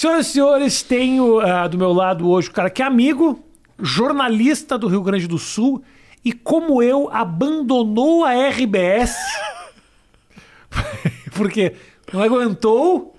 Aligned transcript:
Senhoras 0.00 0.28
e 0.28 0.32
senhores, 0.32 0.82
tenho 0.82 1.40
ah, 1.40 1.68
do 1.68 1.76
meu 1.76 1.92
lado 1.92 2.26
hoje 2.26 2.48
o 2.48 2.52
cara 2.52 2.70
que 2.70 2.80
é 2.80 2.86
amigo, 2.86 3.44
jornalista 3.78 4.78
do 4.78 4.88
Rio 4.88 5.02
Grande 5.02 5.26
do 5.26 5.36
Sul 5.36 5.82
e, 6.24 6.32
como 6.32 6.82
eu, 6.82 7.10
abandonou 7.12 8.24
a 8.24 8.32
RBS 8.48 9.14
porque 11.36 11.74
não 12.14 12.22
aguentou 12.22 13.14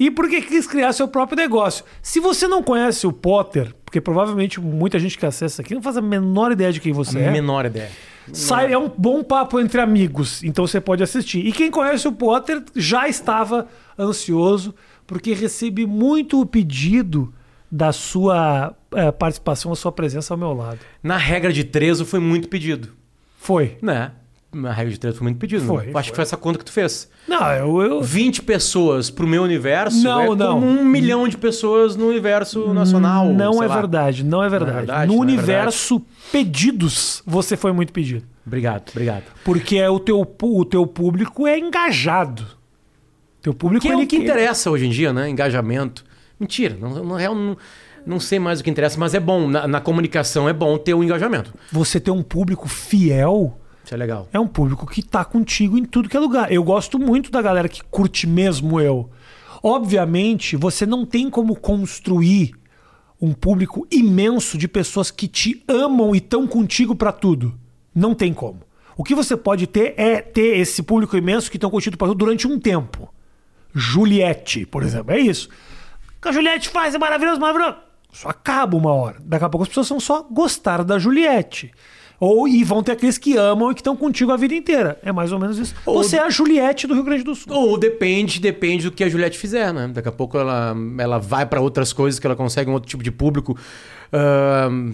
e 0.00 0.10
porque 0.10 0.42
quis 0.42 0.66
criar 0.66 0.92
seu 0.92 1.06
próprio 1.06 1.36
negócio. 1.36 1.84
Se 2.02 2.18
você 2.18 2.48
não 2.48 2.60
conhece 2.60 3.06
o 3.06 3.12
Potter, 3.12 3.72
porque 3.84 4.00
provavelmente 4.00 4.60
muita 4.60 4.98
gente 4.98 5.16
que 5.16 5.24
acessa 5.24 5.62
aqui 5.62 5.76
não 5.76 5.82
faz 5.82 5.96
a 5.96 6.02
menor 6.02 6.50
ideia 6.50 6.72
de 6.72 6.80
quem 6.80 6.92
você 6.92 7.20
é. 7.20 7.30
Menor 7.30 7.66
ideia. 7.66 7.92
Sai, 8.32 8.72
é 8.72 8.78
um 8.78 8.88
bom 8.88 9.22
papo 9.22 9.60
entre 9.60 9.80
amigos, 9.80 10.42
então 10.42 10.66
você 10.66 10.80
pode 10.80 11.04
assistir. 11.04 11.46
E 11.46 11.52
quem 11.52 11.70
conhece 11.70 12.08
o 12.08 12.12
Potter 12.12 12.64
já 12.74 13.06
estava 13.06 13.68
ansioso, 13.96 14.74
porque 15.06 15.32
recebe 15.34 15.86
muito 15.86 16.40
o 16.40 16.46
pedido 16.46 17.32
da 17.70 17.92
sua 17.92 18.74
eh, 18.92 19.12
participação, 19.12 19.70
da 19.70 19.76
sua 19.76 19.92
presença 19.92 20.34
ao 20.34 20.38
meu 20.38 20.52
lado. 20.52 20.78
Na 21.02 21.16
regra 21.16 21.52
de 21.52 21.64
três, 21.64 22.00
foi 22.00 22.20
muito 22.20 22.48
pedido. 22.48 22.90
Foi. 23.38 23.76
Né? 23.82 24.12
Na 24.52 24.72
regra 24.72 24.92
de 24.92 24.98
três 24.98 25.16
foi 25.16 25.24
muito 25.24 25.38
pedido. 25.38 25.64
Foi, 25.64 25.86
né? 25.86 25.92
Acho 25.94 26.10
que 26.10 26.16
foi 26.16 26.22
essa 26.22 26.36
conta 26.36 26.58
que 26.58 26.64
tu 26.64 26.72
fez. 26.72 27.10
Não, 27.28 27.52
eu. 27.52 27.82
eu 27.82 28.02
20 28.02 28.42
pessoas 28.42 29.10
pro 29.10 29.26
meu 29.26 29.42
universo 29.42 30.02
Não, 30.02 30.32
é 30.32 30.36
não. 30.36 30.54
como 30.54 30.66
um 30.66 30.84
milhão 30.84 31.28
de 31.28 31.36
pessoas 31.36 31.96
no 31.96 32.08
universo 32.08 32.72
nacional. 32.72 33.32
não 33.32 33.62
é 33.62 33.66
lá. 33.66 33.74
verdade, 33.76 34.24
não 34.24 34.42
é 34.42 34.48
verdade. 34.48 34.76
verdade, 34.76 35.06
no 35.08 35.14
não 35.14 35.22
é 35.22 35.26
universo 35.26 36.00
pedidos, 36.32 37.22
você 37.26 37.56
foi 37.56 37.72
muito 37.72 37.92
pedido. 37.92 38.24
Obrigado, 38.46 38.90
obrigado. 38.90 39.24
Porque 39.44 39.76
é 39.76 39.90
o 39.90 39.98
teu, 39.98 40.20
o 40.20 40.64
teu 40.64 40.86
público 40.86 41.46
é 41.46 41.58
engajado. 41.58 42.55
Teu 43.46 43.54
público 43.54 43.86
Que 43.86 43.92
é 43.92 43.96
o 43.96 44.04
que 44.04 44.16
interessa 44.16 44.72
hoje 44.72 44.86
em 44.86 44.90
dia, 44.90 45.12
né? 45.12 45.30
Engajamento. 45.30 46.04
Mentira, 46.38 46.76
não, 46.80 47.04
na 47.04 47.16
real 47.16 47.32
não, 47.32 47.56
não 48.04 48.18
sei 48.18 48.40
mais 48.40 48.58
o 48.58 48.64
que 48.64 48.68
interessa, 48.68 48.98
mas 48.98 49.14
é 49.14 49.20
bom. 49.20 49.46
Na, 49.46 49.68
na 49.68 49.80
comunicação 49.80 50.48
é 50.48 50.52
bom 50.52 50.76
ter 50.76 50.94
o 50.94 51.04
engajamento. 51.04 51.54
Você 51.70 52.00
ter 52.00 52.10
um 52.10 52.24
público 52.24 52.68
fiel 52.68 53.56
Isso 53.84 53.94
é 53.94 53.96
legal. 53.96 54.28
é 54.32 54.40
um 54.40 54.48
público 54.48 54.84
que 54.84 55.00
tá 55.00 55.24
contigo 55.24 55.78
em 55.78 55.84
tudo 55.84 56.08
que 56.08 56.16
é 56.16 56.18
lugar. 56.18 56.50
Eu 56.50 56.64
gosto 56.64 56.98
muito 56.98 57.30
da 57.30 57.40
galera 57.40 57.68
que 57.68 57.84
curte 57.84 58.26
mesmo 58.26 58.80
eu. 58.80 59.08
Obviamente, 59.62 60.56
você 60.56 60.84
não 60.84 61.06
tem 61.06 61.30
como 61.30 61.54
construir 61.54 62.50
um 63.22 63.32
público 63.32 63.86
imenso 63.92 64.58
de 64.58 64.66
pessoas 64.66 65.08
que 65.08 65.28
te 65.28 65.62
amam 65.68 66.16
e 66.16 66.18
estão 66.18 66.48
contigo 66.48 66.96
pra 66.96 67.12
tudo. 67.12 67.54
Não 67.94 68.12
tem 68.12 68.34
como. 68.34 68.62
O 68.96 69.04
que 69.04 69.14
você 69.14 69.36
pode 69.36 69.68
ter 69.68 69.94
é 69.96 70.20
ter 70.20 70.58
esse 70.58 70.82
público 70.82 71.16
imenso 71.16 71.48
que 71.48 71.56
estão 71.56 71.70
contigo 71.70 71.96
pra 71.96 72.08
tudo 72.08 72.18
durante 72.18 72.48
um 72.48 72.58
tempo. 72.58 73.14
Juliette, 73.74 74.66
por 74.66 74.82
exemplo, 74.82 75.12
é 75.12 75.18
isso. 75.20 75.48
O 76.18 76.22
que 76.22 76.28
a 76.28 76.32
Juliette 76.32 76.68
faz 76.68 76.94
é 76.94 76.98
maravilhoso, 76.98 77.40
maravilhoso. 77.40 77.76
Só 78.12 78.28
acaba 78.30 78.76
uma 78.76 78.92
hora. 78.92 79.16
Daqui 79.20 79.44
a 79.44 79.48
pouco 79.48 79.62
as 79.64 79.68
pessoas 79.68 79.88
vão 79.88 80.00
só 80.00 80.22
gostar 80.22 80.82
da 80.82 80.98
Juliette. 80.98 81.70
Ou 82.18 82.48
e 82.48 82.64
vão 82.64 82.82
ter 82.82 82.92
aqueles 82.92 83.18
que 83.18 83.36
amam 83.36 83.70
e 83.70 83.74
que 83.74 83.80
estão 83.80 83.94
contigo 83.94 84.32
a 84.32 84.36
vida 84.38 84.54
inteira. 84.54 84.98
É 85.02 85.12
mais 85.12 85.32
ou 85.32 85.38
menos 85.38 85.58
isso. 85.58 85.74
Ou- 85.84 86.02
Você 86.02 86.16
é 86.16 86.20
a 86.20 86.30
Juliette 86.30 86.86
do 86.86 86.94
Rio 86.94 87.02
Grande 87.04 87.22
do 87.22 87.34
Sul. 87.34 87.52
Ou 87.52 87.78
depende, 87.78 88.40
depende 88.40 88.84
do 88.84 88.90
que 88.90 89.04
a 89.04 89.08
Juliette 89.08 89.36
fizer, 89.36 89.70
né? 89.74 89.88
Daqui 89.88 90.08
a 90.08 90.12
pouco 90.12 90.38
ela, 90.38 90.74
ela 90.98 91.18
vai 91.18 91.44
pra 91.44 91.60
outras 91.60 91.92
coisas 91.92 92.18
que 92.18 92.26
ela 92.26 92.34
consegue 92.34 92.70
um 92.70 92.72
outro 92.72 92.88
tipo 92.88 93.02
de 93.02 93.10
público. 93.10 93.54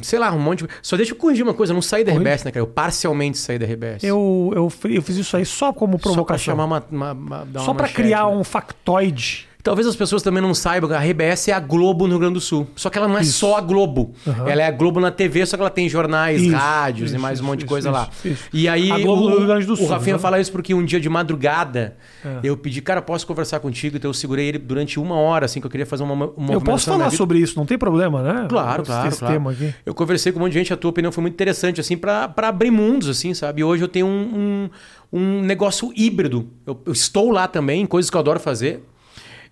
Sei 0.02 0.18
lá, 0.18 0.32
um 0.32 0.38
monte 0.38 0.64
de... 0.64 0.68
Só 0.82 0.96
deixa 0.96 1.12
eu 1.12 1.16
corrigir 1.16 1.42
uma 1.44 1.54
coisa, 1.54 1.72
eu 1.72 1.74
não 1.74 1.82
saí 1.82 2.04
da 2.04 2.12
RBS, 2.12 2.44
né, 2.44 2.50
cara? 2.50 2.62
Eu 2.62 2.66
parcialmente 2.66 3.38
saí 3.38 3.58
da 3.58 3.66
RBS. 3.66 4.02
Eu, 4.04 4.50
eu, 4.54 4.72
eu 4.90 5.02
fiz 5.02 5.16
isso 5.16 5.36
aí 5.36 5.44
só 5.44 5.72
como 5.72 5.92
Só 5.92 5.98
pra 5.98 6.02
provocação. 6.12 6.44
chamar 6.44 6.64
uma... 6.64 6.84
uma- 6.90 7.12
uma- 7.12 7.46
Só 7.60 7.72
pra 7.74 7.82
manchete, 7.84 7.94
criar 7.94 8.26
né? 8.26 8.36
um 8.36 8.44
factoide. 8.44 9.48
Talvez 9.62 9.86
as 9.86 9.94
pessoas 9.94 10.22
também 10.22 10.42
não 10.42 10.52
saibam 10.54 10.90
que 10.90 10.96
a 10.96 10.98
RBS 10.98 11.46
é 11.48 11.52
a 11.52 11.60
Globo 11.60 12.04
no 12.06 12.10
Rio 12.14 12.18
Grande 12.18 12.34
do 12.34 12.40
Sul. 12.40 12.66
Só 12.74 12.90
que 12.90 12.98
ela 12.98 13.06
não 13.06 13.16
é 13.16 13.22
Isso. 13.22 13.38
só 13.38 13.56
a 13.56 13.60
Globo. 13.60 14.12
Aham. 14.26 14.48
Ela 14.48 14.62
é 14.62 14.66
a 14.66 14.70
Globo 14.72 14.98
na 14.98 15.12
TV, 15.12 15.46
só 15.46 15.56
que 15.56 15.62
ela 15.62 15.70
tem 15.70 15.88
jornais, 15.88 16.42
Isso, 16.42 16.52
rádios 16.56 17.10
isso, 17.10 17.18
e 17.18 17.22
mais 17.22 17.40
um 17.40 17.44
monte 17.44 17.60
de 17.60 17.66
coisa 17.66 17.88
lá. 17.90 18.08
isso. 18.24 18.48
E 18.52 18.68
aí 18.68 18.90
A 18.90 18.98
Globo 18.98 19.22
o, 19.26 19.30
do 19.30 19.36
Rio 19.38 19.46
Grande 19.46 19.64
do 19.64 19.74
o 19.74 19.76
Sul, 19.76 19.86
Rafinha 19.86 20.16
né? 20.16 20.18
fala 20.18 20.40
isso 20.40 20.50
porque 20.50 20.74
um 20.74 20.84
dia 20.84 20.98
de 20.98 21.08
madrugada 21.08 21.96
É. 22.24 22.40
eu 22.42 22.56
pedi, 22.56 22.82
cara, 22.82 23.00
posso 23.00 23.24
conversar 23.24 23.60
contigo? 23.60 23.96
Então 23.96 24.08
eu 24.10 24.14
segurei 24.14 24.48
ele 24.48 24.58
durante 24.58 24.98
uma 24.98 25.14
hora, 25.14 25.46
assim, 25.46 25.60
que 25.60 25.66
eu 25.66 25.70
queria 25.70 25.86
fazer 25.86 26.02
uma, 26.02 26.26
uma 26.36 26.52
Eu 26.54 26.60
posso 26.60 26.86
falar 26.90 27.10
sobre 27.10 27.38
isso, 27.38 27.56
não 27.56 27.64
tem 27.64 27.78
problema, 27.78 28.20
né? 28.20 28.46
Claro, 28.48 28.82
claro, 28.82 29.08
esse 29.08 29.18
claro. 29.20 29.34
tema 29.34 29.52
aqui. 29.52 29.72
Eu 29.86 29.94
conversei 29.94 30.32
com 30.32 30.40
um 30.40 30.42
monte 30.42 30.52
de 30.54 30.58
gente, 30.58 30.72
a 30.72 30.76
tua 30.76 30.90
opinião 30.90 31.12
foi 31.12 31.22
muito 31.22 31.34
interessante, 31.34 31.80
assim, 31.80 31.96
pra 31.96 32.28
pra 32.28 32.48
abrir 32.48 32.70
mundos, 32.72 33.08
assim, 33.08 33.32
sabe? 33.32 33.60
E 33.60 33.64
hoje 33.64 33.84
eu 33.84 33.88
tenho 33.88 34.06
um, 34.06 34.68
um, 35.12 35.20
um 35.20 35.40
negócio 35.42 35.92
híbrido. 35.94 36.48
Eu, 36.66 36.80
eu 36.84 36.92
estou 36.92 37.30
lá 37.30 37.46
também, 37.46 37.86
coisas 37.86 38.10
que 38.10 38.16
eu 38.16 38.20
adoro 38.20 38.40
fazer. 38.40 38.82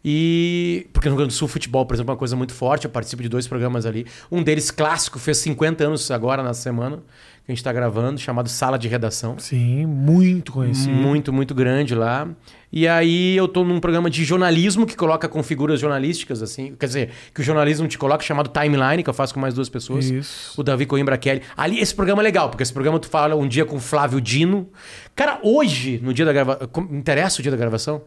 E. 0.05 0.87
Porque 0.93 1.09
no 1.09 1.15
Rio 1.15 1.19
Grande 1.19 1.35
do 1.35 1.37
Sul, 1.37 1.47
futebol, 1.47 1.85
por 1.85 1.95
exemplo, 1.95 2.11
é 2.11 2.13
uma 2.13 2.19
coisa 2.19 2.35
muito 2.35 2.55
forte. 2.55 2.85
Eu 2.87 2.91
participo 2.91 3.23
de 3.23 3.29
dois 3.29 3.47
programas 3.47 3.85
ali. 3.85 4.07
Um 4.31 4.43
deles 4.43 4.71
clássico, 4.71 5.19
fez 5.19 5.39
50 5.39 5.85
anos 5.85 6.11
agora 6.11 6.43
na 6.43 6.55
semana, 6.55 6.99
que 7.45 7.53
a 7.53 7.55
gente 7.55 7.63
tá 7.63 7.73
gravando, 7.73 8.19
chamado 8.19 8.49
Sala 8.49 8.79
de 8.79 8.89
Redação. 8.89 9.39
Sim, 9.39 9.85
muito 9.85 10.53
conhecido. 10.53 10.93
Muito, 10.93 11.33
muito 11.33 11.55
grande 11.55 11.95
lá. 11.95 12.29
E 12.73 12.87
aí 12.89 13.37
eu 13.37 13.49
tô 13.49 13.65
num 13.65 13.81
programa 13.81 14.09
de 14.09 14.25
jornalismo 14.25 14.87
que 14.87 14.97
coloca 14.97 15.29
com 15.29 15.43
figuras 15.43 15.79
jornalísticas, 15.81 16.43
assim. 16.43 16.75
Quer 16.79 16.87
dizer, 16.87 17.11
que 17.35 17.41
o 17.41 17.45
jornalismo 17.45 17.87
te 17.87 17.99
coloca, 17.99 18.25
chamado 18.25 18.49
Timeline, 18.49 19.03
que 19.03 19.11
eu 19.11 19.15
faço 19.15 19.35
com 19.35 19.41
mais 19.41 19.53
duas 19.53 19.69
pessoas. 19.69 20.07
Isso. 20.09 20.59
O 20.59 20.65
Davi 20.65 20.87
Coimbra 20.87 21.19
Kelly. 21.19 21.43
Ali, 21.57 21.79
esse 21.79 21.95
programa 21.95 22.23
é 22.23 22.25
legal, 22.25 22.49
porque 22.49 22.63
esse 22.63 22.73
programa 22.73 22.99
tu 22.99 23.09
fala 23.09 23.35
um 23.35 23.47
dia 23.47 23.67
com 23.67 23.77
o 23.77 23.81
Flávio 23.81 24.21
Dino. 24.21 24.69
Cara, 25.15 25.41
hoje, 25.43 26.01
no 26.03 26.15
dia 26.15 26.25
da 26.25 26.33
gravação. 26.33 26.69
Interessa 26.91 27.41
o 27.41 27.43
dia 27.43 27.51
da 27.51 27.59
gravação? 27.59 28.01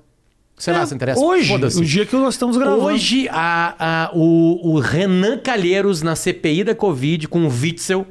Sei 0.57 0.73
lá, 0.73 0.85
se 0.85 0.93
interessa. 0.93 1.19
É, 1.19 1.23
Hoje, 1.23 1.47
Foda-se. 1.49 1.79
o 1.79 1.83
dia 1.85 2.05
que 2.05 2.15
nós 2.15 2.35
estamos 2.35 2.55
gravando. 2.57 2.83
Hoje, 2.83 3.27
a, 3.29 3.75
a- 4.07 4.11
o, 4.13 4.73
o 4.75 4.79
Renan 4.79 5.37
Calheiros, 5.37 6.01
na 6.01 6.15
CPI 6.15 6.63
da 6.63 6.75
Covid, 6.75 7.27
com 7.27 7.43
o 7.45 7.49
Witzel, 7.49 8.05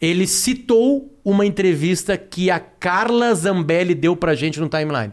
ele 0.00 0.26
citou 0.26 1.12
uma 1.24 1.44
entrevista 1.44 2.16
que 2.16 2.50
a 2.50 2.58
Carla 2.58 3.34
Zambelli 3.34 3.94
deu 3.94 4.16
pra 4.16 4.34
gente 4.34 4.58
no 4.58 4.68
timeline. 4.68 5.12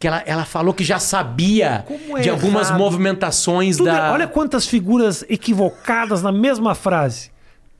Que 0.00 0.06
ela, 0.06 0.22
ela 0.26 0.44
falou 0.44 0.72
que 0.72 0.84
já 0.84 0.98
sabia 1.00 1.84
é 2.16 2.20
de 2.20 2.30
algumas 2.30 2.68
errado. 2.68 2.78
movimentações 2.78 3.76
Tudo 3.76 3.90
é- 3.90 3.92
da. 3.92 4.12
Olha 4.12 4.26
quantas 4.28 4.66
figuras 4.66 5.24
equivocadas 5.28 6.22
na 6.22 6.30
mesma 6.32 6.74
frase. 6.74 7.30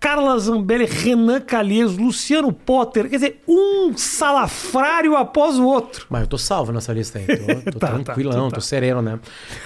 Carla 0.01 0.39
Zambelli, 0.39 0.85
Renan 0.85 1.41
Calheiros, 1.41 1.97
Luciano 1.99 2.53
Potter. 2.53 3.09
Quer 3.11 3.17
dizer, 3.17 3.43
um 3.49 3.93
salafrário 3.97 5.17
após 5.17 5.59
o 5.59 5.65
outro. 5.67 6.07
Mas 6.09 6.21
eu 6.23 6.27
tô 6.29 6.39
salvo 6.39 6.73
nessa 6.73 6.93
lista 6.93 7.19
aí. 7.19 7.27
Tô, 7.27 7.47
tô 7.73 7.79
Tá, 7.79 7.89
tá, 7.89 7.99
tranquilão, 7.99 8.47
tu 8.49 8.51
tá. 8.51 8.55
tô 8.57 8.61
sereno, 8.61 9.03
né? 9.03 9.19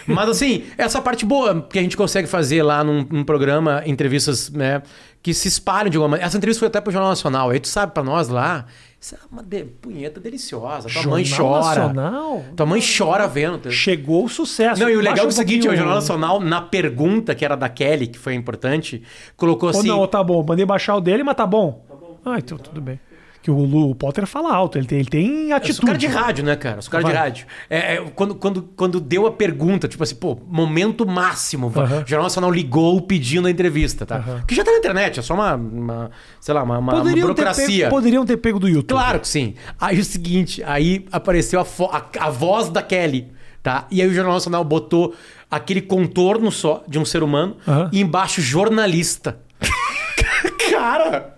Mas 0.06 0.28
assim, 0.31 0.65
essa 0.78 1.03
parte 1.03 1.26
boa 1.26 1.60
que 1.62 1.78
a 1.78 1.82
gente 1.82 1.97
consegue 1.97 2.26
fazer 2.26 2.62
lá 2.62 2.82
num, 2.82 3.06
num 3.10 3.25
programa, 3.25 3.82
entrevistas, 3.84 4.48
né? 4.50 4.82
Que 5.22 5.34
se 5.34 5.48
espalham 5.48 5.91
de 5.91 5.97
alguma 5.98 6.12
maneira. 6.12 6.26
Essa 6.26 6.38
entrevista 6.38 6.60
foi 6.60 6.69
até 6.69 6.81
pro 6.81 6.91
Jornal 6.93 7.10
Nacional. 7.10 7.50
Aí 7.50 7.60
tu 7.60 7.69
sabe, 7.69 7.93
pra 7.93 8.03
nós 8.03 8.28
lá, 8.28 8.64
isso 9.03 9.17
é 9.17 9.19
uma 9.33 9.43
de- 9.43 9.65
punheta 9.65 10.21
deliciosa. 10.21 10.89
Tua 10.89 11.03
mãe 11.11 11.25
Jornal 11.25 11.61
chora. 11.61 11.81
Nacional? 11.81 12.45
Tua 12.57 12.67
mãe 12.67 12.81
chora 12.81 13.27
vendo. 13.27 13.69
Chegou 13.73 14.25
o 14.25 14.29
sucesso. 14.29 14.81
Não, 14.81 14.89
e 14.89 14.97
o 14.97 15.01
legal 15.01 15.25
é 15.25 15.29
o 15.29 15.33
seguinte, 15.33 15.67
o 15.69 15.75
Jornal 15.77 15.97
Nacional, 15.97 16.41
na 16.41 16.63
pergunta 16.63 17.35
que 17.35 17.45
era 17.45 17.57
da 17.57 17.69
Kelly, 17.69 18.07
que 18.07 18.19
foi 18.19 18.35
importante, 18.35 19.03
colocou 19.37 19.71
Ou 19.71 19.77
assim. 19.77 19.89
não, 19.89 20.07
tá 20.07 20.23
bom. 20.23 20.45
Mandei 20.47 20.65
baixar 20.65 20.95
o 20.95 21.01
dele, 21.01 21.25
mas 21.25 21.35
tá 21.35 21.45
bom. 21.45 21.85
Ah, 22.25 22.39
então 22.39 22.57
tudo 22.57 22.81
bem. 22.81 23.01
Que 23.43 23.51
o, 23.51 23.57
Lu, 23.65 23.91
o 23.91 23.95
Potter 23.95 24.25
fala 24.25 24.55
alto, 24.55 24.79
ele 24.79 24.87
tem, 24.87 24.99
ele 25.01 25.09
tem 25.09 25.51
Eu 25.51 25.57
atitude. 25.57 25.77
sou 25.79 25.87
cara 25.87 25.99
de 25.99 26.07
rádio, 26.07 26.45
né, 26.45 26.55
cara? 26.55 26.77
Eu 26.79 26.83
sou 26.83 26.93
cara 26.93 27.03
de 27.03 27.11
Vai. 27.11 27.19
rádio. 27.21 27.47
É, 27.69 27.95
é, 27.97 28.01
quando, 28.15 28.37
quando, 28.37 28.63
quando 28.77 29.01
deu 29.01 29.27
a 29.27 29.33
pergunta, 29.33 29.89
tipo 29.89 30.01
assim, 30.03 30.15
pô, 30.15 30.39
momento 30.47 31.05
máximo. 31.05 31.73
Aham. 31.75 32.03
O 32.05 32.07
Jornal 32.09 32.23
Nacional 32.23 32.51
ligou 32.53 33.01
pedindo 33.03 33.49
a 33.49 33.51
entrevista, 33.51 34.07
tá? 34.07 34.43
Que 34.47 34.55
já 34.55 34.63
tá 34.63 34.71
na 34.71 34.79
internet, 34.79 35.19
é 35.19 35.23
só 35.23 35.35
uma, 35.35 35.55
uma, 35.57 36.11
sei 36.41 36.55
lá, 36.55 36.63
uma, 36.63 36.79
uma- 36.79 36.93
uma 36.93 36.99
Poderiam 37.03 37.15
ter, 37.27 37.33
burocracia. 37.35 37.85
pego, 37.87 37.91
poderiam 37.91 38.25
ter 38.25 38.37
pego 38.37 38.59
do 38.61 38.69
YouTube. 38.69 38.89
Claro 38.97 39.19
que 39.19 39.27
sim. 39.27 39.55
Aí 39.81 39.99
o 39.99 40.05
seguinte, 40.05 40.63
aí 40.65 41.05
apareceu 41.11 41.59
a, 41.61 41.67
a, 41.97 42.27
a 42.27 42.31
voz 42.31 42.69
da 42.69 42.81
Kelly, 42.81 43.33
tá? 43.61 43.87
E 43.91 44.00
aí 44.00 44.06
o 44.09 44.15
Jornal 44.15 44.35
Nacional 44.35 44.62
botou 44.62 45.15
aquele 45.50 45.81
contorno 45.83 46.53
só 46.53 46.85
de 46.87 46.97
um 46.99 47.05
ser 47.05 47.25
humano 47.25 47.56
e 47.91 48.00
embaixo 48.00 48.41
jornalista. 48.41 49.38
cara, 50.71 51.35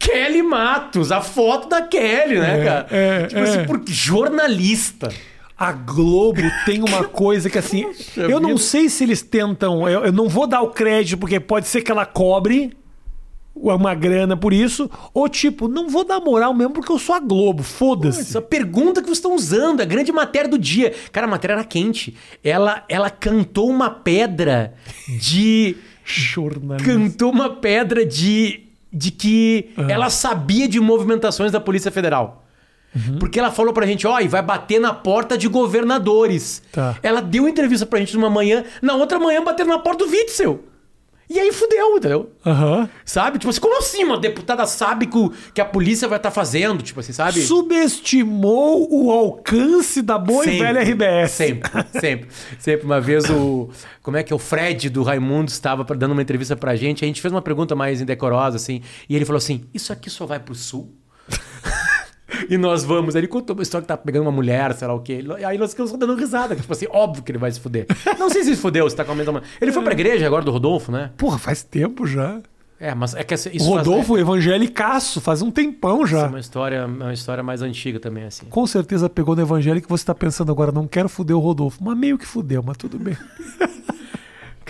Kelly 0.00 0.42
Matos, 0.42 1.12
a 1.12 1.20
foto 1.20 1.68
da 1.68 1.82
Kelly, 1.82 2.38
né, 2.40 2.60
É, 2.60 2.64
cara? 2.64 2.86
é, 2.90 3.26
tipo 3.26 3.38
é. 3.40 3.42
assim, 3.42 3.64
por 3.66 3.80
jornalista. 3.86 5.12
A 5.56 5.72
Globo 5.72 6.40
tem 6.64 6.82
uma 6.82 7.04
coisa 7.08 7.50
que 7.50 7.58
assim. 7.58 7.84
eu 8.16 8.40
não 8.40 8.50
vida. 8.50 8.60
sei 8.60 8.88
se 8.88 9.04
eles 9.04 9.20
tentam. 9.20 9.86
Eu, 9.88 10.06
eu 10.06 10.12
não 10.12 10.26
vou 10.28 10.46
dar 10.46 10.62
o 10.62 10.70
crédito, 10.70 11.18
porque 11.18 11.38
pode 11.38 11.68
ser 11.68 11.82
que 11.82 11.92
ela 11.92 12.06
cobre 12.06 12.74
uma 13.54 13.94
grana 13.94 14.38
por 14.38 14.54
isso. 14.54 14.90
Ou 15.12 15.28
tipo, 15.28 15.68
não 15.68 15.90
vou 15.90 16.02
dar 16.02 16.18
moral 16.18 16.54
mesmo 16.54 16.72
porque 16.72 16.90
eu 16.90 16.98
sou 16.98 17.14
a 17.14 17.20
Globo. 17.20 17.62
Foda-se. 17.62 18.20
Essa 18.22 18.40
pergunta 18.40 19.02
que 19.02 19.06
vocês 19.06 19.18
estão 19.18 19.34
usando, 19.34 19.82
a 19.82 19.84
grande 19.84 20.10
matéria 20.10 20.48
do 20.48 20.58
dia. 20.58 20.94
Cara, 21.12 21.26
a 21.26 21.30
matéria 21.30 21.52
era 21.54 21.64
quente. 21.64 22.16
Ela, 22.42 22.82
ela 22.88 23.10
cantou 23.10 23.68
uma 23.68 23.90
pedra 23.90 24.72
de. 25.20 25.76
Jornalista. 26.02 26.90
cantou 26.90 27.30
uma 27.30 27.50
pedra 27.50 28.04
de, 28.04 28.69
de 28.92 29.10
que 29.10 29.70
ela 29.88 30.10
sabia 30.10 30.68
de 30.68 30.80
movimentações 30.80 31.52
da 31.52 31.60
Polícia 31.60 31.90
Federal. 31.90 32.44
Porque 33.20 33.38
ela 33.38 33.52
falou 33.52 33.72
pra 33.72 33.86
gente, 33.86 34.04
ó, 34.06 34.18
e 34.18 34.26
vai 34.26 34.42
bater 34.42 34.80
na 34.80 34.92
porta 34.92 35.38
de 35.38 35.46
governadores. 35.46 36.60
Tá. 36.72 36.96
Ela 37.02 37.22
deu 37.22 37.48
entrevista 37.48 37.86
pra 37.86 38.00
gente 38.00 38.14
numa 38.14 38.28
manhã, 38.28 38.64
na 38.82 38.94
outra 38.94 39.18
manhã 39.18 39.44
bateram 39.44 39.70
na 39.70 39.78
porta 39.78 40.04
do 40.04 40.10
Witzel. 40.10 40.64
E 41.30 41.38
aí 41.38 41.52
fudeu, 41.52 41.96
entendeu? 41.96 42.32
Aham. 42.44 42.88
Sabe? 43.04 43.38
Tipo 43.38 43.50
assim, 43.50 43.60
como 43.60 43.78
assim 43.78 44.02
uma 44.02 44.18
deputada 44.18 44.66
sabe 44.66 45.06
que, 45.06 45.30
que 45.54 45.60
a 45.60 45.64
polícia 45.64 46.08
vai 46.08 46.18
estar 46.18 46.32
fazendo? 46.32 46.82
Tipo 46.82 46.98
assim, 46.98 47.12
sabe? 47.12 47.40
Subestimou 47.42 48.88
o 48.90 49.12
alcance 49.12 50.02
da 50.02 50.18
boa 50.18 50.44
e 50.44 50.58
velha 50.58 50.82
RBS. 50.82 51.30
Sempre, 51.30 51.70
sempre. 52.00 52.28
Sempre. 52.58 52.84
Uma 52.84 53.00
vez 53.00 53.30
o. 53.30 53.70
Como 54.02 54.16
é 54.16 54.24
que 54.24 54.32
é? 54.32 54.36
O 54.36 54.40
Fred 54.40 54.90
do 54.90 55.04
Raimundo 55.04 55.50
estava 55.50 55.84
dando 55.94 56.10
uma 56.10 56.22
entrevista 56.22 56.56
pra 56.56 56.74
gente. 56.74 57.04
A 57.04 57.06
gente 57.06 57.22
fez 57.22 57.32
uma 57.32 57.42
pergunta 57.42 57.76
mais 57.76 58.00
indecorosa, 58.00 58.56
assim. 58.56 58.82
E 59.08 59.14
ele 59.14 59.24
falou 59.24 59.38
assim: 59.38 59.62
Isso 59.72 59.92
aqui 59.92 60.10
só 60.10 60.26
vai 60.26 60.40
pro 60.40 60.56
sul? 60.56 60.99
E 62.48 62.56
nós 62.58 62.84
vamos. 62.84 63.14
Ele 63.14 63.26
contou 63.26 63.54
uma 63.56 63.62
história 63.62 63.82
que 63.82 63.88
tá 63.88 63.96
pegando 63.96 64.22
uma 64.22 64.32
mulher, 64.32 64.72
sei 64.74 64.86
lá 64.88 64.94
o 64.94 65.00
quê. 65.00 65.24
E 65.38 65.44
aí 65.44 65.58
nós 65.58 65.70
ficamos 65.70 65.92
dando 65.92 66.14
risada. 66.14 66.54
Tipo 66.56 66.72
assim, 66.72 66.86
óbvio 66.90 67.22
que 67.22 67.30
ele 67.32 67.38
vai 67.38 67.50
se 67.50 67.60
fuder. 67.60 67.86
Não 68.18 68.28
sei 68.30 68.44
se 68.44 68.54
se 68.54 68.60
fudeu, 68.60 68.88
se 68.90 68.96
tá 68.96 69.04
comentando. 69.04 69.42
Ele 69.60 69.72
foi 69.72 69.82
pra 69.82 69.92
igreja 69.92 70.26
agora 70.26 70.44
do 70.44 70.50
Rodolfo, 70.50 70.90
né? 70.90 71.10
Porra, 71.16 71.38
faz 71.38 71.62
tempo 71.62 72.06
já. 72.06 72.40
É, 72.82 72.94
mas 72.94 73.14
é 73.14 73.22
que 73.22 73.34
essa- 73.34 73.50
O 73.50 73.52
isso 73.52 73.70
faz- 73.70 73.86
Rodolfo 73.86 74.16
evangelicaço, 74.16 75.20
faz 75.20 75.42
um 75.42 75.50
tempão 75.50 76.02
Isso 76.04 76.16
é 76.16 76.20
já. 76.20 76.26
uma 76.28 76.40
história, 76.40 76.86
uma 76.86 77.12
história 77.12 77.42
mais 77.42 77.60
antiga 77.60 78.00
também, 78.00 78.24
assim. 78.24 78.46
Com 78.46 78.66
certeza 78.66 79.08
pegou 79.08 79.36
no 79.36 79.42
evangelho 79.42 79.82
que 79.82 79.88
você 79.88 80.04
tá 80.04 80.14
pensando 80.14 80.50
agora, 80.50 80.72
não 80.72 80.86
quero 80.88 81.06
fuder 81.08 81.36
o 81.36 81.40
Rodolfo. 81.40 81.78
Mas 81.84 81.96
meio 81.98 82.16
que 82.16 82.26
fudeu, 82.26 82.62
mas 82.66 82.76
tudo 82.78 82.98
bem. 82.98 83.16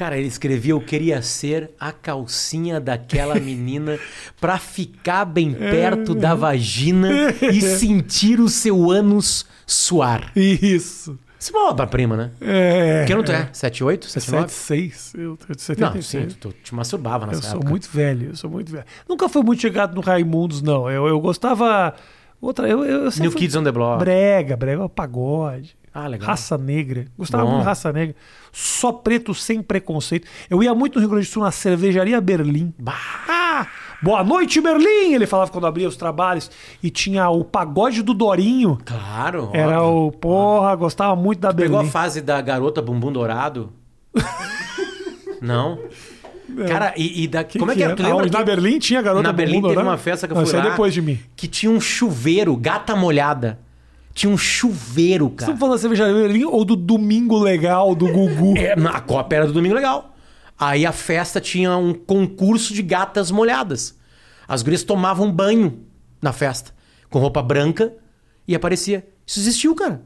Cara, 0.01 0.17
ele 0.17 0.29
escrevia: 0.29 0.73
Eu 0.73 0.81
queria 0.81 1.21
ser 1.21 1.73
a 1.79 1.93
calcinha 1.93 2.81
daquela 2.81 3.35
menina 3.39 3.99
pra 4.41 4.57
ficar 4.57 5.27
bem 5.27 5.53
perto 5.53 6.15
da 6.15 6.35
vagina 6.35 7.11
e 7.53 7.61
sentir 7.77 8.41
o 8.41 8.49
seu 8.49 8.91
ânus 8.91 9.45
suar. 9.67 10.33
Isso. 10.35 11.19
Isso 11.39 11.55
é 11.55 11.59
uma 11.59 11.69
obra-prima, 11.69 12.17
né? 12.17 12.31
É. 12.41 13.05
Que 13.07 13.13
ano 13.13 13.23
tu 13.23 13.31
é? 13.31 13.51
78? 13.53 14.07
79? 14.07 14.49
76. 14.51 15.13
Eu 15.19 15.37
tô 15.37 15.45
de 15.53 15.81
Não, 15.81 15.93
76. 15.93 16.33
sim, 16.33 16.39
tu, 16.41 16.49
tu 16.49 16.55
te 16.63 16.75
masturbava 16.75 17.27
nessa 17.27 17.41
Eu 17.41 17.43
sou 17.43 17.57
época. 17.57 17.69
muito 17.69 17.91
velho, 17.91 18.29
eu 18.31 18.37
sou 18.37 18.49
muito 18.49 18.73
velho. 18.73 18.87
Nunca 19.07 19.29
fui 19.29 19.43
muito 19.43 19.61
chegado 19.61 19.95
no 19.95 20.01
Raimundos, 20.01 20.63
não. 20.63 20.91
Eu, 20.91 21.09
eu 21.09 21.21
gostava. 21.21 21.95
Outra, 22.41 22.67
eu, 22.67 22.83
eu 22.87 23.11
New 23.21 23.33
Kids 23.33 23.55
on 23.55 23.65
the 23.65 23.71
Block. 23.71 23.99
Brega, 23.99 24.57
brega, 24.57 24.89
pagode. 24.89 25.77
Ah, 25.93 26.07
legal. 26.07 26.29
Raça 26.29 26.57
negra. 26.57 27.07
Gostava 27.19 27.43
Bom. 27.45 27.51
muito 27.51 27.63
de 27.63 27.67
raça 27.67 27.93
negra. 27.93 28.15
Só 28.53 28.93
preto 28.93 29.35
sem 29.35 29.61
preconceito. 29.63 30.27
Eu 30.49 30.63
ia 30.63 30.73
muito 30.75 30.95
no 30.95 31.01
Rio 31.01 31.11
Grande 31.11 31.27
do 31.27 31.31
Sul 31.33 31.43
na 31.43 31.51
cervejaria 31.51 32.21
Berlim. 32.21 32.73
Ah, 33.29 33.67
boa 34.01 34.23
noite, 34.23 34.61
Berlim! 34.61 35.15
Ele 35.15 35.27
falava 35.27 35.51
quando 35.51 35.67
abria 35.67 35.89
os 35.89 35.97
trabalhos. 35.97 36.49
E 36.81 36.91
tinha 36.91 37.29
o 37.29 37.45
pagode 37.45 38.03
do 38.03 38.15
Dorinho. 38.15 38.79
Claro. 38.85 39.51
Era 39.53 39.83
óbvio. 39.83 40.07
o. 40.09 40.13
Porra, 40.13 40.75
gostava 40.77 41.17
muito 41.17 41.41
da 41.41 41.53
Pegou 41.53 41.77
a 41.77 41.81
Berlim. 41.81 41.91
fase 41.93 42.21
da 42.21 42.41
garota 42.41 42.81
bumbum 42.81 43.11
dourado? 43.13 43.73
Não. 45.43 45.79
Cara, 46.69 46.93
e, 46.97 47.23
e 47.25 47.29
da. 47.29 47.45
como 47.45 47.71
é 47.71 47.75
que 47.77 47.83
era? 47.83 47.95
Tu 47.95 48.03
lembra? 48.03 48.17
Aonde? 48.19 48.31
que- 48.31 48.37
Na 48.39 48.45
Berlim 48.45 48.79
tinha 48.79 49.01
garota 49.01 49.23
Na 49.23 49.33
Berlim 49.33 49.63
teve 49.63 49.77
uma 49.79 49.97
festa 49.97 50.27
que 50.27 50.33
eu 50.33 50.37
Não, 50.39 50.45
fui 50.45 50.59
é 50.59 50.63
lá. 50.63 50.71
depois 50.71 50.93
de 50.93 51.01
mim. 51.01 51.19
Que 51.37 51.47
tinha 51.47 51.71
um 51.71 51.81
chuveiro, 51.81 52.57
gata 52.57 52.95
molhada. 52.97 53.59
Tinha 54.21 54.31
um 54.31 54.37
chuveiro, 54.37 55.29
Você 55.31 55.35
cara. 55.37 55.53
tá 55.53 55.59
falando 55.59 55.75
da 55.77 55.81
cervejaria 55.81 56.13
Berlim 56.13 56.45
ou 56.45 56.63
do 56.63 56.77
Domingo 56.77 57.39
Legal 57.39 57.95
do 57.95 58.07
Gugu? 58.07 58.55
É, 58.59 58.77
na 58.77 58.91
a 58.91 59.01
Copa 59.01 59.35
era 59.35 59.47
do 59.47 59.53
Domingo 59.55 59.75
Legal. 59.75 60.15
Aí 60.59 60.85
a 60.85 60.93
festa 60.93 61.41
tinha 61.41 61.75
um 61.75 61.95
concurso 61.95 62.75
de 62.75 62.83
gatas 62.83 63.31
molhadas. 63.31 63.97
As 64.47 64.63
gurias 64.63 64.83
tomavam 64.83 65.33
banho 65.33 65.87
na 66.21 66.35
festa, 66.35 66.71
com 67.09 67.19
roupa 67.19 67.41
branca, 67.43 67.95
e 68.47 68.55
aparecia. 68.55 69.09
Isso 69.27 69.41
existiu, 69.41 69.75
cara. 69.75 70.03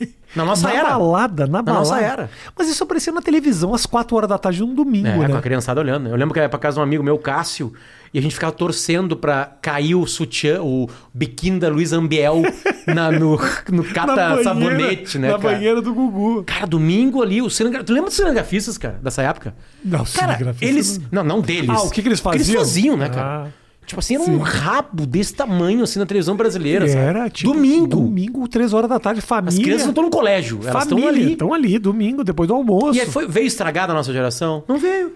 Na 0.34 0.44
nossa 0.44 0.66
na 0.66 0.74
era. 0.74 0.88
balada, 0.98 1.46
na 1.46 1.52
Na 1.58 1.62
balada. 1.62 1.84
nossa 1.84 2.00
era. 2.00 2.30
Mas 2.58 2.66
isso 2.68 2.82
aparecia 2.82 3.12
na 3.12 3.20
televisão 3.22 3.72
às 3.74 3.86
4 3.86 4.16
horas 4.16 4.28
da 4.28 4.38
tarde 4.38 4.60
num 4.60 4.74
domingo, 4.74 5.06
É, 5.06 5.14
com 5.14 5.28
né? 5.28 5.36
a 5.38 5.40
criançada 5.42 5.78
olhando. 5.80 6.08
Eu 6.08 6.16
lembro 6.16 6.32
que 6.34 6.40
eu 6.40 6.42
ia 6.42 6.48
pra 6.48 6.58
casa 6.58 6.76
de 6.76 6.80
um 6.80 6.82
amigo 6.82 7.04
meu, 7.04 7.16
Cássio, 7.18 7.72
e 8.14 8.18
a 8.18 8.22
gente 8.22 8.34
ficava 8.34 8.52
torcendo 8.52 9.16
pra 9.16 9.52
cair 9.62 9.94
o 9.94 10.06
sutiã, 10.06 10.60
o 10.62 10.88
biquíni 11.14 11.58
da 11.58 11.68
Luiz 11.68 11.92
Ambiel 11.92 12.42
na, 12.86 13.10
no, 13.10 13.38
no 13.70 13.84
cata-sabonete, 13.84 15.18
né, 15.18 15.30
Na 15.30 15.38
cara? 15.38 15.54
banheira 15.54 15.80
do 15.80 15.94
Gugu. 15.94 16.44
Cara, 16.44 16.66
domingo 16.66 17.22
ali, 17.22 17.40
o 17.40 17.48
cinegra... 17.48 17.82
Tu 17.82 17.92
lembra 17.92 18.08
dos 18.10 18.16
cinegrafistas, 18.16 18.76
cara, 18.76 18.98
dessa 19.02 19.22
época? 19.22 19.54
Não, 19.84 20.04
Cara, 20.04 20.38
eles... 20.60 21.00
não- 21.10 21.24
Não, 21.24 21.40
deles. 21.40 21.70
Ah, 21.70 21.82
o 21.82 21.90
que 21.90 22.02
que 22.02 22.08
eles 22.08 22.20
O 22.20 22.30
que 22.30 22.36
eles 22.36 22.46
faziam? 22.46 22.60
faziam, 22.60 22.96
né, 22.96 23.08
cara? 23.08 23.46
Ah. 23.46 23.48
Tipo 23.84 23.98
assim, 23.98 24.14
era 24.14 24.24
Sim. 24.24 24.36
um 24.36 24.38
rabo 24.38 25.04
desse 25.04 25.34
tamanho, 25.34 25.82
assim, 25.82 25.98
na 25.98 26.06
televisão 26.06 26.36
brasileira, 26.36 26.86
sabe? 26.86 27.00
Era 27.00 27.28
tipo 27.28 27.52
Domingo. 27.52 27.86
Domingo, 27.88 28.46
3 28.46 28.72
horas 28.72 28.88
da 28.88 29.00
tarde, 29.00 29.20
família. 29.20 29.58
As 29.58 29.62
crianças 29.62 29.82
não 29.82 29.90
estão 29.90 30.04
no 30.04 30.10
colégio, 30.10 30.60
elas 30.64 30.84
estão 30.84 30.98
família, 30.98 31.08
ali. 31.24 31.32
Estão 31.32 31.52
ali, 31.52 31.78
domingo, 31.80 32.22
depois 32.22 32.46
do 32.46 32.54
almoço. 32.54 32.96
E 32.96 33.00
aí 33.00 33.06
foi, 33.06 33.26
veio 33.26 33.46
estragada 33.46 33.92
a 33.92 33.96
nossa 33.96 34.12
geração? 34.12 34.62
Não 34.68 34.78
veio. 34.78 35.12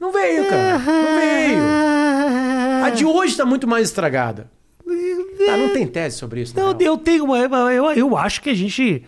Não 0.00 0.12
veio, 0.12 0.48
cara. 0.48 0.78
Não 0.78 1.18
veio. 1.18 1.62
A 2.82 2.90
de 2.90 3.04
hoje 3.04 3.36
tá 3.36 3.44
muito 3.44 3.66
mais 3.66 3.88
estragada. 3.88 4.50
Tá, 5.46 5.56
não 5.56 5.72
tem 5.72 5.86
tese 5.86 6.16
sobre 6.18 6.42
isso. 6.42 6.54
Não, 6.56 6.76
eu 6.78 6.98
tenho 6.98 7.24
uma. 7.24 7.38
Eu, 7.38 7.90
eu 7.92 8.16
acho 8.16 8.40
que 8.42 8.50
a 8.50 8.54
gente. 8.54 9.02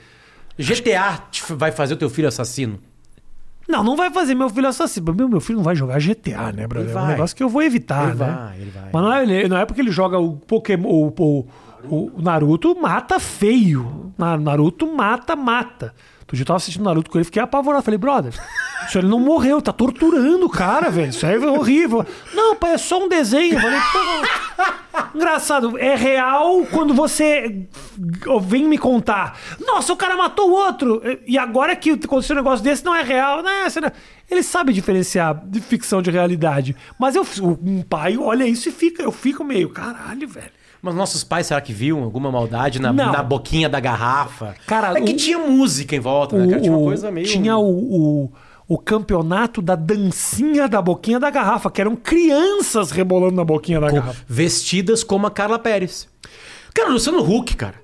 GTA 0.59 1.23
vai 1.51 1.73
fazer 1.73 1.95
o 1.95 1.97
teu 1.97 2.09
filho 2.09 2.29
assassino. 2.29 2.79
Não, 3.69 3.83
não 3.83 3.97
vai 3.97 4.11
fazer 4.11 4.35
meu 4.35 4.49
filho 4.51 4.69
assassino. 4.69 5.13
Meu, 5.15 5.29
meu 5.29 5.41
filho 5.41 5.57
não 5.57 5.65
vai 5.65 5.75
jogar 5.75 5.99
GTA, 5.99 6.53
né, 6.53 6.67
brother? 6.67 6.95
É 6.95 7.01
um 7.01 7.07
negócio 7.07 7.35
que 7.35 7.43
eu 7.43 7.49
vou 7.49 7.63
evitar, 7.63 8.11
Ele 8.11 8.19
né? 8.19 8.27
vai, 8.27 8.61
ele 8.61 8.71
vai. 8.71 8.91
Mas 8.93 9.03
não 9.03 9.13
é, 9.13 9.49
não 9.49 9.57
é 9.57 9.65
porque 9.67 9.81
ele 9.81 9.91
joga 9.91 10.19
o 10.19 10.37
Pokémon. 10.37 10.89
O, 10.89 11.47
o, 11.89 12.11
o 12.17 12.23
Naruto 12.23 12.75
mata 12.81 13.19
feio. 13.19 14.13
Na- 14.19 14.37
Naruto 14.37 14.87
mata, 14.87 15.35
mata. 15.35 15.95
Outro 16.21 16.37
dia 16.37 16.43
eu 16.43 16.47
tava 16.47 16.59
assistindo 16.59 16.85
Naruto 16.85 17.11
com 17.11 17.19
ele, 17.19 17.25
fiquei 17.25 17.43
apavorado. 17.43 17.83
Falei, 17.85 17.99
brother, 17.99 18.33
isso 18.87 18.99
ele 18.99 19.09
não 19.09 19.19
morreu, 19.21 19.61
tá 19.63 19.73
torturando 19.73 20.45
o 20.47 20.51
cara, 20.51 20.91
velho. 20.91 21.11
Isso 21.11 21.25
aí 21.27 21.35
é 21.35 21.47
horrível. 21.47 22.05
Não, 22.35 22.55
pai, 22.57 22.75
é 22.75 22.79
só 22.79 23.03
um 23.03 23.09
desenho. 23.09 23.55
Eu 23.55 23.61
falei, 23.61 23.81
pô. 23.93 25.05
Engraçado, 25.15 25.79
é 25.79 25.95
real 25.97 26.65
quando 26.71 26.95
você 26.95 27.67
vem 28.43 28.65
me 28.67 28.79
contar. 28.79 29.39
Nossa, 29.65 29.93
o 29.93 29.97
cara 29.97 30.17
matou 30.17 30.51
o 30.51 30.53
outro. 30.53 31.01
E 31.27 31.37
agora 31.39 31.75
que 31.75 31.91
aconteceu 31.93 32.35
um 32.35 32.39
negócio 32.39 32.65
desse, 32.65 32.85
não 32.85 32.95
é 32.95 33.03
real. 33.03 33.43
Não- 33.43 33.51
Ele 34.31 34.43
sabe 34.43 34.73
diferenciar 34.73 35.41
de 35.47 35.61
ficção 35.61 36.01
de 36.03 36.11
realidade. 36.11 36.77
Mas 36.99 37.15
eu, 37.17 37.27
um 37.63 37.83
pai 37.83 38.17
olha 38.17 38.45
isso 38.47 38.69
e 38.69 38.73
fica, 38.73 39.03
eu 39.03 39.13
fico 39.13 39.43
meio, 39.45 39.71
caralho, 39.71 40.29
velho. 40.29 40.51
Mas 40.83 40.95
nossos 40.95 41.25
pais, 41.25 41.47
será 41.47 41.61
que 41.63 41.73
viam 41.73 42.03
alguma 42.03 42.31
maldade 42.31 42.79
na, 42.79 42.93
na 42.93 43.23
boquinha 43.23 43.69
da 43.71 43.81
garrafa? 43.81 44.55
Cara, 44.67 44.99
é 44.99 45.01
que 45.01 45.13
o- 45.13 45.17
tinha 45.17 45.39
música 45.39 45.97
em 45.97 46.01
volta, 46.01 46.37
né? 46.37 46.47
cara? 46.47 46.61
Tinha 46.61 46.73
uma 46.77 46.85
coisa 46.85 47.11
meio. 47.11 47.27
Tinha 47.27 47.57
o, 47.57 47.65
o, 48.25 48.33
o 48.67 48.79
campeonato 48.79 49.61
da 49.61 49.75
dancinha 49.75 50.67
da 50.69 50.81
boquinha 50.81 51.21
da 51.21 51.29
garrafa, 51.31 51.71
que 51.71 51.81
eram 51.81 51.95
crianças 51.97 52.91
rebolando 52.91 53.35
na 53.37 53.45
boquinha 53.45 53.79
da 53.81 53.89
com- 53.91 53.97
garrafa. 53.97 54.25
vestidas 54.27 55.05
como 55.05 55.27
a 55.27 55.31
Carla 55.31 55.59
Pérez. 55.59 56.09
Cara, 56.75 56.91
Luciano 56.91 57.21
Huck, 57.23 57.55
cara. 57.57 57.77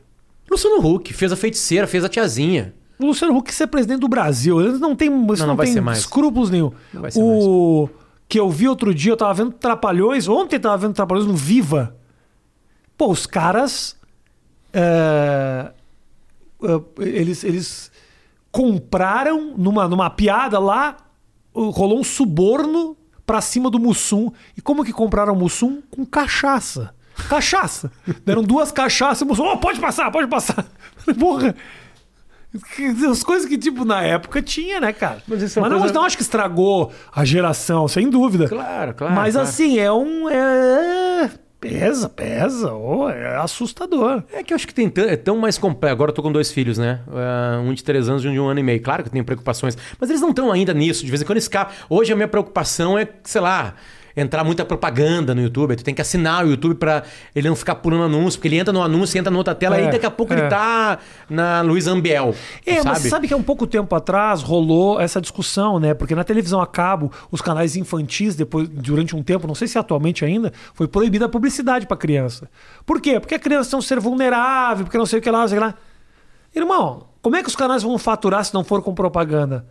Luciano 0.51 0.85
Huck 0.85 1.13
fez 1.13 1.31
a 1.33 1.37
feiticeira, 1.37 1.87
fez 1.87 2.03
a 2.05 2.09
tiazinha. 2.09 2.75
O 2.99 3.07
Luciano 3.07 3.37
Huck 3.37 3.55
ser 3.55 3.67
presidente 3.69 4.01
do 4.01 4.09
Brasil, 4.09 4.61
eles 4.61 4.81
não 4.81 4.97
tem, 4.97 5.09
isso 5.33 5.43
não, 5.43 5.49
não 5.49 5.57
vai 5.57 5.67
tem 5.67 5.75
ser 5.75 5.81
mais. 5.81 5.99
escrúpulos 6.01 6.51
nenhum. 6.51 6.73
Não 6.93 7.03
vai 7.03 7.11
ser 7.11 7.21
o 7.23 7.89
que 8.29 8.39
eu 8.39 8.49
vi 8.51 8.69
outro 8.69 8.95
dia, 8.95 9.13
eu 9.13 9.17
tava 9.17 9.35
vendo 9.35 9.53
Trapalhões, 9.53 10.29
ontem 10.29 10.57
eu 10.57 10.61
tava 10.61 10.77
vendo 10.79 10.95
Trapalhões 10.95 11.27
no 11.27 11.35
Viva. 11.35 11.97
Pô, 12.97 13.11
os 13.11 13.27
caras. 13.27 13.97
é, 14.73 15.71
é, 16.63 16.81
eles, 17.07 17.43
eles 17.45 17.90
compraram 18.53 19.55
numa, 19.57 19.89
numa 19.89 20.11
piada 20.11 20.59
lá, 20.59 20.97
rolou 21.55 21.99
um 21.99 22.05
suborno 22.05 22.97
pra 23.25 23.41
cima 23.41 23.71
do 23.71 23.79
Mussum. 23.79 24.31
E 24.57 24.61
como 24.61 24.85
que 24.85 24.93
compraram 24.93 25.33
o 25.33 25.37
Mussum? 25.37 25.81
Com 25.91 26.05
cachaça. 26.05 26.95
Cachaça. 27.29 27.91
Deram 28.25 28.43
duas 28.43 28.73
cachaças 28.73 29.21
e 29.21 29.25
o 29.25 29.27
Mussum, 29.27 29.45
oh, 29.45 29.57
pode 29.57 29.79
passar, 29.81 30.11
pode 30.11 30.29
passar. 30.29 30.67
Porra. 31.19 31.55
As 33.09 33.23
coisas 33.23 33.49
que, 33.49 33.57
tipo, 33.57 33.85
na 33.85 34.03
época 34.03 34.43
tinha, 34.43 34.81
né, 34.81 34.93
cara? 34.93 35.23
Mas 35.29 35.41
isso 35.41 35.59
é 35.59 35.63
uma 35.63 35.69
não, 35.69 35.79
coisa- 35.79 35.95
não 35.95 36.03
acho 36.03 36.17
que 36.17 36.23
estragou 36.23 36.91
a 37.15 37.25
geração, 37.25 37.87
sem 37.87 38.11
dúvida. 38.11 38.49
Claro, 38.49 38.93
claro. 38.95 39.15
Mas 39.15 39.35
claro. 39.35 39.49
assim, 39.49 39.79
é 39.79 39.93
um. 39.93 40.29
É... 40.29 41.31
Pesa, 41.61 42.09
pesa. 42.09 42.73
oh, 42.73 43.11
é 43.11 43.37
assustador. 43.37 44.25
É 44.33 44.43
que 44.43 44.55
eu 44.55 44.57
acho 44.57 44.67
que 44.67 44.73
tem 44.73 44.89
tão, 44.89 45.05
é 45.05 45.15
tão 45.15 45.37
mais 45.37 45.59
complexo. 45.59 45.93
Agora 45.93 46.11
eu 46.11 46.15
tô 46.15 46.23
com 46.23 46.33
dois 46.33 46.51
filhos, 46.51 46.79
né? 46.79 47.01
É, 47.13 47.59
um 47.59 47.75
de 47.75 47.85
três 47.85 48.09
anos 48.09 48.25
e 48.25 48.29
um 48.29 48.33
de 48.33 48.41
um 48.41 48.49
ano 48.49 48.61
e 48.61 48.63
meio. 48.63 48.81
Claro 48.81 49.03
que 49.03 49.11
eu 49.11 49.13
tenho 49.13 49.25
preocupações, 49.25 49.77
mas 50.01 50.09
eles 50.09 50.23
não 50.23 50.31
estão 50.31 50.51
ainda 50.51 50.73
nisso. 50.73 51.05
De 51.05 51.11
vez 51.11 51.21
em 51.21 51.27
quando 51.27 51.37
escapa. 51.37 51.73
Hoje 51.89 52.13
a 52.13 52.17
minha 52.17 52.29
preocupação 52.29 52.99
é, 52.99 53.07
sei 53.25 53.43
lá, 53.43 53.75
entrar 54.21 54.45
muita 54.45 54.65
propaganda 54.65 55.35
no 55.35 55.41
YouTube. 55.43 55.77
Tu 55.77 55.85
tem 55.85 55.95
que 55.95 56.01
assinar 56.01 56.45
o 56.45 56.51
YouTube 56.51 56.75
pra 56.75 57.03
ele 57.35 57.49
não 57.49 57.57
ficar 57.57 57.77
pulando 57.77 58.05
anúncio, 58.05 58.39
porque 58.39 58.49
ele 58.49 58.59
entra 58.59 58.73
no 58.73 58.83
anúncio, 58.83 59.19
entra 59.19 59.31
na 59.31 59.39
outra 59.39 59.55
tela, 59.55 59.77
É, 59.77 59.87
aí 59.87 59.91
daqui 59.93 60.07
a 60.07 60.11
pouco 60.11 60.33
é. 60.33 60.39
ele 60.39 60.49
tá 60.49 60.99
na 61.29 61.61
Luiz 61.63 61.87
Ambiel. 61.87 62.35
É, 62.65 62.77
sabe? 62.77 62.89
mas 62.89 62.99
sabe 63.03 63.29
que 63.29 63.35
há 63.35 63.37
um 63.37 63.43
pouco 63.43 63.67
tempo 63.67 63.95
atrás 63.95 64.43
rolou 64.43 65.01
essa 65.01 65.21
discussão, 65.21 65.79
né? 65.79 65.95
Porque 65.95 66.15
na 66.15 66.25
televisão 66.25 66.61
a 66.61 66.67
cabo, 66.67 67.11
os 67.31 67.41
canais 67.41 67.77
infantis, 67.77 68.35
depois, 68.35 68.69
durante 68.69 69.17
um 69.17 69.23
tempo, 69.23 69.47
não 69.47 69.55
sei 69.55 69.69
se 69.69 69.79
atualmente 69.79 70.25
ainda, 70.25 70.53
foi 70.75 70.87
proibida 70.87 71.27
a 71.27 71.29
publicidade 71.29 71.87
pra 71.87 71.97
criança. 71.97 72.49
Por 72.85 73.01
quê? 73.01 73.19
Porque 73.19 73.35
a 73.35 73.39
criança 73.39 73.75
é 73.75 73.79
um 73.79 73.83
ser 73.83 74.01
vulnerável, 74.01 74.85
porque 74.85 74.99
não 74.99 75.07
sei 75.07 75.19
o 75.19 75.23
que 75.23 75.31
lá, 75.31 75.41
não 75.41 75.49
sei 75.49 75.59
o 75.59 75.61
que 75.61 75.67
lá. 75.67 75.75
Irmão, 76.55 77.07
como 77.23 77.37
é 77.37 77.43
que 77.43 77.49
os 77.49 77.57
canais 77.57 77.83
vão 77.83 77.97
faturar 77.99 78.45
se 78.45 78.53
não 78.53 78.65
for 78.65 78.83
com 78.83 78.95
propaganda? 78.95 79.67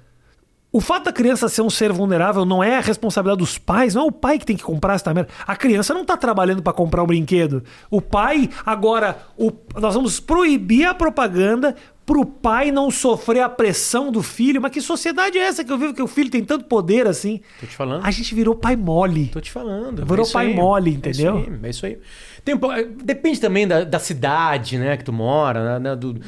O 0.72 0.80
fato 0.80 1.06
da 1.06 1.12
criança 1.12 1.50
ser 1.50 1.64
um 1.64 1.70
ser 1.70 1.92
vulnerável 1.92 2.46
não 2.46 2.64
é 2.64 2.78
a 2.78 2.80
responsabilidade 2.80 3.40
dos 3.40 3.58
pais, 3.58 3.96
não 3.96 4.04
é 4.04 4.06
o 4.06 4.12
pai 4.12 4.38
que 4.38 4.46
tem 4.46 4.56
que 4.56 4.62
comprar 4.62 4.94
essa 4.94 5.12
merda. 5.14 5.32
A 5.48 5.56
criança 5.56 5.94
não 5.96 6.06
tá 6.06 6.16
trabalhando 6.16 6.62
para 6.62 6.72
comprar 6.74 7.02
um 7.02 7.08
brinquedo. 7.08 7.64
O 7.90 8.00
pai, 8.00 8.48
agora, 8.64 9.18
o- 9.36 9.52
nós 9.80 9.96
vamos 9.96 10.20
proibir 10.20 10.86
a 10.86 10.94
propaganda 10.94 11.76
pro 12.06 12.24
pai 12.24 12.72
não 12.72 12.90
sofrer 12.92 13.40
a 13.42 13.50
pressão 13.50 14.12
do 14.12 14.22
filho. 14.22 14.62
Mas 14.62 14.72
que 14.72 14.80
sociedade 14.82 15.40
é 15.40 15.42
essa 15.42 15.64
que 15.64 15.72
eu 15.72 15.78
vivo 15.78 15.94
que 15.94 16.02
o 16.04 16.08
filho 16.08 16.30
tem 16.30 16.44
tanto 16.44 16.66
poder 16.66 17.08
assim? 17.08 17.42
Tô 17.60 17.66
te 17.66 17.76
falando. 17.76 18.06
A 18.06 18.12
gente 18.12 18.34
virou 18.36 18.56
pai 18.56 18.76
mole. 18.76 19.28
Tô 19.28 19.42
te 19.42 19.52
falando. 19.52 20.06
Virou 20.06 20.26
é 20.28 20.32
pai 20.32 20.48
aí. 20.48 20.54
mole, 20.56 20.92
É 20.92 20.94
entendeu? 20.94 21.40
isso 21.40 21.50
aí. 21.50 21.60
É 21.64 21.70
isso 21.70 21.86
aí. 21.88 22.00
Tem 22.46 22.56
depende 23.04 23.40
também 23.40 23.68
da, 23.68 23.84
da 23.84 24.00
cidade, 24.00 24.78
né, 24.78 24.98
que 24.98 25.04
tu 25.04 25.12
mora, 25.14 25.80
né, 25.80 25.96
do... 25.96 26.20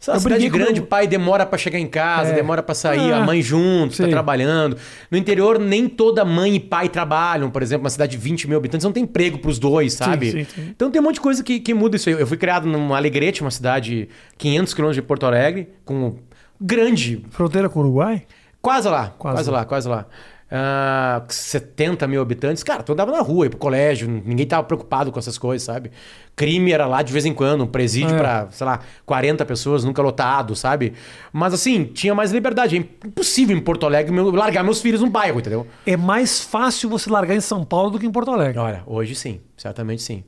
Se 0.00 0.08
é 0.08 0.14
uma 0.14 0.16
Eu 0.16 0.20
cidade 0.22 0.48
grande, 0.48 0.72
meu- 0.74 0.82
o 0.84 0.86
pai 0.86 1.06
demora 1.06 1.44
pra 1.44 1.58
chegar 1.58 1.78
em 1.78 1.86
casa, 1.86 2.30
É. 2.30 2.34
demora 2.34 2.62
pra 2.62 2.74
sair, 2.74 3.12
Ah, 3.12 3.18
a 3.18 3.20
mãe 3.20 3.42
junto, 3.42 3.90
tá 3.90 4.04
sei. 4.04 4.08
trabalhando. 4.10 4.76
No 5.10 5.18
interior, 5.18 5.58
nem 5.58 5.86
toda 5.90 6.24
mãe 6.24 6.54
e 6.56 6.60
pai 6.60 6.88
trabalham. 6.88 7.50
Por 7.50 7.62
exemplo, 7.62 7.84
uma 7.84 7.90
cidade 7.90 8.12
de 8.12 8.16
20 8.16 8.48
mil 8.48 8.56
habitantes 8.56 8.82
não 8.84 8.92
tem 8.92 9.02
emprego 9.02 9.36
pros 9.38 9.58
dois, 9.58 9.92
sabe? 9.92 10.30
sim, 10.30 10.44
sim. 10.44 10.68
Então 10.70 10.90
tem 10.90 11.00
um 11.02 11.04
monte 11.04 11.16
de 11.16 11.20
coisa 11.20 11.44
que, 11.44 11.60
que 11.60 11.74
muda 11.74 11.96
isso 11.96 12.08
aí. 12.08 12.14
Eu 12.18 12.26
fui 12.26 12.38
criado 12.38 12.66
num 12.66 12.94
Alegrete, 12.94 13.42
uma 13.42 13.50
cidade 13.50 14.08
500 14.38 14.72
quilômetros 14.72 14.96
de 14.96 15.06
Porto 15.06 15.26
Alegre, 15.26 15.68
com 15.84 16.16
grande 16.58 17.22
Fronteira 17.30 17.68
com 17.68 17.78
o 17.80 17.82
Uruguai? 17.82 18.22
Quase 18.62 18.88
lá, 18.88 19.14
Quase 19.18 19.36
quase, 19.36 19.50
lá, 19.50 19.64
quase 19.66 19.88
lá. 19.88 20.06
Ah, 20.52 21.22
70 21.28 22.06
mil 22.08 22.20
habitantes. 22.20 22.62
Cara, 22.64 22.82
tu 22.82 22.92
andava 22.92 23.12
na 23.12 23.20
rua, 23.20 23.46
ia 23.46 23.50
pro 23.50 23.58
colégio, 23.58 24.08
ninguém 24.08 24.46
tava 24.46 24.64
preocupado 24.64 25.12
com 25.12 25.18
essas 25.18 25.38
coisas, 25.38 25.64
sabe? 25.64 25.92
Crime 26.34 26.72
era 26.72 26.86
lá 26.86 27.02
de 27.02 27.12
vez 27.12 27.24
em 27.24 27.32
quando, 27.32 27.62
um 27.62 27.66
presídio 27.66 28.14
É. 28.16 28.18
pra, 28.18 28.48
sei 28.50 28.66
lá, 28.66 28.80
40 29.06 29.44
pessoas, 29.44 29.84
nunca 29.84 30.02
lotado, 30.02 30.56
sabe? 30.56 30.94
Mas 31.32 31.54
assim, 31.54 31.84
tinha 31.84 32.14
mais 32.14 32.32
liberdade. 32.32 32.76
É 32.76 32.78
impossível 33.06 33.56
em 33.56 33.60
Porto 33.60 33.86
Alegre 33.86 34.12
meu- 34.12 34.30
largar 34.32 34.64
meus 34.64 34.80
filhos 34.80 35.00
no 35.00 35.08
bairro, 35.08 35.38
entendeu? 35.38 35.66
É 35.86 35.96
mais 35.96 36.40
fácil 36.42 36.88
você 36.90 37.08
largar 37.10 37.36
em 37.36 37.40
São 37.40 37.64
Paulo 37.64 37.90
do 37.90 37.98
que 37.98 38.06
em 38.06 38.10
Porto 38.10 38.30
Alegre. 38.32 38.58
Olha, 38.58 38.82
hoje 38.86 39.14
sim, 39.14 39.40
certamente 39.56 40.02
sim. 40.02 40.24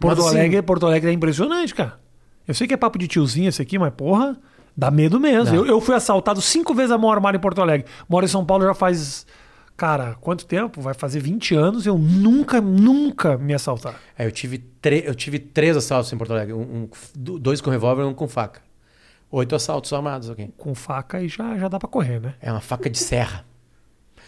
Porto 0.00 0.18
Mas, 0.18 0.26
assim, 0.28 0.38
Alegre, 0.38 0.62
Porto 0.62 0.86
Alegre 0.86 1.10
é 1.10 1.12
impressionante, 1.12 1.74
cara. 1.74 1.98
Eu 2.46 2.54
sei 2.54 2.66
que 2.66 2.72
é 2.72 2.76
papo 2.76 2.98
de 2.98 3.06
tiozinho 3.08 3.48
esse 3.48 3.60
aqui, 3.60 3.78
mas 3.78 3.92
porra, 3.94 4.38
dá 4.74 4.90
medo 4.90 5.20
mesmo. 5.20 5.54
Eu, 5.54 5.66
eu 5.66 5.80
fui 5.80 5.94
assaltado 5.94 6.40
cinco 6.40 6.72
vezes 6.72 6.90
a 6.92 6.96
mão 6.96 7.10
armada 7.10 7.36
em 7.36 7.40
Porto 7.40 7.60
Alegre. 7.60 7.86
Moro 8.08 8.24
em 8.24 8.28
São 8.28 8.44
Paulo 8.46 8.64
já 8.64 8.72
faz. 8.72 9.26
Cara, 9.78 10.16
quanto 10.20 10.44
tempo? 10.44 10.80
Vai 10.82 10.92
fazer 10.92 11.20
20 11.20 11.54
anos 11.54 11.86
e 11.86 11.88
eu 11.88 11.96
nunca, 11.96 12.60
nunca 12.60 13.38
me 13.38 13.54
assaltaram. 13.54 13.96
É, 14.18 14.26
eu, 14.26 14.32
tive 14.32 14.60
eu 15.04 15.14
tive 15.14 15.38
três 15.38 15.76
assaltos 15.76 16.12
em 16.12 16.18
Porto 16.18 16.32
Alegre. 16.32 16.52
Um, 16.52 16.60
um- 16.60 16.88
dois 17.38 17.60
com 17.60 17.70
revólver 17.70 18.02
e 18.02 18.06
um 18.06 18.12
com 18.12 18.26
faca. 18.26 18.60
Oito 19.30 19.54
assaltos 19.54 19.92
armados, 19.92 20.28
ok? 20.28 20.50
Com 20.56 20.74
faca 20.74 21.22
e 21.22 21.28
já, 21.28 21.56
já 21.56 21.68
dá 21.68 21.78
pra 21.78 21.88
correr, 21.88 22.18
né? 22.20 22.34
É 22.42 22.50
uma 22.50 22.60
faca 22.60 22.90
de 22.90 22.98
serra. 22.98 23.44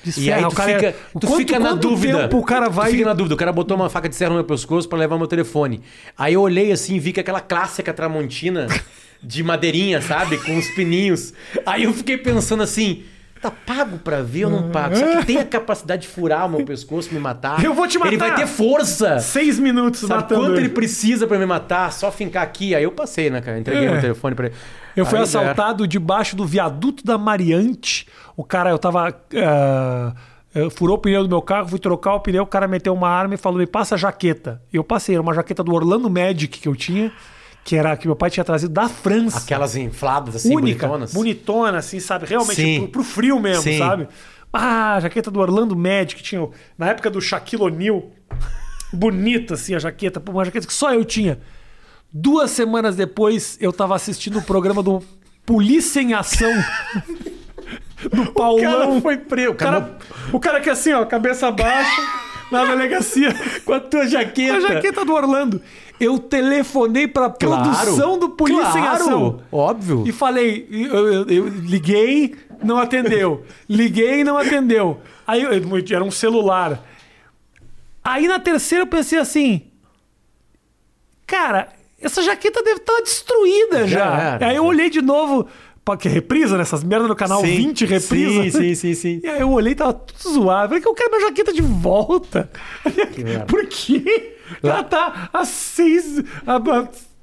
De 0.04 0.10
E 0.10 0.12
serra, 0.12 0.36
aí 0.38 0.44
o 0.44 0.48
tu 0.50 0.54
cara 0.56 0.70
é- 0.70 0.74
fica, 0.76 0.92
tu 1.18 1.26
quanto- 1.26 1.36
fica 1.38 1.58
na 1.58 1.72
dúvida. 1.74 2.18
tempo 2.22 2.38
o 2.38 2.44
cara 2.44 2.68
vai. 2.68 2.90
Tu 2.90 2.96
fica 2.98 3.06
na 3.06 3.12
dúvida. 3.14 3.34
O 3.34 3.38
cara 3.38 3.52
botou 3.52 3.76
uma 3.76 3.90
faca 3.90 4.08
de 4.08 4.14
serra 4.14 4.30
no 4.30 4.36
meu 4.36 4.44
pescoço 4.44 4.88
pra 4.88 4.98
levar 4.98 5.18
meu 5.18 5.26
telefone. 5.26 5.82
Aí 6.16 6.34
eu 6.34 6.42
olhei 6.42 6.70
assim 6.70 6.94
e 6.94 7.00
vi 7.00 7.12
que 7.12 7.18
aquela 7.20 7.40
clássica 7.40 7.92
tramontina 7.92 8.68
de 9.20 9.42
madeirinha, 9.42 10.00
sabe? 10.00 10.38
Com 10.38 10.56
os 10.56 10.68
pininhos. 10.70 11.34
Aí 11.66 11.82
eu 11.84 11.92
fiquei 11.92 12.16
pensando 12.16 12.62
assim. 12.62 13.02
Tá 13.40 13.50
pago 13.50 13.96
pra 13.98 14.20
ver 14.20 14.44
ou 14.44 14.50
não 14.50 14.70
pago? 14.70 14.94
Só 14.96 15.16
que 15.20 15.24
tem 15.26 15.38
a 15.38 15.44
capacidade 15.46 16.02
de 16.02 16.08
furar 16.08 16.44
o 16.46 16.50
meu 16.50 16.64
pescoço, 16.64 17.12
me 17.14 17.18
matar. 17.18 17.64
Eu 17.64 17.72
vou 17.72 17.88
te 17.88 17.96
Ele 17.96 18.16
matar. 18.16 18.18
vai 18.18 18.34
ter 18.34 18.46
força. 18.46 19.18
Seis 19.18 19.58
minutos 19.58 20.00
Sabe 20.00 20.14
matando 20.14 20.40
quanto 20.42 20.52
ele. 20.56 20.60
ele 20.66 20.68
precisa 20.68 21.26
pra 21.26 21.38
me 21.38 21.46
matar? 21.46 21.90
Só 21.92 22.12
fincar 22.12 22.42
aqui. 22.42 22.74
Aí 22.74 22.84
eu 22.84 22.92
passei, 22.92 23.30
né, 23.30 23.40
cara? 23.40 23.58
Entreguei 23.58 23.86
É. 23.86 23.92
meu 23.92 24.00
telefone 24.00 24.34
pra 24.34 24.46
ele. 24.46 24.54
Eu 24.94 25.06
fui 25.06 25.16
Aí 25.18 25.22
era. 25.22 25.24
assaltado 25.24 25.86
debaixo 25.88 26.36
do 26.36 26.44
viaduto 26.44 27.02
da 27.04 27.16
Mariante. 27.16 28.06
O 28.36 28.44
cara, 28.44 28.68
eu 28.70 28.78
tava. 28.78 29.08
ah, 29.34 30.12
eu 30.54 30.70
furou 30.70 30.96
o 30.96 30.98
pneu 31.00 31.22
do 31.22 31.28
meu 31.28 31.40
carro, 31.40 31.68
fui 31.68 31.78
trocar 31.78 32.14
o 32.16 32.20
pneu, 32.20 32.42
o 32.42 32.46
cara 32.46 32.68
meteu 32.68 32.92
uma 32.92 33.08
arma 33.08 33.34
e 33.34 33.38
falou: 33.38 33.58
me 33.58 33.66
passa 33.66 33.94
a 33.94 33.98
jaqueta. 33.98 34.60
Eu 34.72 34.84
passei, 34.84 35.14
era 35.14 35.22
uma 35.22 35.32
jaqueta 35.32 35.62
do 35.64 35.72
Orlando 35.72 36.10
Magic 36.10 36.58
que 36.60 36.68
eu 36.68 36.74
tinha, 36.76 37.10
que 37.64 37.76
era 37.76 37.96
que 37.96 38.06
meu 38.06 38.16
pai 38.16 38.30
tinha 38.30 38.44
trazido 38.44 38.72
da 38.72 38.88
França. 38.88 39.38
Aquelas 39.38 39.76
infladas 39.76 40.36
assim, 40.36 40.54
única, 40.54 40.86
bonitonas. 40.86 41.12
bonitona, 41.12 41.78
assim, 41.78 42.00
sabe? 42.00 42.26
Realmente 42.26 42.56
Sim. 42.56 42.78
pro, 42.80 42.88
pro 42.88 43.04
frio 43.04 43.38
mesmo, 43.38 43.62
Sim. 43.62 43.78
sabe? 43.78 44.08
Ah, 44.52 44.96
a 44.96 45.00
jaqueta 45.00 45.30
do 45.30 45.38
Orlando 45.40 45.76
Magic, 45.76 46.22
tinha 46.22 46.42
o- 46.42 46.52
na 46.76 46.88
época 46.88 47.08
do 47.10 47.20
Shaquille 47.20 47.62
O'Neal. 47.62 48.10
Bonita, 48.92 49.54
assim, 49.54 49.74
a 49.74 49.78
jaqueta. 49.78 50.20
Uma 50.30 50.44
jaqueta 50.44 50.66
que 50.66 50.72
só 50.72 50.92
eu 50.92 51.04
tinha. 51.04 51.38
Duas 52.12 52.50
semanas 52.50 52.96
depois, 52.96 53.56
eu 53.60 53.72
tava 53.72 53.94
assistindo 53.94 54.38
o 54.38 54.42
programa 54.42 54.82
do 54.82 55.00
Polícia 55.46 56.00
em 56.00 56.12
Ação. 56.12 56.50
do 58.12 58.32
Paulão. 58.32 59.00
foi 59.00 59.16
preso. 59.18 59.52
O 59.52 59.54
cara, 59.54 59.96
o 60.32 60.40
cara 60.40 60.60
que 60.60 60.70
assim, 60.70 60.92
ó, 60.92 61.04
cabeça 61.04 61.50
baixa, 61.52 62.02
na 62.50 62.64
delegacia. 62.64 63.32
com 63.64 63.74
a 63.74 63.80
tua 63.80 64.08
jaqueta. 64.08 64.56
A 64.56 64.60
jaqueta 64.60 65.04
do 65.04 65.12
Orlando. 65.12 65.60
Eu 66.00 66.18
telefonei 66.18 67.06
pra 67.06 67.28
produção 67.28 68.18
do 68.18 68.30
Polícia 68.30 68.66
em 68.78 68.82
Claro, 68.82 69.02
Ação. 69.02 69.40
Óbvio. 69.52 70.04
E 70.06 70.12
falei, 70.12 70.66
eu, 70.70 71.06
eu- 71.12 71.28
eu 71.28 71.48
liguei, 71.48 72.34
não 72.64 72.78
atendeu. 72.78 73.44
Liguei, 73.68 74.24
não 74.24 74.38
atendeu. 74.38 74.98
Aí 75.26 75.42
eu- 75.42 75.50
era 75.94 76.02
um 76.02 76.10
celular. 76.10 76.82
Aí 78.02 78.26
na 78.26 78.38
terceira 78.38 78.82
eu 78.84 78.86
pensei 78.88 79.18
assim, 79.18 79.62
cara, 81.26 81.68
essa 82.00 82.22
jaqueta 82.22 82.62
deve 82.62 82.80
estar 82.80 83.00
destruída 83.02 83.86
já. 83.86 84.38
Já. 84.38 84.46
Aí 84.48 84.56
eu 84.56 84.64
olhei 84.64 84.88
de 84.90 85.02
novo, 85.02 85.46
que 85.98 86.08
reprisa 86.08 86.56
nessas 86.56 86.82
merdas 86.84 87.08
no 87.08 87.16
canal 87.16 87.40
Sim, 87.40 87.56
20 87.56 87.84
reprisa. 87.84 88.42
sim, 88.42 88.50
sim, 88.50 88.74
sim, 88.74 88.94
sim. 88.94 89.20
E 89.24 89.28
aí 89.28 89.40
eu 89.40 89.50
olhei 89.50 89.72
e 89.72 89.76
tava 89.76 89.92
tudo 89.92 90.34
zoado. 90.34 90.68
Falei 90.68 90.80
que 90.80 90.88
eu 90.88 90.94
quero 90.94 91.10
minha 91.10 91.28
jaqueta 91.28 91.52
de 91.52 91.62
volta. 91.62 92.48
merda. 93.18 93.44
Por 93.50 93.66
quê? 93.66 94.36
Ela 94.62 94.82
tá 94.84 95.28
há 95.32 95.44
seis. 95.44 96.22
Há, 96.46 96.60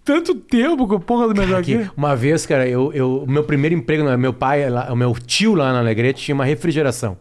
tanto 0.04 0.34
tempo 0.36 0.88
com 0.88 1.00
porra 1.02 1.28
da 1.28 1.34
minha 1.34 1.62
Que 1.62 1.74
jaqueta. 1.74 1.92
uma 1.98 2.16
vez, 2.16 2.46
cara, 2.46 2.66
eu, 2.68 2.94
eu, 2.94 3.24
o 3.24 3.30
meu 3.30 3.44
primeiro 3.44 3.76
emprego, 3.76 4.06
né, 4.06 4.16
meu 4.16 4.32
pai, 4.32 4.70
lá- 4.70 4.88
o 4.92 4.96
meu 4.96 5.14
tio 5.14 5.54
lá 5.54 5.74
na 5.74 5.80
Alegrete 5.80 6.24
tinha 6.24 6.34
uma 6.36 6.46
refrigeração. 6.46 7.18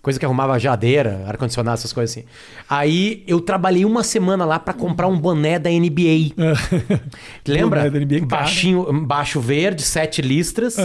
Coisa 0.00 0.18
que 0.18 0.24
arrumava 0.24 0.56
geladeira, 0.58 1.24
ar-condicionado, 1.26 1.74
essas 1.74 1.92
coisas 1.92 2.16
assim. 2.16 2.24
Aí 2.70 3.24
eu 3.26 3.40
trabalhei 3.40 3.84
uma 3.84 4.02
semana 4.04 4.44
lá 4.44 4.58
pra 4.58 4.72
comprar 4.72 5.08
um 5.08 5.18
boné 5.18 5.58
da 5.58 5.68
NBA. 5.68 6.32
Lembra? 7.46 7.80
Boné 7.80 7.90
da 7.90 7.98
NBA, 8.00 8.26
cara. 8.26 8.42
Baixinho, 8.42 8.92
baixo 9.04 9.40
verde, 9.40 9.82
sete 9.82 10.22
listras, 10.22 10.76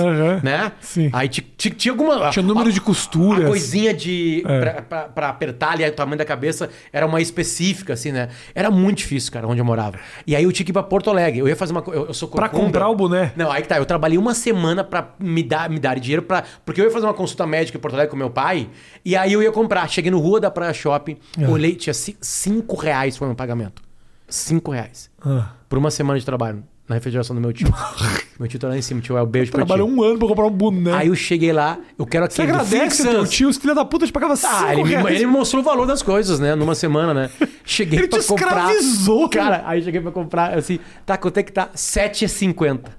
né? 0.42 0.72
Sim. 0.82 1.10
Aí 1.14 1.28
ti- 1.28 1.42
ti- 1.42 1.70
tinha 1.70 1.92
alguma... 1.92 2.30
Tinha 2.32 2.44
número 2.44 2.72
de 2.72 2.82
costuras. 2.82 3.46
A 3.46 3.48
coisinha 3.48 3.94
de... 3.94 4.44
É. 4.46 4.60
Pra, 4.60 4.82
pra- 4.82 5.04
pra 5.10 5.30
apertar 5.30 5.72
ali 5.74 5.86
o 5.86 5.92
tamanho 5.92 6.18
da 6.18 6.26
cabeça 6.26 6.70
era 6.92 7.06
uma 7.06 7.22
específica, 7.22 7.94
assim, 7.94 8.12
né? 8.12 8.30
Era 8.56 8.72
muito 8.72 8.98
difícil, 9.00 9.32
cara, 9.32 9.48
onde 9.48 9.60
eu 9.62 9.66
morava. 9.66 10.00
E 10.26 10.36
aí 10.36 10.44
eu 10.44 10.52
tinha 10.52 10.66
que 10.66 10.72
ir 10.72 10.74
pra 10.74 10.84
Porto 10.84 11.10
Alegre. 11.10 11.40
Eu 11.40 11.48
ia 11.48 11.56
fazer 11.56 11.72
uma... 11.72 11.84
Eu, 11.88 12.08
eu 12.08 12.14
sou 12.14 12.28
Pra 12.30 12.50
corcunda. 12.50 12.66
comprar 12.66 12.90
o 12.90 12.96
boné. 12.96 13.32
Não, 13.36 13.52
aí 13.52 13.62
que 13.62 13.68
tá. 13.68 13.78
Eu 13.78 13.86
trabalhei 13.86 14.18
uma 14.18 14.34
semana 14.34 14.84
pra 14.84 15.10
me 15.20 15.44
dar, 15.44 15.70
me 15.70 15.80
dar 15.80 16.00
dinheiro 16.00 16.24
pra. 16.24 16.44
Porque 16.66 16.82
eu 16.82 16.86
ia 16.86 16.92
fazer 16.92 17.06
uma 17.06 17.14
consulta 17.14 17.46
médica 17.46 17.78
em 17.78 17.82
Porto 17.82 17.94
Alegre 17.94 18.10
com 18.12 18.18
meu 18.18 18.30
pai. 18.30 18.70
E 19.06 19.16
aí 19.16 19.34
eu 19.34 19.42
ia 19.44 19.52
comprar. 19.52 19.88
Cheguei 19.90 20.10
no 20.12 20.20
Rua 20.20 20.40
da 20.40 20.50
Praia 20.52 20.74
Shopping, 20.74 21.18
É. 21.38 21.48
olhei, 21.48 21.76
tinha 21.76 21.94
ci- 21.94 22.18
cinco 22.22 22.76
reais 22.76 23.18
foi 23.18 23.28
meu 23.28 23.36
pagamento. 23.36 23.82
Cinco 24.28 24.72
reais. 24.72 25.10
Ah. 25.24 25.52
Por 25.68 25.78
uma 25.78 25.92
semana 25.92 26.18
de 26.20 26.26
trabalho. 26.26 26.64
Na 26.88 26.96
refrigeração 26.96 27.34
do 27.34 27.42
meu 27.42 27.54
tio. 27.54 27.68
meu 28.38 28.48
tio 28.48 28.60
tá 28.60 28.68
lá 28.68 28.78
em 28.78 28.82
cima, 28.82 29.00
tio. 29.00 29.16
É 29.18 29.22
o 29.22 29.26
beijo 29.26 29.52
pra 29.52 29.60
Trabalhou 29.66 29.90
um 29.90 30.04
ano 30.04 30.20
pra 30.20 30.28
comprar 30.28 30.46
um 30.46 30.50
boné. 30.52 30.92
Aí 30.94 31.08
eu 31.08 31.16
cheguei 31.16 31.54
lá, 31.54 31.80
eu 31.98 32.06
quero 32.06 32.26
Você 32.26 32.42
aquele 32.42 32.58
do 32.58 32.62
agradece 32.62 33.04
teu 33.10 33.26
tio, 33.26 33.50
esse 33.50 33.58
filho 33.60 33.74
da 33.74 33.86
puta 33.86 34.06
te 34.06 34.12
pagava 34.12 34.36
5 34.36 34.52
Ah, 34.54 34.74
ele 34.74 34.84
me, 34.84 34.90
reais. 34.90 35.08
ele 35.16 35.26
me 35.26 35.32
mostrou 35.32 35.62
o 35.62 35.66
valor 35.66 35.86
das 35.86 36.02
coisas, 36.02 36.42
né? 36.42 36.56
Numa 36.56 36.76
semana, 36.76 37.14
né? 37.14 37.30
Cheguei 37.64 38.00
Ele 38.00 38.08
pra 38.10 38.20
te 38.20 38.28
comprar. 38.28 38.48
escravizou. 38.74 39.30
Cara, 39.30 39.64
aí 39.66 39.82
cheguei 39.82 40.02
pra 40.02 40.12
comprar, 40.12 40.58
assim, 40.58 40.78
tá, 41.06 41.16
quanto 41.18 41.38
é 41.38 41.44
que 41.44 41.54
tá? 41.54 41.70
7,50. 41.74 42.90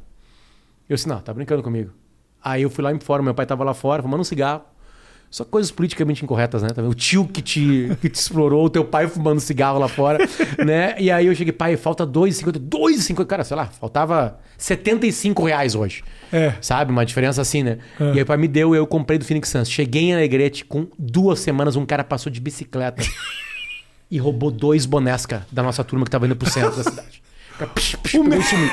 Eu 0.88 0.96
disse, 0.96 1.06
não, 1.08 1.20
tá 1.20 1.32
brincando 1.34 1.62
comigo. 1.62 1.90
Aí 2.42 2.62
eu 2.62 2.70
fui 2.70 2.82
lá 2.82 2.90
em 2.92 2.99
fora, 3.00 3.23
meu 3.23 3.34
pai 3.34 3.44
tava 3.44 3.64
lá 3.64 3.75
fora, 3.75 4.02
fumando 4.02 4.20
um 4.20 4.25
cigarro. 4.25 4.62
Só 5.35 5.45
coisas 5.45 5.73
politicamente 5.73 6.23
incorretas, 6.23 6.62
né? 6.62 6.69
O 6.88 6.95
tio 6.95 7.26
que 7.26 7.43
te, 7.43 7.91
que 8.00 8.09
te 8.09 8.14
explorou, 8.14 8.67
o 8.67 8.71
teu 8.71 8.85
pai 8.85 9.09
fumando 9.09 9.41
cigarro 9.41 9.81
lá 9.81 9.88
fora, 9.88 10.25
né? 10.64 10.95
E 10.97 11.11
aí 11.11 11.26
eu 11.26 11.35
cheguei, 11.35 11.53
pai, 11.53 11.76
falta 11.76 12.07
2,50. 12.07 12.53
2,50, 12.61 13.26
cara, 13.26 13.43
sei 13.43 13.57
lá, 13.57 13.67
faltava 13.67 14.38
75 14.57 15.45
reais 15.45 15.75
hoje. 15.75 16.05
É. 16.33 16.55
Sabe? 16.61 16.93
Uma 16.93 17.05
diferença 17.05 17.43
assim, 17.43 17.64
né? 17.64 17.79
E 17.99 18.19
aí 18.19 18.23
o 18.23 18.26
pai 18.26 18.37
me 18.37 18.47
deu, 18.47 18.76
eu 18.76 18.87
comprei 18.87 19.19
do 19.19 19.25
Phoenix 19.25 19.49
Suns. 19.49 19.69
Cheguei 19.69 20.03
em 20.05 20.14
Alegrete 20.14 20.64
com 20.64 20.87
duas 20.97 21.41
semanas, 21.41 21.75
um 21.75 21.85
cara 21.85 22.05
passou 22.05 22.31
de 22.31 22.41
bicicleta. 22.41 23.03
e 24.09 24.19
roubou 24.19 24.53
dois 24.53 24.87
bonés, 24.87 25.26
cara, 25.26 25.45
da 25.50 25.64
nossa 25.64 25.83
turma 25.83 26.05
que 26.05 26.12
tava 26.12 26.26
indo 26.26 26.37
pro 26.37 26.49
centro 26.49 26.76
da 26.76 26.85
cidade. 26.85 27.25
Cara, 27.59 27.71
psh, 27.73 27.97
psh, 27.97 28.14
e 28.14 28.43
sumiu. 28.43 28.71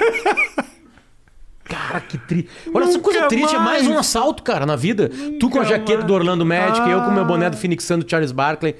Cara, 1.72 2.00
que 2.02 2.18
triste. 2.18 2.50
Olha 2.74 2.84
essa 2.84 2.94
Nunca 2.94 3.04
coisa 3.12 3.28
triste, 3.28 3.56
é 3.56 3.60
mais 3.60 3.84
mais. 3.84 3.88
um 3.88 3.98
assalto, 4.00 4.44
cara, 4.44 4.66
na 4.66 4.76
vida. 4.76 5.10
tu 5.40 5.50
com 5.50 5.60
a 5.60 5.64
Nunca 5.64 5.74
jaqueta 5.76 5.94
mais. 6.00 6.06
do 6.06 6.14
Orlando 6.14 6.46
Magic, 6.46 6.90
eu 6.90 7.02
com 7.02 7.08
o 7.10 7.14
meu 7.14 7.26
boné 7.26 7.50
do 7.50 7.56
Ah. 7.56 7.58
Phoenix 7.60 7.84
Sun 7.86 8.00
do 8.00 8.10
Charles 8.10 8.32
Barkley. 8.32 8.76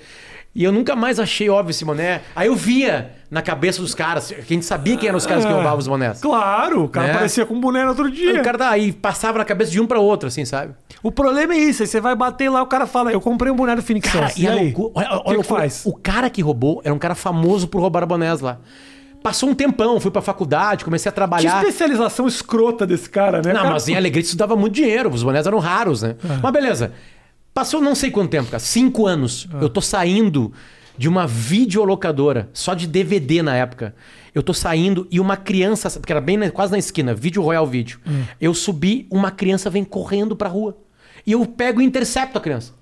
E 0.54 0.66
eu 0.66 0.72
nunca 0.74 0.98
mais 0.98 1.18
achei 1.18 1.50
óbvio 1.50 1.72
esse 1.72 1.86
boné. 1.86 2.24
Aí 2.36 2.48
eu 2.48 2.56
via 2.56 3.12
na 3.30 3.42
cabeça 3.42 3.82
dos 3.82 3.96
caras, 3.96 4.28
que 4.28 4.36
a 4.42 4.42
gente 4.54 4.66
sabia 4.66 4.98
quem 4.98 5.08
eram 5.08 5.18
os 5.18 5.26
caras 5.26 5.46
que 5.46 5.50
É. 5.50 5.54
roubavam 5.54 5.80
os 5.80 5.88
bonés. 5.88 6.20
Claro, 6.20 6.84
o 6.84 6.90
cara 6.90 7.08
Né? 7.08 7.14
aparecia 7.14 7.46
com 7.46 7.54
um 7.54 7.62
boné 7.62 7.84
no 7.84 7.90
outro 7.92 8.12
dia. 8.12 8.42
O 8.42 8.44
cara 8.44 8.58
tá 8.58 8.70
aí, 8.70 8.92
passava 8.92 9.38
na 9.38 9.46
cabeça 9.46 9.72
de 9.72 9.80
um 9.80 9.88
pra 9.88 10.00
outro, 10.02 10.28
assim, 10.28 10.44
sabe? 10.44 10.74
O 11.02 11.10
problema 11.10 11.54
é 11.54 11.58
isso, 11.58 11.84
aí 11.84 11.88
você 11.88 12.02
vai 12.02 12.14
bater 12.18 12.50
lá, 12.50 12.62
o 12.62 12.68
cara 12.68 12.86
fala, 12.86 13.14
eu 13.14 13.22
comprei 13.22 13.50
um 13.50 13.56
boné 13.56 13.78
do 13.78 13.82
Phoenix 13.82 14.10
Suns. 14.12 14.36
e 14.38 14.46
a 14.46 14.52
aí? 14.52 14.74
loucura, 14.74 14.92
olha, 14.94 15.08
O 15.08 15.10
que 15.10 15.16
olha 15.16 15.24
que 15.24 15.34
loucura. 15.36 15.60
faz? 15.62 15.84
O 15.86 15.94
cara 15.96 16.30
que 16.30 16.42
roubou 16.42 16.82
era 16.84 16.94
um 16.94 17.00
cara 17.00 17.16
famoso 17.16 17.70
por 17.70 17.80
roubar 17.80 18.06
bonés 18.06 18.42
lá. 18.42 18.58
Passou 19.24 19.50
um 19.50 19.54
tempão, 19.54 20.00
fui 20.00 20.10
pra 20.12 20.22
faculdade, 20.22 20.84
comecei 20.84 21.10
a 21.10 21.12
Que 21.12 21.16
trabalhar. 21.16 21.60
especialização 21.60 22.28
escrota 22.28 22.88
desse 22.88 23.10
cara, 23.10 23.42
né? 23.42 23.54
Não, 23.54 23.62
Cara, 23.62 23.74
mas 23.74 23.88
em 23.88 23.96
Alegrete 23.96 24.28
isso 24.28 24.38
dava 24.38 24.56
muito 24.56 24.74
dinheiro, 24.74 25.10
os 25.10 25.22
bonés 25.24 25.46
eram 25.46 25.60
raros, 25.60 26.02
né? 26.02 26.16
É. 26.24 26.38
Mas 26.42 26.52
beleza. 26.52 26.92
Passou 27.54 27.82
não 27.82 27.94
sei 27.94 28.10
quanto 28.10 28.30
tempo, 28.32 28.50
cara, 28.50 28.60
cinco 28.60 29.06
anos. 29.06 29.48
É. 29.60 29.64
Eu 29.64 29.70
tô 29.70 29.82
saindo 29.82 30.52
de 30.98 31.08
uma 31.10 31.28
videolocadora, 31.28 32.50
só 32.54 32.74
de 32.74 32.88
DVD 32.88 33.42
na 33.42 33.56
época. 33.56 33.94
Eu 34.34 34.42
tô 34.42 34.54
saindo 34.54 35.08
e 35.12 35.20
uma 35.20 35.36
criança, 35.38 35.90
porque 36.00 36.12
era 36.14 36.22
bem 36.22 36.38
na- 36.38 36.50
quase 36.50 36.72
na 36.72 36.78
esquina, 36.80 37.14
Vídeo 37.14 37.42
Royal 37.44 37.68
Vídeo. 37.68 38.00
Hum. 38.08 38.24
Eu 38.40 38.54
subi, 38.54 39.08
uma 39.12 39.30
criança 39.30 39.70
vem 39.70 39.84
correndo 39.84 40.36
pra 40.36 40.48
rua. 40.50 40.78
E 41.28 41.34
eu 41.34 41.46
pego 41.46 41.82
e 41.82 41.86
intercepto 41.86 42.38
a 42.38 42.42
criança. 42.42 42.74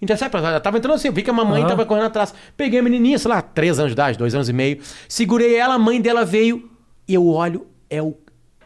Intercepta, 0.00 0.38
ela 0.38 0.60
tava 0.60 0.78
entrando 0.78 0.94
assim, 0.94 1.08
eu 1.08 1.12
vi 1.14 1.22
que 1.22 1.30
a 1.30 1.32
mamãe 1.32 1.60
Aham. 1.60 1.68
tava 1.70 1.84
correndo 1.84 2.06
atrás. 2.06 2.32
Peguei 2.56 2.78
a 2.78 2.82
menininha, 2.82 3.18
sei 3.18 3.28
lá, 3.28 3.42
três 3.42 3.78
anos 3.78 3.90
de 3.90 3.94
idade, 3.94 4.16
dois 4.16 4.34
anos 4.34 4.48
e 4.48 4.52
meio. 4.52 4.78
Segurei 5.08 5.56
ela, 5.56 5.74
a 5.74 5.78
mãe 5.78 6.00
dela 6.00 6.24
veio. 6.24 6.70
Eu 7.08 7.26
olho, 7.26 7.66
é 7.90 8.00
o, 8.02 8.14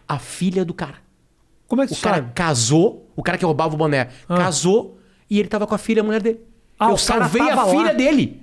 a 0.07 0.19
filha 0.19 0.65
do 0.65 0.75
cara. 0.75 0.97
Como 1.67 1.81
é 1.83 1.87
que 1.87 1.95
O 1.95 1.97
cara 1.97 2.17
sabe? 2.17 2.33
casou, 2.35 3.11
o 3.17 3.23
cara 3.23 3.39
que 3.39 3.45
roubava 3.47 3.75
o 3.75 3.79
boné, 3.79 4.09
Ah. 4.29 4.37
casou 4.37 4.99
e 5.31 5.39
ele 5.39 5.49
tava 5.49 5.67
com 5.67 5.75
a 5.75 5.79
filha, 5.79 6.03
a 6.03 6.05
mulher 6.05 6.21
dele. 6.21 6.41
Ah, 6.79 6.91
eu 6.91 6.99
salvei 6.99 7.41
a 7.43 7.49
tava 7.57 7.65
lá. 7.65 7.71
filha 7.71 7.95
dele. 7.95 8.43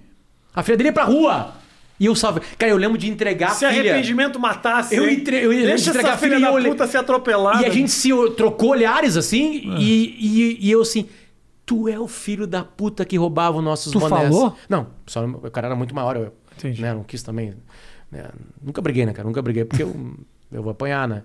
A 0.56 0.64
filha 0.64 0.78
dele 0.78 0.90
ia 0.90 0.94
pra 0.94 1.04
rua. 1.04 1.54
E 2.00 2.06
eu 2.06 2.16
salvei. 2.16 2.42
Cara, 2.58 2.72
eu 2.72 2.78
lembro 2.78 2.98
de 2.98 3.10
entregar 3.10 3.52
Se 3.52 3.66
a 3.66 3.70
filha. 3.70 3.92
arrependimento 3.92 4.40
matasse. 4.40 4.96
Eu 4.96 5.08
entre- 5.08 5.44
eu 5.44 5.50
lembro 5.52 5.76
de 5.76 5.90
entregar 5.90 6.08
essa 6.08 6.16
a 6.16 6.18
filha 6.18 6.36
filha 6.38 6.46
e 6.48 6.50
da 6.50 6.52
olhei- 6.56 6.72
puta 6.72 6.88
ser 6.88 6.98
atropelada. 6.98 7.62
E 7.62 7.66
a 7.66 7.70
gente 7.70 7.92
se 7.92 8.10
trocou 8.38 8.70
olhares 8.70 9.18
assim, 9.18 9.70
Ah. 9.70 9.76
e, 9.78 10.16
e, 10.18 10.58
e 10.68 10.72
eu 10.72 10.82
assim. 10.82 11.08
Tu 11.70 11.88
é 11.88 12.00
o 12.00 12.08
filho 12.08 12.48
da 12.48 12.64
puta 12.64 13.06
que 13.06 13.16
roubava 13.16 13.58
os 13.58 13.64
nossos 13.64 13.92
Tu 13.92 14.00
bonés. 14.00 14.24
falou? 14.34 14.56
Não, 14.68 14.88
só, 15.06 15.24
o 15.24 15.52
cara 15.52 15.68
era 15.68 15.76
muito 15.76 15.94
maior. 15.94 16.16
Eu 16.16 16.34
Entendi. 16.58 16.82
né, 16.82 16.94
não 16.94 17.04
quis 17.04 17.22
também. 17.22 17.54
né, 18.12 18.26
nunca 18.60 18.82
briguei, 18.82 19.06
né, 19.06 19.14
cara? 19.14 19.28
Nunca 19.28 19.40
briguei, 19.42 19.66
porque 19.66 19.84
eu, 19.84 19.96
eu 20.52 20.64
vou 20.64 20.72
apanhar, 20.72 21.08
né? 21.08 21.22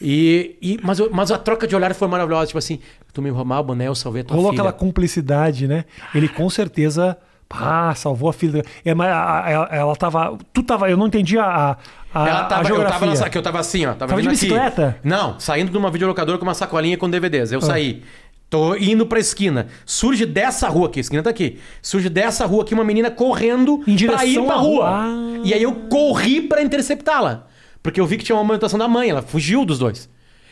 E, 0.00 0.56
e, 0.60 0.80
mas, 0.82 0.98
eu- 0.98 1.08
mas 1.12 1.30
a 1.30 1.38
troca 1.38 1.66
de 1.68 1.76
olhares 1.76 1.96
foi 1.96 2.08
maravilhosa. 2.08 2.48
Tipo 2.48 2.58
assim, 2.58 2.80
tu 3.12 3.22
me 3.22 3.30
roubava 3.30 3.60
o 3.60 3.64
boné, 3.64 3.86
eu 3.86 3.94
salvei 3.94 4.22
a 4.22 4.24
tua 4.24 4.34
Rolou 4.36 4.50
filha. 4.50 4.60
aquela 4.62 4.72
cumplicidade, 4.72 5.68
né? 5.68 5.84
Ele 6.14 6.28
com 6.28 6.50
certeza. 6.50 7.16
Ah, 7.48 7.94
salvou 7.94 8.28
a 8.28 8.32
filha. 8.32 8.64
É, 8.84 8.92
mas 8.92 9.08
a- 9.08 9.44
a- 9.46 9.50
ela, 9.50 9.68
ela 9.70 9.96
tava. 9.96 10.36
Tu 10.52 10.64
tava. 10.64 10.90
Eu 10.90 10.96
não 10.96 11.06
entendi 11.06 11.38
a, 11.38 11.78
a, 12.12 12.26
Ela 12.28 12.40
a 12.40 12.44
tava, 12.46 12.62
eu 12.62 12.66
geografia. 12.66 12.98
tava, 13.06 13.14
na, 13.20 13.30
que 13.30 13.38
eu 13.38 13.42
tava 13.42 13.60
assim, 13.60 13.86
ó. 13.86 13.90
Tava, 13.94 14.08
Tava 14.08 14.20
de 14.20 14.28
vindo 14.28 14.36
aqui. 14.36 14.46
bicicleta? 14.46 14.98
Não, 15.04 15.38
saindo 15.38 15.70
de 15.70 15.78
uma 15.78 15.88
videolocadora 15.92 16.38
com 16.38 16.44
uma 16.44 16.54
sacolinha 16.54 16.98
com 16.98 17.08
DVDs. 17.08 17.52
Ah. 17.52 17.54
Eu 17.54 17.60
saí. 17.60 18.02
Tô 18.48 18.76
indo 18.76 19.04
pra 19.06 19.18
esquina. 19.18 19.66
Surge 19.84 20.24
dessa 20.24 20.68
rua 20.68 20.86
aqui, 20.86 21.00
a 21.00 21.02
esquina 21.02 21.22
tá 21.22 21.30
aqui. 21.30 21.58
Surge 21.82 22.08
dessa 22.08 22.46
rua 22.46 22.62
aqui 22.62 22.74
uma 22.74 22.84
menina 22.84 23.10
correndo 23.10 23.82
Em 23.86 23.96
pra 24.06 24.24
ir 24.24 24.40
pra 24.44 24.54
rua. 24.54 25.00
rua. 25.00 25.40
E 25.44 25.52
aí 25.52 25.62
eu 25.62 25.74
corri 25.88 26.40
pra 26.42 26.62
interceptá-la. 26.62 27.46
Porque 27.82 28.00
eu 28.00 28.06
vi 28.06 28.16
que 28.16 28.24
tinha 28.24 28.36
uma 28.36 28.42
movimentação 28.44 28.78
da 28.78 28.86
mãe, 28.88 29.10
ela 29.10 29.22
fugiu 29.22 29.64
dos 29.64 29.78
dois. 29.78 30.08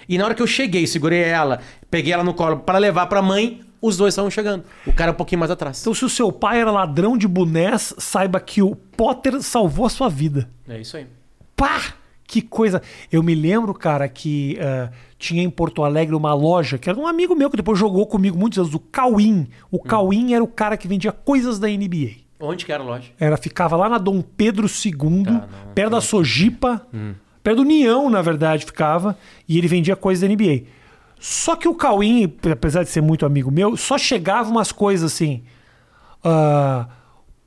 E 0.09 0.19
na 0.19 0.25
hora 0.25 0.35
que 0.35 0.43
eu 0.43 0.47
cheguei, 0.47 0.87
segurei 0.87 1.21
ela, 1.23 1.61
peguei 1.91 2.13
ela 2.13 2.25
no 2.25 2.35
colo 2.35 2.59
pra 2.59 2.79
levar 2.79 3.07
pra 3.07 3.23
mãe, 3.23 3.61
os 3.81 3.97
dois 3.97 4.13
estavam 4.13 4.31
chegando. 4.31 4.65
O 4.87 4.93
cara 4.93 5.13
um 5.13 5.15
pouquinho 5.15 5.39
mais 5.39 5.51
atrás. 5.51 5.81
Então, 5.81 5.95
se 5.95 6.05
o 6.05 6.09
seu 6.09 6.31
pai 6.33 6.61
era 6.61 6.71
ladrão 6.71 7.17
de 7.17 7.27
bonés, 7.29 7.95
saiba 7.99 8.39
que 8.41 8.61
o 8.61 8.75
Potter 8.75 9.41
salvou 9.41 9.87
a 9.87 9.89
sua 9.91 10.09
vida. 10.09 10.49
É 10.69 10.81
isso 10.81 10.97
aí. 10.97 11.07
Pá! 11.57 11.81
Que 12.27 12.41
coisa. 12.41 12.81
Eu 13.13 13.23
me 13.23 13.35
lembro, 13.35 13.75
cara, 13.75 14.09
que 14.09 14.57
eh, 14.59 14.89
tinha 15.19 15.43
em 15.43 15.51
Porto 15.51 15.85
Alegre 15.85 16.15
uma 16.15 16.33
loja 16.35 16.79
que 16.79 16.89
era 16.89 16.99
um 16.99 17.07
amigo 17.07 17.35
meu 17.35 17.51
que 17.51 17.57
depois 17.57 17.79
jogou 17.79 18.07
comigo 18.07 18.39
muitos 18.39 18.59
anos, 18.59 18.75
o 18.75 18.79
Cauim. 18.79 19.47
O 19.71 19.79
Cauim 19.79 20.33
era 20.35 20.43
o 20.43 20.49
cara 20.49 20.77
que 20.77 20.89
vendia 20.89 21.13
coisas 21.13 21.59
da 21.59 21.69
NBA. 21.69 22.13
Onde 22.41 22.65
que 22.67 22.73
era 22.73 22.83
a 22.83 22.87
loja? 22.87 23.11
Era, 23.21 23.37
ficava 23.37 23.77
lá 23.77 23.89
na 23.89 23.99
Dom 23.99 24.21
Pedro 24.23 24.67
II, 24.67 25.25
Tá, 25.25 25.31
não, 25.33 25.73
perto 25.75 25.91
da 25.91 26.01
Sojipa, 26.01 26.87
perto 27.43 27.57
do 27.57 27.63
União, 27.63 28.11
na 28.11 28.21
verdade, 28.23 28.65
ficava, 28.65 29.17
e 29.49 29.57
ele 29.57 29.69
vendia 29.69 29.95
coisas 29.95 30.27
da 30.27 30.35
NBA. 30.35 30.65
Só 31.21 31.57
que 31.57 31.69
o 31.69 31.75
Cauim, 31.75 32.35
apesar 32.51 32.83
de 32.83 32.91
ser 32.91 33.01
muito 33.01 33.25
amigo 33.25 33.51
meu, 33.51 33.77
só 33.77 33.97
chegava 33.97 34.51
umas 34.51 34.73
coisas 34.73 35.13
assim. 35.13 35.43
ah, 36.23 36.87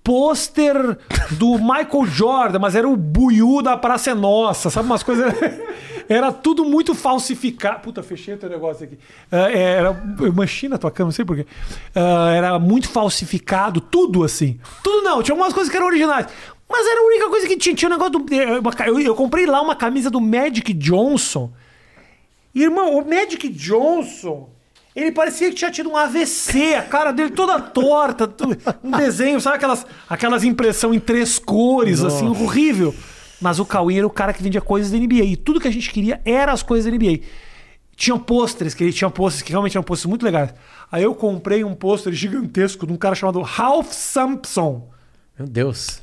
pôster 0.08 0.98
do 1.32 1.58
Michael 1.60 2.06
Jordan, 2.06 2.60
mas 2.60 2.76
era 2.76 2.88
o 2.88 2.96
buiú 2.96 3.62
da 3.62 3.76
Praça 3.76 4.12
é 4.12 4.14
Nossa, 4.16 4.70
sabe? 4.70 4.86
Umas 4.88 5.04
coisas. 5.04 5.32
Era 6.10 6.32
tudo 6.32 6.64
muito 6.64 6.96
falsificado. 6.96 7.82
Puta, 7.82 8.02
fechei 8.02 8.34
o 8.34 8.38
teu 8.38 8.50
negócio 8.50 8.86
aqui. 8.86 8.98
Ah, 9.30 9.52
era. 9.52 10.02
Eu 10.22 10.32
manchei 10.32 10.70
na 10.70 10.78
tua 10.78 10.90
cama, 10.90 11.08
não 11.08 11.12
sei 11.12 11.26
porquê. 11.26 11.46
Ah, 11.94 12.32
era 12.34 12.58
muito 12.58 12.88
falsificado, 12.88 13.82
tudo 13.82 14.24
assim. 14.24 14.58
Tudo 14.82 15.04
não, 15.04 15.22
tinha 15.22 15.34
algumas 15.34 15.52
coisas 15.52 15.70
que 15.70 15.76
eram 15.76 15.88
originais. 15.88 16.26
Mas 16.70 16.88
era 16.88 17.02
a 17.02 17.06
única 17.08 17.28
coisa 17.28 17.46
que 17.46 17.58
tinha. 17.58 17.76
Tinha 17.76 17.90
um 17.90 17.92
negócio 17.92 18.14
do. 18.14 18.72
ca- 18.72 18.88
Eu, 18.88 18.98
eu 19.02 19.16
comprei 19.16 19.46
lá 19.46 19.62
uma 19.62 19.76
camisa 19.76 20.10
do 20.10 20.22
Magic 20.22 20.72
Johnson. 20.76 21.52
Irmão, 22.56 22.98
o 22.98 23.06
Magic 23.06 23.50
Johnson, 23.50 24.48
ele 24.98 25.12
parecia 25.12 25.50
que 25.50 25.56
tinha 25.56 25.70
tido 25.70 25.92
um 25.92 25.96
AVC, 25.96 26.74
a 26.74 26.82
cara 26.82 27.12
dele 27.12 27.30
toda 27.30 27.60
torta, 27.60 28.28
um 28.84 28.90
desenho, 28.90 29.40
sabe 29.40 29.58
aquelas, 29.58 29.86
aquelas 30.10 30.44
impressão 30.44 30.92
em 30.92 31.00
três 31.00 31.38
cores, 31.38 32.04
assim, 32.04 32.28
horrível. 32.28 32.96
Mas 33.40 33.60
o 33.60 33.66
Cauê 33.66 34.00
era 34.00 34.08
o 34.08 34.10
cara 34.10 34.34
que 34.34 34.42
vendia 34.42 34.60
coisas 34.60 34.92
da 34.92 34.98
NBA. 34.98 35.24
E 35.24 35.36
tudo 35.36 35.60
que 35.60 35.68
a 35.68 35.72
gente 35.72 35.92
queria 35.92 36.20
era 36.26 36.52
as 36.52 36.64
coisas 36.64 36.92
da 36.92 36.98
NBA. 36.98 37.20
Tinham 37.96 38.18
pôsteres, 38.18 38.74
que 38.74 38.84
ele 38.84 38.92
tinha 38.92 39.08
pôsteres 39.12 39.44
que 39.44 39.52
realmente 39.52 39.78
eram 39.78 39.84
pôsteres 39.84 40.10
muito 40.10 40.24
legais. 40.24 40.52
Aí 40.92 41.04
eu 41.04 41.14
comprei 41.14 41.64
um 41.64 41.76
pôster 41.76 42.12
gigantesco 42.12 42.88
de 42.88 42.92
um 42.92 42.98
cara 42.98 43.14
chamado 43.14 43.40
Ralph 43.44 43.92
Sampson. 43.92 44.90
Meu 45.38 45.48
Deus. 45.48 46.02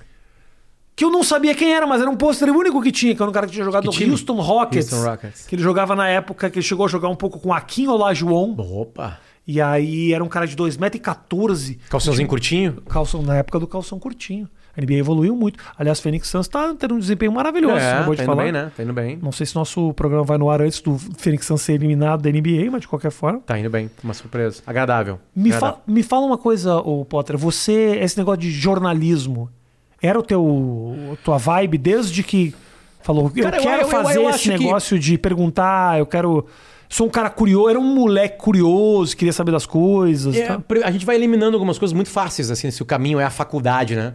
Que 0.96 1.04
eu 1.04 1.10
não 1.10 1.24
sabia 1.24 1.54
quem 1.54 1.72
era, 1.74 1.86
mas 1.86 2.00
era 2.00 2.08
um 2.08 2.16
pôster 2.16 2.48
único 2.50 2.80
que 2.80 2.92
tinha, 2.92 3.14
que 3.16 3.20
era 3.22 3.28
um 3.28 3.34
cara 3.34 3.46
que 3.46 3.52
tinha 3.52 3.64
jogado 3.64 3.82
Que 3.82 3.88
no 3.88 3.92
time? 3.92 4.10
Houston 4.12 4.40
Rockets. 4.40 4.92
Houston 4.92 5.08
Rockets. 5.10 5.46
Que 5.46 5.56
ele 5.56 5.62
jogava 5.62 5.96
na 5.96 6.08
época 6.08 6.48
que 6.48 6.58
ele 6.58 6.66
chegou 6.66 6.86
a 6.86 6.88
jogar 6.88 7.08
um 7.08 7.16
pouco 7.16 7.38
com 7.40 7.52
Akin 7.52 7.88
Olajuwon. 7.88 8.54
Opa. 8.58 9.18
E 9.46 9.60
aí 9.60 10.12
era 10.14 10.22
um 10.24 10.28
cara 10.28 10.46
de 10.46 10.56
2,14m. 10.56 11.78
Calçãozinho 11.90 12.28
curtinho? 12.28 12.80
Calção, 12.88 13.22
na 13.22 13.36
época 13.36 13.58
do 13.58 13.66
calção 13.66 13.98
curtinho. 13.98 14.48
A 14.76 14.80
NBA 14.80 14.94
evoluiu 14.94 15.36
muito. 15.36 15.62
Aliás, 15.78 16.00
Phoenix 16.00 16.26
Suns 16.28 16.48
tá 16.48 16.74
tendo 16.76 16.94
um 16.94 16.98
desempenho 16.98 17.30
maravilhoso. 17.30 17.76
É, 17.76 17.92
acabou 17.92 18.16
tá 18.16 18.22
indo 18.22 18.26
falar. 18.30 18.42
bem, 18.42 18.52
né? 18.52 18.72
Tá 18.76 18.82
indo 18.82 18.92
bem. 18.92 19.18
Não 19.22 19.30
sei 19.30 19.46
se 19.46 19.54
nosso 19.54 19.92
programa 19.94 20.24
vai 20.24 20.36
no 20.38 20.50
ar 20.50 20.60
antes 20.62 20.80
do 20.80 20.98
Phoenix 20.98 21.46
Suns 21.46 21.62
ser 21.62 21.74
eliminado 21.74 22.22
da 22.22 22.30
NBA, 22.30 22.70
mas 22.72 22.80
de 22.80 22.88
qualquer 22.88 23.10
forma. 23.12 23.40
Tá 23.46 23.56
indo 23.58 23.70
bem. 23.70 23.88
Uma 24.02 24.14
surpresa. 24.14 24.62
Agradável. 24.66 25.20
Me, 25.34 25.50
Agradável. 25.52 25.76
fa- 25.76 25.92
me 25.92 26.02
fala 26.02 26.26
uma 26.26 26.38
coisa, 26.38 26.76
ô 26.78 27.04
Potter. 27.04 27.36
Você, 27.38 27.98
esse 28.00 28.18
negócio 28.18 28.40
de 28.40 28.50
jornalismo, 28.50 29.48
era 30.06 30.18
o 30.18 30.22
teu 30.22 31.16
tua 31.24 31.38
vibe 31.38 31.78
desde 31.78 32.22
que 32.22 32.54
falou, 33.02 33.30
eu 33.36 33.44
Cara, 33.44 33.58
quero 33.58 33.82
eu- 33.82 33.86
eu- 33.86 33.88
fazer 33.88 34.18
eu 34.18 34.22
esse 34.28 34.34
acho 34.34 34.42
que- 34.58 34.64
negócio 34.64 34.98
de 34.98 35.18
perguntar, 35.18 35.98
eu 35.98 36.06
quero. 36.06 36.46
Sou 36.88 37.06
um 37.06 37.10
cara 37.10 37.28
curioso, 37.30 37.68
era 37.70 37.78
um 37.80 37.94
moleque 37.94 38.38
curioso, 38.38 39.16
queria 39.16 39.32
saber 39.32 39.50
das 39.52 39.66
coisas. 39.66 40.36
É, 40.36 40.46
tá? 40.46 40.62
a 40.84 40.90
gente 40.90 41.04
vai 41.04 41.16
eliminando 41.16 41.54
algumas 41.56 41.78
coisas 41.78 41.92
muito 41.94 42.08
fáceis, 42.10 42.50
assim, 42.50 42.70
se 42.70 42.82
o 42.82 42.86
caminho 42.86 43.18
é 43.18 43.24
a 43.24 43.30
faculdade, 43.30 43.96
né? 43.96 44.14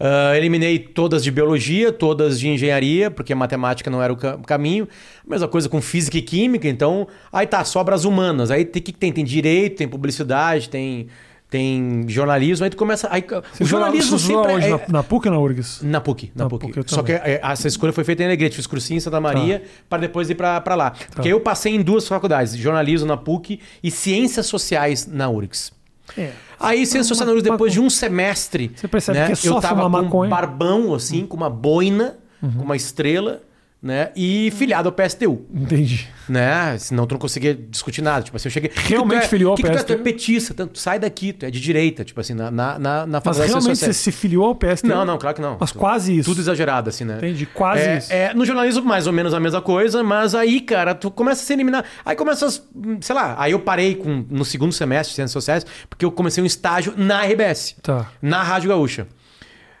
Ah, 0.00 0.36
eliminei 0.36 0.78
todas 0.78 1.24
de 1.24 1.30
biologia, 1.30 1.90
todas 1.90 2.38
de 2.38 2.48
engenharia, 2.48 3.10
porque 3.10 3.34
matemática 3.34 3.90
não 3.90 4.00
era 4.02 4.12
o 4.12 4.16
ca- 4.16 4.38
caminho. 4.46 4.86
Mesma 5.26 5.48
coisa 5.48 5.68
com 5.68 5.80
física 5.82 6.16
e 6.18 6.22
química, 6.22 6.68
então 6.68 7.08
aí 7.32 7.46
tá, 7.48 7.64
sobra 7.64 7.94
as 7.96 8.04
humanas. 8.04 8.50
Aí 8.52 8.64
tem 8.64 8.80
que 8.80 8.92
tem? 8.92 9.10
Tem 9.12 9.24
direito, 9.24 9.76
tem 9.78 9.88
publicidade, 9.88 10.68
tem, 10.68 11.08
tem 11.50 12.04
jornalismo, 12.08 12.64
aí 12.64 12.70
tu 12.70 12.76
começa. 12.76 13.08
Aí, 13.10 13.24
Você 13.52 13.64
o 13.64 13.66
jornalismo 13.66 14.18
você 14.18 14.26
sempre 14.26 14.52
onde? 14.52 14.66
é, 14.66 14.70
Na, 14.70 14.80
na 14.88 15.02
PUC 15.02 15.28
ou 15.28 15.34
na 15.34 15.40
URGS? 15.40 15.82
Na 15.82 16.00
PUC, 16.00 16.30
na, 16.34 16.44
Na 16.44 16.50
PUC. 16.50 16.72
PUC, 16.72 16.90
Só 16.90 17.02
que 17.02 17.12
é, 17.12 17.40
essa 17.42 17.66
escolha 17.66 17.92
foi 17.92 18.04
feita 18.04 18.22
em 18.22 18.26
Alegrete. 18.26 18.56
Fiz 18.56 18.66
cursinho 18.66 18.98
em 18.98 19.00
Santa 19.00 19.20
Maria 19.20 19.62
para 19.88 19.98
depois 19.98 20.28
ir 20.28 20.34
para 20.34 20.74
lá. 20.74 20.90
Tá. 20.90 21.06
Porque 21.14 21.28
eu 21.28 21.40
passei 21.40 21.74
em 21.74 21.80
duas 21.82 22.06
faculdades: 22.06 22.54
jornalismo 22.56 23.06
na 23.08 23.16
PUC 23.16 23.60
e 23.82 23.90
ciências 23.90 24.46
sociais 24.46 25.06
na 25.06 25.28
URGS. 25.30 25.72
É. 26.16 26.32
Aí, 26.60 26.84
ciências 26.84 27.06
sociais 27.06 27.26
na 27.26 27.32
URGS, 27.32 27.50
depois 27.50 27.72
de 27.72 27.80
um 27.80 27.88
semestre. 27.88 28.70
Você 28.74 28.88
percebe 28.88 29.26
que 29.26 29.32
é 29.32 29.34
só 29.34 29.56
eu 29.56 29.60
tava 29.60 29.80
com 29.82 29.86
um 29.86 29.90
maconha. 29.90 30.22
Uhum. 30.24 30.28
barbão, 30.28 30.94
assim, 30.94 31.24
com 31.26 31.36
uma 31.36 31.48
boina, 31.50 32.16
com 32.40 32.62
uma 32.62 32.76
estrela. 32.76 33.42
Né? 33.80 34.10
E 34.16 34.50
filiado 34.56 34.88
ao 34.88 34.92
PSTU. 34.92 35.46
Entendi. 35.54 36.08
Né? 36.28 36.76
Senão 36.78 37.06
tu 37.06 37.12
não 37.12 37.18
conseguia 37.18 37.54
discutir 37.54 38.02
nada. 38.02 38.24
Tipo 38.24 38.36
assim, 38.36 38.48
eu 38.48 38.52
cheguei. 38.52 38.70
Realmente 38.74 39.20
que 39.20 39.24
é, 39.26 39.28
filiou 39.28 39.50
ao 39.52 39.56
que 39.56 39.62
que 39.62 39.68
tu 39.68 39.72
é? 39.72 39.76
PSTU? 39.76 39.86
Tu 39.86 39.92
é 39.92 40.02
petista, 40.02 40.54
tanto, 40.54 40.72
tu 40.72 40.78
sai 40.78 40.98
daqui, 40.98 41.32
tu 41.32 41.46
é 41.46 41.50
de 41.50 41.60
direita, 41.60 42.04
tipo 42.04 42.20
assim, 42.20 42.34
na, 42.34 42.50
na, 42.50 42.78
na, 42.78 43.06
na 43.06 43.22
Mas 43.24 43.38
realmente 43.38 43.78
você 43.78 43.92
se 43.92 44.10
filiou 44.10 44.46
ao 44.46 44.54
PSTU? 44.54 44.88
Não, 44.88 45.04
não, 45.04 45.16
claro 45.16 45.36
que 45.36 45.40
não. 45.42 45.56
Mas 45.60 45.70
quase 45.72 46.18
isso. 46.18 46.28
Tudo 46.28 46.40
exagerado, 46.40 46.88
assim, 46.90 47.04
né? 47.04 47.18
Entendi, 47.18 47.46
quase 47.46 47.82
é, 47.82 47.98
isso. 47.98 48.12
é, 48.12 48.34
no 48.34 48.44
jornalismo, 48.44 48.84
mais 48.84 49.06
ou 49.06 49.12
menos 49.12 49.32
a 49.32 49.38
mesma 49.40 49.62
coisa, 49.62 50.02
mas 50.02 50.34
aí, 50.34 50.60
cara, 50.60 50.94
tu 50.94 51.10
começa 51.10 51.42
a 51.42 51.46
se 51.46 51.52
eliminar. 51.52 51.84
Aí 52.04 52.16
começa, 52.16 52.46
as, 52.46 52.62
sei 53.00 53.14
lá, 53.14 53.36
aí 53.38 53.52
eu 53.52 53.60
parei 53.60 53.94
com, 53.94 54.24
no 54.28 54.44
segundo 54.44 54.72
semestre 54.72 55.10
de 55.12 55.14
Ciências 55.14 55.32
Sociais, 55.32 55.64
porque 55.88 56.04
eu 56.04 56.10
comecei 56.10 56.42
um 56.42 56.46
estágio 56.46 56.94
na 56.96 57.22
RBS, 57.24 57.76
Tá. 57.80 58.10
na 58.20 58.42
Rádio 58.42 58.70
Gaúcha. 58.70 59.06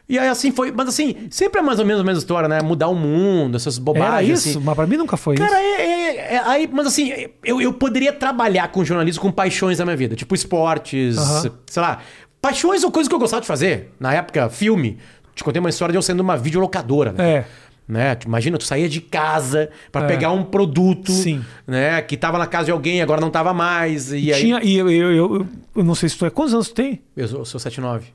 E 0.08 0.18
aí 0.18 0.26
assim 0.28 0.50
foi, 0.50 0.72
mas 0.72 0.88
assim, 0.88 1.14
sempre 1.30 1.60
é 1.60 1.62
mais 1.62 1.78
ou 1.78 1.84
menos 1.84 2.00
a 2.00 2.04
mesma 2.04 2.18
história, 2.18 2.48
né? 2.48 2.62
Mudar 2.62 2.88
o 2.88 2.94
mundo, 2.94 3.56
essas 3.56 3.76
bobagens. 3.76 4.08
Era 4.14 4.22
isso? 4.22 4.48
assim. 4.50 4.60
Mas 4.64 4.74
pra 4.74 4.86
mim 4.86 4.96
nunca 4.96 5.16
foi 5.18 5.36
Cara, 5.36 5.50
isso. 5.50 5.80
é, 5.80 5.82
é- 5.82 6.34
é- 6.36 6.38
aí, 6.46 6.68
mas 6.72 6.86
assim, 6.86 7.12
eu, 7.44 7.60
eu 7.60 7.72
poderia 7.74 8.12
trabalhar 8.12 8.68
com 8.68 8.82
jornalismo 8.84 9.20
com 9.22 9.30
paixões 9.30 9.76
da 9.78 9.84
minha 9.84 9.96
vida, 9.96 10.16
tipo 10.16 10.34
esportes, 10.34 11.18
Aham. 11.18 11.50
sei 11.66 11.82
lá, 11.82 11.98
paixões 12.40 12.82
ou 12.84 12.90
coisas 12.90 13.06
que 13.08 13.14
eu 13.14 13.18
gostava 13.18 13.42
de 13.42 13.46
fazer. 13.46 13.92
Na 14.00 14.14
época, 14.14 14.48
filme. 14.48 14.96
Te 15.34 15.44
contei 15.44 15.60
uma 15.60 15.68
história 15.68 15.92
de 15.92 15.98
eu 15.98 16.02
sendo 16.02 16.20
uma 16.20 16.36
videolocadora, 16.36 17.12
né? 17.12 17.30
É. 17.30 17.44
Né? 17.86 18.16
Imagina, 18.26 18.58
tu 18.58 18.64
saía 18.64 18.88
de 18.88 19.00
casa 19.00 19.70
pra 19.92 20.04
É. 20.04 20.06
pegar 20.06 20.30
um 20.32 20.42
produto, 20.42 21.10
Sim. 21.12 21.42
né? 21.66 22.02
Que 22.02 22.16
tava 22.16 22.36
na 22.38 22.46
casa 22.46 22.66
de 22.66 22.70
alguém, 22.70 23.00
agora 23.00 23.20
não 23.20 23.30
tava 23.30 23.54
mais. 23.54 24.12
E 24.12 24.32
aí. 24.32 24.40
Tinha, 24.40 24.60
e 24.62 24.76
eu, 24.76 24.90
eu, 24.90 25.12
eu, 25.12 25.46
eu 25.76 25.84
não 25.84 25.94
sei 25.94 26.08
se 26.08 26.16
tu 26.18 26.26
é. 26.26 26.30
Quantos 26.30 26.52
anos 26.52 26.68
tu 26.68 26.74
tem? 26.74 27.00
Eu 27.16 27.28
sou, 27.28 27.44
sou 27.46 27.60
79. 27.60 28.06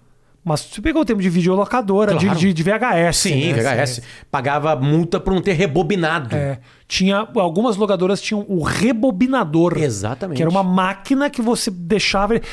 Mas 0.44 0.66
tu 0.66 0.82
pegou 0.82 1.04
o 1.04 1.06
tempo 1.06 1.22
de 1.22 1.30
videolocadora, 1.30 2.16
de, 2.16 2.26
Claro. 2.26 2.40
de, 2.40 2.54
de 2.54 2.64
VHS. 2.64 3.16
Sim, 3.18 3.54
né? 3.54 3.62
VHS. 3.84 4.02
Pagava 4.30 4.76
multa 4.76 5.20
por 5.20 5.34
não 5.34 5.42
ter 5.42 5.54
rebobinado. 5.54 6.36
É. 6.36 6.60
Tinha, 6.94 7.28
algumas 7.38 7.76
locadoras 7.76 8.22
tinham 8.22 8.46
o 8.48 8.62
rebobinador. 8.62 9.76
Exatamente. 9.80 10.38
Que 10.38 10.44
era 10.44 10.50
uma 10.52 10.62
máquina 10.62 11.28
que 11.28 11.42
você 11.42 11.72
deixava. 11.72 12.36
Ele, 12.36 12.44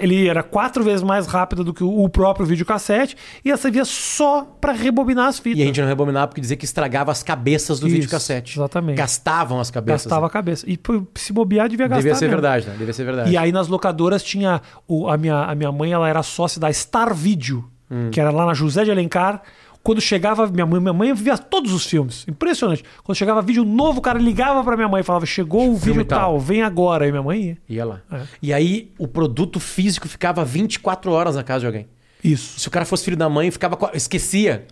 ele 0.00 0.28
era 0.28 0.40
quatro 0.40 0.84
vezes 0.84 1.02
mais 1.02 1.26
rápido 1.26 1.64
do 1.64 1.74
que 1.74 1.82
o 1.82 2.08
próprio 2.08 2.46
videocassete 2.46 3.16
e 3.44 3.48
ela 3.50 3.58
servia 3.58 3.84
só 3.84 4.42
pra 4.60 4.70
rebobinar 4.70 5.26
as 5.26 5.40
fitas. 5.40 5.58
E 5.58 5.62
a 5.64 5.66
gente 5.66 5.80
não 5.80 5.88
rebobinava 5.88 6.28
porque 6.28 6.40
dizia 6.40 6.56
que 6.56 6.64
estragava 6.64 7.10
as 7.10 7.24
cabeças 7.24 7.80
do 7.80 7.88
Isso, 7.88 7.96
videocassete. 7.96 8.56
exatamente. 8.56 8.96
Gastavam 8.98 9.58
as 9.58 9.68
cabeças. 9.68 10.04
Gastava 10.04 10.26
a 10.26 10.30
cabeça. 10.30 10.64
E 10.68 10.78
se 11.16 11.32
bobear, 11.32 11.68
devia 11.68 11.88
gastar. 11.88 12.02
Devia 12.02 12.14
ser 12.14 12.26
mesmo. 12.26 12.36
verdade, 12.40 12.66
né? 12.68 12.74
Devia 12.78 12.94
ser 12.94 13.04
verdade. 13.04 13.32
E 13.32 13.36
aí 13.36 13.50
nas 13.50 13.66
locadoras 13.66 14.22
tinha. 14.22 14.62
O, 14.86 15.08
a, 15.08 15.16
minha, 15.16 15.42
a 15.42 15.54
minha 15.56 15.72
mãe 15.72 15.90
ela 15.92 16.08
era 16.08 16.22
sócia 16.22 16.60
da 16.60 16.72
Star 16.72 17.12
Video, 17.12 17.64
Hum. 17.90 18.10
que 18.10 18.20
era 18.20 18.30
lá 18.32 18.44
na 18.46 18.52
José 18.54 18.82
de 18.84 18.90
Alencar. 18.92 19.42
Quando 19.86 20.00
chegava, 20.00 20.48
minha 20.48 20.66
mãe, 20.66 20.80
minha 20.80 20.92
mãe 20.92 21.14
via 21.14 21.38
todos 21.38 21.72
os 21.72 21.86
filmes. 21.86 22.26
Impressionante. 22.26 22.82
Quando 23.04 23.16
chegava 23.16 23.40
vídeo 23.40 23.64
novo, 23.64 24.00
o 24.00 24.02
cara 24.02 24.18
ligava 24.18 24.64
pra 24.64 24.74
minha 24.74 24.88
mãe 24.88 25.00
e 25.00 25.04
falava: 25.04 25.24
Chegou 25.24 25.70
o 25.70 25.76
vídeo 25.76 26.04
tal. 26.04 26.18
tal, 26.18 26.40
vem 26.40 26.60
agora. 26.60 27.06
E 27.06 27.12
minha 27.12 27.22
mãe 27.22 27.40
ia. 27.40 27.58
Ia 27.68 27.84
lá. 27.84 28.00
É. 28.10 28.22
E 28.42 28.52
aí 28.52 28.90
o 28.98 29.06
produto 29.06 29.60
físico 29.60 30.08
ficava 30.08 30.44
24 30.44 31.12
horas 31.12 31.36
na 31.36 31.44
casa 31.44 31.60
de 31.60 31.66
alguém. 31.66 31.86
Isso. 32.24 32.58
Se 32.58 32.66
o 32.66 32.70
cara 32.72 32.84
fosse 32.84 33.04
filho 33.04 33.16
da 33.16 33.28
mãe, 33.28 33.48
ficava 33.48 33.78
esquecia. 33.94 34.66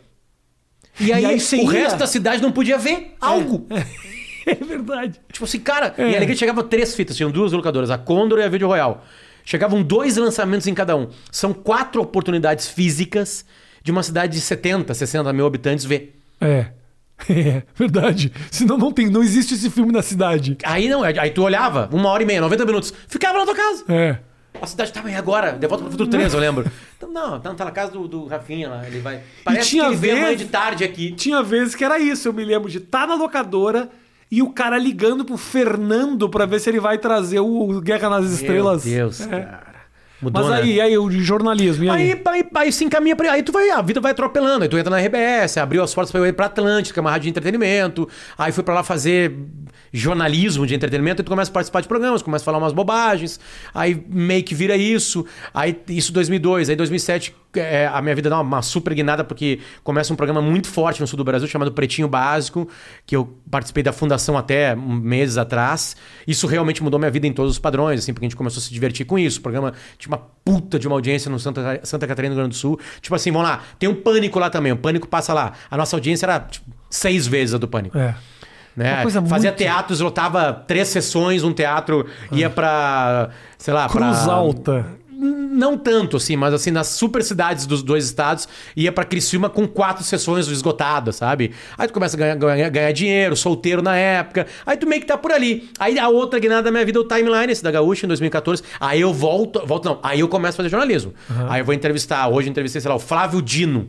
E 0.99 1.13
aí, 1.13 1.25
aí 1.25 1.39
você 1.39 1.59
o 1.59 1.73
ia. 1.73 1.83
resto 1.83 1.97
da 1.97 2.09
cidade 2.09 2.43
não 2.43 2.51
podia 2.51 2.77
ver 2.77 3.15
algo. 3.21 3.69
É 4.47 4.57
verdade. 4.57 5.19
Tipo 5.33 5.47
assim, 5.47 5.59
cara. 5.59 5.95
É. 5.97 6.11
E 6.11 6.17
ali 6.17 6.27
que 6.27 6.37
chegava 6.37 6.63
três 6.63 6.95
fitas, 6.95 7.17
tinham 7.17 7.31
duas 7.31 7.53
locadoras, 7.53 7.91
a 7.91 7.97
Condor 7.97 8.41
e 8.41 8.43
a 8.43 8.49
Video 8.49 8.69
Royal. 8.69 9.03
Chegavam 9.43 9.83
dois 9.83 10.19
lançamentos 10.19 10.67
em 10.67 10.75
cada 10.75 10.95
um. 10.95 11.09
São 11.31 11.55
quatro 11.55 12.03
oportunidades 12.03 12.69
físicas 12.69 13.47
de 13.85 13.93
uma 13.93 14.03
cidade 14.03 14.33
de 14.33 14.41
70, 14.41 14.93
60 14.93 15.33
mil 15.33 15.47
habitantes 15.47 15.85
ver. 15.85 16.19
É. 16.41 16.67
É, 17.31 17.63
verdade. 17.77 18.33
Senão 18.51 18.77
não 18.77 18.91
tem, 18.91 19.09
não 19.09 19.23
existe 19.23 19.55
esse 19.55 19.71
filme 19.71 19.93
na 19.93 20.03
cidade. 20.03 20.59
Aí 20.65 20.89
não, 20.89 21.05
aí 21.05 21.31
tu 21.31 21.45
olhava, 21.45 21.89
uma 21.93 22.09
hora 22.09 22.25
e 22.25 22.27
meia, 22.27 22.41
90 22.41 22.65
minutos, 22.67 22.93
ficava 23.07 23.39
na 23.39 23.45
tua 23.45 23.55
casa. 23.55 23.85
É. 23.89 24.19
A 24.61 24.67
cidade 24.67 24.93
tava 24.93 25.07
aí 25.07 25.15
agora, 25.15 25.53
de 25.53 25.65
volta 25.69 25.85
pro 25.85 25.93
futuro 25.93 26.11
3, 26.11 26.35
eu 26.35 26.41
lembro. 26.41 26.69
Então, 26.97 27.09
não, 27.13 27.39
não, 27.39 27.55
tá 27.55 27.65
na 27.65 27.71
casa 27.71 27.93
do, 27.93 28.09
do 28.09 28.27
Rafinha 28.27 28.69
lá, 28.69 28.85
ele 28.87 28.99
vai. 28.99 29.21
Parece 29.45 29.69
tinha 29.71 29.85
que 29.85 29.91
ele 29.91 29.97
vez- 29.97 30.19
amanhã 30.19 30.37
de 30.37 30.45
tarde 30.47 30.83
aqui. 30.83 31.13
Tinha 31.13 31.41
vezes 31.41 31.77
que 31.77 31.85
era 31.85 32.01
isso. 32.01 32.27
Eu 32.29 32.33
me 32.33 32.45
lembro 32.45 32.69
de 32.69 32.79
estar 32.79 33.07
na 33.07 33.15
locadora 33.15 33.89
e 34.29 34.43
o 34.43 34.51
cara 34.51 34.77
ligando 34.77 35.25
pro 35.25 35.37
Fernando 35.37 36.29
pra 36.29 36.47
ver 36.47 36.59
se 36.59 36.69
ele 36.69 36.81
vai 36.81 36.99
trazer 36.99 37.39
o 37.39 37.81
Guerra 37.81 38.11
nas 38.11 38.27
Estrelas. 38.33 38.85
Meu 38.85 38.95
Deus, 38.97 39.21
É. 39.21 39.27
cara. 39.29 39.74
Mudou, 40.25 40.43
Mas 40.43 40.51
né? 40.51 40.63
aí, 40.63 40.81
aí, 40.81 40.99
o 40.99 41.11
jornalismo. 41.11 41.91
Aí? 41.93 42.13
Aí, 42.13 42.23
aí, 42.27 42.45
aí 42.55 42.73
se 42.73 42.85
encaminha 42.85 43.15
pra. 43.15 43.33
Aí 43.33 43.43
tu 43.43 43.53
vai, 43.53 43.71
a 43.71 43.83
vida 43.83 44.01
vai 44.01 44.13
atropelando. 44.13 44.63
Aí 44.63 44.69
tu 44.69 44.79
entra 44.79 44.91
na 44.91 44.99
RBS, 44.99 45.59
abriu 45.59 45.83
as 45.83 45.95
portas 45.95 46.11
pra 46.11 46.21
eu 46.21 46.27
ir 46.27 46.33
pra 46.33 46.47
Atlântica, 46.47 47.01
uma 47.01 47.11
rádio 47.11 47.25
de 47.25 47.31
entretenimento. 47.31 48.09
Aí 48.37 48.51
fui 48.53 48.65
pra 48.65 48.75
lá 48.75 48.83
fazer 48.83 49.37
jornalismo 49.97 50.67
de 50.67 50.75
entretenimento. 50.75 51.23
Aí 51.23 51.25
tu 51.25 51.29
começa 51.29 51.51
a 51.51 51.55
participar 51.55 51.81
de 51.81 51.87
programas, 51.87 52.21
começa 52.21 52.43
a 52.43 52.47
falar 52.47 52.59
umas 52.59 52.73
bobagens. 52.73 53.39
Aí 53.73 54.05
meio 54.09 54.43
que 54.43 54.55
vira 54.55 54.77
isso. 54.77 55.25
Aí 55.55 55.81
isso 55.89 56.13
2002. 56.13 56.69
Aí 56.69 56.77
2007 56.77 57.33
é, 57.55 57.87
a 57.87 58.03
minha 58.03 58.15
vida 58.15 58.29
dá 58.29 58.41
uma, 58.41 58.61
super 58.63 58.93
guinada, 58.93 59.23
porque 59.23 59.61
começa 59.85 60.13
um 60.13 60.17
programa 60.17 60.43
muito 60.43 60.67
forte 60.67 61.01
no 61.01 61.07
sul 61.07 61.17
do 61.17 61.23
Brasil 61.23 61.47
chamado 61.47 61.71
Pretinho 61.71 62.09
Básico, 62.09 62.69
que 63.07 63.15
eu 63.15 63.39
participei 63.49 63.85
da 63.85 63.93
fundação 63.93 64.37
até 64.37 64.75
meses 64.75 65.39
atrás. 65.39 65.97
Isso 66.27 66.49
realmente 66.49 66.83
mudou 66.83 66.99
minha 66.99 67.11
vida 67.11 67.29
em 67.29 67.33
todos 67.33 67.53
os 67.53 67.59
padrões, 67.61 68.01
assim, 68.01 68.13
porque 68.13 68.27
a 68.27 68.29
gente 68.29 68.37
começou 68.37 68.61
a 68.61 68.63
se 68.63 68.73
divertir 68.73 69.07
com 69.07 69.17
isso. 69.17 69.39
O 69.39 69.43
programa 69.43 69.73
tinha 69.97 70.11
uma 70.11 70.23
puta 70.45 70.77
de 70.77 70.89
uma 70.89 70.97
audiência 70.97 71.31
no 71.31 71.39
Santa, 71.39 71.81
Santa 71.85 72.07
Catarina, 72.07 72.35
no 72.35 72.41
Rio 72.41 72.45
Grande 72.45 72.57
do 72.57 72.61
Sul. 72.61 72.81
Tipo 73.01 73.15
assim, 73.15 73.31
vamos 73.31 73.49
lá, 73.49 73.63
tem 73.79 73.89
um 73.89 73.95
pânico 73.95 74.41
lá 74.41 74.51
também. 74.51 74.73
O 74.73 74.77
pânico 74.77 75.07
passa 75.07 75.33
lá. 75.33 75.53
A 75.71 75.77
nossa 75.77 75.95
audiência 75.95 76.27
era 76.27 76.41
tipo, 76.41 76.67
seis 76.91 77.27
vezes 77.27 77.55
a 77.55 77.59
do 77.59 77.69
pânico. 77.69 77.97
É. 77.97 78.15
Né? 78.77 79.03
Fazia 79.29 79.51
muito- 79.51 79.59
teatros, 79.59 80.01
lotava 80.01 80.53
três 80.53 80.89
sessões, 80.89 81.45
um 81.45 81.53
teatro 81.53 82.07
ia 82.33 82.51
pra, 82.51 83.31
sei 83.57 83.73
lá, 83.73 83.89
Cruz 83.89 84.23
pra... 84.25 84.33
Alta. 84.33 84.87
Não 85.25 85.79
tanto, 85.79 86.19
assim, 86.19 86.37
mas 86.37 86.53
assim, 86.53 86.71
nas 86.71 86.89
super 86.89 87.23
cidades 87.23 87.65
dos 87.65 87.83
dois 87.83 88.05
estados, 88.05 88.47
ia 88.77 88.93
pra 88.93 89.05
Criciúma 89.05 89.49
com 89.49 89.67
quatro 89.67 90.05
sessões 90.05 90.47
esgotadas, 90.49 91.17
sabe? 91.17 91.53
Aí 91.79 91.89
tu 91.89 91.95
começa 91.95 92.17
a 92.17 92.19
ganhar, 92.19 92.35
ganhar, 92.37 92.69
ganhar 92.69 92.93
dinheiro, 92.93 93.35
solteiro 93.35 93.81
na 93.81 93.97
época, 93.97 94.47
aí 94.67 94.77
tu 94.77 94.87
meio 94.87 95.01
que 95.01 95.07
tá 95.07 95.17
por 95.17 95.33
ali. 95.33 95.71
Aí 95.79 95.99
a 95.99 96.09
outra 96.09 96.39
guinada 96.39 96.65
da 96.65 96.71
minha 96.71 96.85
vida 96.85 96.99
é 96.99 97.03
o 97.03 97.05
timeline, 97.05 97.51
esse 97.51 97.63
da 97.63 97.71
Gaúcha, 97.71 98.05
em 98.05 98.09
2014. 98.09 98.63
Aí 98.79 99.01
eu 99.01 99.15
volto, 99.15 99.65
volto 99.67 99.87
não, 99.87 99.99
aí 100.03 100.21
eu 100.21 100.29
começo 100.29 100.57
a 100.57 100.59
fazer 100.59 100.69
jornalismo. 100.69 101.15
Aí 101.49 101.61
eu 101.61 101.65
vou 101.65 101.75
entrevistar, 101.75 102.29
hoje 102.29 102.49
eu 102.49 102.51
entrevistei, 102.51 102.81
sei 102.81 102.89
lá, 102.89 102.97
o 102.97 103.01
Flávio 103.01 103.41
Dino, 103.41 103.89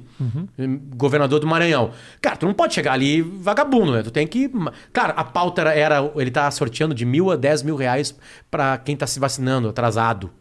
governador 0.95 1.39
do 1.39 1.47
Maranhão. 1.47 1.91
Cara, 2.21 2.37
tu 2.37 2.45
não 2.45 2.53
pode 2.53 2.73
chegar 2.73 2.93
ali 2.93 3.21
vagabundo, 3.21 3.91
né? 3.91 4.03
Tu 4.03 4.11
tem 4.11 4.25
que. 4.25 4.49
Cara, 4.93 5.13
a 5.13 5.23
pauta 5.23 5.61
era, 5.61 5.73
era 5.73 6.11
ele 6.15 6.31
tá 6.31 6.49
sorteando 6.51 6.93
de 6.95 7.05
mil 7.05 7.31
a 7.31 7.35
dez 7.35 7.61
mil 7.61 7.75
reais 7.75 8.15
pra 8.49 8.77
quem 8.77 8.95
tá 8.95 9.05
se 9.05 9.19
vacinando, 9.19 9.67
atrasado. 9.67 10.31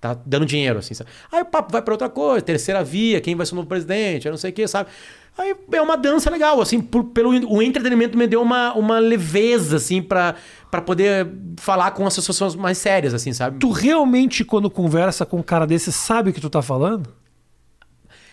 Tá 0.00 0.16
dando 0.24 0.46
dinheiro, 0.46 0.78
assim, 0.78 0.94
sabe? 0.94 1.10
Aí 1.32 1.42
o 1.42 1.44
papo 1.44 1.72
vai 1.72 1.82
pra 1.82 1.92
outra 1.94 2.08
coisa, 2.08 2.40
terceira 2.40 2.84
via, 2.84 3.20
quem 3.20 3.34
vai 3.34 3.44
ser 3.44 3.52
o 3.54 3.56
novo 3.56 3.68
presidente, 3.68 4.26
eu 4.26 4.30
não 4.30 4.36
sei 4.38 4.50
o 4.50 4.52
que, 4.52 4.66
sabe? 4.68 4.88
Aí 5.36 5.54
é 5.72 5.82
uma 5.82 5.96
dança 5.96 6.30
legal, 6.30 6.60
assim, 6.60 6.80
por- 6.80 7.04
pelo 7.04 7.30
o 7.52 7.60
entretenimento 7.62 8.16
me 8.16 8.26
deu 8.26 8.40
uma, 8.42 8.72
uma 8.74 8.98
leveza, 8.98 9.76
assim, 9.76 10.00
pra, 10.02 10.34
pra 10.70 10.80
poder 10.80 11.28
falar 11.56 11.90
com 11.92 12.06
associações 12.06 12.54
mais 12.54 12.78
sérias, 12.78 13.12
assim, 13.14 13.32
sabe? 13.32 13.58
Tu 13.58 13.70
realmente, 13.70 14.44
quando 14.44 14.70
conversa 14.70 15.26
com 15.26 15.38
um 15.38 15.42
cara 15.42 15.66
desse, 15.66 15.90
sabe 15.92 16.30
o 16.30 16.32
que 16.32 16.40
tu 16.40 16.50
tá 16.50 16.62
falando? 16.62 17.12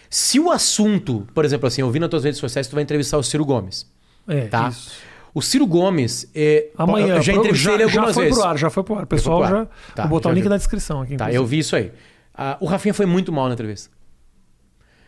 Se 0.10 0.40
o 0.40 0.52
assunto, 0.52 1.28
por 1.34 1.44
exemplo, 1.46 1.68
assim, 1.68 1.82
eu 1.82 1.90
vi 1.92 2.00
nas 2.00 2.10
tuas 2.10 2.24
redes 2.24 2.40
sociais, 2.40 2.68
tu 2.68 2.74
vai 2.76 2.84
entrevistar 2.84 3.18
o 3.18 3.24
Ciro 3.24 3.44
Gomes, 3.46 3.86
É, 4.28 4.46
tá? 4.48 4.70
isso. 4.70 4.92
O 5.36 5.42
Ciro 5.42 5.68
Gomes, 5.68 6.32
é, 6.34 6.70
Amanhã. 6.78 7.18
eu 7.18 7.22
já 7.22 7.34
entrevistei 7.34 7.74
ele 7.74 7.88
já 7.90 8.00
algumas 8.00 8.16
foi 8.16 8.24
vezes. 8.24 8.40
pro 8.40 8.48
ar, 8.50 8.58
já 8.58 8.70
foi 8.70 8.84
pro 8.84 8.96
ar. 8.96 9.06
Pessoal, 9.06 9.40
pro 9.40 9.46
ar. 9.48 9.52
já. 9.64 9.68
Tá, 9.94 10.02
vou 10.04 10.12
botar 10.12 10.30
já 10.30 10.34
o 10.34 10.36
link 10.36 10.48
na 10.48 10.56
descrição 10.56 11.02
aqui. 11.02 11.18
Tá, 11.18 11.26
inclusive. 11.26 11.36
eu 11.44 11.46
vi 11.46 11.60
isso 11.60 11.76
aí. 11.76 11.92
Ah, 12.34 12.58
o 12.62 12.66
Rafinha 12.66 12.94
foi 12.94 13.06
muito 13.06 13.34
mal 13.34 13.48
na 13.50 13.54
entrevista. 13.54 13.92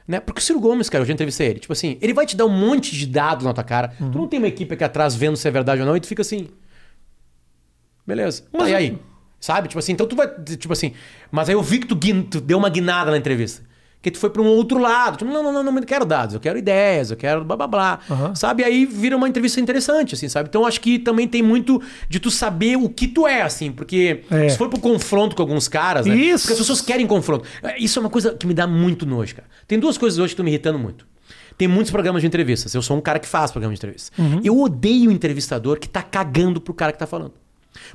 Né? 0.06 0.20
Porque 0.20 0.40
o 0.40 0.44
Ciro 0.44 0.60
Gomes, 0.60 0.90
cara, 0.90 1.02
eu 1.02 1.06
já 1.08 1.14
entrevistei 1.14 1.48
ele. 1.48 1.60
Tipo 1.60 1.72
assim, 1.74 1.98
ele 2.02 2.14
vai 2.14 2.26
te 2.26 2.36
dar 2.36 2.46
um 2.46 2.50
monte 2.50 2.94
de 2.94 3.08
dados 3.08 3.46
na 3.46 3.54
tua 3.54 3.64
cara. 3.64 3.94
Uhum. 4.02 4.12
Tu 4.12 4.18
não 4.18 4.28
tem 4.28 4.38
uma 4.40 4.48
equipe 4.50 4.74
aqui 4.74 4.84
atrás 4.84 5.16
vendo 5.16 5.38
se 5.38 5.48
é 5.48 5.52
verdade 5.52 5.80
ou 5.82 5.88
não, 5.88 5.96
e 5.96 6.00
tu 6.02 6.08
fica 6.08 6.22
assim. 6.22 6.48
Beleza. 8.06 8.44
Tá, 8.44 8.50
Mas 8.60 8.68
e 8.70 8.72
eu- 8.72 8.78
aí? 8.78 9.00
Sabe? 9.40 9.68
Tipo 9.68 9.80
assim, 9.80 9.92
então 9.94 10.08
tu 10.08 10.16
vai. 10.16 10.28
Tipo 10.58 10.74
assim. 10.74 10.94
Mas 11.32 11.48
aí 11.50 11.56
eu 11.56 11.62
vi 11.62 11.80
que 11.80 11.88
tu, 11.88 11.96
tu 12.24 12.42
deu 12.42 12.58
uma 12.58 12.70
guinada 12.70 13.12
na 13.12 13.18
entrevista. 13.18 13.64
Que 14.08 14.12
tu 14.12 14.20
foi 14.20 14.30
pra 14.30 14.42
um 14.42 14.46
outro 14.48 14.80
lado. 14.80 15.18
Tipo, 15.18 15.30
não, 15.32 15.44
não, 15.44 15.52
não, 15.52 15.64
não, 15.64 15.72
não 15.74 15.82
quero 15.84 16.06
dados, 16.06 16.34
eu 16.34 16.40
quero 16.40 16.58
ideias, 16.58 17.12
eu 17.12 17.18
quero 17.18 17.44
blá 17.44 17.58
blá 17.58 17.68
blá. 17.68 18.00
Aham. 18.10 18.34
Sabe? 18.36 18.64
Aí 18.64 18.86
vira 18.86 19.18
uma 19.18 19.28
entrevista 19.28 19.60
interessante, 19.60 20.16
assim, 20.16 20.30
sabe? 20.30 20.48
Então 20.50 20.66
acho 20.66 20.80
que 20.80 20.98
também 20.98 21.28
tem 21.28 21.44
muito 21.44 21.82
de 22.08 22.20
tu 22.20 22.32
saber 22.32 22.78
o 22.78 22.88
que 22.88 23.06
tu 23.08 23.28
é, 23.28 23.42
assim, 23.42 23.72
porque 23.72 24.24
É. 24.32 24.48
se 24.50 24.58
for 24.58 24.70
pro 24.70 24.80
confronto 24.80 25.36
com 25.36 25.42
alguns 25.42 25.68
caras, 25.68 26.06
né? 26.06 26.16
Isso. 26.16 26.44
Porque 26.46 26.54
as 26.54 26.60
pessoas 26.60 26.82
querem 26.82 27.06
confronto. 27.06 27.46
É, 27.62 27.78
Isso 27.78 28.00
é 28.00 28.02
uma 28.02 28.10
coisa 28.10 28.34
que 28.34 28.48
me 28.48 28.54
dá 28.54 28.66
muito 28.66 29.06
nojo, 29.06 29.36
cara. 29.36 29.48
Tem 29.68 29.78
duas 29.78 29.98
coisas 29.98 30.18
hoje 30.18 30.28
que 30.30 30.34
estão 30.34 30.46
me 30.46 30.52
irritando 30.52 30.80
muito. 30.80 31.06
Tem 31.58 31.68
muitos 31.68 31.92
programas 31.92 32.22
de 32.22 32.28
entrevistas. 32.28 32.74
Eu 32.76 32.82
sou 32.84 32.96
um 32.96 33.02
cara 33.02 33.18
que 33.20 33.28
faz 33.28 33.50
programa 33.52 33.74
de 33.74 33.80
entrevista. 33.80 34.12
Uhum. 34.22 34.40
Eu 34.44 34.60
odeio 34.60 35.10
o 35.10 35.12
entrevistador 35.12 35.80
que 35.80 35.90
tá 35.90 36.02
cagando 36.04 36.62
pro 36.62 36.74
cara 36.74 36.92
que 36.94 37.00
tá 37.00 37.08
falando. 37.08 37.34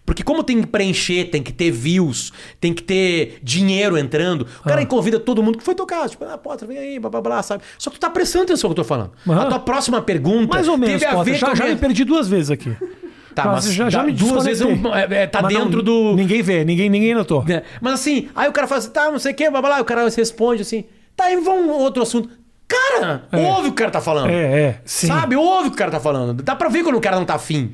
Porque 0.05 0.23
como 0.23 0.43
tem 0.43 0.61
que 0.61 0.67
preencher, 0.67 1.25
tem 1.31 1.43
que 1.43 1.53
ter 1.53 1.71
views, 1.71 2.33
tem 2.61 2.73
que 2.73 2.83
ter 2.83 3.39
dinheiro 3.43 3.97
entrando, 3.99 4.47
o 4.61 4.69
cara 4.69 4.85
convida 4.87 5.19
todo 5.21 5.43
mundo 5.43 5.59
que 5.59 5.65
foi 5.65 5.75
tocar, 5.75 6.09
tipo, 6.09 6.25
ah, 6.25 6.37
Potter, 6.39 6.67
vem 6.69 6.79
aí, 6.79 6.99
blá, 6.99 7.09
blá, 7.11 7.21
blá, 7.21 7.43
sabe? 7.43 7.63
Só 7.79 7.91
que 7.91 7.97
tu 7.97 8.01
tá 8.01 8.11
prestando 8.11 8.45
atenção 8.45 8.69
no 8.69 8.75
que 8.75 8.81
eu 8.81 8.85
tô 8.85 8.89
falando. 8.89 9.13
Aham. 9.29 9.43
A 9.43 9.47
tua 9.47 9.59
próxima 9.59 10.03
pergunta 10.03 10.55
Mais 10.55 10.69
ou 10.69 10.77
menos, 10.77 10.95
teve 11.01 11.07
a 11.07 11.15
Potter. 11.15 11.33
ver 11.35 11.39
Já, 11.39 11.49
com 11.51 11.55
já 11.57 11.67
me 11.67 11.77
perdi 11.77 12.05
duas 12.05 12.29
vezes 12.29 12.51
aqui. 12.51 12.73
Tá, 13.35 13.47
mas 13.47 13.65
já, 13.73 13.89
já 13.89 14.01
dá- 14.01 14.05
me 14.05 14.13
duas 14.13 14.45
vezes 14.45 14.61
é 14.61 14.67
um- 14.67 14.95
é- 14.95 15.23
é- 15.23 15.27
tá 15.27 15.41
Mas 15.41 15.55
não- 15.55 15.65
dentro 15.65 15.83
do- 15.83 16.15
Ninguém 16.15 16.43
vê, 16.43 16.67
ninguém, 16.67 16.91
ninguém 16.91 17.15
notou. 17.15 17.43
né? 17.43 17.63
Mas 17.81 17.95
assim, 17.95 18.29
aí 18.37 18.47
o 18.47 18.53
cara 18.53 18.67
fala 18.67 18.79
assim, 18.81 18.91
tá, 18.91 19.11
não 19.11 19.19
sei 19.19 19.33
o 19.33 19.35
que, 19.35 19.49
blá, 19.49 19.63
blá, 19.63 19.71
blá, 19.71 19.81
o 19.81 19.85
cara 19.87 20.07
responde 20.07 20.61
assim, 20.61 20.85
tá, 21.17 21.25
aí 21.25 21.37
vamos 21.41 21.75
outro 21.75 22.03
assunto. 22.03 22.29
Cara, 22.69 23.25
ouve 23.33 23.61
o 23.61 23.63
que 23.65 23.69
o 23.71 23.73
cara 23.73 23.91
tá 23.91 24.03
falando. 24.03 24.29
É, 24.29 24.61
é. 24.61 24.81
Sim. 24.85 25.07
Sabe? 25.07 25.35
Ouve 25.35 25.69
o 25.69 25.71
que 25.71 25.77
o 25.77 25.79
cara 25.79 25.91
tá 25.91 25.99
falando. 25.99 26.43
Dá 26.43 26.55
pra 26.55 26.69
ver 26.69 26.83
quando 26.83 26.97
o 26.97 27.01
cara 27.01 27.17
não 27.17 27.25
tá 27.25 27.37
afim. 27.37 27.73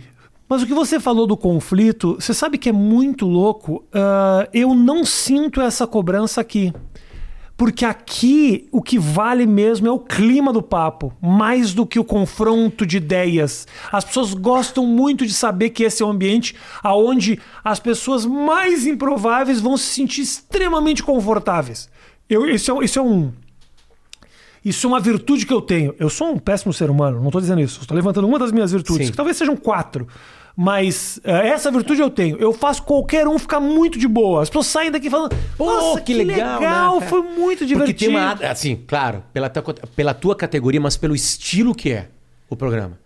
Mas 0.49 0.63
o 0.63 0.67
que 0.67 0.73
você 0.73 0.99
falou 0.99 1.27
do 1.27 1.37
conflito, 1.37 2.17
você 2.19 2.33
sabe 2.33 2.57
que 2.57 2.71
é 2.71 2.73
muito 2.73 3.27
louco. 3.27 3.85
Ah, 3.93 4.49
eu 4.53 4.75
não 4.75 5.05
sinto 5.05 5.61
essa 5.61 5.87
cobrança 5.87 6.41
aqui. 6.41 6.73
Porque 7.59 7.85
aqui 7.85 8.69
o 8.71 8.81
que 8.81 9.01
vale 9.01 9.45
mesmo 9.45 9.89
é 9.89 9.91
o 9.91 9.99
clima 9.99 10.53
do 10.53 10.63
papo, 10.63 11.13
mais 11.21 11.75
do 11.75 11.85
que 11.85 11.99
o 11.99 12.05
confronto 12.05 12.87
de 12.87 12.99
ideias. 12.99 13.67
As 13.91 14.05
pessoas 14.05 14.33
gostam 14.33 14.87
muito 14.87 15.27
de 15.27 15.35
saber 15.35 15.71
que 15.71 15.83
esse 15.83 16.01
é 16.01 16.07
um 16.07 16.11
ambiente 16.11 16.55
onde 16.85 17.41
as 17.65 17.81
pessoas 17.81 18.25
mais 18.25 18.87
improváveis 18.87 19.61
vão 19.61 19.77
se 19.77 19.87
sentir 19.87 20.21
extremamente 20.21 21.03
confortáveis. 21.03 21.91
Eu, 22.31 22.49
isso, 22.49 22.71
é, 22.71 22.85
isso 22.85 23.01
é 23.01 23.03
um. 23.03 23.33
Isso 24.65 24.87
é 24.87 24.89
uma 24.89 25.01
virtude 25.01 25.45
que 25.45 25.53
eu 25.53 25.61
tenho. 25.61 25.95
Eu 25.99 26.09
sou 26.09 26.31
um 26.31 26.39
péssimo 26.39 26.73
ser 26.73 26.91
humano, 26.91 27.19
não 27.19 27.27
estou 27.27 27.41
dizendo 27.41 27.61
isso. 27.61 27.81
Estou 27.81 27.97
levantando 27.97 28.29
uma 28.29 28.39
das 28.39 28.53
minhas 28.53 28.71
virtudes, 28.71 29.07
Sim. 29.07 29.11
que 29.11 29.17
talvez 29.17 29.37
sejam 29.37 29.57
quatro. 29.57 30.07
Mas 30.61 31.21
eh, 31.23 31.51
essa 31.51 31.71
virtude 31.71 32.01
eu 32.01 32.11
tenho. 32.11 32.37
Eu 32.39 32.53
faço 32.53 32.83
qualquer 32.83 33.29
um 33.29 33.39
ficar 33.39 33.61
muito 33.61 33.97
de 33.97 34.09
boa. 34.09 34.43
As 34.43 34.49
pessoas 34.49 34.67
saem 34.67 34.91
daqui 34.91 35.09
falando: 35.09 35.33
Nossa, 35.57 36.01
que, 36.01 36.13
legal, 36.13 36.99
né? 36.99 37.07
foi 37.07 37.23
muito 37.23 37.65
divertido. 37.65 38.11
Uma. 38.11 38.33
Assim, 38.33 38.75
claro, 38.75 39.23
pela 39.33 39.49
tua, 39.49 39.75
pela 39.95 40.13
tua 40.13 40.35
categoria, 40.35 40.81
mas 40.81 40.97
pelo 40.97 41.15
estilo 41.15 41.73
que 41.73 41.93
é 41.93 42.09
o 42.51 42.57
programa. 42.57 42.99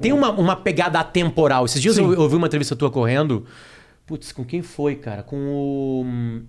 Tem 0.00 0.14
uma, 0.14 0.30
uma 0.30 0.56
pegada 0.56 0.98
atemporal. 0.98 1.66
Esses 1.66 1.82
dias 1.82 1.96
Sim. 1.96 2.10
eu, 2.10 2.22
ouvi 2.22 2.36
uma 2.36 2.46
entrevista 2.46 2.74
tua 2.74 2.90
correndo. 2.90 3.44
Putz, 4.06 4.32
com 4.32 4.42
quem 4.42 4.62
foi, 4.62 4.94
cara? 4.94 5.22
Com 5.22 5.36
o. 5.36 6.04
hum, 6.06 6.44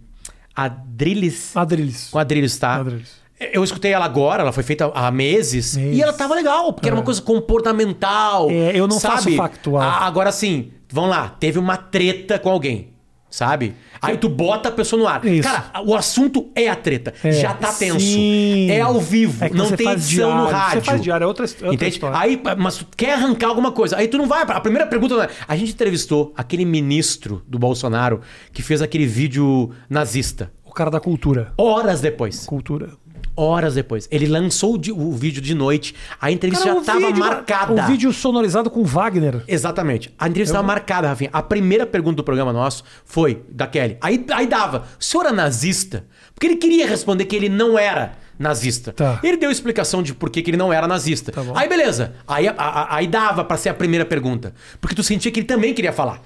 Adriles. 0.55 1.57
Adriles. 1.57 2.07
Com 2.09 2.17
Adriles, 2.17 2.57
tá? 2.57 2.75
Adriles. 2.75 3.24
Eu 3.39 3.63
escutei 3.63 3.91
ela 3.91 4.05
agora, 4.05 4.41
ela 4.43 4.51
foi 4.53 4.63
feita 4.63 4.89
há 4.95 5.11
meses, 5.11 5.75
e 5.75 6.01
ela 6.01 6.13
tava 6.13 6.33
legal, 6.35 6.71
porque 6.71 6.87
era 6.87 6.95
uma 6.95 7.03
coisa 7.03 7.21
comportamental. 7.21 8.49
É, 8.49 8.71
eu 8.77 8.87
não 8.87 8.99
sabe? 8.99 9.15
faço 9.15 9.35
factual. 9.35 9.81
A- 9.81 10.05
Agora 10.05 10.31
sim, 10.31 10.71
vamos 10.89 11.09
lá, 11.09 11.29
teve 11.39 11.59
uma 11.59 11.75
treta 11.75 12.39
com 12.39 12.49
alguém, 12.49 12.93
sabe? 13.29 13.75
Aí 14.01 14.17
tu 14.17 14.29
bota 14.29 14.69
a 14.69 14.71
pessoa 14.71 15.01
no 15.01 15.07
ar. 15.07 15.25
Isso. 15.25 15.49
Cara, 15.49 15.81
o 15.83 15.95
assunto 15.95 16.49
é 16.53 16.69
a 16.69 16.75
treta. 16.75 17.11
É. 17.23 17.31
Já 17.31 17.53
tá 17.55 17.73
tenso. 17.73 17.99
Sim. 17.99 18.69
É 18.69 18.81
ao 18.81 18.99
vivo, 19.01 19.43
É 19.43 19.49
não 19.49 19.71
tem 19.71 19.89
edição 19.89 20.29
no 20.29 20.35
diário, 20.43 20.55
rádio. 20.57 20.79
Você 20.81 20.85
faz 20.85 21.01
diário, 21.01 21.23
é 21.23 21.27
outra, 21.27 21.43
outra 21.45 21.73
Entende? 21.73 21.93
história. 21.95 22.17
Aí, 22.19 22.39
mas 22.57 22.77
tu 22.77 22.85
quer 22.95 23.13
arrancar 23.15 23.47
alguma 23.47 23.71
coisa. 23.71 23.97
Aí 23.97 24.07
tu 24.07 24.17
não 24.19 24.27
vai. 24.27 24.43
A 24.43 24.59
primeira 24.61 24.85
pergunta 24.85 25.15
não 25.15 25.23
é. 25.23 25.29
A 25.47 25.55
gente 25.55 25.71
entrevistou 25.71 26.33
aquele 26.37 26.63
ministro 26.65 27.41
do 27.47 27.57
Bolsonaro 27.57 28.21
que 28.53 28.61
fez 28.61 28.79
aquele 28.81 29.07
vídeo 29.07 29.71
nazista. 29.89 30.51
O 30.63 30.71
cara 30.71 30.91
da 30.91 30.99
cultura. 30.99 31.51
Horas 31.57 32.01
depois. 32.01 32.45
Cultura. 32.45 32.89
Horas 33.35 33.75
depois. 33.75 34.07
Ele 34.11 34.27
lançou 34.27 34.75
o, 34.75 35.11
vídeo 35.11 35.41
de 35.41 35.53
noite. 35.53 35.93
A 36.21 36.31
entrevista 36.31 36.63
Cara, 36.65 36.75
já 36.75 36.81
estava 36.81 37.09
marcada. 37.11 37.83
O 37.83 37.87
vídeo 37.87 38.13
sonorizado 38.13 38.69
com 38.69 38.83
Wagner. 38.83 39.43
Exatamente. 39.47 40.13
A 40.17 40.27
entrevista 40.27 40.53
estava 40.53 40.65
marcada, 40.65 41.07
Rafinha. 41.09 41.29
A 41.33 41.41
primeira 41.41 41.85
pergunta 41.85 42.15
do 42.17 42.23
programa 42.23 42.53
nosso 42.53 42.83
foi 43.03 43.43
da 43.49 43.67
Kelly. 43.67 43.97
Aí, 43.99 44.25
aí 44.33 44.47
dava, 44.47 44.85
o 44.99 45.03
senhor 45.03 45.25
é 45.25 45.31
nazista? 45.31 46.05
Porque 46.33 46.47
ele 46.47 46.55
queria 46.55 46.87
responder 46.87 47.25
que 47.25 47.35
ele 47.35 47.49
não 47.49 47.77
era 47.77 48.13
nazista. 48.39 48.91
Tá. 48.93 49.19
Ele 49.23 49.37
deu 49.37 49.49
explicação 49.51 50.03
de 50.03 50.13
por 50.13 50.29
que, 50.29 50.41
que 50.41 50.49
ele 50.51 50.57
não 50.57 50.71
era 50.71 50.87
nazista. 50.87 51.31
Tá 51.31 51.41
aí 51.55 51.67
beleza. 51.69 52.13
Aí, 52.27 52.47
a- 52.47 52.53
a- 52.57 52.95
aí 52.97 53.07
dava 53.07 53.43
pra 53.43 53.57
ser 53.57 53.69
a 53.69 53.73
primeira 53.73 54.05
pergunta. 54.05 54.53
Porque 54.79 54.95
tu 54.95 55.03
sentia 55.03 55.31
que 55.31 55.39
ele 55.39 55.47
também 55.47 55.73
queria 55.73 55.93
falar. 55.93 56.21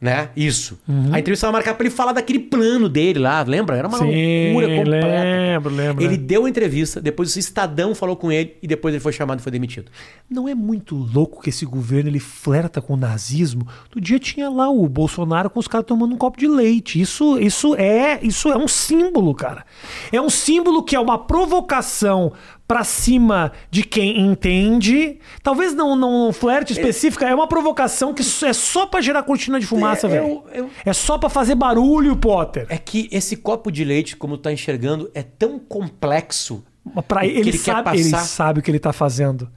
Né? 0.00 0.30
Isso. 0.36 0.78
Uhum. 0.86 1.06
A 1.06 1.18
entrevista 1.18 1.32
estava 1.32 1.52
marcada 1.52 1.76
pra 1.76 1.84
ele 1.84 1.94
falar 1.94 2.12
daquele 2.12 2.38
plano 2.38 2.88
dele 2.88 3.18
lá, 3.18 3.42
lembra? 3.42 3.76
Era 3.76 3.88
uma 3.88 3.98
Sim, 3.98 4.52
loucura 4.52 4.76
completa. 4.76 5.06
lembro, 5.06 5.74
lembro. 5.74 6.04
Ele 6.04 6.16
deu 6.16 6.44
a 6.44 6.48
entrevista, 6.48 7.00
depois 7.00 7.34
o 7.34 7.38
Estadão 7.38 7.96
falou 7.96 8.14
com 8.14 8.30
ele 8.30 8.56
e 8.62 8.68
depois 8.68 8.94
ele 8.94 9.02
foi 9.02 9.12
chamado 9.12 9.40
e 9.40 9.42
foi 9.42 9.50
demitido. 9.50 9.90
Não 10.30 10.48
é 10.48 10.54
muito 10.54 10.94
louco 10.94 11.42
que 11.42 11.50
esse 11.50 11.66
governo 11.66 12.08
ele 12.08 12.20
flerta 12.20 12.80
com 12.80 12.94
o 12.94 12.96
nazismo? 12.96 13.66
No 13.92 14.00
dia 14.00 14.20
tinha 14.20 14.48
lá 14.48 14.70
o 14.70 14.88
Bolsonaro 14.88 15.50
com 15.50 15.58
os 15.58 15.66
caras 15.66 15.86
tomando 15.86 16.14
um 16.14 16.18
copo 16.18 16.38
de 16.38 16.46
leite. 16.46 17.00
Isso, 17.00 17.36
isso 17.36 17.74
é, 17.74 18.20
isso 18.22 18.52
é 18.52 18.56
um 18.56 18.68
símbolo, 18.68 19.34
cara. 19.34 19.64
É 20.12 20.20
um 20.20 20.30
símbolo 20.30 20.84
que 20.84 20.94
é 20.94 21.00
uma 21.00 21.18
provocação 21.18 22.32
pra 22.68 22.84
cima 22.84 23.50
de 23.70 23.82
quem 23.82 24.20
entende. 24.20 25.18
Talvez 25.42 25.74
não 25.74 25.96
não 25.96 26.28
um 26.28 26.32
flerte 26.32 26.74
específica, 26.74 27.26
é 27.26 27.34
uma 27.34 27.46
provocação 27.48 28.12
que 28.12 28.22
é 28.44 28.52
só 28.52 28.84
pra 28.86 29.00
gerar 29.00 29.22
cortina 29.22 29.58
de 29.58 29.66
fumaça, 29.66 30.06
É, 30.06 30.10
velho. 30.10 30.26
eu- 30.26 30.44
eu- 30.64 30.70
É 30.84 30.92
só 30.92 31.16
pra 31.16 31.30
fazer 31.30 31.54
barulho, 31.54 32.14
Potter. 32.14 32.66
É 32.68 32.76
que 32.76 33.08
esse 33.10 33.36
copo 33.38 33.72
de 33.72 33.82
leite, 33.84 34.14
como 34.16 34.36
tá 34.36 34.52
enxergando, 34.52 35.10
é 35.14 35.22
tão 35.22 35.58
complexo. 35.58 36.62
Pra 37.06 37.26
ele, 37.26 37.40
ele 37.50 37.58
sabe, 37.58 37.98
ele 38.00 38.10
passar. 38.10 38.24
sabe 38.24 38.60
o 38.60 38.62
que 38.62 38.70
ele 38.70 38.78
tá 38.78 38.94
fazendo. 38.94 39.50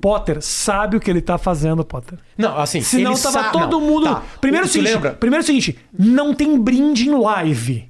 Potter 0.00 0.38
sabe 0.40 0.96
o 0.96 1.00
que 1.00 1.10
ele 1.10 1.20
tá 1.20 1.36
fazendo, 1.36 1.84
Potter. 1.84 2.18
Não, 2.36 2.58
assim, 2.58 2.80
Senão 2.80 3.12
ele 3.12 3.20
tava 3.20 3.42
sa- 3.44 3.50
todo 3.50 3.72
não, 3.72 3.80
mundo. 3.80 4.04
tá. 4.04 4.22
Primeiro 4.40 4.64
o 4.66 4.68
seguinte, 4.70 4.92
lembra? 4.94 5.10
primeiro 5.12 5.42
é 5.42 5.44
o 5.44 5.46
seguinte, 5.46 5.78
não 5.98 6.32
tem 6.32 6.58
brinde 6.58 7.06
em 7.08 7.14
live. 7.18 7.86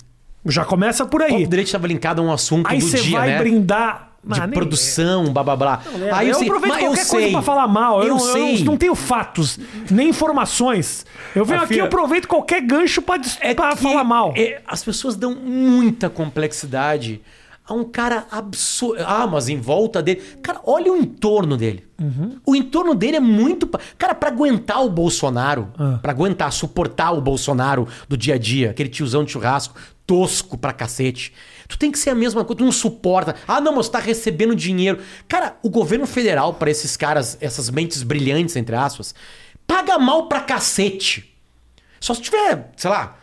Já 0.46 0.64
começa 0.64 1.04
por 1.06 1.20
O 1.20 1.24
aí. 1.24 1.30
copo 1.30 1.46
de 1.48 1.56
leite 1.56 1.68
estava 1.68 1.86
linkado 1.86 2.20
a 2.22 2.24
um 2.24 2.32
assunto 2.32 2.66
Aí 2.68 2.78
do 2.80 2.86
você 2.88 2.96
dia, 3.00 3.18
vai 3.18 3.28
né? 3.28 3.38
brindar. 3.38 4.07
De 4.24 4.40
Ah, 4.40 4.48
produção, 4.48 5.32
blá 5.32 5.42
blá 5.44 5.56
blá. 5.56 5.82
É, 6.02 6.10
Aí 6.10 6.28
eu 6.28 6.34
sei- 6.34 6.48
aproveito 6.48 6.72
mas 6.72 6.82
eu 6.82 6.88
qualquer 6.88 7.06
coisa 7.06 7.24
sei. 7.26 7.32
pra 7.32 7.42
falar 7.42 7.68
mal. 7.68 8.00
Eu, 8.02 8.08
Eu 8.08 8.14
não, 8.14 8.18
sei. 8.18 8.60
eu 8.60 8.64
não 8.64 8.76
tenho 8.76 8.94
fatos, 8.94 9.58
nem 9.90 10.08
informações. 10.10 11.06
Eu 11.34 11.44
venho 11.44 11.60
aqui 11.60 11.74
Afia- 11.74 11.84
e 11.84 11.86
aproveito 11.86 12.26
qualquer 12.26 12.60
gancho 12.60 13.00
pra, 13.00 13.16
dis- 13.16 13.38
pra 13.54 13.76
falar 13.76 14.04
mal. 14.04 14.34
é, 14.36 14.60
as 14.66 14.82
pessoas 14.82 15.14
dão 15.16 15.34
muita 15.34 16.10
complexidade 16.10 17.20
a 17.66 17.72
um 17.74 17.84
cara 17.84 18.26
absurdo. 18.30 19.02
Ah, 19.06 19.26
mas 19.26 19.48
em 19.48 19.60
volta 19.60 20.02
dele. 20.02 20.20
Cara, 20.42 20.60
olha 20.64 20.92
o 20.92 20.96
entorno 20.96 21.56
dele. 21.56 21.86
Uhum. 22.00 22.38
O 22.44 22.56
entorno 22.56 22.94
dele 22.94 23.16
é 23.18 23.20
muito. 23.20 23.68
Cara, 23.96 24.14
pra 24.14 24.30
aguentar 24.30 24.84
o 24.84 24.90
Bolsonaro, 24.90 25.68
Ah. 25.78 25.98
pra 26.02 26.10
aguentar, 26.12 26.50
suportar 26.52 27.12
o 27.12 27.20
Bolsonaro 27.20 27.86
do 28.08 28.16
dia 28.16 28.34
a 28.34 28.38
dia, 28.38 28.70
aquele 28.70 28.88
tiozão 28.88 29.22
de 29.22 29.30
churrasco, 29.32 29.74
tosco 30.06 30.56
pra 30.58 30.72
cacete. 30.72 31.32
Tu 31.68 31.78
tem 31.78 31.92
que 31.92 31.98
ser 31.98 32.10
a 32.10 32.14
mesma 32.14 32.44
coisa, 32.44 32.58
tu 32.58 32.64
não 32.64 32.72
suporta. 32.72 33.36
Ah, 33.46 33.60
não, 33.60 33.74
mas 33.76 33.88
tu 33.88 33.92
tá 33.92 33.98
recebendo 33.98 34.56
dinheiro. 34.56 35.00
Cara, 35.28 35.56
o 35.62 35.68
governo 35.68 36.06
federal, 36.06 36.54
pra 36.54 36.70
esses 36.70 36.96
caras, 36.96 37.36
essas 37.42 37.68
mentes 37.68 38.02
brilhantes, 38.02 38.56
entre 38.56 38.74
aspas, 38.74 39.14
paga 39.66 39.98
mal 39.98 40.28
pra 40.28 40.40
cacete. 40.40 41.34
Só 42.00 42.14
se 42.14 42.22
tiver, 42.22 42.70
sei 42.76 42.88
lá, 42.90 43.18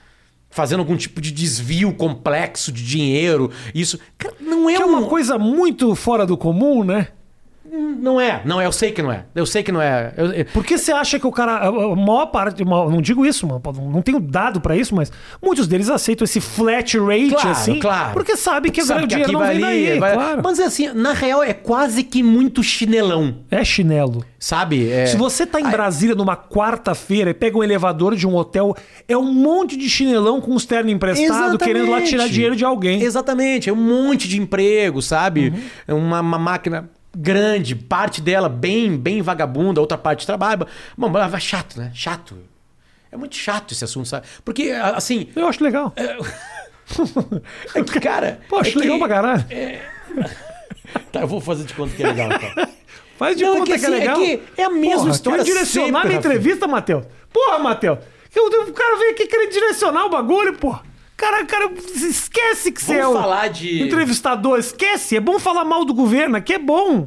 fazendo 0.51 0.81
algum 0.81 0.95
tipo 0.95 1.19
de 1.19 1.31
desvio 1.31 1.93
complexo 1.95 2.71
de 2.71 2.85
dinheiro, 2.85 3.51
isso. 3.73 3.99
Cara, 4.17 4.35
não 4.39 4.69
é, 4.69 4.75
Que 4.75 4.81
é 4.83 4.85
um- 4.85 4.89
uma 4.99 5.07
coisa 5.09 5.39
muito 5.39 5.95
fora 5.95 6.25
do 6.25 6.37
comum, 6.37 6.83
né? 6.83 7.07
Não 7.99 8.19
é, 8.21 8.41
não 8.45 8.61
é, 8.61 8.65
eu 8.65 8.71
sei 8.71 8.91
que 8.91 9.01
não 9.01 9.11
é. 9.11 9.25
Eu 9.33 9.45
sei 9.45 9.63
que 9.63 9.71
não 9.71 9.81
é. 9.81 10.13
Eu- 10.15 10.31
eu- 10.33 10.45
Por 10.45 10.63
que 10.63 10.77
você 10.77 10.91
acha 10.91 11.19
que 11.19 11.25
o 11.27 11.31
cara. 11.31 11.67
A 11.67 11.71
maior 11.95 12.27
parte. 12.27 12.63
Não 12.63 13.01
digo 13.01 13.25
isso, 13.25 13.45
mano, 13.47 13.61
não 13.91 14.01
tenho 14.01 14.19
dado 14.19 14.61
pra 14.61 14.75
isso, 14.75 14.93
mas 14.95 15.11
muitos 15.41 15.67
deles 15.67 15.89
aceitam 15.89 16.23
esse 16.25 16.39
flat 16.39 16.97
rate 16.99 17.29
Claro, 17.31 17.49
assim. 17.49 17.79
claro. 17.79 18.13
Porque 18.13 18.35
sabe 18.37 18.69
que 18.71 18.83
Sabe 18.83 19.03
o 19.03 19.07
dinheiro 19.07 19.31
não 19.33 19.39
vai 19.39 19.55
vem 19.55 19.63
ali, 19.65 19.85
daí, 19.89 19.99
vai- 19.99 20.13
claro. 20.13 20.41
Mas 20.43 20.59
assim, 20.59 20.89
na 20.93 21.13
real 21.13 21.41
é 21.43 21.53
quase 21.53 22.03
que 22.03 22.21
muito 22.23 22.61
chinelão, 22.63 23.37
É 23.49 23.63
chinelo. 23.63 24.23
sabe? 24.39 24.89
É- 24.91 25.05
Se 25.07 25.17
você 25.17 25.45
tá 25.45 25.59
em 25.59 25.69
Brasília 25.69 26.15
numa 26.15 26.35
quarta-feira 26.37 27.31
e 27.31 27.33
pega 27.33 27.57
um 27.57 27.63
elevador 27.63 28.15
de 28.15 28.27
um 28.27 28.35
hotel, 28.35 28.75
é 29.07 29.17
um 29.17 29.31
monte 29.33 29.75
de 29.77 29.89
chinelão 29.89 30.39
com 30.41 30.53
os 30.53 30.65
ternos 30.65 30.91
emprestados 30.91 31.57
querendo 31.57 31.89
lá 31.91 32.01
tirar 32.01 32.27
dinheiro 32.27 32.55
de 32.55 32.63
alguém. 32.65 33.01
Exatamente, 33.01 33.69
é 33.69 33.73
um 33.73 33.75
monte 33.75 34.27
de 34.27 34.39
emprego, 34.39 35.01
sabe? 35.01 35.49
Uhum. 35.49 35.61
É 35.87 35.93
uma, 35.93 36.19
uma 36.21 36.37
máquina 36.39 36.89
grande, 37.15 37.75
parte 37.75 38.21
dela 38.21 38.49
bem, 38.49 38.97
bem 38.97 39.21
vagabunda, 39.21 39.79
outra 39.81 39.97
parte 39.97 40.25
trabalha. 40.25 40.67
Bom, 40.97 41.09
mas 41.09 41.33
é 41.33 41.39
chato, 41.39 41.79
né? 41.79 41.91
Chato. 41.93 42.37
É 43.11 43.17
muito 43.17 43.35
chato 43.35 43.71
esse 43.71 43.83
assunto, 43.83 44.07
sabe? 44.07 44.27
Porque, 44.43 44.71
assim, 44.71 45.29
Eu 45.35 45.47
acho 45.47 45.63
legal. 45.63 45.93
é 47.73 47.83
que, 47.83 47.99
cara. 47.99 48.39
Pô, 48.49 48.57
acho 48.57 48.69
é 48.69 48.73
que- 48.73 48.79
legal 48.79 48.99
pra 48.99 49.07
caralho. 49.07 49.45
Tá, 51.11 51.21
eu 51.21 51.27
vou 51.27 51.41
fazer 51.41 51.65
de 51.65 51.73
conta 51.73 51.93
que 51.95 52.03
é 52.03 52.07
legal, 52.07 52.29
então. 52.31 52.67
Faz 53.17 53.35
de 53.35 53.43
Não, 53.43 53.55
é 53.55 53.57
conta 53.59 53.71
que 53.73 53.79
que, 53.79 53.85
é 53.85 53.87
assim, 53.87 53.95
é 53.95 53.99
legal. 53.99 54.15
que 54.17 54.43
é 54.57 54.63
a 54.63 54.69
mesma 54.69 54.97
Porra, 54.97 55.09
história 55.11 55.43
quer 55.43 55.51
direcionar 55.51 56.01
sempre, 56.01 56.07
minha 56.07 56.19
entrevista, 56.19 56.67
Matheus? 56.67 57.05
Porra, 57.33 57.59
Matheus. 57.59 57.99
Eu- 58.33 58.45
O 58.45 58.73
cara 58.73 58.97
veio 58.97 59.11
aqui 59.11 59.25
querendo 59.27 59.51
direcionar 59.51 60.05
o 60.05 60.09
bagulho, 60.09 60.53
porra. 60.57 60.83
Cara, 61.17 61.45
cara, 61.45 61.71
esquece 61.95 62.71
que 62.71 62.81
você 62.83 62.95
é 62.95 63.01
Vamos 63.01 63.17
o 63.17 63.21
falar 63.21 63.47
de- 63.47 63.81
entrevistador. 63.81 64.59
Esquece. 64.59 65.15
É 65.15 65.19
bom 65.19 65.39
falar 65.39 65.63
mal 65.63 65.85
do 65.85 65.93
governo. 65.93 66.35
Aqui 66.35 66.53
é 66.53 66.59
bom. 66.59 67.05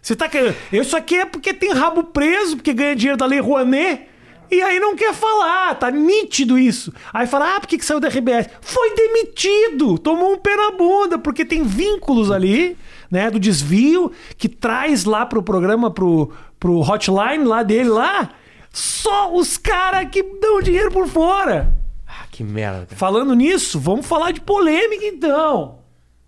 Você 0.00 0.14
tá 0.16 0.28
querendo... 0.28 0.54
Isso 0.72 0.96
aqui 0.96 1.16
é 1.16 1.24
porque 1.24 1.52
tem 1.52 1.72
rabo 1.72 2.04
preso, 2.04 2.56
porque 2.56 2.72
ganha 2.72 2.94
dinheiro 2.96 3.16
da 3.18 3.26
Lei 3.26 3.40
Rouanet. 3.40 4.06
E 4.50 4.60
aí 4.60 4.78
não 4.78 4.94
quer 4.94 5.14
falar, 5.14 5.74
tá 5.76 5.90
nítido 5.90 6.58
isso. 6.58 6.92
Aí 7.12 7.26
fala, 7.26 7.56
ah, 7.56 7.60
por 7.60 7.66
que, 7.66 7.78
que 7.78 7.84
saiu 7.86 7.98
da 7.98 8.08
RBS? 8.08 8.50
Foi 8.60 8.94
demitido, 8.94 9.96
tomou 9.96 10.34
um 10.34 10.36
pé 10.36 10.54
na 10.54 10.72
bunda, 10.72 11.18
porque 11.18 11.42
tem 11.42 11.62
vínculos 11.62 12.30
ali, 12.30 12.76
né, 13.10 13.30
do 13.30 13.40
desvio, 13.40 14.12
que 14.36 14.50
traz 14.50 15.06
lá 15.06 15.24
pro 15.24 15.42
programa, 15.42 15.90
pro, 15.90 16.30
pro 16.60 16.80
hotline 16.80 17.44
lá 17.44 17.62
dele 17.62 17.88
lá, 17.88 18.28
só 18.70 19.32
os 19.32 19.56
caras 19.56 20.08
que 20.10 20.22
dão 20.22 20.60
dinheiro 20.60 20.90
por 20.90 21.08
fora. 21.08 21.74
Que 22.32 22.42
merda. 22.42 22.86
cara. 22.86 22.96
Falando 22.96 23.34
nisso, 23.34 23.78
vamos 23.78 24.04
falar 24.06 24.32
de 24.32 24.40
polêmica 24.40 25.04
então. 25.04 25.78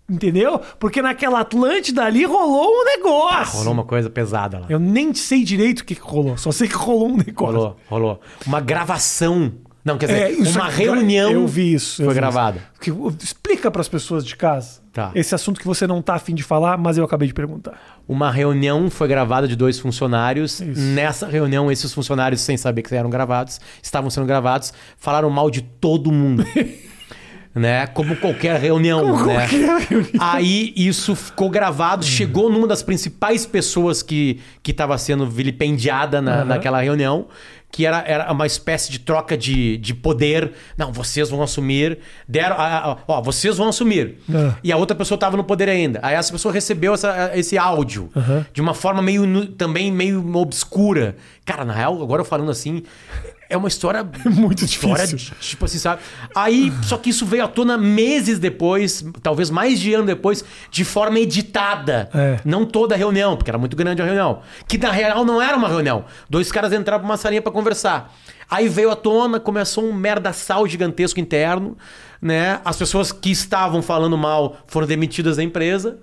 Entendeu? 0.07 0.61
Porque 0.79 1.01
naquela 1.01 1.39
Atlântida 1.39 2.03
ali 2.03 2.25
rolou 2.25 2.69
um 2.69 2.85
negócio. 2.85 3.55
Ah, 3.55 3.57
rolou 3.57 3.73
uma 3.73 3.83
coisa 3.83 4.07
pesada 4.07 4.59
lá. 4.59 4.67
Eu 4.69 4.77
nem 4.79 5.15
sei 5.15 5.43
direito 5.43 5.79
o 5.79 5.83
que, 5.83 5.95
que 5.95 6.01
rolou, 6.01 6.37
só 6.37 6.51
sei 6.51 6.67
que 6.67 6.75
rolou 6.75 7.09
um 7.09 7.17
negócio. 7.17 7.55
Rolou, 7.55 7.77
rolou. 7.89 8.21
Uma 8.45 8.61
gravação. 8.61 9.51
Não, 9.85 9.99
quer 9.99 10.07
dizer, 10.07 10.47
É, 10.47 10.49
uma 10.49 10.67
é- 10.67 10.71
reunião. 10.75 11.29
Eu 11.31 11.45
vi 11.47 11.71
isso. 11.75 12.03
Foi 12.03 12.13
gravada. 12.15 12.59
explica 13.21 13.69
para 13.69 13.81
as 13.81 13.87
pessoas 13.87 14.25
de 14.25 14.35
casa 14.35 14.79
Tá. 14.91 15.11
esse 15.13 15.35
assunto 15.35 15.59
que 15.59 15.65
você 15.67 15.85
não 15.85 16.01
tá 16.01 16.15
afim 16.15 16.33
de 16.33 16.41
falar, 16.41 16.75
mas 16.75 16.97
eu 16.97 17.03
acabei 17.05 17.27
de 17.27 17.33
perguntar. 17.35 17.73
Uma 18.07 18.31
reunião 18.31 18.89
foi 18.89 19.07
gravada 19.07 19.47
de 19.47 19.55
dois 19.55 19.77
funcionários. 19.77 20.59
Isso. 20.59 20.79
Nessa 20.81 21.27
reunião, 21.27 21.71
esses 21.71 21.93
funcionários, 21.93 22.41
sem 22.41 22.57
saber 22.57 22.81
que 22.81 22.95
eram 22.95 23.11
gravados, 23.11 23.59
estavam 23.83 24.09
sendo 24.09 24.25
gravados, 24.25 24.73
falaram 24.97 25.29
mal 25.29 25.51
de 25.51 25.61
todo 25.61 26.11
mundo. 26.11 26.43
né? 27.53 27.87
Como 27.87 28.15
qualquer 28.17 28.59
reunião, 28.59 29.01
Como 29.01 29.25
né? 29.27 29.35
qualquer 29.47 29.79
reunião. 29.87 30.11
Aí 30.19 30.73
isso 30.75 31.15
ficou 31.15 31.49
gravado, 31.49 32.03
chegou 32.03 32.49
numa 32.49 32.67
das 32.67 32.83
principais 32.83 33.45
pessoas 33.45 34.01
que 34.01 34.39
que 34.63 34.71
estava 34.71 34.97
sendo 34.97 35.29
vilipendiada 35.29 36.21
na, 36.21 36.37
Aham. 36.37 36.45
naquela 36.45 36.81
reunião, 36.81 37.27
que 37.75 37.85
era, 37.85 38.01
era 38.07 38.31
uma 38.31 38.45
espécie 38.45 38.89
de 38.89 38.99
troca 38.99 39.37
de, 39.37 39.75
de 39.75 39.93
poder. 39.93 40.53
Não, 40.77 40.93
vocês 40.93 41.29
vão 41.29 41.41
assumir. 41.43 41.99
Deram, 42.25 42.55
ah, 42.57 42.99
ó, 43.05 43.21
vocês 43.21 43.57
vão 43.57 43.67
assumir. 43.67 44.15
Ah. 44.33 44.55
E 44.63 44.71
a 44.71 44.77
outra 44.77 44.95
pessoa 44.95 45.17
estava 45.17 45.35
no 45.35 45.43
poder 45.43 45.67
ainda. 45.67 45.99
Aí 46.01 46.15
essa 46.15 46.31
pessoa 46.31 46.53
recebeu 46.53 46.93
essa- 46.93 47.31
esse 47.37 47.57
áudio 47.57 48.09
de 48.53 48.61
uma 48.61 48.73
forma 48.73 49.01
meio 49.01 49.47
também 49.47 49.91
meio 49.91 50.25
obscura. 50.37 51.17
Cara, 51.43 51.65
na 51.65 51.73
real, 51.73 52.01
agora 52.01 52.21
eu 52.21 52.25
falando 52.25 52.49
assim, 52.49 52.81
é 53.49 53.55
uma 53.57 53.67
história 53.67 54.03
Muito 54.25 54.65
história 54.65 55.05
difícil. 55.05 55.33
de- 55.39 55.47
tipo 55.47 55.65
assim, 55.65 55.77
sabe? 55.77 56.01
Aí, 56.35 56.71
só 56.83 56.97
que 56.97 57.09
isso 57.09 57.25
veio 57.25 57.43
à 57.43 57.47
tona 57.47 57.77
meses 57.77 58.39
depois, 58.39 59.05
talvez 59.21 59.49
mais 59.49 59.79
de 59.79 59.93
ano 59.93 60.05
depois, 60.05 60.43
de 60.71 60.83
forma 60.83 61.19
editada. 61.19 62.09
É. 62.13 62.39
Não 62.43 62.65
toda 62.65 62.95
a 62.95 62.97
reunião, 62.97 63.35
porque 63.37 63.49
era 63.51 63.57
muito 63.57 63.75
grande 63.75 64.01
a 64.01 64.05
reunião. 64.05 64.41
Que 64.67 64.77
na 64.77 64.91
real 64.91 65.23
não 65.25 65.41
era 65.41 65.55
uma 65.57 65.67
reunião. 65.67 66.05
Dois 66.29 66.51
caras 66.51 66.73
entraram 66.73 66.99
pra 67.01 67.09
uma 67.09 67.17
salinha 67.17 67.41
pra 67.41 67.51
conversar. 67.51 68.13
Aí 68.49 68.67
veio 68.69 68.91
à 68.91 68.95
tona, 68.95 69.39
começou 69.39 69.83
um 69.83 69.93
merdaçal 69.93 70.67
gigantesco 70.67 71.19
interno, 71.19 71.75
né? 72.21 72.59
As 72.63 72.77
pessoas 72.77 73.11
que 73.11 73.31
estavam 73.31 73.81
falando 73.81 74.17
mal 74.17 74.57
foram 74.67 74.85
demitidas 74.85 75.37
da 75.37 75.43
empresa, 75.43 75.97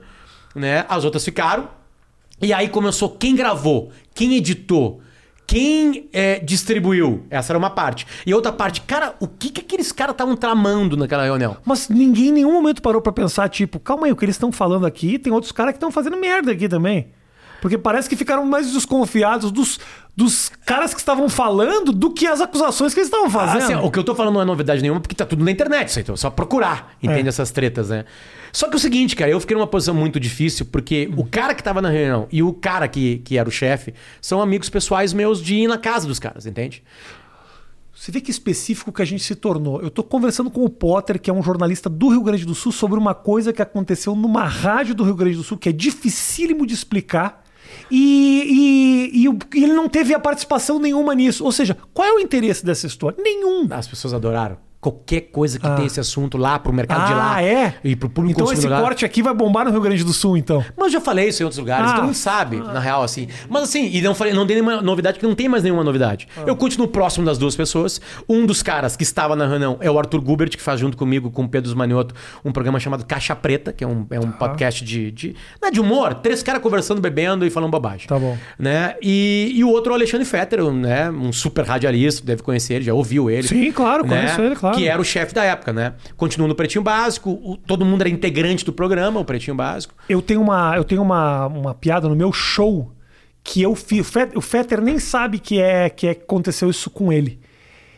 né? 0.54 0.84
As 0.88 1.04
outras 1.04 1.24
ficaram. 1.24 1.68
E 2.40 2.52
aí 2.52 2.68
começou 2.68 3.08
quem 3.10 3.36
gravou, 3.36 3.92
quem 4.12 4.34
editou, 4.34 5.00
quem 5.46 6.08
é, 6.12 6.38
distribuiu. 6.38 7.24
Essa 7.30 7.52
era 7.52 7.58
uma 7.58 7.70
parte. 7.70 8.06
E 8.26 8.34
outra 8.34 8.52
parte, 8.52 8.80
cara, 8.82 9.14
o 9.20 9.26
que, 9.26 9.50
que 9.50 9.60
aqueles 9.60 9.92
caras 9.92 10.14
estavam 10.14 10.36
tramando 10.36 10.96
naquela 10.96 11.24
reunião? 11.24 11.56
Mas 11.64 11.88
ninguém 11.88 12.28
em 12.28 12.32
nenhum 12.32 12.52
momento 12.52 12.80
parou 12.80 13.00
pra 13.02 13.12
pensar, 13.12 13.48
tipo, 13.48 13.78
calma 13.78 14.06
aí, 14.06 14.12
o 14.12 14.16
que 14.16 14.24
eles 14.24 14.36
estão 14.36 14.50
falando 14.52 14.86
aqui, 14.86 15.18
tem 15.18 15.32
outros 15.32 15.52
caras 15.52 15.72
que 15.72 15.76
estão 15.76 15.90
fazendo 15.90 16.16
merda 16.16 16.52
aqui 16.52 16.68
também. 16.68 17.08
Porque 17.62 17.78
parece 17.78 18.08
que 18.08 18.16
ficaram 18.16 18.44
mais 18.44 18.72
desconfiados 18.72 19.52
dos, 19.52 19.78
dos 20.16 20.48
caras 20.66 20.92
que 20.92 20.98
estavam 20.98 21.28
falando 21.28 21.92
do 21.92 22.12
que 22.12 22.26
as 22.26 22.40
acusações 22.40 22.92
que 22.92 22.98
eles 22.98 23.06
estavam 23.06 23.28
Ah, 23.28 23.30
fazendo. 23.30 23.62
assim, 23.62 23.74
o 23.76 23.88
que 23.88 24.00
eu 24.00 24.02
tô 24.04 24.16
falando 24.16 24.34
não 24.34 24.42
é 24.42 24.44
novidade 24.44 24.82
nenhuma, 24.82 25.00
porque 25.00 25.14
tá 25.14 25.24
tudo 25.24 25.44
na 25.44 25.50
internet, 25.52 25.86
isso 25.88 26.00
então 26.00 26.14
é 26.14 26.18
só 26.18 26.28
procurar, 26.28 26.96
entende 27.00 27.26
É. 27.26 27.28
essas 27.28 27.52
tretas, 27.52 27.88
né? 27.90 28.04
Só 28.52 28.66
que 28.66 28.72
é 28.74 28.76
o 28.76 28.80
seguinte, 28.80 29.14
cara, 29.14 29.30
eu 29.30 29.38
fiquei 29.38 29.56
numa 29.56 29.68
posição 29.68 29.94
muito 29.94 30.18
difícil, 30.18 30.66
porque 30.66 31.08
o 31.16 31.24
cara 31.24 31.54
que 31.54 31.62
tava 31.62 31.80
na 31.80 31.88
reunião 31.88 32.26
e 32.32 32.42
o 32.42 32.52
cara 32.52 32.88
que, 32.88 33.18
que 33.18 33.38
era 33.38 33.48
o 33.48 33.52
chefe 33.52 33.94
são 34.20 34.42
amigos 34.42 34.68
pessoais 34.68 35.12
meus 35.12 35.40
de 35.40 35.54
ir 35.54 35.68
na 35.68 35.78
casa 35.78 36.08
dos 36.08 36.18
caras, 36.18 36.44
entende? 36.46 36.82
Você 37.94 38.10
vê 38.10 38.20
que 38.20 38.32
específico 38.32 38.90
que 38.90 39.00
a 39.02 39.04
gente 39.04 39.22
se 39.22 39.36
tornou. 39.36 39.80
Eu 39.80 39.88
tô 39.88 40.02
conversando 40.02 40.50
com 40.50 40.64
o 40.64 40.68
Potter, 40.68 41.20
que 41.20 41.30
é 41.30 41.32
um 41.32 41.42
jornalista 41.44 41.88
do 41.88 42.08
Rio 42.08 42.22
Grande 42.22 42.44
do 42.44 42.54
Sul, 42.56 42.72
sobre 42.72 42.98
uma 42.98 43.14
coisa 43.14 43.52
que 43.52 43.62
aconteceu 43.62 44.16
numa 44.16 44.42
rádio 44.44 44.96
do 44.96 45.04
Rio 45.04 45.14
Grande 45.14 45.36
do 45.36 45.44
Sul, 45.44 45.56
que 45.56 45.68
é 45.68 45.72
dificílimo 45.72 46.66
de 46.66 46.74
explicar. 46.74 47.40
E, 47.90 49.10
e- 49.12 49.26
e 49.26 49.58
e 49.58 49.64
ele 49.64 49.72
não 49.74 49.88
teve 49.88 50.14
a 50.14 50.18
participação 50.18 50.78
nenhuma 50.78 51.14
nisso. 51.14 51.44
Ou 51.44 51.52
seja, 51.52 51.76
qual 51.92 52.06
é 52.08 52.12
o 52.12 52.18
interesse 52.18 52.64
dessa 52.64 52.86
história? 52.86 53.16
Nenhum. 53.22 53.66
As 53.70 53.86
pessoas 53.86 54.14
adoraram. 54.14 54.56
Qualquer 54.82 55.20
coisa 55.30 55.60
que 55.60 55.66
Ah. 55.66 55.76
tem 55.76 55.86
esse 55.86 56.00
assunto 56.00 56.36
lá 56.36 56.58
pro 56.58 56.72
mercado 56.72 57.06
de 57.06 57.14
lá. 57.14 57.36
Ah, 57.36 57.42
é? 57.42 57.74
E 57.84 57.94
pro 57.94 58.08
público 58.10 58.40
Então 58.40 58.52
esse 58.52 58.66
corte 58.66 59.04
aqui 59.04 59.22
vai 59.22 59.32
bombar 59.32 59.64
no 59.64 59.70
Rio 59.70 59.80
Grande 59.80 60.02
do 60.02 60.12
Sul, 60.12 60.36
então. 60.36 60.62
Mas 60.76 60.86
eu 60.88 60.94
já 60.94 61.00
falei 61.00 61.28
isso 61.28 61.40
em 61.40 61.44
outros 61.44 61.60
lugares, 61.60 61.88
Ah. 61.88 61.94
todo 61.94 62.04
mundo 62.06 62.14
sabe, 62.16 62.56
na 62.56 62.80
real, 62.80 63.00
assim. 63.04 63.28
Mas 63.48 63.62
assim, 63.62 63.88
e 63.92 64.02
não 64.02 64.12
falei, 64.12 64.34
não 64.34 64.44
dei 64.44 64.56
nenhuma 64.60 64.82
novidade, 64.82 65.14
porque 65.18 65.26
não 65.28 65.36
tem 65.36 65.48
mais 65.48 65.62
nenhuma 65.62 65.84
novidade. 65.84 66.26
Ah. 66.36 66.42
Eu 66.48 66.56
continuo 66.56 66.88
próximo 66.88 67.24
das 67.24 67.38
duas 67.38 67.54
pessoas. 67.54 68.00
Um 68.28 68.44
dos 68.44 68.60
caras 68.60 68.96
que 68.96 69.04
estava 69.04 69.36
na 69.36 69.46
reunião 69.46 69.76
é 69.80 69.88
o 69.88 69.96
Arthur 69.96 70.20
Gubert, 70.20 70.50
que 70.50 70.60
faz 70.60 70.80
junto 70.80 70.96
comigo, 70.96 71.30
com 71.30 71.44
o 71.44 71.48
Pedro 71.48 71.70
Zmanioto, 71.70 72.12
um 72.44 72.50
programa 72.50 72.80
chamado 72.80 73.06
Caixa 73.06 73.36
Preta, 73.36 73.72
que 73.72 73.84
é 73.84 73.86
um, 73.86 74.04
é 74.10 74.18
um 74.18 74.32
podcast 74.32 74.84
de, 74.84 75.12
de, 75.12 75.36
não 75.60 75.68
é 75.68 75.70
de 75.70 75.80
humor, 75.80 76.12
três 76.14 76.42
caras 76.42 76.60
conversando, 76.60 77.00
bebendo 77.00 77.46
e 77.46 77.50
falando 77.50 77.70
bobagem. 77.70 78.08
Tá 78.08 78.18
bom. 78.18 78.36
Né? 78.58 78.96
E, 79.00 79.52
e 79.54 79.62
o 79.62 79.68
outro 79.68 79.90
é 79.90 79.92
o 79.92 79.96
Alexandre 79.96 80.26
Fetter, 80.26 80.64
um, 80.64 80.72
né? 80.72 81.08
um 81.08 81.32
super 81.32 81.64
radialista, 81.64 82.26
deve 82.26 82.42
conhecer 82.42 82.74
ele, 82.74 82.84
já 82.84 82.92
ouviu 82.94 83.30
ele. 83.30 83.46
Sim, 83.46 83.70
claro, 83.70 84.04
né? 84.04 84.08
conheço 84.22 84.40
ele, 84.40 84.56
claro. 84.56 84.71
Que 84.76 84.88
era 84.88 85.00
o 85.00 85.04
chefe 85.04 85.34
da 85.34 85.44
época, 85.44 85.72
né? 85.72 85.94
Continuo 86.16 86.48
no 86.48 86.54
Pretinho 86.54 86.82
Básico, 86.82 87.30
o- 87.30 87.56
todo 87.56 87.84
mundo 87.84 88.00
era 88.02 88.08
integrante 88.10 88.64
do 88.64 88.72
programa, 88.72 89.20
o 89.20 89.24
Pretinho 89.24 89.56
Básico. 89.56 89.94
Eu 90.08 90.20
tenho 90.22 90.40
uma, 90.40 90.76
eu 90.76 90.84
tenho 90.84 91.02
uma, 91.02 91.46
uma 91.46 91.74
piada 91.74 92.08
no 92.08 92.16
meu 92.16 92.32
show 92.32 92.92
que 93.44 93.60
eu 93.62 93.74
fiz. 93.74 94.00
O 94.00 94.04
Fet- 94.04 94.36
O 94.36 94.40
Fetter 94.40 94.80
nem 94.80 94.98
sabe 94.98 95.38
que 95.38 95.60
é 95.60 95.88
que 95.90 96.06
é, 96.06 96.14
que 96.14 96.22
aconteceu 96.22 96.70
isso 96.70 96.88
com 96.90 97.12
ele. 97.12 97.40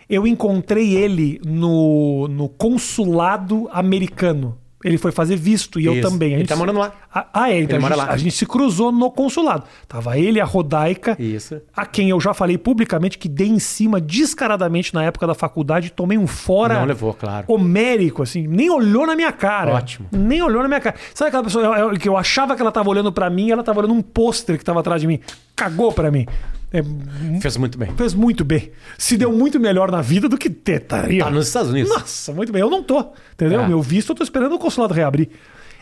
Eu 0.08 0.26
encontrei 0.26 0.94
ele 0.96 1.40
no, 1.46 2.28
no 2.28 2.48
consulado 2.48 3.68
americano. 3.72 4.58
Ele 4.84 4.98
foi 4.98 5.10
fazer 5.10 5.36
visto 5.36 5.80
e 5.80 5.86
eu 5.86 5.94
Isso. 5.94 6.02
também. 6.08 6.34
A 6.34 6.38
Ele 6.38 6.46
tá 6.46 6.54
se- 6.54 6.58
morando 6.58 6.78
lá. 6.78 6.92
Ah, 7.12 7.26
ah, 7.32 7.50
é. 7.50 7.60
Então 7.60 7.76
Ele 7.78 7.86
a, 7.86 7.88
mora 7.88 7.94
gente, 7.96 8.06
lá. 8.06 8.12
a 8.12 8.16
gente 8.18 8.34
se 8.36 8.44
cruzou 8.44 8.92
no 8.92 9.10
consulado. 9.10 9.64
Tava 9.88 10.18
ele, 10.18 10.40
a 10.40 10.44
Rodaica, 10.44 11.16
Isso. 11.18 11.60
a 11.74 11.86
quem 11.86 12.10
eu 12.10 12.20
já 12.20 12.34
falei 12.34 12.58
publicamente 12.58 13.16
que 13.16 13.28
dei 13.28 13.48
em 13.48 13.58
cima 13.58 13.98
descaradamente 14.00 14.92
na 14.92 15.02
época 15.04 15.26
da 15.26 15.34
faculdade, 15.34 15.90
tomei 15.90 16.18
um 16.18 16.26
fora 16.26 16.74
Não 16.80 16.84
levou, 16.84 17.14
claro. 17.14 17.46
homérico, 17.48 18.22
assim, 18.22 18.46
nem 18.46 18.68
olhou 18.70 19.06
na 19.06 19.16
minha 19.16 19.32
cara. 19.32 19.72
Ótimo. 19.72 20.06
Nem 20.12 20.42
olhou 20.42 20.60
na 20.62 20.68
minha 20.68 20.80
cara. 20.80 20.96
Sabe 21.14 21.28
aquela 21.28 21.44
pessoa 21.44 21.64
eu- 21.64 21.90
eu- 21.92 21.98
que 21.98 22.08
eu 22.08 22.16
achava 22.16 22.54
que 22.54 22.60
ela 22.60 22.70
tava 22.72 22.90
olhando 22.90 23.10
pra 23.10 23.30
mim, 23.30 23.50
ela 23.50 23.62
tava 23.62 23.78
olhando 23.80 23.94
um 23.94 24.02
pôster 24.02 24.58
que 24.58 24.64
tava 24.64 24.80
atrás 24.80 25.00
de 25.00 25.06
mim. 25.06 25.18
Cagou 25.56 25.92
pra 25.92 26.10
mim. 26.10 26.26
É, 26.74 27.40
Fez 27.40 27.56
muito 27.56 27.78
bem. 27.78 27.94
fez 27.96 28.14
muito 28.14 28.44
bem. 28.44 28.72
Se 28.98 29.16
deu 29.16 29.30
muito 29.30 29.60
melhor 29.60 29.92
na 29.92 30.02
vida 30.02 30.28
do 30.28 30.36
que 30.36 30.50
tetaria. 30.50 31.22
Tá 31.22 31.30
nos 31.30 31.46
Estados 31.46 31.70
Unidos. 31.70 31.88
Nossa, 31.92 32.32
muito 32.32 32.52
bem. 32.52 32.60
Eu 32.60 32.68
não 32.68 32.82
tô. 32.82 33.12
Entendeu? 33.32 33.60
É. 33.60 33.68
Meu 33.68 33.80
visto, 33.80 34.10
eu 34.10 34.16
tô 34.16 34.24
esperando 34.24 34.56
o 34.56 34.58
consulado 34.58 34.92
reabrir. 34.92 35.28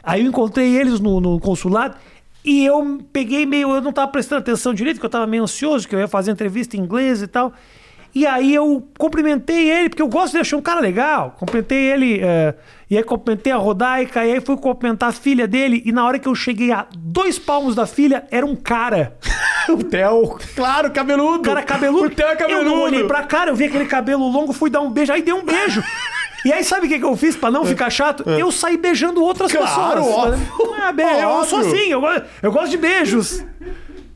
Aí 0.02 0.20
eu 0.22 0.28
encontrei 0.28 0.76
eles 0.76 1.00
no, 1.00 1.18
no 1.18 1.40
consulado 1.40 1.96
e 2.44 2.62
eu 2.62 3.00
peguei 3.10 3.46
meio. 3.46 3.70
Eu 3.74 3.80
não 3.80 3.92
tava 3.92 4.10
prestando 4.12 4.40
atenção 4.40 4.74
direito, 4.74 4.96
porque 4.96 5.06
eu 5.06 5.10
tava 5.10 5.26
meio 5.26 5.44
ansioso, 5.44 5.88
que 5.88 5.94
eu 5.94 6.00
ia 6.00 6.08
fazer 6.08 6.30
entrevista 6.30 6.76
em 6.76 6.80
inglês 6.80 7.22
e 7.22 7.26
tal. 7.26 7.54
E 8.14 8.26
aí 8.26 8.54
eu 8.54 8.86
cumprimentei 8.98 9.70
ele, 9.70 9.88
porque 9.88 10.02
eu 10.02 10.08
gosto 10.08 10.32
de 10.34 10.38
achar 10.38 10.56
um 10.56 10.60
cara 10.62 10.80
legal. 10.80 11.34
Cumprimentei 11.38 11.78
ele, 11.78 12.20
é, 12.22 12.54
e 12.90 12.96
aí 12.98 13.02
cumprimentei 13.02 13.50
a 13.52 13.56
Rodaica, 13.56 14.22
e 14.24 14.32
aí 14.32 14.40
fui 14.40 14.56
cumprimentar 14.58 15.08
a 15.08 15.12
filha 15.12 15.48
dele, 15.48 15.82
e 15.86 15.92
na 15.92 16.04
hora 16.04 16.18
que 16.18 16.28
eu 16.28 16.34
cheguei 16.34 16.70
a 16.72 16.86
dois 16.94 17.38
palmos 17.38 17.74
da 17.74 17.86
filha, 17.86 18.24
era 18.30 18.44
um 18.44 18.54
cara. 18.54 19.16
o 19.68 19.82
Theo, 19.82 20.38
claro, 20.54 20.90
cabeludo. 20.90 21.38
O 21.38 21.42
cara 21.42 21.62
cabeludo. 21.62 22.06
O 22.06 22.10
Theo 22.10 22.26
é 22.28 22.36
cabeludo. 22.36 22.66
Eu 22.66 22.70
não 22.70 22.82
olhei 22.82 23.04
pra 23.04 23.22
cara, 23.22 23.50
eu 23.50 23.56
vi 23.56 23.64
aquele 23.64 23.86
cabelo 23.86 24.28
longo, 24.28 24.52
fui 24.52 24.68
dar 24.68 24.82
um 24.82 24.90
beijo, 24.90 25.10
aí 25.12 25.22
dei 25.22 25.34
um 25.34 25.44
beijo. 25.44 25.82
E 26.44 26.52
aí, 26.52 26.64
sabe 26.64 26.86
o 26.86 26.88
que, 26.88 26.98
que 26.98 27.04
eu 27.04 27.16
fiz 27.16 27.36
pra 27.36 27.52
não 27.52 27.64
ficar 27.64 27.88
chato? 27.88 28.28
Eu 28.28 28.50
saí 28.50 28.76
beijando 28.76 29.22
outras 29.22 29.54
É. 29.54 29.58
Claro, 29.58 30.02
pessoas. 30.02 30.16
óbvio. 30.34 30.74
Ah, 30.82 30.90
be- 30.90 31.02
eu 31.04 31.44
sou 31.44 31.60
Óbvio. 31.60 31.72
assim, 31.72 31.88
eu, 31.88 32.02
eu 32.42 32.50
gosto 32.50 32.68
de 32.70 32.78
beijos. 32.78 33.44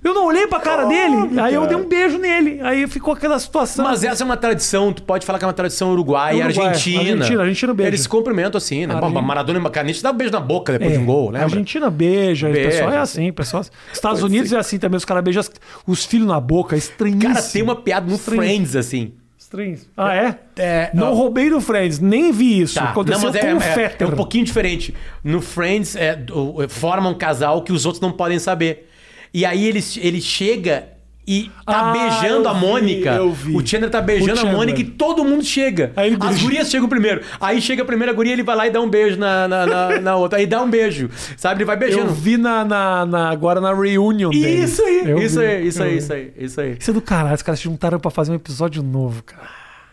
Eu 0.06 0.14
não 0.14 0.26
olhei 0.26 0.46
pra 0.46 0.60
cara 0.60 0.84
dele, 0.84 1.40
aí 1.40 1.54
eu 1.54 1.66
dei 1.66 1.76
um 1.76 1.84
beijo 1.88 2.16
nele. 2.18 2.60
Aí 2.62 2.86
ficou 2.86 3.12
aquela 3.14 3.38
situação. 3.38 3.84
Mas 3.84 4.04
essa 4.04 4.22
é 4.22 4.24
uma 4.24 4.36
tradição, 4.36 4.92
tu 4.92 5.02
pode 5.02 5.26
falar 5.26 5.38
que 5.38 5.44
é 5.44 5.48
uma 5.48 5.52
tradição 5.54 5.90
uruguaia, 5.90 6.44
Uruguai, 6.44 6.68
argentina. 6.68 7.00
Argentina, 7.12 7.42
Argentina 7.42 7.74
beija. 7.74 7.88
Eles 7.90 8.00
se 8.02 8.08
cumprimentam 8.08 8.56
assim, 8.58 8.86
né? 8.86 8.94
Argen- 8.94 9.10
Bom, 9.12 9.20
Maradona 9.22 9.58
e 9.58 9.62
Macanite 9.62 10.02
dá 10.02 10.10
um 10.12 10.14
beijo 10.14 10.32
na 10.32 10.40
boca 10.40 10.72
depois 10.74 10.92
É, 10.92 10.96
de 10.96 11.02
um 11.02 11.06
gol, 11.06 11.28
A 11.28 11.32
lembra? 11.32 11.42
Argentina 11.46 11.90
beija, 11.90 12.48
o 12.48 12.52
Beija, 12.52 12.68
pessoal 12.70 12.90
é 12.90 12.92
sim. 12.94 12.98
assim, 12.98 13.32
pessoal. 13.32 13.64
Estados 13.92 14.22
Unidos 14.22 14.52
é 14.52 14.56
assim 14.58 14.78
também, 14.78 14.96
os 14.96 15.04
caras 15.04 15.24
beijam 15.24 15.42
os 15.86 16.04
filhos 16.04 16.28
na 16.28 16.38
boca, 16.38 16.76
é 16.76 16.78
estranhíssimo. 16.78 17.34
Cara, 17.34 17.42
tem 17.44 17.62
uma 17.62 17.74
piada 17.76 18.08
no. 18.10 18.16
Friends, 18.16 18.76
assim. 18.76 19.12
Estranho. 19.38 19.78
Ah, 19.96 20.14
é? 20.14 20.38
É, 20.56 20.90
Não 20.94 21.12
ó. 21.12 21.14
roubei 21.14 21.48
do 21.50 21.60
Friends, 21.60 21.98
nem 22.00 22.32
vi 22.32 22.60
isso. 22.62 22.74
Tá, 22.74 22.90
Aconteceu 22.90 23.22
não, 23.26 23.32
mas 23.32 23.40
com 23.40 23.46
é, 23.46 23.54
o 23.54 23.58
é- 23.58 23.60
Fetter. 23.60 24.08
é 24.08 24.10
um 24.10 24.16
pouquinho 24.16 24.44
diferente. 24.44 24.92
No 25.22 25.40
Friends, 25.40 25.94
é, 25.96 26.18
o- 26.32 26.68
forma 26.68 27.08
um 27.08 27.14
casal 27.14 27.62
que 27.62 27.72
os 27.72 27.84
outros 27.86 28.00
não 28.00 28.10
podem 28.12 28.38
saber. 28.38 28.88
E 29.32 29.44
aí 29.44 29.64
ele, 29.66 29.82
ele 29.98 30.20
chega 30.20 30.88
e 31.28 31.50
tá 31.66 31.90
Ah, 31.90 31.92
beijando 31.92 32.44
eu 32.44 32.48
a 32.48 32.52
vi, 32.54 32.60
Mônica. 32.60 33.10
eu 33.14 33.32
vi. 33.32 33.56
O 33.56 33.66
Chandler 33.66 33.90
tá 33.90 34.00
beijando 34.00 34.30
O 34.30 34.32
a 34.34 34.36
Chandler. 34.36 34.56
Mônica 34.56 34.80
e 34.80 34.84
todo 34.84 35.24
mundo 35.24 35.42
chega. 35.44 35.92
Aí 35.96 36.16
As 36.20 36.40
gurias 36.40 36.70
chegam 36.70 36.88
primeiro. 36.88 37.20
Aí 37.40 37.60
chega 37.60 37.82
a 37.82 37.84
primeira 37.84 38.12
guria, 38.12 38.32
ele 38.32 38.44
vai 38.44 38.54
lá 38.54 38.66
e 38.68 38.70
dá 38.70 38.80
um 38.80 38.88
beijo 38.88 39.18
na, 39.18 39.48
na, 39.48 39.66
na- 39.66 40.00
na 40.00 40.16
outra. 40.16 40.38
Aí 40.38 40.46
dá 40.46 40.62
um 40.62 40.70
beijo. 40.70 41.10
Sabe? 41.36 41.58
Ele 41.58 41.64
vai 41.64 41.74
Eu 41.74 41.80
beijando. 41.80 42.12
vi 42.14 42.36
na, 42.36 42.64
na, 42.64 43.04
na- 43.04 43.28
agora 43.30 43.60
na 43.60 43.74
reunion 43.74 44.30
deles. 44.30 44.70
Isso 44.70 44.82
aí, 44.84 45.02
Eu 45.04 45.18
isso 45.18 45.40
vi, 45.40 45.46
aí, 45.46 45.66
isso 45.66 45.82
eu 45.82 45.84
aí, 45.86 45.90
vi. 45.90 45.96
isso 45.98 46.12
aí, 46.12 46.32
isso 46.38 46.60
aí. 46.60 46.76
Isso 46.78 46.90
é 46.92 46.94
do 46.94 47.00
caralho, 47.02 47.34
os 47.34 47.42
caras 47.42 47.58
se 47.58 47.64
juntaram 47.64 47.98
pra 47.98 48.10
fazer 48.12 48.30
um 48.30 48.36
episódio 48.36 48.80
novo, 48.82 49.24
cara. 49.24 49.48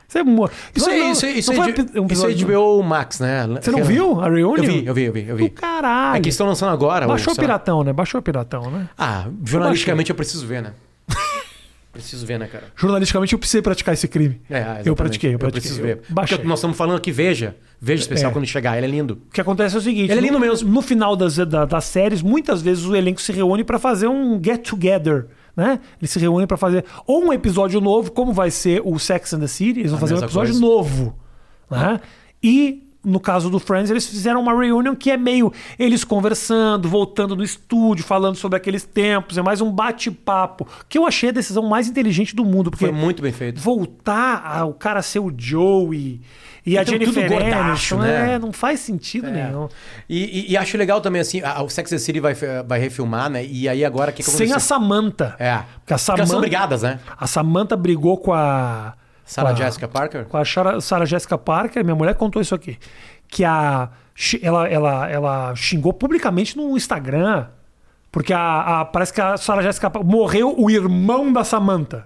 Isso 0.08 0.18
é. 0.18 0.22
Isso 0.76 0.86
não, 0.88 0.94
aí, 0.94 1.00
não- 1.00 1.12
isso 1.12 1.26
aí, 1.26 1.40
isso 1.40 1.54
não 1.54 1.64
foi 1.64 1.74
de- 1.74 1.82
um 1.82 1.84
isso 1.86 1.98
aí 1.98 2.04
episódio 2.34 2.36
de 2.36 2.56
o 2.56 2.82
Max, 2.84 3.20
né? 3.20 3.48
Você 3.62 3.72
não 3.72 3.84
viu 3.84 4.20
a 4.22 4.26
reunion? 4.30 4.56
Eu 4.58 4.64
vi, 4.64 4.86
eu 4.86 4.94
vi, 4.94 5.04
eu 5.06 5.14
vi, 5.14 5.26
eu 5.30 5.36
vi. 5.36 5.44
Do 5.50 5.56
caralho. 5.56 6.18
É 6.18 6.22
que 6.22 6.30
estão 6.30 6.46
lançando 6.48 6.72
agora. 6.72 7.08
Baixou 7.08 7.34
o, 7.34 7.36
lá. 7.36 7.42
Piratão, 7.42 7.84
né? 7.84 7.94
Baixou 7.94 8.20
o 8.20 8.24
Piratão, 8.24 8.70
né? 8.70 8.90
Ah, 8.98 9.28
jornalisticamente 9.44 10.10
eu 10.12 10.16
preciso 10.16 10.46
ver, 10.46 10.62
né? 10.62 10.74
preciso 11.92 12.26
ver, 12.26 12.40
né, 12.40 12.48
cara? 12.48 12.66
Jornalisticamente 12.76 13.34
eu 13.34 13.40
precisei 13.40 13.62
praticar 13.62 13.94
esse 13.94 14.08
crime. 14.08 14.42
É, 14.50 14.82
eu 14.86 14.96
pratiquei, 14.96 15.34
eu 15.36 15.40
pratiquei. 15.40 15.62
preciso 15.62 15.82
Eu 15.82 15.86
ver. 15.86 16.02
baixei. 16.10 16.38
Porque 16.38 16.48
nós 16.48 16.60
estamos 16.60 16.76
falando 16.76 16.98
aqui, 16.98 17.12
veja. 17.12 17.56
Veja 17.80 18.02
especial 18.02 18.32
É. 18.32 18.34
quando 18.34 18.46
chegar. 18.48 18.78
Ele 18.78 18.86
é 18.86 18.90
lindo. 18.90 19.22
O 19.30 19.34
que 19.34 19.42
acontece 19.42 19.76
é 19.76 19.80
o 19.80 19.82
seguinte: 19.82 20.10
Ele 20.10 20.20
é 20.20 20.22
lindo 20.22 20.34
no, 20.34 20.40
mesmo. 20.40 20.70
No 20.70 20.82
final 20.82 21.16
das, 21.16 21.36
da- 21.36 21.66
das 21.66 21.84
séries, 21.86 22.22
muitas 22.22 22.62
vezes 22.62 22.86
o 22.86 22.96
elenco 22.96 23.22
se 23.22 23.32
reúne 23.34 23.64
pra 23.64 23.78
fazer 23.78 24.08
um 24.08 24.40
get 24.44 24.68
together. 24.68 25.26
Né? 25.56 25.80
Eles 26.02 26.10
se 26.12 26.18
reúnem 26.20 26.48
pra 26.48 26.58
fazer 26.58 26.84
ou 27.06 27.26
um 27.26 27.32
episódio 27.34 27.80
novo, 27.80 28.12
como 28.12 28.34
vai 28.34 28.50
ser 28.50 28.82
o 28.84 28.98
Sex 28.98 29.34
and 29.34 29.40
the 29.40 29.48
City, 29.48 29.82
eles 29.82 29.92
vão 29.92 29.98
A 29.98 30.02
fazer 30.02 30.16
um 30.16 30.20
episódio 30.20 30.54
coisa. 30.54 30.66
novo. 30.66 31.16
Né? 31.70 32.00
E 32.42 32.80
no 33.06 33.20
caso 33.20 33.50
do 33.50 33.60
Friends, 33.60 33.92
eles 33.92 34.08
fizeram 34.08 34.40
uma 34.42 34.58
reunion 34.58 34.96
que 34.96 35.12
é 35.12 35.18
meio 35.18 35.52
eles 35.78 36.06
conversando, 36.06 36.88
voltando 36.88 37.36
no 37.36 37.44
estúdio, 37.44 38.04
falando 38.06 38.36
sobre 38.36 38.56
aqueles 38.58 38.86
tempos, 38.86 39.38
é 39.38 39.42
mais 39.42 39.60
um 39.60 39.70
bate-papo. 39.70 40.66
Que 40.88 40.98
eu 40.98 41.06
achei 41.06 41.28
a 41.30 41.32
decisão 41.34 41.64
mais 41.68 41.88
inteligente 41.90 42.34
do 42.36 42.46
mundo, 42.46 42.72
porque 42.72 42.86
Foi 42.86 42.94
muito 42.94 43.22
bem 43.22 43.34
feito. 43.34 43.60
voltar 43.60 44.42
ao 44.46 44.74
cara 44.74 45.02
ser 45.02 45.20
o 45.20 45.32
Joey 45.38 46.22
e 46.66 46.78
a 46.78 46.82
Então, 46.82 46.94
Jennifer 46.94 47.28
tudo 47.28 47.54
Aniston, 47.56 47.98
né? 47.98 48.34
é, 48.34 48.40
não 48.40 48.54
faz 48.54 48.80
sentido 48.80 49.28
É. 49.28 49.32
nenhum. 49.32 49.68
E, 50.08 50.40
e- 50.48 50.52
e 50.52 50.58
acho 50.58 50.78
legal 50.78 51.02
também, 51.02 51.22
assim, 51.22 51.42
a- 51.42 51.62
o 51.62 51.70
Sex 51.70 51.92
and 51.92 51.96
the 51.98 52.00
City 52.00 52.20
vai, 52.20 52.34
vai 52.66 52.80
refilmar, 52.80 53.30
né? 53.30 53.44
E 53.46 53.68
aí 53.68 53.84
agora 53.84 54.12
o 54.12 54.14
que, 54.14 54.24
que 54.24 54.30
Sem 54.30 54.54
a? 54.54 54.60
Samantha. 54.60 55.36
É. 55.40 55.58
Porque 55.58 55.64
a 55.64 55.64
Porque 55.76 55.94
elas 55.94 56.02
são 56.02 56.16
Samantha, 56.18 56.40
brigadas, 56.40 56.82
né? 56.84 57.00
a 57.18 57.28
Samantha 57.28 57.76
brigou 57.76 58.18
com 58.18 58.34
a. 58.34 58.94
Sarah 59.26 59.54
Jessica 59.56 59.88
Parker? 59.88 60.26
Com 60.26 60.38
a 60.38 60.44
Sarah, 60.82 61.06
Jessica 61.06 61.38
Parker, 61.38 61.84
minha 61.84 61.96
mulher 61.96 62.14
contou 62.16 62.42
isso 62.42 62.54
aqui. 62.56 62.78
Que 63.28 63.44
a. 63.46 63.90
Ela, 64.42 64.68
ela, 64.68 65.10
ela 65.10 65.56
xingou 65.56 65.92
publicamente 65.94 66.56
no 66.56 66.76
Instagram. 66.78 67.48
Porque 68.12 68.32
a, 68.32 68.82
a- 68.82 68.86
parece 68.86 69.12
que 69.12 69.20
a 69.20 69.38
Sarah 69.38 69.62
Jessica 69.64 69.90
Parker 69.90 70.08
morreu 70.10 70.54
o 70.58 70.70
irmão 70.70 71.34
da 71.34 71.44
Samantha. 71.44 72.06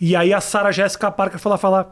E 0.00 0.14
aí 0.14 0.32
a 0.32 0.40
Sarah 0.40 0.70
Jessica 0.70 1.10
Parker 1.10 1.38
foi 1.40 1.50
lá 1.50 1.58
falar. 1.58 1.88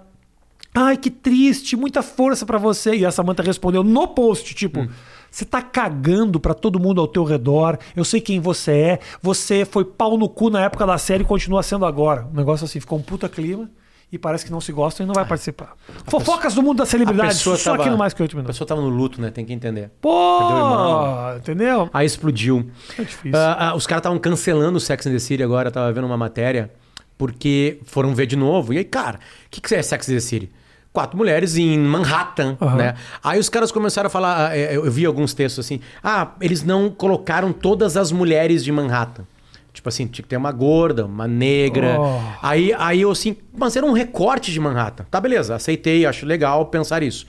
Ai, 0.74 0.96
que 0.96 1.10
triste, 1.10 1.76
muita 1.76 2.02
força 2.02 2.46
pra 2.46 2.56
você. 2.58 2.94
E 2.94 3.04
a 3.04 3.10
Samantha 3.10 3.42
respondeu 3.42 3.84
no 3.84 4.08
post, 4.08 4.54
tipo, 4.54 4.88
você 5.30 5.44
tá 5.44 5.60
cagando 5.60 6.40
pra 6.40 6.54
todo 6.54 6.80
mundo 6.80 7.00
ao 7.00 7.06
teu 7.06 7.24
redor. 7.24 7.78
Eu 7.94 8.04
sei 8.04 8.20
quem 8.20 8.40
você 8.40 8.72
é. 8.72 8.98
Você 9.20 9.64
foi 9.66 9.84
pau 9.84 10.16
no 10.16 10.28
cu 10.28 10.48
na 10.48 10.62
época 10.64 10.86
da 10.86 10.96
série 10.96 11.24
e 11.24 11.26
continua 11.26 11.62
sendo 11.62 11.84
agora. 11.84 12.26
Um 12.32 12.36
negócio 12.36 12.64
assim, 12.64 12.80
ficou 12.80 12.98
um 12.98 13.02
puta 13.02 13.28
clima 13.28 13.70
e 14.10 14.18
parece 14.18 14.44
que 14.46 14.50
não 14.52 14.60
se 14.62 14.72
gostam 14.72 15.04
e 15.04 15.06
não 15.06 15.14
vai 15.14 15.26
participar. 15.26 15.74
Fofocas 16.06 16.54
do 16.54 16.62
mundo 16.62 16.78
da 16.78 16.86
celebridade, 16.86 17.34
só 17.34 17.56
tava- 17.56 17.82
aqui 17.82 17.90
no 17.90 17.96
mais 17.98 18.12
que 18.14 18.22
oito 18.22 18.32
A 18.32 18.36
minutos. 18.36 18.54
pessoa 18.56 18.66
tava 18.68 18.80
no 18.80 18.88
luto, 18.88 19.20
né? 19.20 19.30
Tem 19.30 19.44
que 19.44 19.52
entender. 19.54 19.90
Pô, 20.00 20.10
irmão. 20.50 21.36
entendeu? 21.36 21.90
Aí 21.92 22.06
explodiu. 22.06 22.70
É 22.98 23.02
difícil. 23.02 23.38
Ah, 23.38 23.68
ah, 23.70 23.74
os 23.74 23.86
caras 23.86 24.00
estavam 24.00 24.18
cancelando 24.18 24.76
o 24.78 24.80
Sex 24.80 25.06
and 25.06 25.12
the 25.12 25.18
City 25.18 25.42
agora, 25.42 25.68
eu 25.68 25.72
tava 25.72 25.90
vendo 25.92 26.06
uma 26.06 26.16
matéria, 26.18 26.70
porque 27.16 27.78
foram 27.84 28.14
ver 28.14 28.26
de 28.26 28.36
novo. 28.36 28.72
E 28.74 28.78
aí, 28.78 28.84
cara, 28.84 29.18
o 29.46 29.50
que, 29.50 29.60
que 29.60 29.74
é 29.74 29.82
Sex 29.82 30.08
and 30.08 30.14
the 30.14 30.20
City? 30.20 30.50
Quatro 30.93 31.16
mulheres 31.16 31.57
em 31.57 31.78
Manhattan, 31.78 32.57
Aham. 32.61 32.76
né? 32.76 32.95
Aí 33.24 33.38
os 33.40 33.49
caras 33.49 33.72
começaram 33.72 34.09
a 34.09 34.11
falar, 34.11 34.55
é, 34.55 34.76
eu 34.76 34.90
vi 34.90 35.07
alguns 35.07 35.32
textos 35.32 35.64
assim, 35.64 35.80
ah, 36.05 36.32
eles 36.40 36.62
não 36.62 36.90
colocaram 36.90 37.51
todas 37.53 37.97
as 37.97 38.12
mulheres 38.12 38.62
de 38.62 38.70
Manhattan. 38.70 39.24
Tipo 39.72 39.88
assim, 39.88 40.07
tinha 40.07 40.22
que 40.22 40.28
ter 40.28 40.36
uma 40.36 40.53
gorda, 40.53 41.07
uma 41.07 41.26
negra. 41.26 41.99
Oh. 41.99 42.20
Aí, 42.43 42.74
aí 42.76 43.01
eu 43.01 43.11
assim, 43.11 43.36
mas 43.57 43.74
era 43.74 43.86
um 43.86 43.93
recorte 43.93 44.53
de 44.53 44.61
Manhattan. 44.61 45.07
Tá, 45.11 45.18
beleza, 45.18 45.55
aceitei, 45.55 46.05
acho 46.05 46.26
legal 46.26 46.66
pensar 46.66 47.03
isso. 47.03 47.26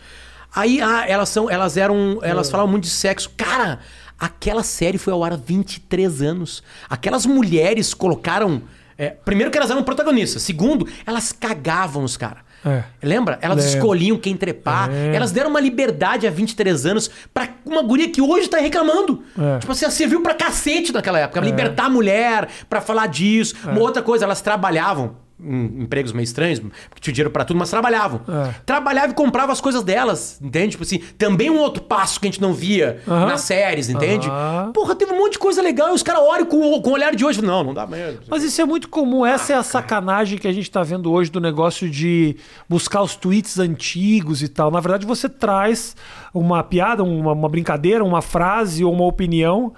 Aí, 0.54 0.82
ah, 0.82 1.06
elas 1.08 1.30
são, 1.30 1.50
elas 1.50 1.78
eram, 1.78 2.20
elas 2.22 2.50
falavam 2.52 2.70
muito 2.70 2.84
de 2.84 2.90
sexo. 2.90 3.32
Cara, 3.38 3.80
aquela 4.20 4.62
série 4.62 4.98
foi 4.98 5.14
ao 5.14 5.24
ar 5.24 5.34
há 5.34 5.38
23 5.38 6.22
anos. 6.22 6.62
Aquelas 6.90 7.26
mulheres 7.26 7.94
colocaram. 7.94 8.62
é, 8.98 9.10
primeiro 9.10 9.50
que 9.50 9.58
elas 9.58 9.72
eram 9.72 9.82
protagonistas. 9.84 10.42
Segundo, 10.44 10.86
elas 11.06 11.32
cagavam 11.32 12.04
os 12.04 12.18
caras. 12.18 12.44
É. 12.66 12.84
Lembra? 13.02 13.38
Elas 13.42 13.58
Lembro. 13.64 13.78
escolhiam 13.78 14.18
quem 14.18 14.36
trepar. 14.38 14.90
É. 14.92 15.16
Elas 15.16 15.32
deram 15.32 15.50
uma 15.50 15.60
liberdade 15.60 16.26
há 16.28 16.32
23 16.32 16.86
anos 16.86 17.10
pra 17.34 17.50
uma 17.66 17.82
guria 17.82 18.10
que 18.10 18.22
hoje 18.22 18.48
tá 18.48 18.58
reclamando. 18.58 19.24
É. 19.38 19.60
Tipo 19.60 19.72
assim, 19.72 19.86
ela 19.86 19.92
serviu 19.94 20.22
pra 20.22 20.34
cacete 20.34 20.92
naquela 20.94 21.20
época. 21.20 21.40
Libertar 21.42 21.86
a 21.86 21.90
mulher, 21.90 22.48
pra 22.70 22.82
falar 22.82 23.08
disso. 23.08 23.56
É. 23.66 23.70
Uma 23.72 23.82
outra 23.82 24.02
coisa, 24.02 24.26
elas 24.26 24.42
trabalhavam 24.42 25.16
empregos 25.40 26.12
meio 26.14 26.24
estranhos, 26.24 26.60
porque 26.60 27.02
tinha 27.02 27.14
dinheiro 27.14 27.32
pra 27.32 27.44
tudo, 27.44 27.58
mas 27.58 27.70
trabalhavam. 27.70 28.22
É. 28.28 28.54
Trabalhava 28.66 29.12
e 29.12 29.16
comprava 29.16 29.52
as 29.52 29.60
coisas 29.60 29.84
delas, 29.84 30.40
entende? 30.42 30.72
Tipo 30.72 30.84
assim, 30.84 31.00
também 31.18 31.50
um 31.50 31.58
outro 31.58 31.84
passo 31.84 32.20
que 32.20 32.28
a 32.28 32.32
gente 32.32 32.42
não 32.42 32.54
via 32.54 33.02
nas 33.06 33.42
séries, 33.42 33.90
entende? 33.90 34.30
Porra, 34.74 34.96
teve 34.96 35.12
um 35.12 35.18
monte 35.18 35.34
de 35.34 35.40
coisa 35.40 35.62
legal 35.62 35.90
e 35.90 35.94
os 35.94 36.04
caras 36.04 36.22
olham 36.22 36.46
com, 36.46 36.82
com 36.82 36.90
o 36.90 36.94
olhar 36.94 37.16
de 37.16 37.26
hoje. 37.26 37.42
Não, 37.42 37.64
não 37.64 37.74
dá 37.74 37.86
mesmo. 37.86 38.22
Mas 38.28 38.44
isso 38.44 38.62
é 38.62 38.66
muito 38.66 38.88
comum. 38.90 39.26
Essa 39.26 39.54
é 39.54 39.56
a 39.56 39.64
sacanagem 39.64 40.38
que 40.38 40.48
a 40.48 40.54
gente 40.54 40.70
tá 40.70 40.84
vendo 40.84 41.12
hoje 41.12 41.30
do 41.30 41.40
negócio 41.40 41.90
de 41.90 42.38
buscar 42.70 43.02
os 43.02 43.16
tweets 43.16 43.60
antigos 43.60 44.42
e 44.42 44.48
tal. 44.48 44.72
Na 44.72 44.80
verdade, 44.80 45.06
você 45.06 45.28
traz 45.28 45.96
uma 46.34 46.64
piada, 46.64 47.04
uma, 47.04 47.34
uma 47.34 47.50
brincadeira, 47.50 48.04
uma 48.04 48.22
frase 48.22 48.84
ou 48.84 48.94
uma 48.94 49.06
opinião 49.06 49.74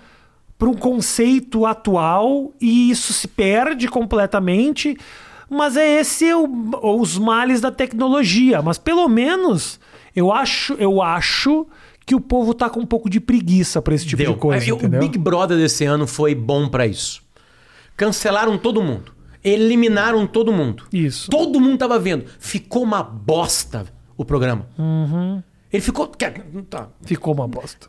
para 0.58 0.70
um 0.70 0.74
conceito 0.74 1.66
atual 1.66 2.54
e 2.62 2.90
isso 2.90 3.14
se 3.14 3.28
perde 3.28 3.88
completamente. 3.88 4.98
Mas 5.50 5.78
é 5.78 6.00
esse 6.00 6.34
o- 6.34 6.48
os 7.02 7.18
males 7.18 7.62
da 7.62 7.72
tecnologia. 7.72 8.62
Mas 8.62 8.78
pelo 8.78 9.08
menos 9.08 9.80
eu 10.16 10.32
acho, 10.32 10.74
eu 10.76 11.02
acho 11.02 11.68
que 12.06 12.16
o 12.16 12.22
povo 12.22 12.54
tá 12.54 12.70
com 12.70 12.80
um 12.80 12.86
pouco 12.86 13.10
de 13.10 13.20
preguiça 13.20 13.82
para 13.82 13.96
esse 13.96 14.06
tipo 14.06 14.22
Deu. 14.22 14.34
de 14.34 14.40
coisa. 14.40 14.70
É, 14.70 14.74
o? 14.74 14.88
Big 15.00 15.18
Brother 15.18 15.58
desse 15.58 15.86
ano 15.86 16.06
foi 16.08 16.34
bom 16.36 16.68
pra 16.68 16.86
isso. 16.88 17.22
Cancelaram 17.98 18.58
todo 18.58 18.82
mundo. 18.84 19.14
Eliminaram 19.44 20.26
todo 20.26 20.52
mundo. 20.52 20.86
Isso. 20.92 21.30
Todo 21.30 21.60
mundo 21.60 21.78
tava 21.78 22.00
vendo. 22.00 22.26
Ficou 22.40 22.84
uma 22.84 23.04
bosta 23.04 23.86
o 24.18 24.26
programa. 24.26 24.68
Uhum. 24.78 25.42
Ele 25.72 25.82
ficou. 25.82 26.08
Tá. 26.70 26.90
Ficou 27.04 27.34
uma 27.34 27.48
bosta. 27.48 27.88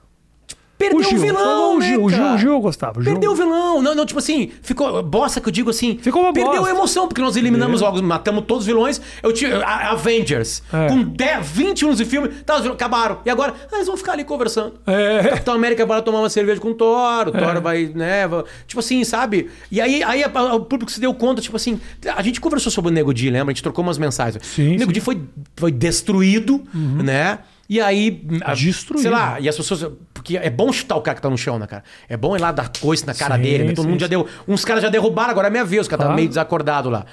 Perdeu 0.79 0.99
O 0.99 1.03
Gil, 1.03 1.17
o 1.17 1.21
vilão, 1.21 1.77
o 1.77 1.79
né, 1.79 1.87
Gil, 1.89 2.05
o 2.05 2.11
Gil, 2.11 2.25
o 2.35 2.39
Gil 2.39 2.53
eu 2.53 2.61
gostava, 2.61 3.01
o 3.01 3.03
Gil. 3.03 3.13
Perdeu 3.13 3.33
o 3.33 3.35
vilão. 3.35 3.81
Não, 3.81 3.95
não, 3.95 4.05
tipo 4.05 4.19
assim, 4.19 4.51
ficou. 4.63 5.03
Bosta 5.03 5.41
que 5.41 5.49
eu 5.49 5.53
digo 5.53 5.71
assim. 5.71 5.99
Ficou 6.03 6.23
uma 6.23 6.33
Perdeu 6.35 6.53
bosta. 6.57 6.69
a 6.69 6.75
emoção, 6.75 7.09
porque 7.09 7.21
nós 7.23 7.35
eliminamos 7.37 7.81
logo, 7.81 8.03
matamos 8.03 8.45
todos 8.47 8.63
os 8.65 8.67
vilões. 8.67 9.01
Eu 9.23 9.33
a- 9.65 9.93
Avengers. 9.93 10.63
É. 10.73 10.89
Com 10.89 11.03
10, 11.03 11.47
20 11.49 11.85
anos 11.87 11.97
de 11.97 12.05
filme, 12.05 12.29
tá, 12.29 12.57
vilões 12.59 12.75
acabaram. 12.77 13.21
E 13.25 13.31
agora, 13.31 13.55
ah, 13.73 13.77
eles 13.77 13.87
vão 13.87 13.97
ficar 13.97 14.13
ali 14.13 14.25
conversando. 14.25 14.75
É. 14.87 15.23
Capitão 15.31 15.55
América 15.55 15.87
vai 15.87 16.03
tomar 16.03 16.19
uma 16.21 16.29
cerveja 16.31 16.61
com 16.61 16.69
o 16.71 16.75
Thor, 16.75 17.29
o 17.29 17.33
Thor 17.33 17.61
vai, 17.63 17.91
né? 17.95 18.27
vai- 18.29 18.45
Tipo 18.67 18.81
assim, 18.81 19.03
sabe? 19.03 19.49
E 19.73 19.81
aí, 19.81 20.03
aí 20.03 20.23
a- 20.25 20.31
a- 20.35 20.55
o 20.57 20.61
público 20.61 20.93
se 20.93 21.01
deu 21.01 21.15
conta, 21.15 21.41
tipo 21.41 21.57
assim, 21.57 21.81
a 22.15 22.23
gente 22.23 22.39
conversou 22.41 22.71
sobre 22.71 22.91
o 22.91 22.95
Nego 22.95 23.15
Di, 23.15 23.31
lembra? 23.31 23.51
A 23.53 23.55
gente 23.55 23.63
trocou 23.63 23.83
umas 23.83 23.97
mensagens. 23.97 24.45
Sim, 24.47 24.77
o 24.77 24.79
Nego. 24.79 24.93
Di 24.93 25.01
foi, 25.01 25.21
foi 25.57 25.73
destruído, 25.73 26.63
né? 26.75 27.39
E 27.69 27.81
aí. 27.81 28.23
Destruído. 28.57 29.03
Sei 29.03 29.11
lá, 29.11 29.41
e 29.41 29.49
as 29.49 29.57
pessoas. 29.57 29.91
Porque 30.27 30.37
é 30.39 30.51
bom 30.51 30.73
chutar 30.73 30.97
o 30.97 31.01
cara 31.01 31.15
que 31.15 31.23
tá 31.23 31.31
no 31.31 31.39
chão, 31.39 31.57
né, 31.57 31.69
cara? 31.69 31.85
É 32.09 32.17
bom 32.17 32.35
ir 32.37 32.41
lá 32.41 32.51
dar 32.51 32.69
coice 32.81 33.07
na 33.07 33.15
cara 33.15 33.37
Sim, 33.37 33.43
dele, 33.43 33.63
né? 33.65 33.73
Todo 33.75 33.85
sim, 33.85 33.91
mundo 33.91 34.01
já 34.01 34.07
sim. 34.07 34.11
deu. 34.11 34.27
Uns 34.49 34.65
caras 34.65 34.83
já 34.83 34.89
derrubaram, 34.89 35.31
agora 35.31 35.47
é 35.47 35.51
minha 35.51 35.65
vez, 35.65 35.83
os 35.83 35.89
caras 35.89 36.01
Claro. 36.03 36.11
tá 36.15 36.17
meio 36.17 36.29
desacordado 36.29 36.91
lá. 36.91 37.07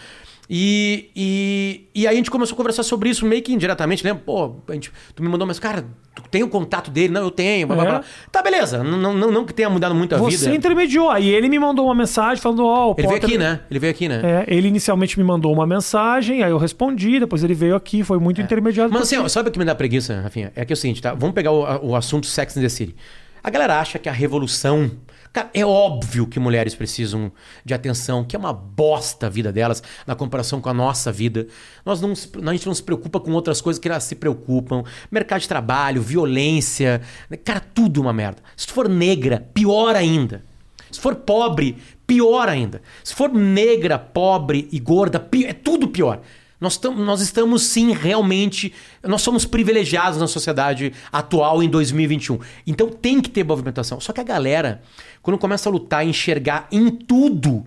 E, 0.49 1.09
e, 1.15 1.87
e 1.95 2.07
aí 2.07 2.13
a 2.13 2.17
gente 2.17 2.29
começou 2.29 2.53
a 2.53 2.57
conversar 2.57 2.83
sobre 2.83 3.09
isso, 3.09 3.25
meio 3.25 3.41
que 3.41 3.53
indiretamente, 3.53 4.03
lembra? 4.03 4.21
Pô, 4.25 4.55
a 4.67 4.73
gente, 4.73 4.91
tu 5.15 5.23
me 5.23 5.29
mandou, 5.29 5.47
mas, 5.47 5.57
cara, 5.57 5.85
tu 6.13 6.21
tem 6.29 6.43
o 6.43 6.49
contato 6.49 6.91
dele? 6.91 7.13
Não, 7.13 7.21
eu 7.21 7.31
tenho. 7.31 7.65
Blá, 7.65 7.75
blá, 7.77 7.85
É. 7.85 7.89
blá. 7.89 8.03
Tá, 8.31 8.41
beleza. 8.41 8.83
Não, 8.83 9.13
não, 9.13 9.31
não, 9.31 9.45
que 9.45 9.53
tenha 9.53 9.69
mudado 9.69 9.95
muito 9.95 10.13
a 10.13 10.17
Você 10.17 10.45
vida. 10.45 10.55
intermediou. 10.55 11.09
Aí 11.09 11.29
ele 11.29 11.47
me 11.47 11.57
mandou 11.57 11.85
uma 11.85 11.95
mensagem 11.95 12.41
falando, 12.41 12.65
ó, 12.65 12.89
o 12.91 12.95
Ele 12.97 13.07
veio 13.07 13.21
Potter- 13.21 13.29
aqui, 13.29 13.37
né? 13.37 13.61
Ele 13.71 13.79
veio 13.79 13.91
aqui, 13.91 14.09
né? 14.09 14.21
É, 14.47 14.53
ele 14.53 14.67
inicialmente 14.67 15.17
me 15.17 15.23
mandou 15.23 15.51
uma 15.53 15.65
mensagem, 15.65 16.43
aí 16.43 16.51
eu 16.51 16.57
respondi, 16.57 17.19
depois 17.21 17.41
ele 17.43 17.53
veio 17.53 17.75
aqui, 17.75 18.03
foi 18.03 18.19
muito 18.19 18.41
intermediado. 18.41 18.89
É. 18.89 18.93
Mas 18.93 19.09
por 19.09 19.15
assim, 19.15 19.25
ó, 19.25 19.27
sabe 19.29 19.47
o 19.49 19.51
que 19.51 19.57
me 19.59 19.65
dá 19.65 19.73
preguiça, 19.73 20.19
Rafinha? 20.21 20.51
É 20.55 20.65
que 20.65 20.73
é 20.73 20.75
o 20.75 20.77
seguinte, 20.77 21.01
tá? 21.01 21.13
Vamos 21.13 21.33
pegar 21.33 21.51
o, 21.51 21.91
o 21.91 21.95
assunto 21.95 22.27
Sex 22.27 22.57
and 22.57 22.61
the 22.61 22.69
City. 22.69 22.95
A 23.41 23.49
galera 23.49 23.79
acha 23.79 23.97
que 23.97 24.09
a 24.09 24.11
revolução. 24.11 24.91
Cara, 25.33 25.49
é 25.51 25.65
óbvio 25.65 26.27
que 26.27 26.39
mulheres 26.39 26.75
precisam 26.75 27.31
de 27.65 27.73
atenção, 27.73 28.23
que 28.23 28.35
é 28.35 28.39
uma 28.39 28.53
bosta 28.53 29.25
a 29.25 29.29
vida 29.31 29.51
delas 29.51 29.81
na 30.05 30.13
comparação 30.13 30.61
com 30.61 30.69
a 30.69 30.73
nossa 30.75 31.11
vida. 31.11 31.47
Nós 31.83 31.99
não, 31.99 32.13
a 32.13 32.53
gente 32.53 32.67
não 32.67 32.73
se 32.75 32.83
preocupa 32.83 33.19
com 33.19 33.31
outras 33.31 33.59
coisas 33.59 33.79
que 33.81 33.87
elas 33.89 34.03
se 34.03 34.13
preocupam. 34.13 34.83
Mercado 35.09 35.41
de 35.41 35.47
trabalho, 35.47 36.03
violência. 36.03 37.01
né? 37.29 37.35
Cara, 37.37 37.59
tudo 37.59 37.99
uma 37.99 38.13
merda. 38.13 38.43
Se 38.55 38.67
for 38.67 38.87
negra, 38.87 39.43
pior 39.55 39.95
ainda. 39.95 40.43
Se 40.91 40.99
for 40.99 41.15
pobre, 41.15 41.77
pior 42.05 42.47
ainda. 42.47 42.79
Se 43.03 43.15
for 43.15 43.33
negra, 43.33 43.97
pobre 43.97 44.69
e 44.71 44.79
gorda, 44.79 45.19
pi- 45.19 45.45
é 45.47 45.53
tudo 45.53 45.87
pior. 45.87 46.21
Nós, 46.61 46.77
tam- 46.77 46.95
nós 46.95 47.19
estamos 47.19 47.63
sim 47.63 47.91
realmente. 47.91 48.71
Nós 49.03 49.21
somos 49.21 49.43
privilegiados 49.45 50.17
na 50.19 50.27
sociedade 50.27 50.93
atual 51.11 51.61
em 51.61 51.67
2021. 51.67 52.39
Então 52.65 52.89
tem 52.89 53.19
que 53.19 53.29
ter 53.29 53.43
movimentação. 53.43 53.99
Só 53.99 54.13
que 54.13 54.21
a 54.21 54.23
galera, 54.23 54.81
quando 55.23 55.39
começa 55.39 55.67
a 55.67 55.71
lutar, 55.71 56.05
enxergar 56.05 56.67
em 56.71 56.91
tudo 56.91 57.65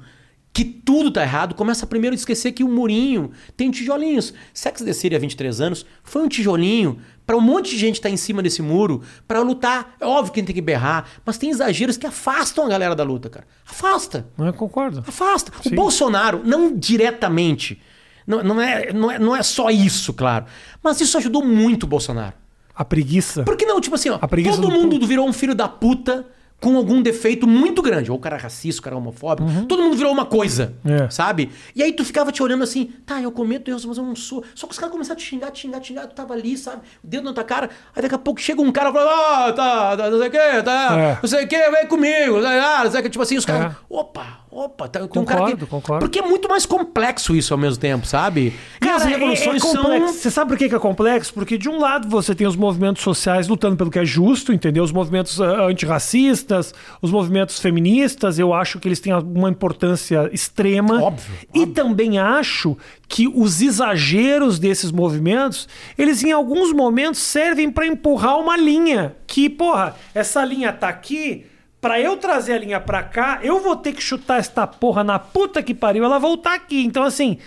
que 0.52 0.64
tudo 0.64 1.10
tá 1.10 1.20
errado, 1.22 1.54
começa 1.54 1.86
primeiro 1.86 2.14
a 2.14 2.16
esquecer 2.16 2.52
que 2.52 2.64
o 2.64 2.68
murinho 2.68 3.30
tem 3.54 3.70
tijolinhos. 3.70 4.32
Sex 4.54 4.80
the 4.80 4.92
City 4.94 5.14
há 5.14 5.18
23 5.18 5.60
anos 5.60 5.84
foi 6.02 6.22
um 6.22 6.28
tijolinho 6.28 6.98
para 7.26 7.36
um 7.36 7.42
monte 7.42 7.72
de 7.72 7.76
gente 7.76 7.96
estar 7.96 8.08
em 8.08 8.16
cima 8.16 8.42
desse 8.42 8.62
muro 8.62 9.02
para 9.28 9.40
lutar. 9.40 9.96
É 10.00 10.06
óbvio 10.06 10.32
que 10.32 10.42
tem 10.42 10.54
que 10.54 10.62
berrar, 10.62 11.06
mas 11.26 11.36
tem 11.36 11.50
exageros 11.50 11.98
que 11.98 12.06
afastam 12.06 12.64
a 12.64 12.68
galera 12.70 12.94
da 12.94 13.02
luta, 13.02 13.28
cara. 13.28 13.46
Afasta. 13.68 14.26
Não 14.38 14.46
é? 14.46 14.52
Concordo. 14.52 15.04
Afasta. 15.06 15.52
Sim. 15.62 15.72
O 15.72 15.74
Bolsonaro, 15.74 16.40
não 16.42 16.74
diretamente, 16.74 17.78
não, 18.26 18.42
não, 18.42 18.58
é, 18.58 18.94
não, 18.94 19.10
é, 19.10 19.18
não 19.18 19.36
é 19.36 19.42
só 19.42 19.68
isso, 19.68 20.14
claro, 20.14 20.46
mas 20.82 20.98
isso 21.02 21.18
ajudou 21.18 21.44
muito 21.44 21.84
o 21.84 21.86
Bolsonaro. 21.86 22.32
A 22.74 22.82
preguiça. 22.82 23.42
Por 23.42 23.58
que 23.58 23.66
não? 23.66 23.78
Tipo 23.78 23.96
assim, 23.96 24.08
ó, 24.08 24.18
A 24.22 24.28
preguiça 24.28 24.58
todo 24.58 24.70
do 24.70 24.74
mundo 24.74 25.06
virou 25.06 25.28
um 25.28 25.34
filho 25.34 25.54
da 25.54 25.68
puta 25.68 26.26
com 26.60 26.76
algum 26.76 27.02
defeito 27.02 27.46
muito 27.46 27.82
grande. 27.82 28.10
Ou 28.10 28.16
o 28.16 28.20
cara 28.20 28.36
é 28.36 28.40
racista, 28.40 28.80
o 28.80 28.82
cara 28.84 28.96
é 28.96 28.98
homofóbico. 28.98 29.48
Todo 29.66 29.82
mundo 29.82 29.96
virou 29.96 30.10
uma 30.12 30.24
coisa, 30.24 30.74
É. 30.84 31.08
sabe? 31.10 31.50
E 31.74 31.82
aí 31.82 31.92
tu 31.92 32.04
ficava 32.04 32.32
te 32.32 32.42
olhando 32.42 32.64
assim, 32.64 32.92
tá, 33.04 33.20
eu 33.20 33.30
cometo 33.30 33.68
erros, 33.70 33.84
mas 33.84 33.98
eu 33.98 34.04
não 34.04 34.16
sou. 34.16 34.42
Só 34.54 34.66
que 34.66 34.72
os 34.72 34.78
caras 34.78 34.92
começaram 34.92 35.14
a 35.14 35.22
te 35.22 35.26
xingar, 35.28 35.50
te 35.50 35.60
xingar, 35.60 35.80
te 35.80 35.88
xingar. 35.88 36.06
Tu 36.06 36.14
tava 36.14 36.32
ali, 36.34 36.56
sabe? 36.56 36.82
O 37.04 37.06
dedo 37.06 37.24
na 37.24 37.32
tua 37.34 37.44
cara. 37.44 37.68
Aí 37.94 38.02
daqui 38.02 38.14
a 38.14 38.18
pouco 38.18 38.40
chega 38.40 38.60
um 38.62 38.72
cara 38.72 38.90
e 38.90 38.92
fala, 38.92 39.10
ah, 39.48 39.52
tá, 39.52 39.96
tá, 39.96 40.10
não 40.10 40.18
sei 40.18 40.28
o 40.28 40.30
que, 40.30 40.62
tá, 40.62 40.96
É. 40.98 41.18
não 41.22 41.28
sei 41.28 41.44
o 41.44 41.48
que, 41.48 41.70
vem 41.70 41.86
comigo. 41.86 42.38
Ah, 42.44 42.82
não 42.84 42.90
sei 42.90 43.00
o 43.00 43.02
que. 43.02 43.10
Tipo 43.10 43.22
assim, 43.22 43.36
os 43.36 43.44
caras, 43.44 43.72
É. 43.72 43.76
opa, 43.90 44.40
opa. 44.56 44.88
Tá, 44.88 45.06
com 45.06 45.20
um 45.20 45.24
cara 45.24 45.40
Concordo, 45.40 45.66
que... 45.66 45.70
concordo. 45.70 46.00
Porque 46.06 46.18
é 46.18 46.22
muito 46.22 46.48
mais 46.48 46.64
complexo 46.64 47.34
isso 47.34 47.52
ao 47.52 47.58
mesmo 47.58 47.78
tempo, 47.78 48.06
sabe? 48.06 48.54
E 48.80 48.88
as 48.88 49.02
Cara, 49.02 49.04
é- 49.04 49.14
revoluções 49.14 49.64
é, 49.64 49.68
são... 49.68 50.08
Você 50.08 50.30
sabe 50.30 50.50
por 50.50 50.58
que 50.58 50.68
que 50.68 50.74
é 50.74 50.78
complexo? 50.78 51.34
Porque 51.34 51.58
de 51.58 51.68
um 51.68 51.78
lado 51.78 52.08
você 52.08 52.34
tem 52.34 52.46
os 52.46 52.56
movimentos 52.56 53.02
sociais 53.02 53.48
lutando 53.48 53.76
pelo 53.76 53.90
que 53.90 53.98
é 53.98 54.04
justo, 54.04 54.52
entendeu? 54.52 54.82
Os 54.82 54.92
movimentos 54.92 55.40
ah, 55.40 55.66
antirracistas, 55.66 56.74
os 57.02 57.10
movimentos 57.10 57.60
feministas, 57.60 58.38
eu 58.38 58.52
acho 58.52 58.78
que 58.78 58.88
eles 58.88 59.00
têm 59.00 59.12
uma 59.12 59.50
importância 59.50 60.30
extrema. 60.32 61.02
Óbvio, 61.02 61.34
E 61.54 61.66
também 61.66 62.18
acho 62.18 62.76
que 63.08 63.28
os 63.28 63.60
exageros 63.60 64.58
desses 64.58 64.90
movimentos, 64.90 65.68
eles 65.96 66.22
em 66.24 66.32
alguns 66.32 66.72
momentos 66.72 67.20
servem 67.20 67.70
para 67.70 67.86
empurrar 67.86 68.38
uma 68.38 68.56
linha. 68.56 69.14
Que, 69.26 69.48
porra, 69.48 69.94
essa 70.14 70.44
linha 70.44 70.72
tá 70.72 70.88
aqui, 70.88 71.44
Pra 71.86 72.00
eu 72.00 72.16
trazer 72.16 72.54
a 72.54 72.58
linha 72.58 72.80
pra 72.80 73.00
cá, 73.04 73.38
eu 73.44 73.60
vou 73.60 73.76
ter 73.76 73.92
que 73.92 74.02
chutar 74.02 74.40
esta 74.40 74.66
porra 74.66 75.04
na 75.04 75.20
puta 75.20 75.62
que 75.62 75.72
pariu, 75.72 76.02
ela 76.04 76.18
voltar 76.18 76.54
aqui. 76.54 76.84
Então, 76.84 77.04
assim, 77.04 77.38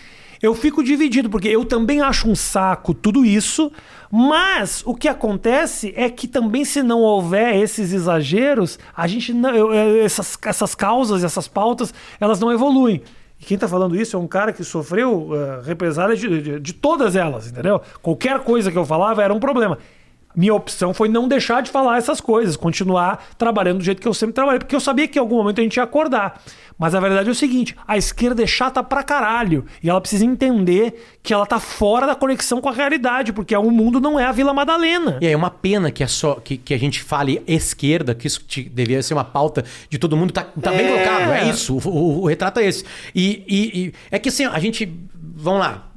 eu 0.41 0.55
fico 0.55 0.81
dividido, 0.81 1.29
porque 1.29 1.49
eu 1.49 1.65
também 1.65 1.99
acho 1.99 2.29
um 2.29 2.33
saco 2.35 2.93
tudo 2.93 3.25
isso, 3.25 3.69
mas 4.09 4.81
o 4.85 4.95
que 4.95 5.09
acontece 5.09 5.93
é 5.93 6.09
que 6.09 6.25
também, 6.25 6.63
se 6.63 6.81
não 6.81 7.01
houver 7.01 7.53
esses 7.57 7.91
exageros, 7.91 8.79
a 8.95 9.07
gente 9.07 9.33
não. 9.33 9.49
eu- 9.53 9.73
essas, 10.01 10.37
essas 10.45 10.73
causas, 10.73 11.21
essas 11.21 11.49
pautas, 11.49 11.93
elas 12.17 12.39
não 12.39 12.49
evoluem. 12.49 13.01
E 13.41 13.43
quem 13.43 13.57
tá 13.57 13.67
falando 13.67 13.93
isso 13.93 14.15
é 14.15 14.19
um 14.19 14.27
cara 14.27 14.53
que 14.53 14.63
sofreu 14.63 15.31
eh, 15.33 15.61
represália 15.65 16.15
de, 16.15 16.41
de, 16.41 16.59
de 16.61 16.73
todas 16.73 17.15
elas, 17.17 17.47
entendeu? 17.47 17.81
Qualquer 18.01 18.39
coisa 18.39 18.71
que 18.71 18.77
eu 18.77 18.85
falava 18.85 19.21
era 19.21 19.33
um 19.33 19.39
problema. 19.39 19.77
Minha 20.35 20.53
opção 20.53 20.93
foi 20.93 21.09
não 21.09 21.27
deixar 21.27 21.61
de 21.61 21.71
falar 21.71 21.97
essas 21.97 22.21
coisas, 22.21 22.55
continuar 22.55 23.29
trabalhando 23.37 23.79
do 23.79 23.83
jeito 23.83 24.01
que 24.01 24.07
eu 24.07 24.13
sempre 24.13 24.33
trabalhei, 24.33 24.59
porque 24.59 24.75
eu 24.75 24.79
sabia 24.79 25.07
que 25.07 25.17
em 25.17 25.21
algum 25.21 25.35
momento 25.37 25.59
a 25.59 25.63
gente 25.63 25.77
ia 25.77 25.83
acordar. 25.83 26.41
Mas 26.77 26.95
a 26.95 26.99
verdade 26.99 27.27
é 27.27 27.31
o 27.31 27.35
seguinte: 27.35 27.75
a 27.87 27.97
esquerda 27.97 28.41
é 28.43 28.47
chata 28.47 28.81
pra 28.83 29.03
caralho. 29.03 29.65
E 29.83 29.89
ela 29.89 29.99
precisa 29.99 30.23
entender 30.23 31.17
que 31.21 31.33
ela 31.33 31.45
tá 31.45 31.59
fora 31.59 32.07
da 32.07 32.15
conexão 32.15 32.61
com 32.61 32.69
a 32.69 32.71
realidade, 32.71 33.33
porque 33.33 33.53
o 33.55 33.71
mundo 33.71 33.99
não 33.99 34.17
é 34.19 34.23
a 34.25 34.31
Vila 34.31 34.53
Madalena. 34.53 35.17
E 35.19 35.25
aí 35.27 35.33
é 35.33 35.35
uma 35.35 35.49
pena 35.49 35.91
que, 35.91 36.03
é 36.03 36.07
só, 36.07 36.35
que, 36.35 36.55
que 36.57 36.73
a 36.73 36.79
gente 36.79 37.01
fale 37.03 37.41
esquerda, 37.45 38.15
que 38.15 38.27
isso 38.27 38.41
te- 38.47 38.63
devia 38.69 39.01
ser 39.03 39.15
uma 39.15 39.25
pauta 39.25 39.65
de 39.89 39.97
todo 39.97 40.15
mundo. 40.15 40.31
Tá, 40.31 40.43
tá 40.43 40.71
bem 40.71 40.85
É. 40.85 40.91
colocado, 40.91 41.31
é 41.33 41.49
isso. 41.49 41.75
O, 41.75 41.89
o- 41.89 42.21
o 42.21 42.27
retrato 42.27 42.59
é 42.61 42.65
esse. 42.67 42.85
E, 43.13 43.43
e- 43.47 43.79
e 43.87 43.93
é 44.11 44.17
que 44.19 44.29
assim, 44.29 44.45
a 44.45 44.59
gente. 44.59 44.89
Vamos 45.41 45.59
lá. 45.59 45.88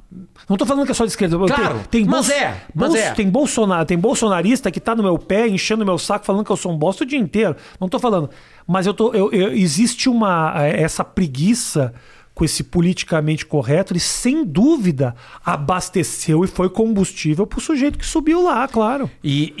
Não 0.49 0.57
tô 0.57 0.65
falando 0.65 0.85
que 0.85 0.91
é 0.91 0.95
só 0.95 1.05
de 1.05 1.11
esquerda. 1.11 1.37
Claro, 1.37 1.79
tem, 1.89 2.01
tem 2.01 2.05
mas 2.05 2.27
bolso- 2.27 2.31
é, 2.31 2.61
mas 2.73 2.87
bolso- 2.89 3.03
é. 3.03 3.11
Tem, 3.13 3.29
Bolsonaro, 3.29 3.85
tem 3.85 3.97
bolsonarista 3.97 4.69
que 4.71 4.79
tá 4.79 4.95
no 4.95 5.03
meu 5.03 5.17
pé, 5.17 5.47
enchendo 5.47 5.85
meu 5.85 5.97
saco, 5.97 6.25
falando 6.25 6.45
que 6.45 6.51
eu 6.51 6.57
sou 6.57 6.71
um 6.71 6.77
bosta 6.77 7.03
o 7.03 7.07
dia 7.07 7.19
inteiro. 7.19 7.55
Não 7.79 7.87
tô 7.89 7.99
falando. 7.99 8.29
Mas 8.67 8.85
eu 8.85 8.93
tô, 8.93 9.13
eu- 9.13 9.31
eu- 9.31 9.53
existe 9.53 10.09
uma 10.09 10.53
eh, 10.65 10.81
essa 10.81 11.03
preguiça 11.03 11.93
com 12.35 12.43
esse 12.43 12.63
politicamente 12.63 13.45
correto, 13.45 13.93
ele 13.93 13.99
sem 13.99 14.43
dúvida 14.43 15.15
abasteceu 15.45 16.43
e 16.43 16.47
foi 16.47 16.67
combustível 16.67 17.45
pro 17.45 17.61
sujeito 17.61 17.97
que 17.97 18.05
subiu 18.05 18.43
lá, 18.43 18.67
claro. 18.67 19.09
E, 19.23 19.53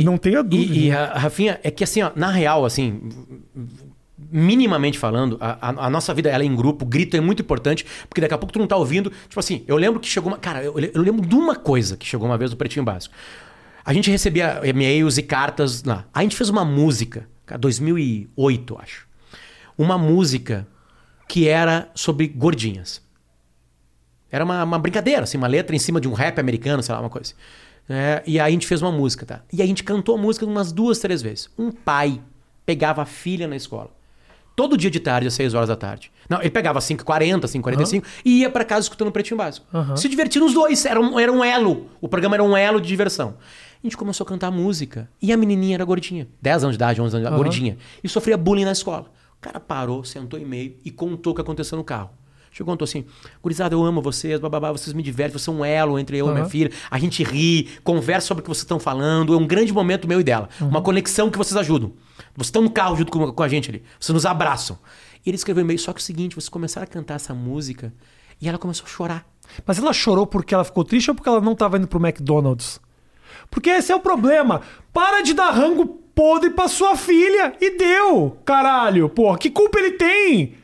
e- 0.00 0.04
Não 0.04 0.16
tenha 0.16 0.40
dúvida. 0.42 0.72
E, 0.72 0.86
e, 0.86 0.90
Ra- 0.90 1.12
Rafinha, 1.18 1.58
é 1.64 1.70
que 1.72 1.82
assim, 1.82 2.02
ó, 2.02 2.10
na 2.14 2.30
real, 2.30 2.64
assim, 2.64 3.00
minimamente 4.30 4.98
falando, 4.98 5.36
a, 5.40 5.86
a- 5.86 5.90
nossa 5.90 6.12
vida 6.14 6.28
ela 6.30 6.42
é 6.42 6.46
em 6.46 6.54
grupo, 6.54 6.84
grito 6.86 7.16
é 7.16 7.20
muito 7.20 7.42
importante, 7.42 7.84
porque 8.08 8.20
daqui 8.20 8.34
a 8.34 8.38
pouco 8.38 8.52
tu 8.52 8.58
não 8.58 8.66
tá 8.66 8.76
ouvindo. 8.76 9.10
Tipo 9.28 9.40
assim, 9.40 9.64
eu 9.66 9.76
lembro 9.76 10.00
que 10.00 10.08
chegou 10.08 10.30
uma. 10.32 10.38
Cara, 10.38 10.62
eu, 10.62 10.78
eu 10.78 11.02
lembro 11.02 11.26
de 11.26 11.34
uma 11.34 11.56
coisa 11.56 11.96
que 11.96 12.06
chegou 12.06 12.26
uma 12.26 12.38
vez 12.38 12.50
no 12.50 12.56
Pretinho 12.56 12.84
Básico. 12.84 13.14
A 13.84 13.92
gente 13.92 14.10
recebia 14.10 14.60
e-mails 14.64 15.18
e 15.18 15.22
cartas 15.22 15.82
lá. 15.82 16.06
A 16.12 16.22
gente 16.22 16.36
fez 16.36 16.48
uma 16.50 16.64
música, 16.64 17.28
cara, 17.46 17.58
2008, 17.58 18.74
eu 18.74 18.78
acho. 18.78 19.06
Uma 19.76 19.96
música 19.96 20.66
que 21.26 21.48
era 21.48 21.88
sobre 21.94 22.28
gordinhas. 22.28 23.02
Era 24.30 24.44
uma, 24.44 24.62
uma 24.62 24.78
brincadeira, 24.78 25.22
assim, 25.24 25.38
uma 25.38 25.46
letra 25.48 25.74
em 25.74 25.78
cima 25.78 26.00
de 26.00 26.06
um 26.08 26.12
rap 26.12 26.38
americano, 26.38 26.82
sei 26.82 26.94
lá, 26.94 27.00
uma 27.00 27.10
coisa. 27.10 27.34
É, 27.88 28.22
e 28.26 28.38
aí 28.38 28.48
a 28.48 28.50
gente 28.50 28.66
fez 28.66 28.80
uma 28.82 28.92
música, 28.92 29.26
tá? 29.26 29.42
E 29.52 29.60
a 29.62 29.66
gente 29.66 29.82
cantou 29.82 30.14
a 30.14 30.18
música 30.18 30.46
umas 30.46 30.70
duas, 30.70 30.98
três 31.00 31.20
vezes. 31.22 31.48
Um 31.58 31.72
pai 31.72 32.20
pegava 32.64 33.02
a 33.02 33.06
filha 33.06 33.48
na 33.48 33.56
escola. 33.56 33.90
Todo 34.60 34.76
dia 34.76 34.90
de 34.90 35.00
tarde, 35.00 35.26
às 35.26 35.32
6 35.32 35.54
horas 35.54 35.70
da 35.70 35.74
tarde. 35.74 36.12
Não, 36.28 36.38
ele 36.38 36.50
pegava 36.50 36.80
5h40, 36.80 37.44
5h45 37.44 38.04
e 38.22 38.40
ia 38.40 38.50
pra 38.50 38.62
casa 38.62 38.82
escutando 38.82 39.08
o 39.08 39.10
Pretinho 39.10 39.38
Básico. 39.38 39.66
Se 39.96 40.06
divertindo 40.06 40.44
os 40.44 40.52
dois, 40.52 40.84
era 40.84 41.00
um, 41.00 41.18
era 41.18 41.32
um 41.32 41.42
elo. 41.42 41.86
O 41.98 42.06
programa 42.06 42.36
era 42.36 42.44
um 42.44 42.54
elo 42.54 42.78
de 42.78 42.86
diversão. 42.86 43.36
A 43.82 43.86
gente 43.86 43.96
começou 43.96 44.22
a 44.22 44.28
cantar 44.28 44.50
música 44.50 45.08
e 45.22 45.32
a 45.32 45.36
menininha 45.38 45.76
era 45.76 45.84
gordinha. 45.86 46.28
10 46.42 46.64
anos 46.64 46.74
de 46.74 46.76
idade, 46.76 47.00
11 47.00 47.16
anos 47.16 47.26
de 47.26 47.26
idade, 47.26 47.42
gordinha. 47.42 47.78
E 48.04 48.08
sofria 48.10 48.36
bullying 48.36 48.66
na 48.66 48.72
escola. 48.72 49.10
O 49.38 49.40
cara 49.40 49.58
parou, 49.58 50.04
sentou 50.04 50.38
em 50.38 50.44
meio 50.44 50.76
e 50.84 50.90
contou 50.90 51.32
o 51.32 51.34
que 51.34 51.40
aconteceu 51.40 51.78
no 51.78 51.82
carro. 51.82 52.10
Chegou 52.52 52.70
e 52.70 52.74
contou 52.74 52.84
assim: 52.84 53.06
Gurizada, 53.42 53.74
eu 53.74 53.82
amo 53.82 54.02
vocês, 54.02 54.38
bababá, 54.38 54.70
vocês 54.72 54.92
me 54.92 55.02
divertem, 55.02 55.32
vocês 55.32 55.42
são 55.44 55.60
um 55.60 55.64
elo 55.64 55.98
entre 55.98 56.18
eu 56.18 56.28
e 56.28 56.32
minha 56.32 56.44
filha. 56.50 56.70
A 56.90 56.98
gente 56.98 57.22
ri, 57.22 57.68
conversa 57.82 58.26
sobre 58.26 58.40
o 58.40 58.44
que 58.44 58.50
vocês 58.50 58.64
estão 58.64 58.78
falando. 58.78 59.32
É 59.32 59.36
um 59.38 59.46
grande 59.46 59.72
momento 59.72 60.06
meu 60.06 60.20
e 60.20 60.24
dela. 60.24 60.50
Uma 60.60 60.82
conexão 60.82 61.30
que 61.30 61.38
vocês 61.38 61.56
ajudam. 61.56 61.92
Vocês 62.36 62.48
estão 62.48 62.62
no 62.62 62.70
carro 62.70 62.96
junto 62.96 63.10
com, 63.12 63.32
com 63.32 63.42
a 63.42 63.48
gente 63.48 63.70
ali. 63.70 63.82
Vocês 63.98 64.14
nos 64.14 64.24
abraçam. 64.26 64.78
E 65.24 65.28
ele 65.30 65.36
escreveu 65.36 65.62
um 65.62 65.66
e-mail, 65.66 65.78
só 65.78 65.92
que 65.92 65.98
é 65.98 66.02
o 66.02 66.04
seguinte: 66.04 66.34
vocês 66.34 66.48
começaram 66.48 66.84
a 66.84 66.86
cantar 66.86 67.14
essa 67.14 67.34
música 67.34 67.92
e 68.40 68.48
ela 68.48 68.58
começou 68.58 68.86
a 68.86 68.88
chorar. 68.88 69.26
Mas 69.66 69.78
ela 69.78 69.92
chorou 69.92 70.26
porque 70.26 70.54
ela 70.54 70.64
ficou 70.64 70.84
triste 70.84 71.10
ou 71.10 71.14
porque 71.14 71.28
ela 71.28 71.40
não 71.40 71.54
tava 71.54 71.76
indo 71.76 71.88
pro 71.88 71.98
McDonald's? 72.04 72.80
Porque 73.50 73.68
esse 73.70 73.90
é 73.92 73.96
o 73.96 74.00
problema. 74.00 74.60
Para 74.92 75.22
de 75.22 75.34
dar 75.34 75.50
rango 75.50 75.86
podre 76.14 76.50
pra 76.50 76.68
sua 76.68 76.96
filha. 76.96 77.54
E 77.60 77.76
deu, 77.76 78.38
caralho. 78.44 79.08
Porra, 79.08 79.38
que 79.38 79.50
culpa 79.50 79.78
ele 79.78 79.92
tem? 79.92 80.54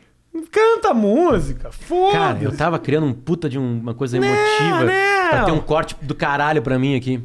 Canta 0.52 0.90
a 0.90 0.94
música. 0.94 1.70
Cara, 2.12 2.36
eu 2.36 2.42
Foda-se. 2.44 2.56
tava 2.56 2.78
criando 2.78 3.06
um 3.06 3.12
puta 3.14 3.48
de 3.48 3.58
um- 3.58 3.80
uma 3.80 3.94
coisa 3.94 4.18
Não, 4.20 4.26
emotiva 4.26 4.80
não. 4.84 5.30
pra 5.30 5.44
ter 5.46 5.52
um 5.52 5.60
corte 5.60 5.96
do 6.02 6.14
caralho 6.14 6.60
pra 6.62 6.78
mim 6.78 6.94
aqui. 6.94 7.22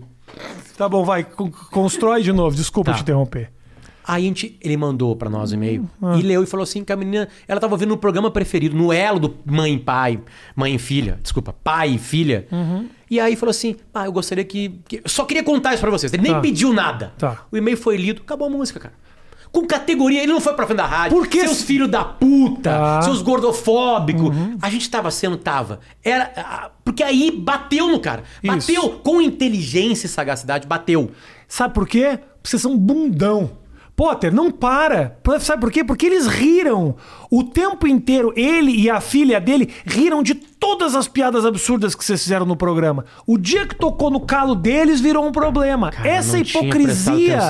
Tá 0.78 0.88
bom, 0.88 1.04
vai. 1.04 1.24
con- 1.26 1.52
Constrói 1.72 2.24
de 2.24 2.32
novo. 2.32 2.56
Desculpa 2.56 2.92
Tá. 2.92 2.98
te 2.98 3.02
interromper. 3.04 3.52
Aí 4.08 4.24
a 4.24 4.28
gente, 4.28 4.58
ele 4.62 4.76
mandou 4.76 5.16
pra 5.16 5.30
nós 5.30 5.52
o 5.52 5.56
e-mail 5.56 5.88
Ah. 6.02 6.16
e 6.18 6.22
leu 6.22 6.42
e 6.44 6.46
falou 6.48 6.64
assim 6.64 6.84
que 6.84 6.92
a 6.92 6.96
menina, 6.96 7.28
ela 7.48 7.60
tava 7.60 7.74
ouvindo 7.74 7.90
no 7.90 7.98
programa 7.98 8.32
preferido, 8.32 8.76
no 8.76 8.92
elo 8.92 9.20
do 9.20 9.36
mãe 9.46 9.76
e 9.76 9.80
pai, 9.80 10.20
mãe 10.56 10.76
e 10.76 10.80
filha, 10.80 11.20
desculpa, 11.22 11.54
pai 11.64 11.92
e 11.92 11.98
filha. 12.00 12.48
Uhum. 12.52 12.88
E 13.10 13.20
aí 13.20 13.36
falou 13.36 13.52
assim: 13.52 13.76
"Ah, 13.94 14.06
eu 14.06 14.12
gostaria 14.12 14.44
que, 14.44 14.80
que- 14.88 15.02
só 15.06 15.24
queria 15.26 15.44
contar 15.44 15.74
isso 15.74 15.82
pra 15.82 15.92
vocês". 15.92 16.12
Ele 16.14 16.24
nem 16.24 16.32
Tá. 16.34 16.40
pediu 16.40 16.74
nada. 16.74 17.14
Tá. 17.18 17.46
O 17.52 17.58
e-mail 17.58 17.78
foi 17.78 17.96
lido, 17.98 18.22
acabou 18.24 18.48
a 18.48 18.50
música, 18.50 18.80
cara. 18.80 18.94
Com 19.52 19.68
categoria, 19.68 20.24
ele 20.24 20.32
não 20.32 20.40
foi 20.40 20.54
pra 20.54 20.66
frente 20.66 20.78
da 20.78 20.86
rádio. 20.86 21.18
Por 21.18 21.28
quê? 21.28 21.42
Seus 21.42 21.62
filhos 21.64 21.90
da 21.90 22.06
puta, 22.06 22.70
Tá. 22.72 22.96
Uhum. 22.96 23.02
seus 23.02 23.22
gordofóbicos. 23.22 24.30
A 24.62 24.70
gente 24.70 24.90
tava 24.90 25.12
sendo, 25.12 25.36
tava. 25.38 25.82
Era. 26.04 26.72
Porque 26.86 27.04
aí 27.04 27.30
bateu 27.32 27.88
no 27.88 28.00
cara. 28.00 28.24
Isso. 28.42 28.72
Bateu 28.74 28.90
com 29.04 29.22
inteligência 29.22 30.06
e 30.08 30.10
sagacidade, 30.10 30.66
bateu. 30.68 31.12
Sabe 31.48 31.74
por 31.74 31.86
quê? 31.88 32.18
Porque 32.42 32.50
vocês 32.50 32.62
são 32.62 32.78
bundão. 32.78 33.52
Potter, 34.02 34.34
não 34.34 34.50
para. 34.50 35.16
Sabe 35.40 35.62
por 35.62 35.72
quê? 35.72 35.84
Porque 35.84 36.08
eles 36.08 36.26
riram 36.26 36.96
o 37.30 37.44
tempo 37.44 37.86
inteiro. 37.86 38.34
Ele 38.36 38.72
e 38.76 38.90
a 38.90 39.00
filha 39.00 39.40
dele 39.40 39.72
riram 39.86 40.24
de 40.24 40.34
todas 40.34 40.96
as 40.96 41.08
piadas 41.08 41.46
absurdas 41.46 41.94
que 41.94 42.04
vocês 42.04 42.24
fizeram 42.24 42.44
no 42.44 42.56
programa. 42.56 43.06
O 43.28 43.38
dia 43.38 43.68
que 43.68 43.76
tocou 43.76 44.10
no 44.10 44.22
calo 44.22 44.56
deles 44.56 45.00
virou 45.00 45.24
um 45.28 45.32
problema. 45.32 45.92
Cara, 45.92 46.10
Essa 46.10 46.40
hipocrisia. 46.40 47.42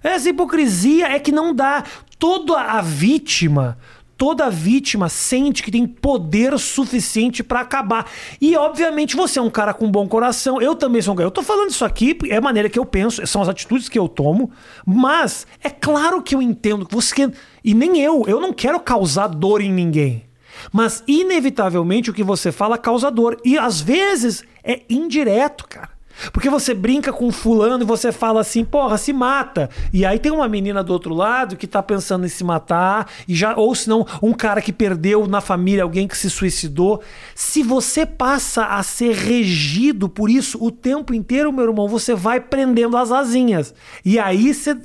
Essa 0.00 0.28
hipocrisia 0.28 1.08
é 1.08 1.18
que 1.18 1.32
não 1.32 1.52
dá. 1.52 1.82
toda 2.20 2.60
a 2.60 2.80
vítima, 2.80 3.76
toda 4.20 4.50
vítima 4.50 5.08
sente 5.08 5.62
que 5.62 5.70
tem 5.70 5.86
poder 5.86 6.58
suficiente 6.58 7.42
pra 7.42 7.60
acabar. 7.60 8.04
E 8.38 8.54
obviamente 8.54 9.16
você 9.16 9.38
é 9.38 9.42
um 9.42 9.48
cara 9.48 9.72
com 9.72 9.90
bom 9.90 10.06
coração, 10.06 10.60
eu 10.60 10.74
também 10.74 11.00
sou 11.00 11.14
um 11.14 11.16
cara. 11.16 11.26
Eu 11.26 11.30
tô 11.30 11.42
falando 11.42 11.70
isso 11.70 11.86
aqui, 11.86 12.18
é 12.28 12.36
a 12.36 12.40
maneira 12.42 12.68
que 12.68 12.78
eu 12.78 12.84
penso, 12.84 13.26
são 13.26 13.40
as 13.40 13.48
atitudes 13.48 13.88
que 13.88 13.98
eu 13.98 14.06
tomo, 14.06 14.50
mas 14.84 15.46
é 15.64 15.70
claro 15.70 16.22
que 16.22 16.34
eu 16.34 16.42
entendo 16.42 16.84
que 16.84 16.94
você 16.94 17.32
e 17.64 17.72
nem 17.72 17.98
eu, 17.98 18.26
eu 18.28 18.38
não 18.38 18.52
quero 18.52 18.78
causar 18.80 19.26
dor 19.26 19.62
em 19.62 19.72
ninguém. 19.72 20.24
Mas 20.70 21.02
inevitavelmente 21.08 22.10
o 22.10 22.12
que 22.12 22.22
você 22.22 22.52
fala 22.52 22.76
causa 22.76 23.10
dor 23.10 23.40
e 23.42 23.56
às 23.56 23.80
vezes 23.80 24.44
é 24.62 24.82
indireto, 24.90 25.66
cara. 25.66 25.99
Porque 26.32 26.50
você 26.50 26.74
brinca 26.74 27.12
com 27.12 27.30
fulano 27.30 27.82
e 27.82 27.86
você 27.86 28.12
fala 28.12 28.40
assim, 28.40 28.64
porra, 28.64 28.98
se 28.98 29.12
mata. 29.12 29.70
E 29.92 30.04
aí 30.04 30.18
tem 30.18 30.32
uma 30.32 30.48
menina 30.48 30.82
do 30.82 30.92
outro 30.92 31.14
lado 31.14 31.56
que 31.56 31.66
tá 31.66 31.82
pensando 31.82 32.26
em 32.26 32.28
se 32.28 32.44
matar, 32.44 33.08
e 33.26 33.34
já 33.34 33.56
ou 33.56 33.74
senão 33.74 34.06
um 34.22 34.32
cara 34.32 34.60
que 34.60 34.72
perdeu 34.72 35.26
na 35.26 35.40
família 35.40 35.82
alguém 35.82 36.06
que 36.06 36.16
se 36.16 36.28
suicidou. 36.28 37.00
Se 37.34 37.62
você 37.62 38.04
passa 38.04 38.66
a 38.66 38.82
ser 38.82 39.14
regido 39.14 40.08
por 40.08 40.30
isso 40.30 40.62
o 40.62 40.70
tempo 40.70 41.14
inteiro, 41.14 41.52
meu 41.52 41.64
irmão, 41.64 41.88
você 41.88 42.14
vai 42.14 42.40
prendendo 42.40 42.96
as 42.96 43.10
asinhas. 43.10 43.74
E 44.04 44.18
aí 44.18 44.52
você, 44.52 44.76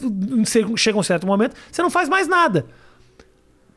chega 0.76 0.98
um 0.98 1.04
certo 1.04 1.28
momento, 1.28 1.56
você 1.72 1.82
não 1.82 1.90
faz 1.90 2.08
mais 2.08 2.28
nada. 2.28 2.66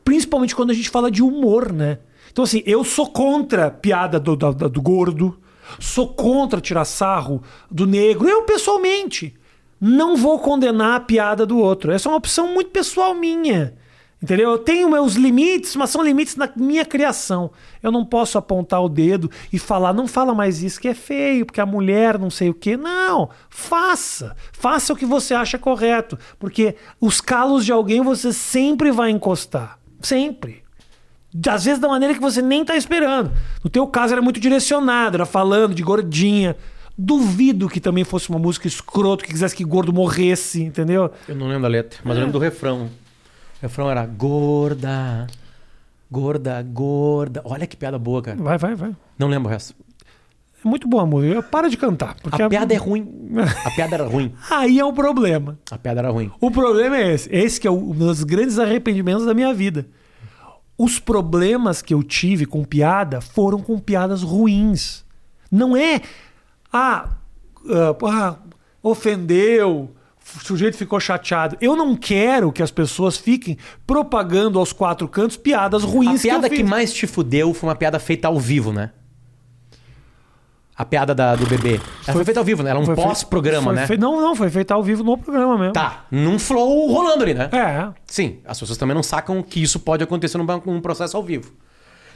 Principalmente 0.03 0.55
quando 0.55 0.71
a 0.71 0.73
gente 0.73 0.89
fala 0.89 1.11
de 1.11 1.21
humor, 1.21 1.71
né? 1.71 1.99
Então, 2.31 2.43
assim, 2.43 2.61
eu 2.65 2.83
sou 2.83 3.07
contra 3.07 3.69
piada 3.69 4.19
do, 4.19 4.35
do, 4.35 4.53
do 4.53 4.81
gordo, 4.81 5.37
sou 5.79 6.07
contra 6.13 6.61
tirar 6.61 6.85
sarro 6.85 7.43
do 7.69 7.85
negro. 7.85 8.27
Eu, 8.27 8.43
pessoalmente, 8.43 9.35
não 9.79 10.15
vou 10.15 10.39
condenar 10.39 10.95
a 10.95 10.99
piada 10.99 11.45
do 11.45 11.57
outro. 11.57 11.91
Essa 11.91 12.09
é 12.09 12.11
uma 12.11 12.17
opção 12.17 12.53
muito 12.53 12.71
pessoal 12.71 13.13
minha. 13.13 13.75
Entendeu? 14.21 14.51
Eu 14.51 14.57
tenho 14.57 14.89
meus 14.89 15.13
limites, 15.13 15.77
mas 15.77 15.91
são 15.91 16.03
limites 16.03 16.35
na 16.35 16.49
minha 16.53 16.83
criação. 16.83 17.51
Eu 17.81 17.89
não 17.89 18.03
posso 18.03 18.37
apontar 18.37 18.83
o 18.83 18.89
dedo 18.89 19.31
e 19.51 19.57
falar, 19.57 19.93
não 19.93 20.09
fala 20.09 20.35
mais 20.35 20.61
isso 20.61 20.79
que 20.79 20.89
é 20.89 20.93
feio, 20.93 21.45
porque 21.45 21.61
a 21.61 21.65
mulher 21.65 22.19
não 22.19 22.29
sei 22.29 22.49
o 22.49 22.53
quê. 22.53 22.75
Não, 22.75 23.29
faça. 23.49 24.35
Faça 24.51 24.91
o 24.91 24.95
que 24.95 25.05
você 25.05 25.33
acha 25.33 25.57
correto. 25.57 26.19
Porque 26.37 26.75
os 26.99 27.21
calos 27.21 27.63
de 27.63 27.71
alguém 27.71 28.01
você 28.01 28.33
sempre 28.33 28.91
vai 28.91 29.09
encostar. 29.09 29.79
Sempre. 30.01 30.63
Às 31.47 31.65
vezes 31.65 31.79
da 31.79 31.87
maneira 31.87 32.13
que 32.13 32.19
você 32.19 32.41
nem 32.41 32.65
tá 32.65 32.75
esperando. 32.75 33.31
No 33.63 33.69
teu 33.69 33.85
caso 33.87 34.13
era 34.13 34.21
muito 34.21 34.39
direcionado, 34.39 35.15
era 35.17 35.25
falando 35.25 35.75
de 35.75 35.83
gordinha. 35.83 36.55
Duvido 36.97 37.69
que 37.69 37.79
também 37.79 38.03
fosse 38.03 38.29
uma 38.29 38.39
música 38.39 38.67
escroto 38.67 39.23
que 39.23 39.31
quisesse 39.31 39.55
que 39.55 39.63
gordo 39.63 39.93
morresse, 39.93 40.61
entendeu? 40.61 41.11
Eu 41.27 41.35
não 41.35 41.47
lembro 41.47 41.61
da 41.63 41.67
letra, 41.69 41.99
mas 42.03 42.15
eu 42.15 42.21
lembro 42.23 42.39
do 42.39 42.43
refrão. 42.43 42.85
O 42.85 42.89
refrão 43.61 43.89
era 43.89 44.05
gorda, 44.05 45.27
gorda, 46.11 46.61
gorda. 46.61 47.41
Olha 47.45 47.65
que 47.67 47.77
piada 47.77 47.97
boa, 47.97 48.21
cara. 48.21 48.37
Vai, 48.37 48.57
vai, 48.57 48.75
vai. 48.75 48.95
Não 49.17 49.27
lembro 49.27 49.47
o 49.47 49.51
resto. 49.51 49.75
É 50.63 50.67
muito 50.67 50.89
boa 50.89 51.03
a 51.03 51.05
música. 51.05 51.41
Para 51.41 51.69
de 51.69 51.77
cantar. 51.77 52.15
Porque 52.21 52.41
A 52.41 52.49
piada 52.49 52.73
é 52.73 52.77
ruim. 52.77 53.29
A 53.63 53.71
piada 53.71 53.95
era 53.95 54.03
ruim. 54.03 54.33
Aí 54.49 54.77
é 54.77 54.83
um 54.83 54.93
problema. 54.93 55.57
A 55.71 55.77
piada 55.77 56.01
era 56.01 56.09
ruim. 56.09 56.29
O 56.41 56.51
problema 56.51 56.97
é 56.97 57.13
esse. 57.13 57.33
Esse 57.33 57.61
que 57.61 57.67
é 57.67 57.71
um 57.71 57.91
dos 57.91 58.23
grandes 58.23 58.59
arrependimentos 58.59 59.25
da 59.25 59.33
minha 59.33 59.53
vida. 59.53 59.85
Os 60.79 60.97
problemas 60.97 61.81
que 61.81 61.93
eu 61.93 62.01
tive 62.01 62.45
com 62.45 62.63
piada 62.63 63.19
foram 63.19 63.59
com 63.59 63.77
piadas 63.77 64.23
ruins. 64.23 65.03
Não 65.51 65.75
é. 65.75 66.01
Ah, 66.71 67.09
ah, 67.69 68.37
ofendeu, 68.81 69.93
o 70.37 70.39
sujeito 70.39 70.77
ficou 70.77 70.97
chateado. 70.97 71.57
Eu 71.59 71.75
não 71.75 71.97
quero 71.97 72.49
que 72.49 72.63
as 72.63 72.71
pessoas 72.71 73.17
fiquem 73.17 73.57
propagando 73.85 74.57
aos 74.57 74.71
quatro 74.71 75.05
cantos 75.05 75.35
piadas 75.35 75.83
A 75.83 75.87
ruins 75.87 76.21
piada 76.21 76.49
que 76.49 76.55
que, 76.55 76.63
mais 76.63 76.93
te 76.93 77.05
fudeu 77.05 77.53
foi 77.53 77.67
uma 77.67 77.75
piada 77.75 77.99
feita 77.99 78.29
ao 78.29 78.39
vivo, 78.39 78.71
né? 78.71 78.91
A 80.79 80.85
piada 80.85 81.13
da- 81.13 81.35
do 81.35 81.45
bebê. 81.45 81.73
Ela 82.07 82.13
foi, 82.13 82.23
feita 82.23 82.39
ao 82.39 82.43
vivo, 82.45 82.63
né? 82.63 82.69
Era 82.69 82.79
um 82.79 82.85
Foi 82.85 82.95
fe- 82.95 83.01
pós-programa, 83.01 83.65
foi 83.65 83.75
né? 83.75 83.85
fe- 83.85 83.97
Não, 83.97 84.21
não, 84.21 84.33
foi 84.33 84.49
feita 84.49 84.73
ao 84.73 84.81
vivo 84.81 85.03
no 85.03 85.17
programa 85.17 85.57
mesmo. 85.57 85.73
Tá, 85.73 86.05
num 86.09 86.39
flow 86.39 86.87
rolando 86.89 87.21
ali, 87.23 87.33
né? 87.33 87.49
É. 87.51 87.89
Sim, 88.05 88.37
as 88.45 88.57
pessoas 88.57 88.77
também 88.77 88.95
não 88.95 89.03
sacam 89.03 89.43
que 89.43 89.61
isso 89.61 89.77
pode 89.81 90.01
acontecer 90.05 90.37
num, 90.37 90.45
num 90.65 90.79
processo 90.79 91.17
ao 91.17 91.23
vivo. 91.23 91.51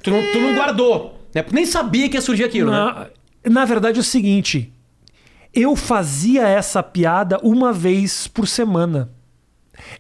Tu 0.02 0.10
não, 0.10 0.22
tu 0.32 0.40
não 0.40 0.56
guardou, 0.56 1.20
né? 1.36 1.42
Porque 1.42 1.56
nem 1.56 1.66
sabia 1.66 2.08
que 2.08 2.16
ia 2.16 2.22
surgir 2.22 2.46
aquilo, 2.46 2.72
né? 2.72 2.78
Na, 2.78 3.08
na 3.52 3.66
verdade 3.66 3.98
é 3.98 4.02
o 4.02 4.04
seguinte, 4.04 4.72
eu 5.54 5.76
fazia 5.76 6.48
essa 6.48 6.82
piada 6.82 7.38
uma 7.44 7.74
vez 7.74 8.28
por 8.28 8.48
semana. 8.48 9.10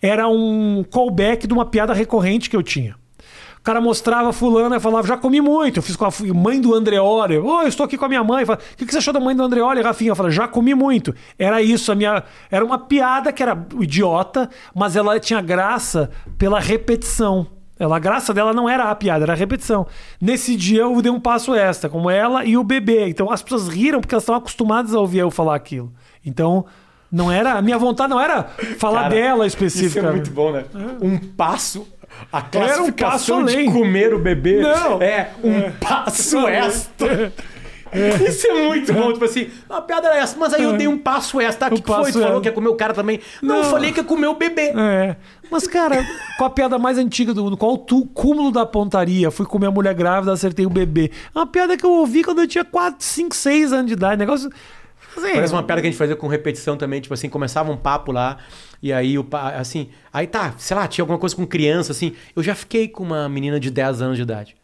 Era 0.02 0.28
um 0.30 0.86
callback 0.90 1.46
de 1.48 1.54
uma 1.54 1.66
piada 1.66 1.94
recorrente 1.94 2.50
que 2.50 2.56
eu 2.56 2.64
tinha. 2.64 2.96
O 3.64 3.66
cara 3.66 3.80
mostrava 3.80 4.34
fulano 4.34 4.76
e 4.76 4.80
falava, 4.82 5.08
já 5.08 5.16
comi 5.16 5.40
muito. 5.40 5.78
Eu 5.78 5.84
fiz 5.84 5.96
com 5.96 6.04
a 6.04 6.10
mãe 6.34 6.60
do 6.60 6.76
Andreoli. 6.76 7.38
Ô, 7.38 7.62
eu 7.62 7.68
estou 7.70 7.86
aqui 7.86 7.98
com 7.98 8.04
a 8.04 8.10
minha 8.10 8.22
mãe. 8.22 8.46
Fala, 8.46 8.60
O 8.60 8.76
que 8.76 8.92
você 8.92 8.98
achou 8.98 9.14
da 9.14 9.22
mãe 9.22 9.34
do 9.34 9.42
Andreoli, 9.42 9.82
Rafinha? 9.82 10.12
Eu 10.12 10.32
já 10.32 10.50
comi 10.50 10.76
muito. 10.76 11.16
Era 11.40 11.62
isso, 11.62 11.90
a 11.90 11.96
minha. 11.96 12.26
Era 12.52 12.66
uma 12.66 12.78
piada 12.78 13.32
que 13.32 13.42
era 13.42 13.58
idiota, 13.80 14.50
mas 14.76 14.98
ela 14.98 15.18
tinha 15.18 15.40
graça 15.40 16.12
pela 16.38 16.60
repetição. 16.60 17.48
Ela, 17.80 17.96
a 17.96 18.00
graça 18.00 18.34
dela 18.34 18.52
não 18.52 18.68
era 18.68 18.92
a 18.92 18.96
piada, 18.96 19.24
era 19.24 19.32
a 19.32 19.36
repetição. 19.36 19.88
Nesse 20.20 20.58
dia 20.58 20.82
eu 20.82 21.02
dei 21.02 21.10
um 21.10 21.20
passo 21.22 21.56
extra, 21.56 21.90
como 21.90 22.10
ela 22.10 22.44
e 22.44 22.58
o 22.58 22.66
bebê. 22.66 23.08
Então 23.08 23.32
as 23.32 23.42
pessoas 23.42 23.70
riram 23.70 24.02
porque 24.02 24.14
elas 24.14 24.24
estavam 24.24 24.42
acostumadas 24.42 24.94
a 24.94 25.00
ouvir 25.00 25.20
eu 25.20 25.32
falar 25.32 25.56
aquilo. 25.56 25.90
Então, 26.26 26.66
não 27.10 27.32
era. 27.32 27.54
A 27.54 27.62
minha 27.62 27.78
vontade 27.78 28.10
não 28.10 28.20
era 28.20 28.44
falar 28.78 29.04
Cara, 29.04 29.16
dela 29.16 29.48
Isso 29.48 30.00
é 30.00 30.12
muito 30.12 30.32
bom, 30.32 30.52
né? 30.52 30.66
Um 31.02 31.18
passo. 31.18 31.88
A 32.32 32.38
Era 32.38 32.48
um 32.82 32.92
classificação 32.92 33.38
passo 33.42 33.46
de 33.48 33.56
além. 33.58 33.72
comer 33.72 34.14
o 34.14 34.20
bebê 34.20 34.62
Não. 34.62 35.02
é 35.02 35.32
um 35.44 35.72
passo 35.74 36.48
extra. 36.48 37.32
Isso 38.28 38.48
é 38.48 38.68
muito 38.68 38.92
bom. 38.92 39.14
Tipo 39.14 39.26
assim, 39.26 39.50
a 39.70 39.80
piada 39.80 40.08
era 40.08 40.18
essa, 40.18 40.36
mas 40.38 40.52
aí 40.54 40.64
eu 40.64 40.74
dei 40.76 40.88
um 40.88 40.98
passo 40.98 41.40
extra. 41.40 41.68
O 41.68 41.80
que, 41.80 41.86
foi? 41.88 42.12
Tu 42.12 42.14
falou 42.14 42.26
extra. 42.28 42.42
que 42.42 42.48
ia 42.48 42.52
comer 42.52 42.70
o 42.70 42.76
cara 42.76 42.92
também? 42.94 43.20
Não, 43.42 43.58
eu 43.58 43.64
Não. 43.64 43.70
falei 43.70 43.92
que 43.92 44.00
ia 44.00 44.04
comer 44.04 44.26
o 44.28 44.34
bebê. 44.34 44.74
É. 44.76 45.16
Mas, 45.52 45.68
cara, 45.68 46.04
com 46.40 46.46
a 46.46 46.50
piada 46.50 46.80
mais 46.80 46.98
antiga 46.98 47.36
do 47.36 47.44
mundo, 47.44 47.56
qual 47.56 47.74
o 47.74 48.06
cúmulo 48.08 48.52
da 48.52 48.66
pontaria? 48.66 49.30
Fui 49.30 49.46
comer 49.46 49.68
a 49.68 49.72
mulher 49.72 49.94
grávida, 49.94 50.34
acertei 50.34 50.66
o 50.66 50.70
bebê. 50.72 51.12
É 51.36 51.38
uma 51.40 51.46
piada 51.46 51.78
que 51.78 51.86
eu 51.86 51.92
ouvi 51.92 52.24
quando 52.24 52.42
eu 52.42 52.48
tinha 52.48 52.66
4, 52.66 52.98
5, 53.06 53.36
6 53.36 53.72
anos 53.72 53.86
de 53.88 53.94
idade. 53.94 54.18
Negócio. 54.18 54.50
Assim, 55.18 55.34
Parece 55.34 55.54
uma 55.54 55.64
piada 55.64 55.82
que 55.82 55.88
a 55.88 55.90
gente 55.92 55.98
fazia 55.98 56.16
com 56.16 56.28
repetição 56.28 56.76
também, 56.78 57.00
tipo 57.02 57.14
assim, 57.14 57.30
começava 57.30 57.72
um 57.72 57.78
papo 57.78 58.12
lá, 58.12 58.38
e 58.82 58.92
aí 58.92 59.18
o 59.18 59.26
assim, 59.58 59.90
aí 60.12 60.26
tá, 60.28 60.54
sei 60.58 60.76
lá, 60.76 60.88
tinha 60.88 61.04
alguma 61.04 61.20
coisa 61.20 61.36
com 61.36 61.46
criança, 61.46 61.92
assim. 61.92 62.14
Eu 62.36 62.42
já 62.44 62.56
fiquei 62.56 62.88
com 62.88 63.04
uma 63.04 63.28
menina 63.30 63.60
de 63.60 63.70
10 63.70 64.02
anos 64.02 64.18
de 64.18 64.24
idade. 64.24 64.56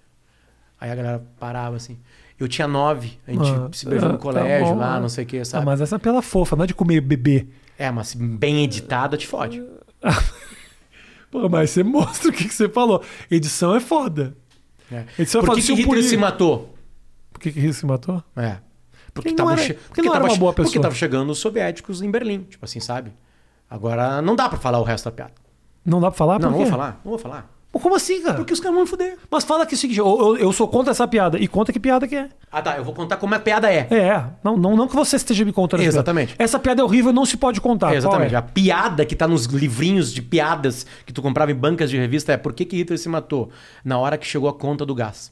Aí 0.80 0.90
a 0.92 0.96
galera 0.96 1.24
parava 1.40 1.76
assim. 1.76 1.98
Eu 2.40 2.48
tinha 2.48 2.68
9, 2.68 3.20
a 3.28 3.32
gente 3.32 3.50
Ah, 3.52 3.70
se 3.74 3.86
beijou 3.86 4.08
ah, 4.10 4.12
no 4.14 4.18
tá 4.18 4.24
colégio 4.24 4.76
lá, 4.76 4.96
ah. 4.96 5.00
não 5.00 5.10
sei 5.10 5.26
o 5.26 5.28
que, 5.28 5.40
Ah, 5.40 5.46
sabe? 5.46 5.66
mas 5.66 5.82
essa 5.82 5.98
é 5.98 6.00
pela 6.00 6.22
fofa, 6.22 6.56
não 6.56 6.64
é 6.64 6.68
de 6.68 6.74
comer 6.74 7.02
bebê. 7.02 7.48
É, 7.78 7.92
mas 7.92 8.14
bem 8.14 8.64
editada 8.64 9.18
te 9.18 9.28
fode. 9.28 9.62
Pô, 11.32 11.48
mas 11.50 11.70
você 11.70 11.84
mostra 11.84 12.30
o 12.30 12.34
que, 12.34 12.46
que 12.48 12.54
você 12.54 12.68
falou. 12.70 13.04
Edição 13.30 13.76
é 13.76 13.80
foda. 13.80 14.36
É. 14.92 15.04
Edição 15.20 15.42
é 15.42 15.46
Por 15.46 15.52
foda. 15.52 15.62
que, 15.62 15.76
que 15.76 15.86
poli- 15.86 16.04
se 16.04 16.18
matou? 16.18 16.76
Por 17.32 17.40
que, 17.40 17.52
que 17.52 17.60
Hitler 17.60 17.74
se 17.76 17.86
matou? 17.86 18.24
É. 18.36 18.58
Porque, 19.14 19.34
Porque 19.34 19.58
che- 19.64 19.74
porque 19.74 20.02
não 20.02 20.16
era 20.16 20.24
uma 20.26 20.36
boa 20.36 20.54
Porque 20.54 20.70
pessoa. 20.70 20.84
tava 20.84 20.96
chegando 20.96 21.30
os 21.32 21.40
soviéticos 21.40 22.02
em 22.02 22.10
Berlim, 22.12 22.42
tipo 22.44 22.64
assim, 22.66 22.80
sabe? 22.80 23.12
Agora 23.70 24.22
não 24.22 24.36
dá 24.36 24.50
pra 24.50 24.58
falar 24.58 24.80
o 24.80 24.84
resto 24.84 25.06
da 25.06 25.12
piada. 25.12 25.34
Não 25.86 26.00
dá 26.02 26.10
pra 26.10 26.18
falar? 26.18 26.40
não, 26.40 26.52
não 26.52 26.58
vou 26.58 26.68
falar, 26.68 27.02
não 27.04 27.10
vou 27.12 27.20
falar. 27.20 27.50
Como 27.72 27.96
assim, 27.96 28.24
cara? 28.24 28.36
Porque 28.36 28.52
os 28.52 28.60
caras 28.60 28.74
vão 28.74 28.84
me 28.84 28.90
fuder. 28.90 29.16
Mas 29.30 29.44
fala 29.44 29.64
que 29.64 29.76
é 29.76 29.78
o 29.78 29.80
seguinte, 29.80 30.00
eu, 30.00 30.08
eu, 30.08 30.38
eu 30.38 30.52
sou 30.52 30.68
contra 30.68 30.90
essa 30.90 31.08
piada. 31.08 31.38
E 31.38 31.48
conta 31.48 31.72
que 31.72 31.80
piada 31.80 32.08
que 32.08 32.16
é. 32.16 32.30
Ah, 32.52 32.64
tá, 32.64 32.76
eu 32.78 32.84
vou 32.84 32.96
contar 32.96 33.18
como 33.18 33.36
a 33.36 33.40
piada 33.40 33.72
é. 33.72 33.88
É, 33.92 34.24
não, 34.44 34.58
não, 34.58 34.76
não 34.76 34.88
que 34.88 34.96
você 34.96 35.16
esteja 35.18 35.46
me 35.46 35.54
contando. 35.54 35.82
essa 35.82 35.90
piada. 35.92 35.98
Exatamente. 35.98 36.36
Essa 36.40 36.58
piada 36.58 36.82
é 36.82 36.84
horrível, 36.84 37.14
não 37.14 37.28
se 37.28 37.38
pode 37.38 37.62
contar. 37.62 37.94
É, 37.94 37.98
exatamente. 37.98 38.32
Qual 38.32 38.40
A 38.40 38.42
piada 38.42 39.06
que 39.06 39.16
tá 39.16 39.28
nos 39.28 39.46
livrinhos 39.46 40.12
de 40.12 40.20
piadas 40.20 40.84
que 41.06 41.14
tu 41.14 41.22
comprava 41.22 41.52
em 41.52 41.56
bancas 41.56 41.92
de 41.92 41.98
revista 41.98 42.34
é 42.34 42.38
por 42.38 42.54
que, 42.54 42.66
que 42.66 42.76
Hitler 42.76 42.98
se 42.98 43.08
matou? 43.08 43.52
Na 43.86 44.00
hora 44.00 44.18
que 44.18 44.26
chegou 44.26 44.50
a 44.50 44.54
conta 44.54 44.84
do 44.84 44.96
gás. 44.96 45.32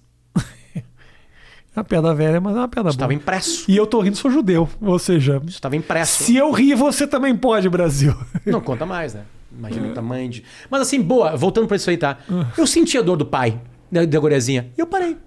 É? 1.77 1.79
É 1.79 1.81
uma 1.81 1.83
piada 1.83 2.13
velha, 2.13 2.41
mas 2.41 2.55
é 2.55 2.59
uma 2.59 2.67
piada 2.67 2.89
Isso 2.89 2.97
boa. 2.97 3.05
estava 3.05 3.13
impresso. 3.13 3.65
E 3.69 3.77
eu 3.77 3.85
tô 3.85 3.99
rindo, 4.01 4.17
sou 4.17 4.31
judeu. 4.31 4.67
Ou 4.81 4.97
seja, 4.99 5.41
estava 5.47 5.75
impresso. 5.75 6.23
se 6.23 6.35
eu 6.35 6.51
rir, 6.51 6.75
você 6.75 7.05
também 7.07 7.35
pode, 7.35 7.69
Brasil. 7.69 8.13
Não 8.45 8.61
conta 8.61 8.85
mais, 8.85 9.13
né? 9.13 9.21
Imagina 9.57 9.87
o 9.87 9.93
tamanho 9.93 10.29
de. 10.29 10.43
Mas 10.69 10.81
assim, 10.81 11.01
boa, 11.01 11.35
voltando 11.35 11.67
pra 11.67 11.77
isso 11.77 11.89
aí, 11.89 11.97
tá? 11.97 12.17
Ah. 12.29 12.47
Eu 12.57 12.67
senti 12.67 12.97
a 12.97 13.01
dor 13.01 13.15
do 13.17 13.25
pai, 13.25 13.59
da, 13.91 14.05
da 14.05 14.19
guriazinha. 14.19 14.69
E 14.77 14.81
eu 14.81 14.85
parei. 14.87 15.17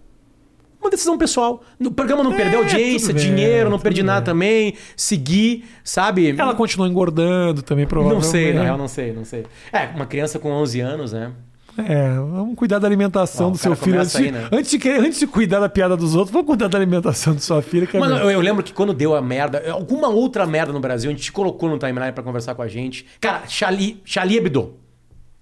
Uma 0.80 0.88
decisão 0.90 1.18
pessoal. 1.18 1.62
O 1.78 1.90
programa 1.90 2.22
não 2.24 2.32
perdeu 2.32 2.60
audiência, 2.60 3.10
É, 3.10 3.14
bem, 3.14 3.22
dinheiro, 3.26 3.68
não 3.68 3.78
perdi 3.78 4.02
nada 4.02 4.20
bem. 4.20 4.24
também. 4.72 4.74
Segui, 4.96 5.64
sabe? 5.84 6.34
Ela 6.38 6.54
continuou 6.54 6.88
engordando 6.88 7.60
também, 7.60 7.84
Não 7.84 7.88
provavelmente. 7.90 8.26
sei, 8.30 8.54
na 8.54 8.62
real, 8.62 8.78
não 8.78 8.88
sei, 8.88 9.12
não 9.12 9.24
sei. 9.24 9.44
É, 9.72 9.86
uma 9.94 10.06
criança 10.06 10.38
com 10.38 10.50
11 10.50 10.80
anos, 10.80 11.12
né? 11.12 11.32
É, 11.78 12.14
vamos 12.14 12.54
cuidar 12.56 12.78
da 12.78 12.86
alimentação 12.86 13.48
Ó, 13.48 13.50
do 13.50 13.58
seu 13.58 13.74
filho. 13.76 14.00
Antes, 14.00 14.16
aí, 14.16 14.30
né? 14.30 14.48
antes, 14.52 14.70
de, 14.70 14.90
antes 14.90 15.18
de 15.20 15.26
cuidar 15.26 15.60
da 15.60 15.68
piada 15.68 15.96
dos 15.96 16.14
outros, 16.14 16.32
vamos 16.32 16.46
cuidar 16.46 16.68
da 16.68 16.76
alimentação 16.76 17.34
da 17.34 17.40
sua 17.40 17.62
filha. 17.62 17.88
É 17.92 17.98
Mano, 17.98 18.14
melhor. 18.14 18.26
eu, 18.26 18.30
eu 18.32 18.40
lembro 18.40 18.62
que 18.62 18.72
quando 18.72 18.92
deu 18.92 19.14
a 19.14 19.22
merda, 19.22 19.62
alguma 19.70 20.08
outra 20.08 20.46
merda 20.46 20.72
no 20.72 20.80
Brasil, 20.80 21.10
a 21.10 21.12
gente 21.14 21.22
te 21.24 21.32
colocou 21.32 21.68
no 21.68 21.78
timeline 21.78 22.12
pra 22.12 22.22
conversar 22.22 22.54
com 22.54 22.62
a 22.62 22.68
gente. 22.68 23.06
Cara, 23.20 23.42
Charlie, 23.46 24.00
Charlie 24.04 24.36
Hebdo. 24.38 24.74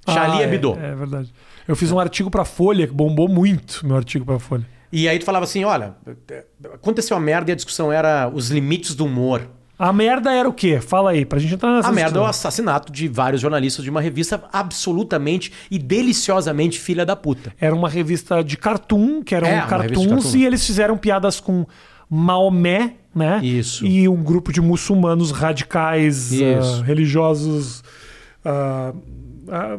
Charlie 0.09 0.43
Ah, 0.43 0.47
Hebdo. 0.55 0.79
É, 0.81 0.91
é 0.91 0.95
verdade. 0.95 1.33
Eu 1.66 1.74
fiz 1.76 1.91
um 1.93 1.99
artigo 1.99 2.31
pra 2.31 2.45
Folha, 2.45 2.87
que 2.87 2.93
bombou 2.95 3.29
muito 3.29 3.87
meu 3.87 3.97
artigo 3.97 4.24
pra 4.24 4.39
Folha. 4.39 4.66
E 4.91 5.07
aí 5.09 5.18
tu 5.18 5.24
falava 5.26 5.45
assim, 5.45 5.64
olha, 5.64 5.97
aconteceu 6.72 7.14
a 7.16 7.20
merda 7.20 7.51
e 7.51 7.53
a 7.53 7.57
discussão 7.57 7.93
era 7.93 8.31
os 8.33 8.49
limites 8.51 8.95
do 8.95 9.05
humor. 9.05 9.43
A 9.79 9.93
merda 9.93 10.33
era 10.33 10.49
o 10.49 10.53
quê? 10.53 10.81
Fala 10.81 11.11
aí, 11.11 11.24
pra 11.24 11.39
gente 11.39 11.55
entrar 11.55 11.70
nessa 11.76 11.89
A 11.89 11.93
merda 11.93 12.18
é 12.18 12.22
o 12.22 12.24
assassinato 12.24 12.91
de 12.93 13.07
vários 13.07 13.41
jornalistas 13.41 13.85
de 13.85 13.91
uma 13.91 14.01
revista 14.01 14.43
absolutamente 14.53 15.53
e 15.70 15.79
deliciosamente 15.79 16.81
filha 16.81 17.07
da 17.07 17.14
puta. 17.14 17.53
Era 17.61 17.74
uma 17.74 17.89
revista 17.89 18.43
de 18.43 18.57
cartoon, 18.57 19.22
que 19.22 19.35
eram 19.35 19.47
É, 19.47 19.61
cartoons, 19.66 20.07
cartoon. 20.24 20.37
e 20.37 20.45
eles 20.45 20.66
fizeram 20.66 20.97
piadas 20.99 21.39
com 21.39 21.64
Maomé, 22.11 22.95
né? 23.14 23.39
Isso. 23.43 23.87
E 23.87 24.09
um 24.09 24.20
grupo 24.22 24.53
de 24.53 24.61
muçulmanos 24.61 25.31
radicais, 25.31 26.33
ah, 26.33 26.83
religiosos. 26.85 27.85
ah, 28.45 28.93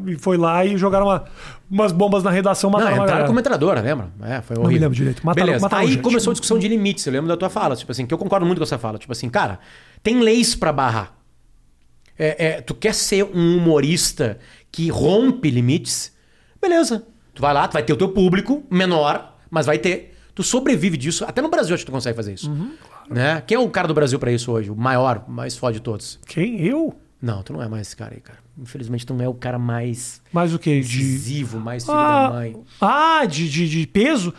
e 0.07 0.15
foi 0.15 0.37
lá 0.37 0.63
e 0.65 0.77
jogaram 0.77 1.05
uma- 1.07 1.25
umas 1.69 1.91
bombas 1.91 2.23
na 2.23 2.31
redação, 2.31 2.69
Não, 2.69 2.79
mataram 2.79 2.95
uma 2.97 3.03
entraram 3.03 3.25
como 3.25 3.35
metralhadora, 3.35 3.81
lembra? 3.81 4.07
É, 4.23 4.41
foi 4.41 4.55
horrível. 4.57 4.73
me 4.73 4.79
lembro 4.79 4.95
direito. 4.95 5.25
Mataram- 5.25 5.45
Beleza. 5.47 5.61
mataram 5.63 5.83
Aí 5.83 5.91
gente. 5.93 6.01
começou 6.01 6.31
a 6.31 6.33
discussão 6.33 6.57
de 6.57 6.67
limites. 6.67 7.05
Eu 7.05 7.13
lembro 7.13 7.27
da 7.27 7.35
tua 7.37 7.49
fala, 7.49 7.75
tipo 7.75 7.91
assim, 7.91 8.05
que 8.05 8.13
eu 8.13 8.17
concordo 8.17 8.45
muito 8.45 8.57
com 8.59 8.63
essa 8.63 8.77
fala. 8.79 8.97
Tipo 8.97 9.11
assim, 9.11 9.29
cara, 9.29 9.59
tem 10.03 10.19
leis 10.19 10.55
pra 10.55 10.71
barrar. 10.73 11.15
É, 12.17 12.45
é, 12.47 12.61
tu 12.61 12.73
quer 12.75 12.93
ser 12.93 13.23
um 13.23 13.57
humorista 13.57 14.39
que 14.71 14.89
rompe 14.89 15.49
limites? 15.49 16.11
Beleza. 16.61 17.05
Tu 17.33 17.41
vai 17.41 17.53
lá, 17.53 17.67
tu 17.67 17.73
vai 17.73 17.83
ter 17.83 17.93
o 17.93 17.97
teu 17.97 18.09
público 18.09 18.63
menor, 18.69 19.37
mas 19.49 19.65
vai 19.65 19.77
ter. 19.77 20.17
Tu 20.35 20.43
sobrevive 20.43 20.97
disso. 20.97 21.23
Até 21.25 21.41
no 21.41 21.49
Brasil 21.49 21.73
acho 21.73 21.83
que 21.85 21.89
tu 21.91 21.93
consegue 21.93 22.15
fazer 22.15 22.33
isso. 22.33 22.49
Uhum, 22.49 22.73
né? 23.09 23.41
Quem 23.47 23.55
é 23.55 23.59
o 23.59 23.69
cara 23.69 23.87
do 23.87 23.93
Brasil 23.93 24.19
pra 24.19 24.31
isso 24.31 24.51
hoje? 24.51 24.69
O 24.69 24.75
maior, 24.75 25.23
mais 25.27 25.55
foda 25.55 25.73
de 25.73 25.79
todos. 25.81 26.19
Quem? 26.27 26.61
Eu? 26.61 26.93
Não, 27.21 27.43
tu 27.43 27.51
não 27.53 27.61
é 27.61 27.67
mais 27.67 27.87
esse 27.87 27.95
cara 27.95 28.13
aí, 28.15 28.21
cara. 28.21 28.39
Infelizmente, 28.57 29.05
tu 29.05 29.13
não 29.13 29.23
é 29.23 29.27
o 29.27 29.33
cara 29.33 29.59
mais 29.59 30.21
Mais 30.31 30.53
o 30.53 30.59
quê? 30.59 30.79
De... 30.81 30.97
decisivo, 30.97 31.59
mais 31.59 31.83
filho 31.85 31.97
Ah, 31.97 32.27
da 32.29 32.33
mãe. 32.35 32.55
ah, 32.81 33.25
de, 33.25 33.49
de, 33.49 33.69
de 33.69 33.87
peso? 33.87 34.33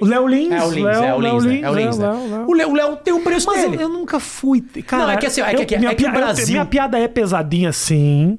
O 0.00 0.04
Léo 0.06 0.26
Lins. 0.28 0.52
É 0.52 0.64
o 0.64 0.70
Lins, 0.70 0.84
Léo- 0.84 1.02
é 1.04 1.14
o 1.14 1.18
Léo 1.18 1.38
Lins, 1.38 1.44
né? 1.44 1.60
É 1.62 1.70
o 1.70 1.74
Lins, 1.74 1.98
né? 1.98 2.06
Léo, 2.08 2.30
Léo. 2.30 2.46
O 2.50 2.54
Léo, 2.54 2.70
o 2.70 2.74
Léo 2.74 2.96
tem 2.96 3.14
o 3.14 3.20
preço 3.20 3.46
Mas 3.46 3.64
eu, 3.64 3.70
dele. 3.70 3.82
eu 3.82 3.88
nunca 3.88 4.18
fui. 4.20 4.60
Cara, 4.86 5.04
Não, 5.04 5.10
é 5.12 5.16
que 5.16 5.26
assim, 5.26 5.40
é 5.40 5.44
que- 5.50 5.56
eu- 5.56 5.60
é 5.60 5.64
que- 5.64 5.78
minha, 5.78 5.90
é 5.90 5.94
que 5.94 6.02
o 6.02 6.06
pia- 6.10 6.14
eu- 6.18 6.24
Brasil- 6.24 6.46
minha 6.48 6.64
piada 6.66 6.98
é 6.98 7.08
pesadinha, 7.08 7.72
sim. 7.72 8.38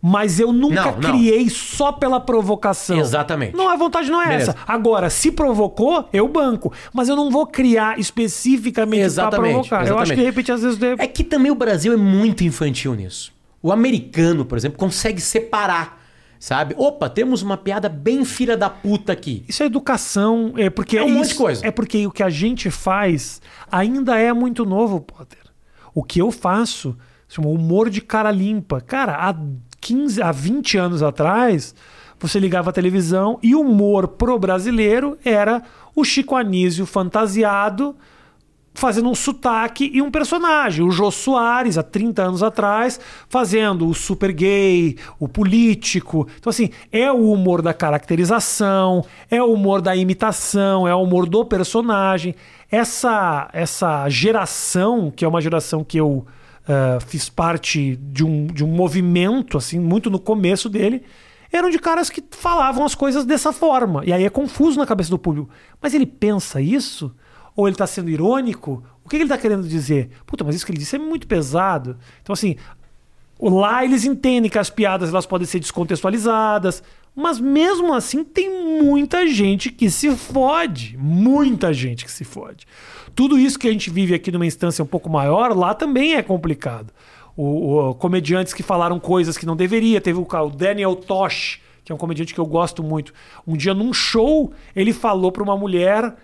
Mas 0.00 0.38
eu 0.38 0.52
nunca 0.52 0.76
Não, 0.92 0.92
não. 0.92 1.10
criei 1.10 1.50
só 1.50 1.90
pela 1.90 2.20
provocação. 2.20 2.96
Exatamente. 3.00 3.56
Não, 3.56 3.68
a 3.68 3.74
vontade 3.74 4.08
não 4.08 4.22
é 4.22 4.28
Beleza. 4.28 4.52
essa. 4.52 4.56
Agora, 4.64 5.10
se 5.10 5.32
provocou, 5.32 6.08
eu 6.12 6.28
banco. 6.28 6.72
Mas 6.92 7.08
eu 7.08 7.16
não 7.16 7.32
vou 7.32 7.44
criar 7.48 7.98
especificamente 7.98 8.98
pra 9.00 9.06
Exatamente, 9.06 9.52
provocar. 9.54 9.76
Eu 9.76 9.80
acho 9.80 9.86
exatamente. 9.88 10.08
que, 10.10 10.16
de 10.16 10.22
repente, 10.24 10.52
às 10.52 10.62
vezes... 10.62 10.78
deve- 10.78 11.02
É 11.02 11.06
que 11.08 11.24
também 11.24 11.50
o 11.50 11.54
Brasil 11.56 11.92
é 11.92 11.96
muito 11.96 12.44
infantil 12.44 12.94
nisso. 12.94 13.32
O 13.60 13.72
americano, 13.72 14.44
por 14.44 14.56
exemplo, 14.56 14.78
consegue 14.78 15.20
separar, 15.20 16.00
sabe? 16.38 16.74
Opa, 16.78 17.08
temos 17.08 17.42
uma 17.42 17.56
piada 17.56 17.88
bem 17.88 18.24
filha 18.24 18.56
da 18.56 18.70
puta 18.70 19.12
aqui. 19.12 19.44
Isso 19.48 19.62
é 19.62 19.66
educação, 19.66 20.54
é 20.56 20.70
porque 20.70 20.96
É 20.98 21.02
um 21.02 21.06
isso, 21.06 21.16
monte 21.16 21.28
de 21.28 21.34
coisa. 21.34 21.66
É 21.66 21.70
porque 21.70 22.06
o 22.06 22.10
que 22.10 22.22
a 22.22 22.30
gente 22.30 22.70
faz 22.70 23.40
ainda 23.70 24.18
é 24.18 24.32
muito 24.32 24.64
novo, 24.64 25.00
Potter. 25.00 25.38
O 25.94 26.02
que 26.02 26.20
eu 26.20 26.30
faço, 26.30 26.96
se 27.26 27.36
chama 27.36 27.48
humor 27.48 27.90
de 27.90 28.00
cara 28.00 28.30
limpa. 28.30 28.80
Cara, 28.80 29.16
há 29.16 29.34
15, 29.80 30.22
há 30.22 30.30
20 30.30 30.78
anos 30.78 31.02
atrás, 31.02 31.74
você 32.18 32.38
ligava 32.38 32.70
a 32.70 32.72
televisão 32.72 33.38
e 33.42 33.54
o 33.54 33.60
humor 33.60 34.08
pro 34.08 34.38
brasileiro 34.38 35.18
era 35.24 35.62
o 35.94 36.04
Chico 36.04 36.36
Anísio 36.36 36.86
fantasiado 36.86 37.96
fazendo 38.78 39.08
um 39.08 39.14
sotaque 39.14 39.90
e 39.92 40.00
um 40.00 40.10
personagem. 40.10 40.84
O 40.84 40.90
Jô 40.90 41.10
Soares, 41.10 41.76
há 41.76 41.82
30 41.82 42.22
anos 42.22 42.42
atrás, 42.42 42.98
fazendo 43.28 43.88
o 43.88 43.94
super 43.94 44.32
gay, 44.32 44.96
o 45.18 45.28
político. 45.28 46.28
Então, 46.38 46.50
assim, 46.50 46.70
é 46.92 47.10
o 47.10 47.32
humor 47.32 47.60
da 47.60 47.74
caracterização, 47.74 49.04
é 49.30 49.42
o 49.42 49.52
humor 49.52 49.82
da 49.82 49.96
imitação, 49.96 50.86
é 50.86 50.94
o 50.94 51.02
humor 51.02 51.28
do 51.28 51.44
personagem. 51.44 52.34
Essa, 52.70 53.48
essa 53.52 54.08
geração, 54.08 55.10
que 55.10 55.24
é 55.24 55.28
uma 55.28 55.40
geração 55.40 55.82
que 55.82 55.98
eu 55.98 56.24
eh, 56.68 56.98
fiz 57.06 57.28
parte 57.28 57.96
de 57.96 58.24
um, 58.24 58.46
de 58.46 58.62
um 58.62 58.68
movimento, 58.68 59.56
assim, 59.56 59.80
muito 59.80 60.10
no 60.10 60.18
começo 60.18 60.68
dele, 60.68 61.02
eram 61.50 61.70
de 61.70 61.78
caras 61.78 62.10
que 62.10 62.22
falavam 62.30 62.84
as 62.84 62.94
coisas 62.94 63.24
dessa 63.24 63.52
forma. 63.52 64.04
E 64.04 64.12
aí 64.12 64.24
é 64.24 64.30
confuso 64.30 64.78
na 64.78 64.86
cabeça 64.86 65.10
do 65.10 65.18
público. 65.18 65.48
Mas 65.80 65.94
ele 65.94 66.06
pensa 66.06 66.60
isso? 66.60 67.10
Ou 67.58 67.66
ele 67.66 67.74
está 67.74 67.88
sendo 67.88 68.08
irônico? 68.08 68.84
O 69.04 69.08
que 69.08 69.16
ele 69.16 69.24
está 69.24 69.36
querendo 69.36 69.66
dizer? 69.66 70.10
Puta, 70.24 70.44
mas 70.44 70.54
isso 70.54 70.64
que 70.64 70.70
ele 70.70 70.78
disse 70.78 70.94
é 70.94 70.98
muito 71.00 71.26
pesado. 71.26 71.96
Então, 72.22 72.32
assim, 72.32 72.54
lá 73.40 73.84
eles 73.84 74.04
entendem 74.04 74.48
que 74.48 74.60
as 74.60 74.70
piadas 74.70 75.08
elas 75.08 75.26
podem 75.26 75.44
ser 75.44 75.58
descontextualizadas. 75.58 76.84
Mas 77.16 77.40
mesmo 77.40 77.92
assim, 77.92 78.22
tem 78.22 78.80
muita 78.80 79.26
gente 79.26 79.72
que 79.72 79.90
se 79.90 80.08
fode. 80.14 80.96
Muita 80.96 81.72
gente 81.72 82.04
que 82.04 82.12
se 82.12 82.22
fode. 82.22 82.64
Tudo 83.12 83.36
isso 83.36 83.58
que 83.58 83.66
a 83.66 83.72
gente 83.72 83.90
vive 83.90 84.14
aqui 84.14 84.30
numa 84.30 84.46
instância 84.46 84.84
um 84.84 84.86
pouco 84.86 85.10
maior, 85.10 85.56
lá 85.56 85.74
também 85.74 86.14
é 86.14 86.22
complicado. 86.22 86.92
O, 87.36 87.88
o- 87.88 87.94
comediantes 87.96 88.52
que 88.54 88.62
falaram 88.62 89.00
coisas 89.00 89.36
que 89.36 89.46
não 89.46 89.56
deveria. 89.56 90.00
Teve 90.00 90.20
o, 90.20 90.26
o 90.30 90.50
Daniel 90.50 90.94
Tosh, 90.94 91.60
que 91.84 91.90
é 91.90 91.94
um 91.94 91.98
comediante 91.98 92.32
que 92.32 92.38
eu 92.38 92.46
gosto 92.46 92.84
muito. 92.84 93.12
Um 93.44 93.56
dia 93.56 93.74
num 93.74 93.92
show, 93.92 94.52
ele 94.76 94.92
falou 94.92 95.32
para 95.32 95.42
uma 95.42 95.56
mulher 95.56 96.14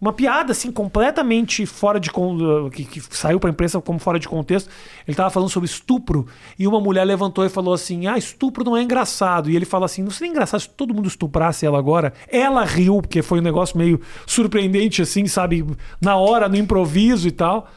uma 0.00 0.12
piada 0.12 0.52
assim 0.52 0.70
completamente 0.70 1.64
fora 1.64 1.98
de 1.98 2.10
con- 2.10 2.68
que, 2.70 2.84
que 2.84 3.00
saiu 3.16 3.40
para 3.40 3.48
imprensa 3.48 3.80
como 3.80 3.98
fora 3.98 4.18
de 4.18 4.28
contexto. 4.28 4.68
Ele 5.08 5.16
tava 5.16 5.30
falando 5.30 5.48
sobre 5.48 5.66
estupro 5.68 6.26
e 6.58 6.66
uma 6.66 6.80
mulher 6.80 7.04
levantou 7.04 7.44
e 7.44 7.48
falou 7.48 7.72
assim: 7.72 8.06
"Ah, 8.06 8.18
estupro 8.18 8.64
não 8.64 8.76
é 8.76 8.82
engraçado". 8.82 9.48
E 9.48 9.56
ele 9.56 9.64
fala 9.64 9.86
assim: 9.86 10.02
"Não 10.02 10.10
seria 10.10 10.30
engraçado 10.30 10.60
se 10.60 10.68
todo 10.68 10.92
mundo 10.92 11.08
estuprasse 11.08 11.64
ela 11.64 11.78
agora?". 11.78 12.12
Ela 12.28 12.64
riu 12.64 13.00
porque 13.00 13.22
foi 13.22 13.38
um 13.38 13.42
negócio 13.42 13.78
meio 13.78 14.00
surpreendente 14.26 15.00
assim, 15.00 15.26
sabe, 15.26 15.64
na 16.00 16.16
hora, 16.16 16.48
no 16.48 16.56
improviso 16.56 17.26
e 17.26 17.30
tal. 17.32 17.70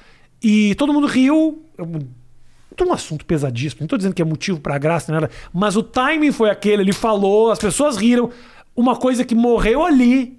E 0.43 0.75
todo 0.75 0.93
mundo 0.93 1.07
riu. 1.07 1.63
É 1.77 2.83
um 2.83 2.93
assunto 2.93 3.25
pesadíssimo. 3.25 3.81
Não 3.81 3.87
tô 3.87 3.97
dizendo 3.97 4.13
que 4.13 4.21
é 4.21 4.25
motivo 4.25 4.59
pra 4.59 4.77
graça, 4.77 5.11
nada. 5.11 5.31
Mas 5.53 5.75
o 5.75 5.81
timing 5.81 6.31
foi 6.31 6.49
aquele. 6.49 6.83
Ele 6.83 6.93
falou, 6.93 7.49
as 7.51 7.57
pessoas 7.57 7.97
riram. 7.97 8.29
Uma 8.75 8.95
coisa 8.95 9.23
que 9.25 9.33
morreu 9.33 9.83
ali. 9.83 10.37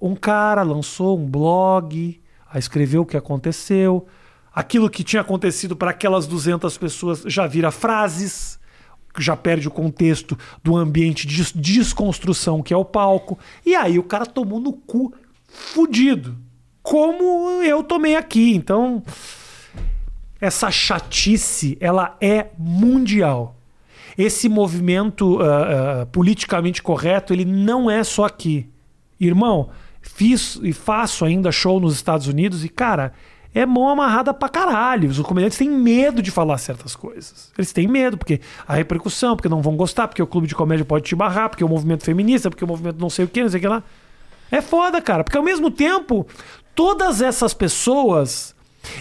Um 0.00 0.14
cara 0.14 0.62
lançou 0.62 1.18
um 1.18 1.26
blog, 1.26 2.20
aí 2.50 2.58
escreveu 2.58 3.02
o 3.02 3.06
que 3.06 3.16
aconteceu. 3.16 4.06
Aquilo 4.52 4.90
que 4.90 5.04
tinha 5.04 5.22
acontecido 5.22 5.76
para 5.76 5.90
aquelas 5.90 6.26
200 6.26 6.76
pessoas 6.78 7.22
já 7.26 7.46
vira 7.46 7.70
frases, 7.70 8.58
já 9.18 9.36
perde 9.36 9.68
o 9.68 9.70
contexto 9.70 10.36
do 10.62 10.76
ambiente 10.76 11.26
de 11.26 11.36
des- 11.36 11.52
desconstrução 11.52 12.62
que 12.62 12.72
é 12.72 12.76
o 12.76 12.84
palco. 12.84 13.38
E 13.64 13.74
aí 13.74 13.98
o 13.98 14.02
cara 14.02 14.24
tomou 14.26 14.58
no 14.60 14.72
cu 14.72 15.12
fudido. 15.48 16.36
Como 16.82 17.62
eu 17.62 17.82
tomei 17.84 18.16
aqui. 18.16 18.54
Então, 18.54 19.02
essa 20.40 20.70
chatice 20.70 21.76
ela 21.80 22.16
é 22.20 22.46
mundial. 22.58 23.56
Esse 24.16 24.48
movimento 24.48 25.40
ah, 25.40 26.02
ah, 26.02 26.06
politicamente 26.06 26.82
correto 26.82 27.32
ele 27.32 27.44
não 27.44 27.90
é 27.90 28.02
só 28.02 28.24
aqui. 28.24 28.68
Irmão, 29.18 29.68
fiz 30.00 30.58
e 30.62 30.72
faço 30.72 31.24
ainda 31.24 31.50
show 31.52 31.80
nos 31.80 31.94
Estados 31.94 32.26
Unidos 32.26 32.64
e, 32.64 32.68
cara, 32.68 33.12
é 33.54 33.66
mão 33.66 33.88
amarrada 33.88 34.32
pra 34.32 34.48
caralho. 34.48 35.08
Os 35.10 35.18
comediantes 35.20 35.58
têm 35.58 35.68
medo 35.70 36.22
de 36.22 36.30
falar 36.30 36.56
certas 36.58 36.94
coisas. 36.94 37.50
Eles 37.58 37.72
têm 37.72 37.88
medo, 37.88 38.16
porque 38.16 38.40
a 38.66 38.74
repercussão, 38.74 39.34
porque 39.36 39.48
não 39.48 39.60
vão 39.60 39.76
gostar, 39.76 40.06
porque 40.08 40.22
o 40.22 40.26
clube 40.26 40.46
de 40.46 40.54
comédia 40.54 40.84
pode 40.84 41.04
te 41.04 41.16
barrar, 41.16 41.48
porque 41.48 41.64
o 41.64 41.68
movimento 41.68 42.04
feminista, 42.04 42.48
porque 42.48 42.64
o 42.64 42.68
movimento 42.68 42.98
não 43.00 43.10
sei 43.10 43.24
o 43.24 43.28
que, 43.28 43.42
não 43.42 43.50
sei 43.50 43.58
o 43.58 43.60
que 43.60 43.68
lá. 43.68 43.82
É 44.50 44.60
foda, 44.60 45.00
cara. 45.00 45.24
Porque 45.24 45.36
ao 45.38 45.44
mesmo 45.44 45.70
tempo, 45.70 46.26
todas 46.74 47.20
essas 47.20 47.52
pessoas. 47.54 48.54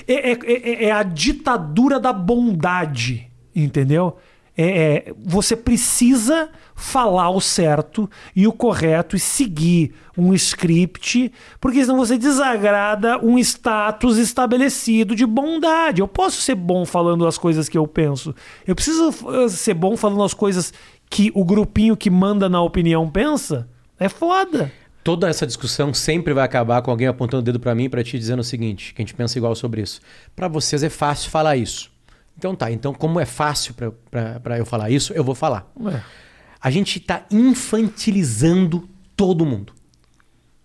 É, 0.08 0.32
é- 0.32 0.38
é- 0.43 0.86
é 0.86 0.91
a 0.91 1.04
ditadura 1.04 2.00
da 2.02 2.12
bondade, 2.12 3.32
entendeu? 3.56 4.18
É, 4.62 5.07
é- 5.07 5.14
você 5.18 5.55
precisa 5.55 6.49
falar 6.76 7.30
o 7.30 7.39
certo 7.39 8.10
e 8.36 8.45
o 8.45 8.51
correto 8.51 9.16
e 9.16 9.20
seguir 9.20 9.93
um 10.18 10.34
script, 10.34 11.32
porque 11.62 11.82
senão 11.82 11.95
você 11.95 12.18
desagrada 12.18 13.18
um 13.24 13.39
status 13.39 14.18
estabelecido 14.18 15.16
de 15.16 15.26
bondade. 15.26 16.01
Eu 16.01 16.10
posso 16.10 16.41
ser 16.41 16.55
bom 16.55 16.86
falando 16.86 17.26
as 17.26 17.38
coisas 17.38 17.70
que 17.70 17.78
eu 17.78 17.88
penso. 17.88 18.36
Eu 18.68 18.76
preciso 18.76 19.14
eh, 19.34 19.47
ser 19.47 19.76
bom 19.76 19.95
falando 19.95 20.24
as 20.24 20.34
coisas 20.34 20.74
que 21.10 21.32
o 21.34 21.45
grupinho 21.45 21.95
que 21.95 22.10
manda 22.10 22.49
na 22.49 22.62
opinião 22.62 23.10
pensa. 23.10 23.66
É 23.97 24.10
foda. 24.10 24.70
Toda 25.05 25.30
essa 25.30 25.47
discussão 25.47 25.93
sempre 25.93 26.34
vai 26.34 26.43
acabar 26.43 26.82
com 26.82 26.91
alguém 26.91 27.07
apontando 27.07 27.39
o 27.41 27.45
dedo 27.45 27.62
pra 27.62 27.74
mim 27.74 27.86
e 27.86 27.89
pra 27.89 28.03
ti 28.03 28.20
dizendo 28.20 28.41
o 28.41 28.43
seguinte, 28.43 28.93
que 28.93 29.01
a 29.01 29.05
gente 29.05 29.14
pensa 29.16 29.38
igual 29.38 29.55
sobre 29.55 29.82
isso. 29.82 30.01
Pra 30.36 30.49
vocês 30.49 30.84
é 30.84 30.89
fácil 30.89 31.32
falar 31.32 31.55
isso. 31.55 31.89
Então 32.40 32.56
tá, 32.56 32.72
então 32.72 32.94
como 32.94 33.20
é 33.20 33.26
fácil 33.26 33.74
pra 33.74 34.58
eu 34.58 34.66
falar 34.66 34.90
isso, 34.90 35.12
eu 35.12 35.26
vou 35.26 35.36
falar. 35.36 35.70
Ué. 35.78 36.02
A 36.62 36.72
gente 36.72 36.98
tá 37.02 37.26
infantilizando 37.30 38.88
todo 39.14 39.46
mundo. 39.46 39.74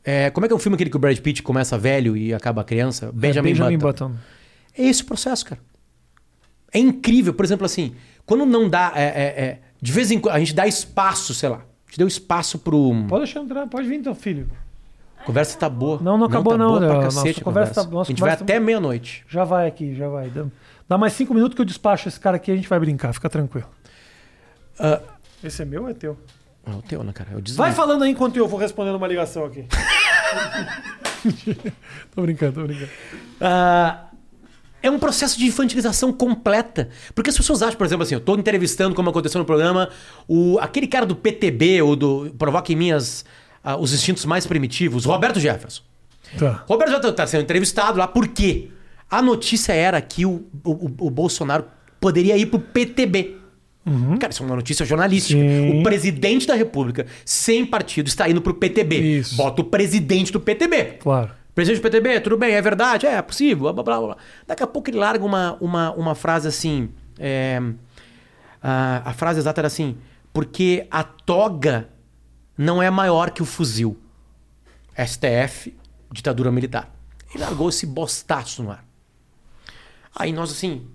É, 0.05 0.31
como 0.31 0.45
é 0.45 0.49
que 0.49 0.53
é 0.53 0.57
o 0.57 0.59
filme 0.61 0.75
aquele 0.77 0.89
que 0.91 0.97
o 0.97 1.01
Brad 1.01 1.19
Pitt 1.19 1.43
começa 1.43 1.77
velho 1.77 2.17
e 2.17 2.33
acaba 2.33 2.63
criança? 2.63 3.11
Benjamin, 3.13 3.49
É, 3.49 3.53
Benjamin 3.53 3.79
Button. 3.79 4.09
Button. 4.11 4.21
É 4.79 4.83
esse 4.85 5.03
o 5.03 5.07
processo, 5.07 5.45
cara. 5.47 5.61
É 6.73 6.79
incrível. 6.79 7.35
Por 7.35 7.45
exemplo, 7.45 7.67
assim, 7.67 7.95
quando 8.25 8.47
não 8.47 8.69
dá 8.69 8.93
é, 8.95 9.03
é, 9.03 9.45
é, 9.45 9.59
De 9.83 9.91
vez 9.91 10.13
em 10.13 10.21
quando, 10.21 10.35
a 10.37 10.39
gente 10.39 10.55
dá 10.55 10.67
espaço, 10.67 11.35
sei 11.35 11.49
lá. 11.49 11.57
A 11.57 11.91
gente 11.91 11.99
deu 11.99 12.07
espaço 12.07 12.59
pro. 12.61 13.05
Pode 13.09 13.25
deixar 13.25 13.41
entrar, 13.41 13.67
pode 13.67 13.89
vir 13.89 13.97
então, 13.97 14.15
filho. 14.15 14.49
Conversa 15.25 15.57
tá 15.59 15.69
boa. 15.71 15.99
Não, 16.03 16.19
não 16.19 16.27
acabou 16.27 16.53
tá 16.53 16.59
não, 16.59 16.79
né? 16.79 16.87
pra 16.87 16.97
Nossa 17.05 17.17
cacete 17.23 17.41
a 17.41 17.45
conversa 17.45 17.71
conversa. 17.73 17.85
tá- 17.89 17.91
nossa 17.97 18.09
a 18.09 18.13
gente 18.13 18.21
vai 18.21 18.31
conversa 18.31 18.45
tá- 18.45 18.53
até 18.53 18.61
meia-noite. 18.61 19.25
Já 19.29 19.43
vai 19.45 19.67
aqui, 19.67 19.95
já 19.95 20.07
vai. 20.09 20.31
Dá- 20.89 20.99
mais 20.99 21.13
cinco 21.13 21.35
minutos 21.35 21.55
que 21.55 21.61
eu 21.61 21.65
despacho 21.65 22.09
esse 22.09 22.19
cara 22.21 22.37
aqui 22.37 22.51
e 22.51 22.55
a 22.55 22.57
gente 22.57 22.69
vai 22.69 22.79
brincar, 22.79 23.13
fica 23.13 23.29
tranquilo. 23.29 23.69
Ah, 24.79 25.01
Esse 25.43 25.63
é 25.63 25.65
meu 25.65 25.83
ou 25.83 25.89
é 25.89 25.95
teu? 25.95 26.19
é 26.67 26.71
o 26.71 26.83
teu, 26.83 27.03
né, 27.05 27.13
cara? 27.13 27.31
Eu 27.33 27.43
Vai 27.55 27.73
falando 27.73 28.05
aí 28.05 28.11
enquanto 28.11 28.37
eu 28.37 28.49
vou 28.49 28.59
respondendo 28.59 28.97
uma 28.97 29.07
ligação 29.07 29.45
aqui. 29.45 29.65
tô 32.15 32.23
brincando, 32.23 32.53
tô 32.61 32.67
brincando. 32.67 32.91
Ah, 33.41 34.07
é 34.83 34.91
um 34.91 34.99
processo 34.99 35.39
de 35.39 35.47
infantilização 35.47 36.13
completa. 36.13 36.89
Porque 37.15 37.31
as 37.31 37.37
pessoas 37.37 37.63
acham, 37.63 37.77
por 37.77 37.87
exemplo, 37.87 38.03
assim, 38.03 38.15
eu 38.15 38.21
tô 38.21 38.35
entrevistando, 38.37 38.95
como 38.95 39.11
aconteceu 39.11 39.39
no 39.39 39.45
programa, 39.45 39.89
o, 40.29 40.59
aquele 40.59 40.87
cara 40.87 41.07
do 41.07 41.17
PTB, 41.17 41.83
ou 41.83 41.97
do 41.97 42.35
Provoca 42.39 42.73
em 42.73 42.77
Minhas 42.77 43.25
ah, 43.63 43.77
os 43.77 43.93
Instintos 43.95 44.25
Mais 44.25 44.47
Primitivos, 44.47 45.05
Roberto 45.05 45.41
Jefferson. 45.41 45.83
Tá. 46.39 46.65
Roberto 46.67 46.91
Jefferson 46.91 47.11
está 47.11 47.27
sendo 47.27 47.43
entrevistado 47.43 47.99
lá, 47.99 48.07
por 48.07 48.29
quê? 48.29 48.71
A 49.15 49.23
notícia 49.23 49.73
era 49.73 50.01
que 50.01 50.27
o, 50.27 50.45
o, 50.65 51.07
o 51.07 51.11
Bolsonaro 51.11 51.67
poderia 52.01 52.37
ir 52.37 52.47
pro 52.47 52.59
PTB. 52.59 53.37
Cara, 54.19 54.33
isso 54.33 54.43
é 54.43 54.47
uma 54.47 54.57
notícia 54.57 54.85
jornalística. 54.85 55.41
Sim. 55.41 55.79
O 55.79 55.83
presidente 55.85 56.47
da 56.49 56.55
República, 56.55 57.07
sem 57.25 57.65
partido, 57.65 58.09
está 58.09 58.29
indo 58.29 58.43
pro 58.43 58.55
PTB. 58.55 59.19
Isso. 59.19 59.37
Bota 59.37 59.63
o 59.63 59.65
presidente 59.65 60.33
do 60.33 60.41
PTB. 60.41 60.99
Claro. 60.99 61.31
Presidente 61.55 61.81
do 61.81 61.83
PTB, 61.83 62.21
tudo 62.23 62.37
bem, 62.37 62.55
é 62.55 62.61
verdade, 62.61 63.07
é, 63.07 63.15
é 63.15 63.23
possível, 63.23 63.73
blá, 63.73 63.85
blá, 63.85 64.01
blá. 64.01 64.17
Daqui 64.49 64.65
a 64.65 64.67
pouco 64.67 64.91
ele 64.91 64.99
larga 64.99 65.25
uma, 65.25 65.57
uma, 65.61 65.93
uma 65.93 66.15
frase 66.17 66.49
assim. 66.49 66.89
é, 67.17 67.63
a, 68.61 69.11
a 69.11 69.13
frase 69.13 69.39
exata 69.39 69.61
era 69.61 69.69
assim: 69.69 69.97
porque 70.33 70.89
a 70.91 71.05
toga 71.05 71.89
não 72.59 72.83
é 72.83 72.91
maior 72.91 73.31
que 73.31 73.43
o 73.43 73.47
fuzil. 73.47 73.97
STF, 74.99 75.73
ditadura 76.11 76.51
militar. 76.51 76.93
Ele 77.33 77.45
largou 77.45 77.69
esse 77.69 77.87
bostaço 77.87 78.63
no 78.63 78.73
ar. 78.73 78.84
Aí 80.15 80.33
nós 80.33 80.51
assim, 80.51 80.87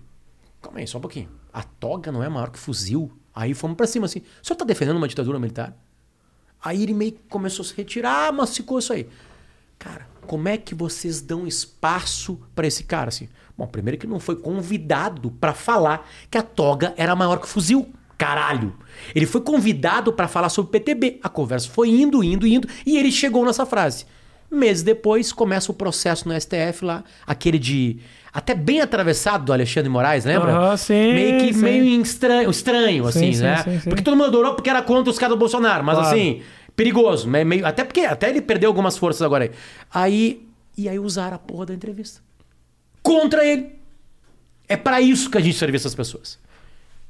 calma 0.62 0.78
aí, 0.78 0.86
só 0.86 0.98
um 0.98 1.00
pouquinho. 1.00 1.28
A 1.52 1.62
toga 1.62 2.10
não 2.10 2.22
é 2.22 2.28
maior 2.28 2.50
que 2.50 2.58
fuzil? 2.58 3.12
Aí 3.34 3.54
fomos 3.54 3.76
pra 3.76 3.86
cima 3.86 4.06
assim. 4.06 4.20
O 4.42 4.46
senhor 4.46 4.56
tá 4.56 4.64
defendendo 4.64 4.96
uma 4.96 5.08
ditadura 5.08 5.38
militar? 5.38 5.76
Aí 6.62 6.82
ele 6.82 6.94
meio 6.94 7.12
que 7.12 7.22
começou 7.28 7.62
a 7.62 7.66
se 7.66 7.74
retirar, 7.74 8.32
mas 8.32 8.56
ficou 8.56 8.78
isso 8.78 8.92
aí. 8.92 9.08
Cara, 9.78 10.06
como 10.26 10.48
é 10.48 10.56
que 10.58 10.74
vocês 10.74 11.20
dão 11.20 11.46
espaço 11.46 12.38
pra 12.54 12.66
esse 12.66 12.84
cara 12.84 13.08
assim? 13.08 13.28
Bom, 13.56 13.66
primeiro 13.66 13.98
que 13.98 14.06
não 14.06 14.20
foi 14.20 14.36
convidado 14.36 15.30
pra 15.32 15.54
falar 15.54 16.08
que 16.30 16.38
a 16.38 16.42
toga 16.42 16.94
era 16.96 17.16
maior 17.16 17.38
que 17.38 17.46
o 17.46 17.48
fuzil. 17.48 17.90
Caralho. 18.16 18.76
Ele 19.14 19.24
foi 19.24 19.40
convidado 19.40 20.12
pra 20.12 20.28
falar 20.28 20.50
sobre 20.50 20.78
PTB. 20.78 21.20
A 21.22 21.28
conversa 21.30 21.70
foi 21.70 21.88
indo, 21.88 22.22
indo, 22.22 22.46
indo 22.46 22.68
e 22.84 22.98
ele 22.98 23.10
chegou 23.10 23.44
nessa 23.46 23.64
frase. 23.64 24.04
Meses 24.50 24.82
depois 24.82 25.32
começa 25.32 25.72
o 25.72 25.74
processo 25.74 26.28
no 26.28 26.38
STF 26.38 26.84
lá, 26.84 27.04
aquele 27.26 27.58
de 27.58 28.00
até 28.32 28.54
bem 28.54 28.80
atravessado 28.80 29.44
do 29.44 29.52
Alexandre 29.52 29.88
Moraes, 29.88 30.24
lembra? 30.24 30.52
Aham, 30.52 30.76
sim, 30.76 31.12
meio 31.12 31.40
que 31.40 31.52
sim. 31.54 31.60
meio 31.62 32.02
estranho, 32.02 32.50
estranho 32.50 33.06
assim, 33.06 33.32
sim, 33.32 33.42
né? 33.42 33.62
sim, 33.64 33.80
sim. 33.80 33.88
Porque 33.90 34.02
todo 34.02 34.14
mundo 34.16 34.26
adorou 34.26 34.54
porque 34.54 34.70
era 34.70 34.82
contra 34.82 35.10
os 35.10 35.18
caras 35.18 35.34
do 35.36 35.38
Bolsonaro, 35.38 35.82
mas 35.84 35.98
Claro. 35.98 36.14
assim, 36.14 36.42
perigoso, 36.76 37.28
né? 37.28 37.42
meio, 37.44 37.66
até 37.66 37.84
porque 37.84 38.00
até 38.00 38.28
ele 38.30 38.40
perdeu 38.40 38.68
algumas 38.68 38.96
forças 38.96 39.22
agora 39.22 39.44
aí. 39.44 39.50
Aí 39.92 40.46
e 40.78 40.88
aí 40.88 40.98
usaram 40.98 41.36
a 41.36 41.38
porra 41.38 41.66
da 41.66 41.74
entrevista 41.74 42.20
contra 43.02 43.44
ele. 43.44 43.78
É 44.68 44.76
pra 44.76 45.00
isso 45.00 45.28
que 45.28 45.36
a 45.36 45.40
gente 45.40 45.58
serve 45.58 45.76
essas 45.76 45.94
pessoas. 45.94 46.38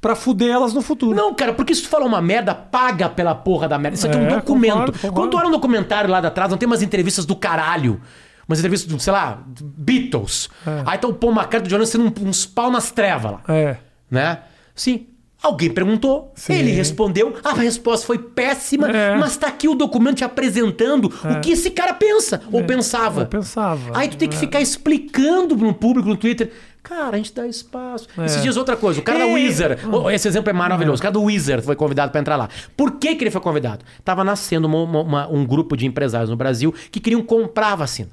Pra 0.01 0.15
fuder 0.15 0.49
elas 0.49 0.73
no 0.73 0.81
futuro. 0.81 1.15
Não, 1.15 1.31
cara, 1.35 1.53
porque 1.53 1.75
se 1.75 1.83
tu 1.83 1.87
falar 1.89 2.07
uma 2.07 2.19
merda, 2.19 2.55
paga 2.55 3.07
pela 3.07 3.35
porra 3.35 3.67
da 3.67 3.77
merda. 3.77 3.95
Isso 3.95 4.07
aqui 4.07 4.17
é, 4.17 4.19
um 4.19 4.25
É, 4.25 4.35
documento. 4.37 4.73
concordo, 4.73 4.91
concordo. 4.93 5.13
Quando 5.15 5.29
tu 5.29 5.37
olha 5.37 5.47
um 5.47 5.51
documentário 5.51 6.09
lá 6.09 6.19
de 6.19 6.25
atrás, 6.25 6.49
não 6.49 6.57
tem 6.57 6.65
umas 6.65 6.81
entrevistas 6.81 7.23
do 7.23 7.35
caralho. 7.35 8.01
Umas 8.51 8.59
entrevistas 8.59 8.91
do, 8.93 8.99
sei 8.99 9.13
lá, 9.13 9.41
Beatles. 9.47 10.49
É. 10.67 10.83
Aí 10.85 10.97
tá 10.97 11.07
o 11.07 11.13
Paul 11.13 11.31
McCartney 11.31 11.63
do 11.63 11.69
Jonas 11.69 11.89
sendo 11.89 12.05
um- 12.05 12.27
uns 12.29 12.45
pau 12.45 12.69
nas 12.69 12.91
trevas 12.91 13.31
lá. 13.31 13.41
É. 13.47 13.77
Né? 14.09 14.39
Sim. 14.75 15.07
Alguém 15.41 15.71
perguntou, 15.71 16.31
Sim. 16.35 16.53
ele 16.53 16.71
respondeu, 16.71 17.35
a 17.43 17.53
resposta 17.53 18.05
foi 18.05 18.19
péssima, 18.19 18.87
É. 18.91 19.15
mas 19.17 19.35
tá 19.37 19.47
aqui 19.47 19.67
o 19.67 19.73
documento 19.73 20.17
te 20.17 20.23
apresentando 20.23 21.05
o 21.05 21.39
que 21.41 21.53
esse 21.53 21.71
cara 21.71 21.95
pensa, 21.95 22.41
ou 22.51 22.63
pensava. 22.63 23.21
É. 23.21 23.23
ou 23.23 23.27
pensava. 23.27 23.97
Aí 23.97 24.07
tu 24.07 24.17
tem 24.17 24.29
que 24.29 24.35
É. 24.35 24.39
ficar 24.39 24.61
explicando 24.61 25.55
no 25.57 25.73
público, 25.73 26.07
no 26.09 26.15
Twitter. 26.15 26.51
Cara, 26.83 27.15
a 27.15 27.17
gente 27.17 27.33
dá 27.33 27.47
espaço. 27.47 28.07
É. 28.17 28.25
Esses 28.25 28.41
dias 28.43 28.55
outra 28.55 28.75
coisa. 28.75 28.99
O 28.99 29.03
cara 29.03 29.17
da 29.19 29.25
É. 29.27 29.33
Wizard. 29.33 29.77
oh, 29.91 30.11
Esse 30.11 30.27
exemplo 30.27 30.49
é 30.51 30.53
maravilhoso. 30.53 30.99
O 30.99 31.01
cara 31.01 31.13
do 31.13 31.23
Wizard 31.23 31.63
foi 31.65 31.75
convidado 31.75 32.11
para 32.11 32.21
entrar 32.21 32.35
lá. 32.35 32.47
Por 32.77 32.91
que, 32.99 33.15
que 33.15 33.23
ele 33.23 33.31
foi 33.31 33.41
convidado? 33.41 33.83
Tava 34.05 34.23
nascendo 34.23 34.67
uma- 34.67 35.01
uma- 35.01 35.27
um 35.27 35.43
grupo 35.43 35.75
de 35.75 35.87
empresários 35.87 36.29
no 36.29 36.35
Brasil 36.35 36.71
que 36.91 36.99
queriam 36.99 37.23
comprar 37.23 37.73
a 37.73 37.75
vacina 37.77 38.09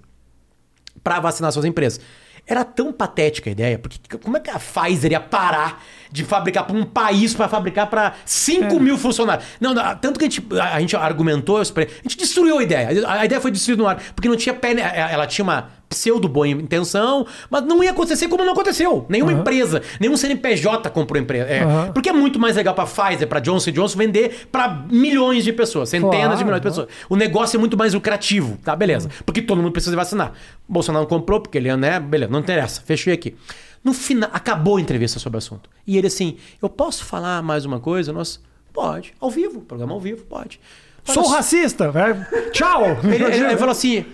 para 1.02 1.20
vacinar 1.20 1.52
suas 1.52 1.64
empresas. 1.64 2.00
Era 2.46 2.64
tão 2.64 2.90
patética 2.90 3.50
a 3.50 3.52
ideia, 3.52 3.78
porque 3.78 3.98
como 4.16 4.38
é 4.38 4.40
que 4.40 4.48
a 4.48 4.58
Pfizer 4.58 5.12
ia 5.12 5.20
parar 5.20 5.84
de 6.10 6.24
fabricar 6.24 6.64
para 6.64 6.74
um 6.74 6.84
país 6.84 7.34
para 7.34 7.46
fabricar 7.46 7.88
para 7.88 8.14
5 8.24 8.64
É. 8.64 8.78
mil 8.78 8.96
funcionários? 8.96 9.46
Não, 9.60 9.74
não, 9.74 9.96
tanto 9.96 10.18
que 10.18 10.24
a 10.24 10.30
gente, 10.30 10.42
a, 10.58 10.74
a 10.76 10.80
gente 10.80 10.96
argumentou, 10.96 11.58
a 11.58 11.64
gente 11.64 12.16
destruiu 12.16 12.58
a 12.58 12.62
ideia. 12.62 13.06
A, 13.06 13.20
a 13.20 13.24
ideia 13.26 13.38
foi 13.38 13.50
destruída 13.50 13.82
no 13.82 13.88
ar, 13.88 14.02
porque 14.14 14.28
não 14.28 14.36
tinha 14.36 14.54
pé, 14.54 14.72
ela 15.12 15.26
tinha 15.26 15.42
uma 15.42 15.70
pseudo 15.88 16.28
boa 16.28 16.46
intenção, 16.46 17.26
mas 17.48 17.64
não 17.64 17.82
ia 17.82 17.90
acontecer 17.90 18.28
como 18.28 18.44
não 18.44 18.52
aconteceu. 18.52 19.06
Nenhuma 19.08 19.32
empresa, 19.32 19.82
nenhum 19.98 20.16
CNPJ 20.16 20.90
comprou 20.90 21.20
empresa. 21.20 21.46
É, 21.48 21.62
Aham. 21.62 21.92
Porque 21.92 22.08
é 22.10 22.12
muito 22.12 22.38
mais 22.38 22.56
legal 22.56 22.74
para 22.74 22.84
Pfizer, 22.86 23.26
para 23.26 23.40
Johnson 23.40 23.70
Johnson 23.70 23.96
vender 23.98 24.48
para 24.52 24.84
milhões 24.90 25.44
de 25.44 25.52
pessoas, 25.52 25.88
centenas 25.88 26.18
Claro, 26.20 26.36
de 26.38 26.44
milhões 26.44 26.60
de 26.60 26.68
pessoas. 26.68 26.88
O 27.08 27.16
negócio 27.16 27.56
é 27.56 27.58
muito 27.60 27.76
mais 27.76 27.94
lucrativo, 27.94 28.58
tá? 28.62 28.76
Beleza. 28.76 29.08
Porque 29.24 29.40
todo 29.40 29.62
mundo 29.62 29.72
precisa 29.72 29.96
vacinar. 29.96 30.32
Bolsonaro 30.68 31.04
não 31.04 31.08
comprou, 31.08 31.40
porque 31.40 31.56
ele, 31.56 31.74
né? 31.76 31.98
Beleza, 31.98 32.30
não 32.30 32.40
interessa. 32.40 32.82
Fechei 32.84 33.12
aqui. 33.14 33.34
No 33.82 33.92
final, 33.94 34.28
acabou 34.32 34.76
a 34.76 34.80
entrevista 34.80 35.18
sobre 35.18 35.36
o 35.36 35.38
assunto. 35.38 35.70
E 35.86 35.96
ele 35.96 36.08
assim, 36.08 36.36
eu 36.60 36.68
posso 36.68 37.04
falar 37.04 37.42
mais 37.42 37.64
uma 37.64 37.80
coisa? 37.80 38.12
Nós, 38.12 38.40
pode. 38.74 39.14
Ao 39.20 39.30
vivo, 39.30 39.60
programa 39.62 39.94
ao 39.94 40.00
vivo, 40.00 40.24
pode. 40.24 40.60
Olha 41.06 41.14
Sou 41.14 41.24
só- 41.24 41.36
racista. 41.36 41.90
velho. 41.90 42.26
Tchau. 42.52 42.82
ele, 43.04 43.24
ele- 43.24 43.36
ele 43.46 43.56
falou 43.56 43.72
assim: 43.72 44.04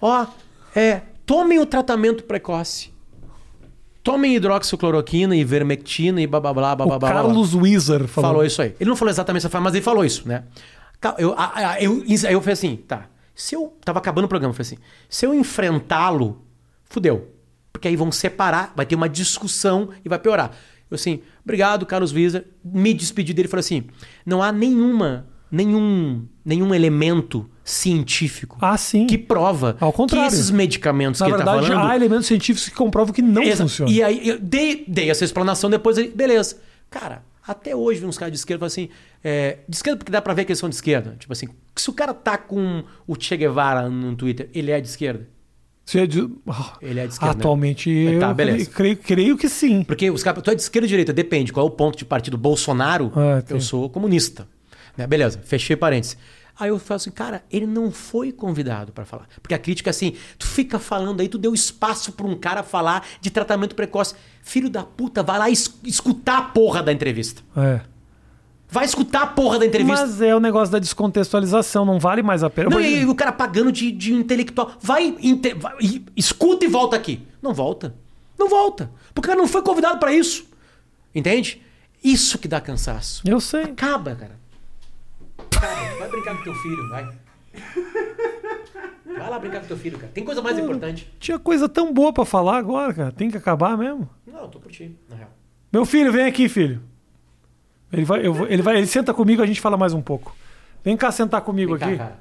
ó, 0.00 0.24
é, 0.74 1.02
tomem 1.28 1.58
o 1.58 1.66
tratamento 1.66 2.24
precoce. 2.24 2.90
Tomem 4.02 4.34
hidroxicloroquina, 4.34 5.36
ivermectina 5.36 6.22
e 6.22 6.26
blá 6.26 6.40
blá 6.40 6.54
blá 6.54 6.74
blá 6.74 6.86
O 6.86 6.88
blá 6.88 6.98
blá. 6.98 7.10
blá. 7.10 7.22
Carlos 7.22 7.54
Wizard 7.54 8.08
falou. 8.08 8.30
Falou 8.30 8.44
isso 8.46 8.62
aí. 8.62 8.74
Ele 8.80 8.88
não 8.88 8.96
falou 8.96 9.10
exatamente 9.10 9.42
essa 9.42 9.50
frase, 9.50 9.64
mas 9.64 9.74
ele 9.74 9.84
falou 9.84 10.02
isso, 10.02 10.26
né? 10.26 10.44
Eu, 11.18 11.28
eu, 11.28 11.34
aí 11.38 11.84
eu 12.32 12.40
falei 12.40 12.54
assim, 12.54 12.76
tá. 12.76 13.08
Se 13.34 13.54
eu. 13.54 13.76
Tava 13.84 13.98
acabando 13.98 14.24
o 14.24 14.28
programa, 14.28 14.52
eu 14.52 14.54
falei 14.56 14.72
assim. 14.72 14.78
Se 15.10 15.26
eu 15.26 15.34
enfrentá-lo, 15.34 16.42
fudeu. 16.86 17.28
Porque 17.70 17.86
aí 17.86 17.94
vão 17.94 18.10
separar, 18.10 18.72
vai 18.74 18.86
ter 18.86 18.94
uma 18.94 19.08
discussão 19.08 19.90
e 20.02 20.08
vai 20.08 20.18
piorar. 20.18 20.52
Eu 20.90 20.94
assim, 20.94 21.20
obrigado, 21.44 21.84
Carlos 21.84 22.10
Wieser. 22.12 22.46
Me 22.64 22.94
despedi 22.94 23.34
dele 23.34 23.46
e 23.46 23.50
falei 23.50 23.60
assim: 23.60 23.84
não 24.24 24.42
há 24.42 24.50
nenhuma, 24.50 25.26
nenhum, 25.50 26.24
nenhum 26.44 26.74
elemento 26.74 27.48
científico 27.64 28.56
Ah, 28.60 28.76
sim. 28.76 29.06
que 29.06 29.16
prova 29.18 29.76
Ao 29.80 29.92
contrário. 29.92 30.28
que 30.28 30.34
esses 30.34 30.50
medicamentos 30.50 31.20
Na 31.20 31.26
que 31.26 31.32
ele 31.32 31.38
tá 31.42 31.52
verdade, 31.52 31.68
falando. 31.72 31.90
há 31.90 31.96
elementos 31.96 32.26
científicos 32.26 32.68
que 32.68 32.74
comprovam 32.74 33.12
que 33.12 33.22
não 33.22 33.42
funciona. 33.56 33.90
E 33.90 34.02
aí 34.02 34.28
eu 34.28 34.38
dei, 34.38 34.84
dei 34.86 35.10
essa 35.10 35.24
explanação, 35.24 35.68
depois 35.70 35.98
ele, 35.98 36.08
beleza. 36.08 36.56
Cara, 36.90 37.22
até 37.46 37.74
hoje 37.76 38.04
uns 38.04 38.16
caras 38.18 38.32
de 38.32 38.38
esquerda 38.38 38.60
falam 38.60 38.66
assim, 38.68 38.88
é, 39.22 39.58
de 39.68 39.76
esquerda 39.76 39.98
porque 39.98 40.12
dá 40.12 40.20
pra 40.22 40.34
ver 40.34 40.44
que 40.44 40.52
eles 40.52 40.58
são 40.58 40.68
de 40.68 40.74
esquerda. 40.74 41.16
Tipo 41.18 41.32
assim, 41.32 41.48
se 41.76 41.90
o 41.90 41.92
cara 41.92 42.14
tá 42.14 42.36
com 42.38 42.82
o 43.06 43.14
Che 43.18 43.36
Guevara 43.36 43.88
no 43.88 44.14
Twitter, 44.16 44.48
ele 44.54 44.70
é 44.70 44.80
de 44.80 44.88
esquerda. 44.88 45.28
Você 45.84 46.00
é 46.00 46.06
de- 46.06 46.28
Ah, 46.46 46.76
Ele 46.82 47.00
é 47.00 47.06
de 47.06 47.14
esquerda. 47.14 47.34
né? 47.34 47.40
Atualmente, 47.40 48.16
Tá, 48.20 48.28
eu 48.28 48.34
beleza. 48.34 48.70
creio, 48.70 48.96
creio 48.98 49.38
que 49.38 49.48
sim. 49.48 49.82
Porque 49.82 50.10
os 50.10 50.22
caras, 50.22 50.42
tu 50.42 50.50
é 50.50 50.54
de 50.54 50.60
esquerda 50.60 50.84
ou 50.84 50.88
direita, 50.88 51.14
depende. 51.14 51.50
Qual 51.50 51.64
é 51.64 51.68
o 51.68 51.72
ponto 51.72 51.96
de 51.96 52.04
partido 52.04 52.36
Bolsonaro? 52.36 53.10
Ah, 53.16 53.42
eu 53.48 53.58
sou 53.58 53.88
comunista. 53.88 54.46
Né? 54.98 55.06
Beleza, 55.06 55.40
fechei 55.44 55.76
parênteses. 55.76 56.18
Aí 56.60 56.70
eu 56.70 56.78
falo 56.80 56.96
assim, 56.96 57.10
cara, 57.12 57.44
ele 57.52 57.66
não 57.68 57.92
foi 57.92 58.32
convidado 58.32 58.90
pra 58.92 59.04
falar. 59.04 59.28
Porque 59.40 59.54
a 59.54 59.58
crítica 59.60 59.90
é 59.90 59.92
assim, 59.92 60.14
tu 60.36 60.44
fica 60.44 60.76
falando 60.80 61.20
aí, 61.20 61.28
tu 61.28 61.38
deu 61.38 61.54
espaço 61.54 62.10
pra 62.10 62.26
um 62.26 62.34
cara 62.36 62.64
falar 62.64 63.06
de 63.20 63.30
tratamento 63.30 63.76
precoce. 63.76 64.14
Filho 64.42 64.68
da 64.68 64.82
puta, 64.82 65.22
vai 65.22 65.38
lá 65.38 65.48
es- 65.48 65.72
escutar 65.84 66.38
a 66.38 66.42
porra 66.42 66.82
da 66.82 66.92
entrevista. 66.92 67.42
É. 67.56 67.80
Vai 68.68 68.84
escutar 68.84 69.22
a 69.22 69.26
porra 69.28 69.60
da 69.60 69.66
entrevista. 69.66 70.04
Mas 70.04 70.20
é 70.20 70.34
o 70.34 70.40
negócio 70.40 70.72
da 70.72 70.80
descontextualização, 70.80 71.84
não 71.84 71.98
vale 72.00 72.22
mais 72.24 72.42
a 72.42 72.50
pena. 72.50 72.68
Não, 72.70 72.80
e 72.80 73.06
o 73.06 73.14
cara 73.14 73.30
pagando 73.32 73.70
de, 73.70 73.92
de 73.92 74.12
intelectual. 74.12 74.72
Vai, 74.80 75.16
inte- 75.22 75.54
vai- 75.54 75.76
escuta 76.16 76.64
e 76.64 76.68
volta 76.68 76.96
aqui. 76.96 77.22
Não 77.40 77.54
volta. 77.54 77.94
Não 78.36 78.48
volta. 78.48 78.90
Porque 79.14 79.28
o 79.28 79.30
cara 79.30 79.38
não 79.38 79.46
foi 79.48 79.62
convidado 79.62 79.98
pra 80.00 80.12
isso. 80.12 80.44
Entende? 81.14 81.62
Isso 82.02 82.36
que 82.36 82.48
dá 82.48 82.60
cansaço. 82.60 83.22
Eu 83.24 83.40
sei. 83.40 83.62
Acaba, 83.62 84.14
cara. 84.16 84.38
Cara, 85.60 85.98
vai 85.98 86.08
brincar 86.08 86.36
com 86.36 86.42
teu 86.44 86.54
filho, 86.54 86.88
vai. 86.88 87.08
Vai 89.18 89.30
lá 89.30 89.38
brincar 89.38 89.60
com 89.60 89.66
teu 89.66 89.76
filho, 89.76 89.98
cara. 89.98 90.12
Tem 90.12 90.24
coisa 90.24 90.40
mais 90.40 90.58
importante. 90.58 91.12
Tinha 91.18 91.38
coisa 91.38 91.68
tão 91.68 91.92
boa 91.92 92.12
pra 92.12 92.24
falar 92.24 92.58
agora, 92.58 92.92
cara. 92.94 93.12
Tem 93.12 93.30
que 93.30 93.36
acabar 93.36 93.76
mesmo. 93.76 94.08
Não, 94.26 94.40
eu 94.42 94.48
tô 94.48 94.60
por 94.60 94.70
ti, 94.70 94.96
na 95.08 95.16
real. 95.16 95.30
Meu 95.72 95.84
filho, 95.84 96.12
vem 96.12 96.26
aqui, 96.26 96.48
filho. 96.48 96.80
Ele 97.92 98.04
vai, 98.04 98.26
eu 98.26 98.46
ele 98.46 98.62
vai, 98.62 98.76
ele 98.76 98.86
senta 98.86 99.12
comigo, 99.14 99.42
a 99.42 99.46
gente 99.46 99.60
fala 99.60 99.76
mais 99.76 99.92
um 99.94 100.02
pouco. 100.02 100.36
Vem 100.84 100.96
cá 100.96 101.10
sentar 101.10 101.40
comigo 101.40 101.72
Vem 101.72 101.80
cá, 101.80 101.86
aqui. 101.86 101.96
cara. 101.96 102.20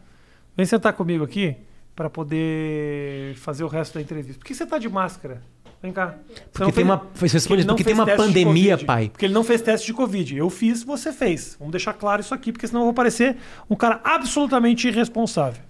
Vem 0.56 0.66
sentar 0.66 0.94
comigo 0.94 1.24
aqui 1.24 1.56
para 1.96 2.10
poder 2.10 3.36
fazer 3.36 3.64
o 3.64 3.68
resto 3.68 3.96
da 3.96 4.02
entrevista. 4.02 4.40
Por 4.40 4.46
que 4.46 4.56
você 4.56 4.66
tá 4.66 4.78
de 4.78 4.90
máscara? 4.90 5.42
Vem 5.82 5.92
cá. 5.92 6.16
Porque 6.52 6.60
não 6.64 6.66
tem 6.72 6.74
fez- 6.74 6.88
uma- 6.88 7.08
você 7.14 7.34
responde, 7.38 7.66
porque 7.66 7.84
tem 7.84 7.94
uma 7.94 8.06
pandemia, 8.08 8.78
pai. 8.78 9.10
Porque 9.10 9.26
ele 9.26 9.34
não 9.34 9.44
fez 9.44 9.62
teste 9.62 9.86
de 9.88 9.94
Covid. 9.94 10.36
Eu 10.36 10.50
fiz, 10.50 10.84
você 10.84 11.14
fez. 11.14 11.56
Vamos 11.60 11.72
deixar 11.72 11.94
claro 11.94 12.20
isso 12.22 12.34
aqui, 12.34 12.52
porque 12.52 12.68
senão 12.68 12.82
eu 12.82 12.86
vou 12.86 12.94
parecer 12.94 13.38
um 13.70 13.76
cara 13.76 14.02
absolutamente 14.04 14.88
irresponsável. 14.88 15.62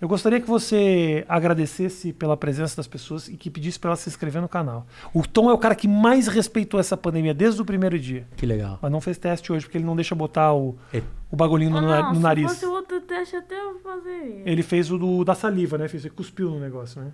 Eu 0.00 0.06
gostaria 0.06 0.40
que 0.40 0.46
você 0.46 1.24
agradecesse 1.28 2.12
pela 2.12 2.36
presença 2.36 2.76
das 2.76 2.86
pessoas 2.86 3.26
e 3.26 3.36
que 3.36 3.50
pedisse 3.50 3.80
para 3.80 3.88
elas 3.90 3.98
se 3.98 4.08
inscrever 4.08 4.40
no 4.40 4.48
canal. 4.48 4.86
O 5.12 5.26
Tom 5.26 5.50
é 5.50 5.52
o 5.52 5.58
cara 5.58 5.74
que 5.74 5.88
mais 5.88 6.28
respeitou 6.28 6.78
essa 6.78 6.96
pandemia 6.96 7.34
desde 7.34 7.60
o 7.60 7.64
primeiro 7.64 7.98
dia. 7.98 8.24
Que 8.36 8.46
legal. 8.46 8.78
Mas 8.80 8.92
não 8.92 9.00
fez 9.00 9.18
teste 9.18 9.52
hoje, 9.52 9.64
porque 9.66 9.76
ele 9.76 9.84
não 9.84 9.96
deixa 9.96 10.14
botar 10.14 10.52
o, 10.54 10.76
É. 10.94 11.02
o 11.32 11.34
bagulhinho 11.34 11.70
no, 11.72 11.78
Ah, 11.78 11.80
na- 11.82 12.02
não, 12.02 12.08
no 12.10 12.14
se 12.14 12.22
nariz. 12.22 12.46
fosse 12.48 12.64
outro 12.66 13.00
teste, 13.00 13.34
até 13.34 13.58
eu 13.60 13.80
fazeria. 13.80 14.42
Ele 14.46 14.62
fez 14.62 14.88
o 14.92 14.96
do, 14.98 15.24
da 15.24 15.34
saliva, 15.34 15.76
né? 15.76 15.88
Fez, 15.88 16.04
ele 16.04 16.14
cuspiu 16.14 16.48
no 16.48 16.60
negócio, 16.60 17.00
né? 17.02 17.10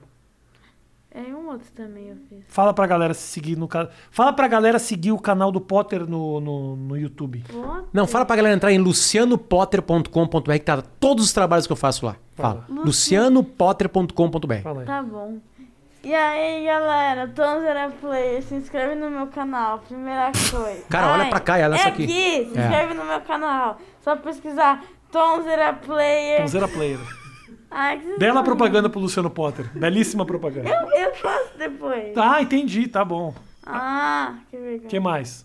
É, 1.17 1.21
um 1.33 1.47
outro 1.49 1.71
também 1.77 2.09
eu 2.09 2.17
fiz. 2.29 2.41
Fala 2.49 2.75
pra 2.75 2.89
galera 2.89 3.15
se 3.15 3.23
seguir 3.23 3.57
no 3.57 3.69
canal. 3.69 3.89
Fala 4.11 4.33
pra 4.33 4.49
galera 4.49 4.81
seguir 4.81 5.13
o 5.13 5.19
canal 5.19 5.53
do 5.53 5.61
Potter 5.61 6.01
no, 6.11 6.41
no, 6.41 6.75
no 6.75 6.97
YouTube. 6.97 7.45
Pô, 7.49 7.83
Não, 7.93 8.05
fala 8.05 8.25
pra 8.27 8.35
galera 8.35 8.53
entrar 8.57 8.73
em 8.73 8.79
lucianopotter.com.br 8.79 10.53
que 10.55 10.59
tá 10.61 10.83
todos 10.99 11.25
os 11.27 11.33
trabalhos 11.33 11.67
que 11.69 11.73
eu 11.73 11.77
faço 11.77 12.05
lá. 12.05 12.17
Fala. 12.35 12.65
Fala. 12.67 12.81
lucianopotter.com.br. 12.85 14.55
Fala 14.63 14.81
aí. 14.81 14.87
Tá 14.87 15.03
bom. 15.03 15.39
E 16.03 16.13
aí, 16.15 16.65
galera, 16.67 17.29
Tonzera 17.29 17.91
Player, 18.01 18.43
se 18.43 18.55
inscreve 18.57 18.95
no 18.95 19.09
meu 19.11 19.29
canal, 19.29 19.79
primeira 19.79 20.33
coisa. 20.51 20.83
Cara, 20.91 21.13
olha 21.15 21.23
Ai, 21.23 21.31
pra 21.31 21.41
cá 21.41 21.59
e 21.59 21.63
olha 21.65 21.75
é 21.75 21.79
isso 21.79 21.89
aqui. 21.89 22.03
aqui, 22.05 22.51
se 22.53 22.59
É. 22.59 22.63
inscreve 22.63 22.93
no 22.95 23.05
meu 23.07 23.21
canal. 23.23 23.79
Só 24.03 24.15
pesquisar 24.17 24.85
Tonzera 25.11 25.73
Player. 25.73 26.41
Tonzeira 26.43 26.69
Player. 26.69 26.99
Ai, 27.77 27.99
que 27.99 28.05
vocês 28.07 28.19
Bela 28.21 28.45
propaganda 28.45 28.89
pro 28.89 29.01
Luciano 29.01 29.29
Potter. 29.29 29.69
Belíssima 29.77 30.25
propaganda. 30.25 30.71
Eu, 30.71 30.89
eu 31.07 31.15
faço 31.17 31.59
depois. 31.59 32.15
Tá, 32.15 32.41
entendi, 32.41 32.87
tá 32.87 33.05
bom. 33.05 33.35
Ah, 33.67 34.37
que 34.49 34.57
O 34.57 34.61
vergonha. 34.61 34.89
que 34.89 35.01
mais? 35.01 35.45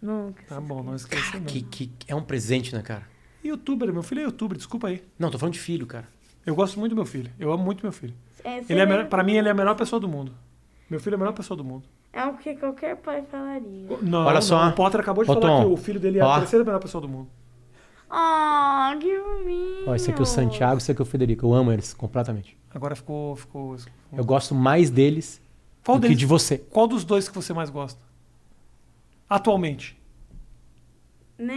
Nunca. 0.00 0.42
Tá 0.46 0.60
bom, 0.60 0.82
não 0.82 0.94
esqueça 0.94 1.38
não. 1.38 1.46
Que, 1.46 1.62
que 1.62 1.90
é 2.06 2.14
um 2.14 2.22
presente, 2.22 2.74
né, 2.74 2.82
cara? 2.82 3.08
Youtuber, 3.42 3.90
meu 3.92 4.02
filho 4.02 4.20
é 4.20 4.24
youtuber, 4.24 4.58
desculpa 4.58 4.88
aí. 4.88 5.02
Não, 5.18 5.30
tô 5.30 5.38
falando 5.38 5.54
de 5.54 5.60
filho, 5.60 5.86
cara. 5.86 6.06
Eu 6.44 6.54
gosto 6.54 6.78
muito 6.78 6.90
do 6.90 6.96
meu 6.96 7.06
filho. 7.06 7.30
Eu 7.38 7.50
amo 7.50 7.64
muito 7.64 7.82
meu 7.82 7.92
filho. 7.92 8.14
É, 8.44 8.58
Ele 8.68 8.80
é 8.80 8.86
melhor, 8.86 9.06
pra 9.06 9.22
mim, 9.22 9.34
ele 9.34 9.48
é 9.48 9.50
a 9.50 9.54
melhor 9.54 9.74
pessoa 9.76 9.98
do 10.00 10.08
mundo. 10.08 10.32
Meu 10.90 11.00
filho 11.00 11.14
é 11.14 11.16
a 11.16 11.18
melhor 11.18 11.32
pessoa 11.32 11.56
do 11.56 11.64
mundo. 11.64 11.84
É 12.12 12.24
o 12.26 12.34
que 12.36 12.54
qualquer 12.56 12.96
pai 12.96 13.22
falaria. 13.30 13.86
Não, 14.02 14.24
Olha 14.24 14.34
não, 14.34 14.42
só. 14.42 14.68
O 14.68 14.72
Potter 14.72 15.00
acabou 15.00 15.24
de 15.24 15.30
Ô, 15.30 15.34
falar 15.34 15.46
Tom. 15.46 15.60
que 15.66 15.72
o 15.72 15.76
filho 15.76 15.98
dele 16.00 16.18
é 16.18 16.24
Ó. 16.24 16.30
a 16.32 16.38
terceira 16.40 16.64
melhor 16.64 16.80
pessoa 16.80 17.00
do 17.00 17.08
mundo. 17.08 17.28
Ah, 18.10 18.94
que 19.00 19.18
bonitinho. 19.18 19.84
Ó, 19.88 19.94
esse 19.94 20.10
aqui 20.10 20.18
é 20.20 20.22
o 20.22 20.26
Santiago, 20.26 20.76
esse 20.76 20.92
aqui 20.92 21.00
é 21.00 21.04
o 21.04 21.06
Federico. 21.06 21.46
Eu 21.46 21.54
amo 21.54 21.72
eles 21.72 21.94
completamente. 21.94 22.58
Agora 22.74 22.94
ficou. 22.94 23.34
ficou... 23.36 23.76
Eu 24.12 24.24
gosto 24.24 24.54
mais 24.54 24.90
deles 24.90 25.40
Qual 25.82 25.96
do 25.96 26.02
que 26.02 26.08
deles? 26.08 26.18
de 26.18 26.26
você. 26.26 26.58
Qual 26.58 26.86
dos 26.86 27.04
dois 27.04 27.26
que 27.28 27.34
você 27.34 27.54
mais 27.54 27.70
gosta? 27.70 28.00
Atualmente? 29.30 29.98
Nem... 31.38 31.56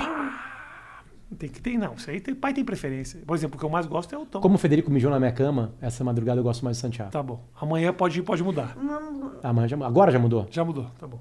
Tem 1.38 1.50
que 1.50 1.62
ter, 1.62 1.78
não. 1.78 1.94
Isso 1.94 2.10
aí 2.10 2.20
tem, 2.20 2.34
pai 2.34 2.54
tem 2.54 2.64
preferência. 2.64 3.20
Por 3.26 3.36
exemplo, 3.36 3.56
o 3.56 3.60
que 3.60 3.66
eu 3.66 3.70
mais 3.70 3.86
gosto 3.86 4.14
é 4.14 4.18
o 4.18 4.26
Tom. 4.26 4.40
Como 4.42 4.56
o 4.56 4.58
Federico 4.58 4.92
mijou 4.92 5.12
na 5.12 5.20
minha 5.20 5.32
cama, 5.32 5.74
essa 5.82 6.04
madrugada 6.04 6.40
eu 6.40 6.44
gosto 6.44 6.64
mais 6.64 6.78
do 6.78 6.82
Santiago. 6.82 7.12
Tá 7.12 7.22
bom. 7.22 7.44
Amanhã 7.60 7.92
pode, 7.94 8.22
pode 8.24 8.44
mudar. 8.44 8.76
Não- 8.78 9.54
mas 9.54 9.70
já- 9.70 9.78
agora 9.86 10.12
já 10.12 10.20
mudou? 10.20 10.48
Já 10.50 10.64
mudou, 10.64 10.86
tá 11.00 11.06
bom. 11.08 11.20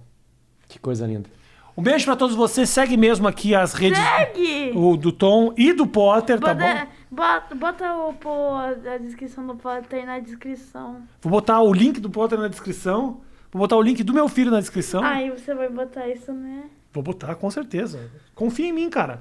Que 0.68 0.78
coisa 0.78 1.06
linda. 1.06 1.28
Um 1.76 1.82
beijo 1.82 2.04
pra 2.04 2.14
todos 2.14 2.36
vocês. 2.36 2.68
Segue 2.70 2.96
mesmo 2.96 3.26
aqui 3.26 3.54
as 3.54 3.74
redes 3.74 3.98
Segue! 3.98 4.72
o, 4.76 4.96
do 4.96 5.10
Tom 5.10 5.52
e 5.56 5.72
do 5.72 5.86
Potter, 5.86 6.38
tá 6.38 6.54
bom? 6.54 6.60
Bota, 6.64 6.86
bota, 7.10 7.54
bota 7.54 7.94
o, 7.96 8.12
pô, 8.14 8.54
a 8.54 8.96
descrição 8.98 9.44
do 9.46 9.56
Potter 9.56 10.00
aí 10.00 10.06
na 10.06 10.18
descrição. 10.20 11.02
Vou 11.20 11.30
botar 11.32 11.60
o 11.60 11.72
link 11.72 11.98
do 12.00 12.08
Potter 12.08 12.38
na 12.38 12.46
descrição. 12.48 13.20
Vou 13.52 13.60
botar 13.60 13.76
o 13.76 13.82
link 13.82 14.02
do 14.04 14.12
meu 14.12 14.28
filho 14.28 14.50
na 14.50 14.60
descrição. 14.60 15.02
Aí 15.02 15.30
você 15.30 15.52
vai 15.54 15.68
botar 15.68 16.08
isso, 16.08 16.32
né? 16.32 16.64
Vou 16.92 17.02
botar, 17.02 17.34
com 17.34 17.50
certeza. 17.50 18.08
Confia 18.36 18.66
em 18.68 18.72
mim, 18.72 18.88
cara. 18.88 19.20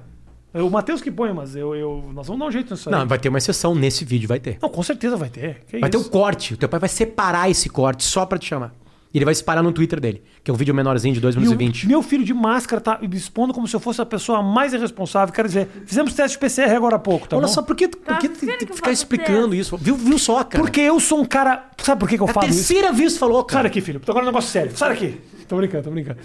O 0.54 0.70
Matheus 0.70 1.02
que 1.02 1.10
põe, 1.10 1.32
mas 1.32 1.56
eu, 1.56 1.74
eu, 1.74 2.04
nós 2.14 2.26
vamos 2.26 2.40
dar 2.40 2.46
um 2.46 2.50
jeito 2.52 2.72
nisso 2.72 2.88
aí. 2.88 2.94
Não, 2.94 3.06
vai 3.06 3.18
ter 3.18 3.28
uma 3.28 3.38
exceção 3.38 3.74
nesse 3.74 4.04
vídeo, 4.04 4.28
vai 4.28 4.38
ter. 4.38 4.56
Não, 4.62 4.68
com 4.68 4.82
certeza 4.82 5.16
vai 5.16 5.28
ter. 5.28 5.64
Que 5.66 5.78
Vai 5.80 5.90
ter 5.90 5.98
isso? 5.98 6.06
o 6.06 6.10
corte. 6.10 6.54
O 6.54 6.56
teu 6.56 6.68
pai 6.68 6.78
vai 6.78 6.88
separar 6.88 7.50
esse 7.50 7.68
corte 7.68 8.04
só 8.04 8.24
pra 8.24 8.38
te 8.38 8.46
chamar. 8.46 8.72
E 9.12 9.18
ele 9.18 9.24
vai 9.24 9.34
separar 9.34 9.62
no 9.62 9.70
Twitter 9.70 10.00
dele, 10.00 10.24
que 10.42 10.50
é 10.50 10.54
um 10.54 10.56
vídeo 10.56 10.74
menorzinho 10.74 11.14
de 11.14 11.20
2 11.20 11.36
E 11.36 11.38
minutos 11.38 11.54
e 11.62 11.64
20. 11.66 11.86
meu 11.86 12.02
filho 12.02 12.24
de 12.24 12.34
máscara 12.34 12.80
tá 12.80 12.98
me 13.00 13.16
expondo 13.16 13.54
como 13.54 13.66
se 13.68 13.74
eu 13.76 13.78
fosse 13.78 14.00
a 14.00 14.06
pessoa 14.06 14.42
mais 14.42 14.72
irresponsável. 14.74 15.32
Quero 15.32 15.46
dizer, 15.46 15.68
fizemos 15.86 16.12
teste 16.14 16.36
de 16.36 16.40
PCR 16.40 16.74
agora 16.74 16.96
há 16.96 16.98
pouco, 16.98 17.28
tá 17.28 17.36
Olha 17.36 17.46
bom? 17.46 17.52
só, 17.52 17.62
por 17.62 17.76
que, 17.76 17.86
por 17.86 18.00
Tá 18.00 18.16
que 18.18 18.26
vendo 18.26 18.38
tem 18.40 18.58
que 18.58 18.66
que 18.66 18.74
ficar 18.74 18.90
explicando 18.90 19.50
teste? 19.50 19.60
isso? 19.60 19.76
Viu, 19.76 19.94
viu 19.94 20.18
só, 20.18 20.42
cara? 20.42 20.62
Porque 20.64 20.80
eu 20.80 20.98
sou 20.98 21.20
um 21.20 21.24
cara. 21.24 21.64
Sabe 21.80 22.00
por 22.00 22.08
que, 22.08 22.16
que 22.16 22.22
eu 22.24 22.26
É 22.26 22.30
a 22.30 22.32
falo 22.34 22.46
isso? 22.48 22.56
terceira 22.66 22.92
vez 22.92 23.12
que 23.12 23.18
falou, 23.20 23.38
Sai 23.42 23.46
cara. 23.50 23.62
daqui, 23.68 23.80
filho. 23.80 24.00
Agora 24.04 24.18
é 24.20 24.22
um 24.22 24.26
negócio 24.26 24.50
sério. 24.50 24.76
Sai 24.76 24.88
daqui. 24.88 25.20
Tô 25.46 25.56
brincando, 25.58 25.84
tô 25.84 25.90
brincando. 25.90 26.18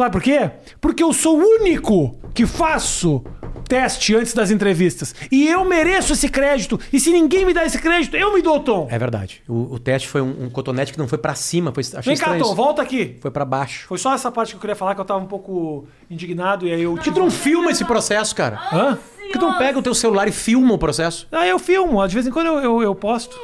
Sabe 0.00 0.12
por 0.12 0.22
quê? 0.22 0.50
Porque 0.80 1.02
eu 1.02 1.12
sou 1.12 1.38
o 1.38 1.44
único 1.60 2.18
que 2.32 2.46
faço 2.46 3.22
teste 3.68 4.16
antes 4.16 4.32
das 4.32 4.50
entrevistas. 4.50 5.14
E 5.30 5.46
eu 5.46 5.62
mereço 5.62 6.14
esse 6.14 6.26
crédito. 6.26 6.80
E 6.90 6.98
se 6.98 7.12
ninguém 7.12 7.44
me 7.44 7.52
dá 7.52 7.66
esse 7.66 7.78
crédito, 7.78 8.16
eu 8.16 8.32
me 8.32 8.40
dou, 8.40 8.60
Tom. 8.60 8.88
É 8.90 8.98
verdade. 8.98 9.42
O, 9.46 9.74
o 9.74 9.78
teste 9.78 10.08
foi 10.08 10.22
um, 10.22 10.44
um 10.44 10.48
cotonete 10.48 10.90
que 10.90 10.98
não 10.98 11.06
foi 11.06 11.18
pra 11.18 11.34
cima. 11.34 11.70
Foi, 11.70 11.82
achei 11.82 12.14
Vem 12.14 12.16
cá, 12.16 12.34
Tom, 12.38 12.54
volta 12.54 12.80
aqui. 12.80 13.18
Foi 13.20 13.30
pra 13.30 13.44
baixo. 13.44 13.88
Foi 13.88 13.98
só 13.98 14.14
essa 14.14 14.32
parte 14.32 14.52
que 14.52 14.56
eu 14.56 14.60
queria 14.62 14.74
falar 14.74 14.94
que 14.94 15.02
eu 15.02 15.04
tava 15.04 15.20
um 15.20 15.26
pouco 15.26 15.86
indignado 16.10 16.66
e 16.66 16.72
aí 16.72 16.80
eu. 16.80 16.94
Por 16.94 17.02
que 17.02 17.12
tu 17.12 17.20
não 17.20 17.30
filma 17.30 17.70
esse 17.70 17.84
processo, 17.84 18.34
cara? 18.34 18.58
Hã? 18.72 18.96
Por 18.96 19.32
que 19.32 19.38
tu 19.38 19.44
não 19.44 19.58
pega 19.58 19.78
o 19.78 19.82
teu 19.82 19.94
celular 19.94 20.26
e 20.26 20.32
filma 20.32 20.72
o 20.72 20.78
processo? 20.78 21.28
Ah, 21.30 21.46
eu 21.46 21.58
filmo, 21.58 22.08
de 22.08 22.14
vez 22.14 22.26
em 22.26 22.30
quando 22.30 22.46
eu, 22.46 22.58
eu, 22.58 22.82
eu 22.82 22.94
posto. 22.94 23.38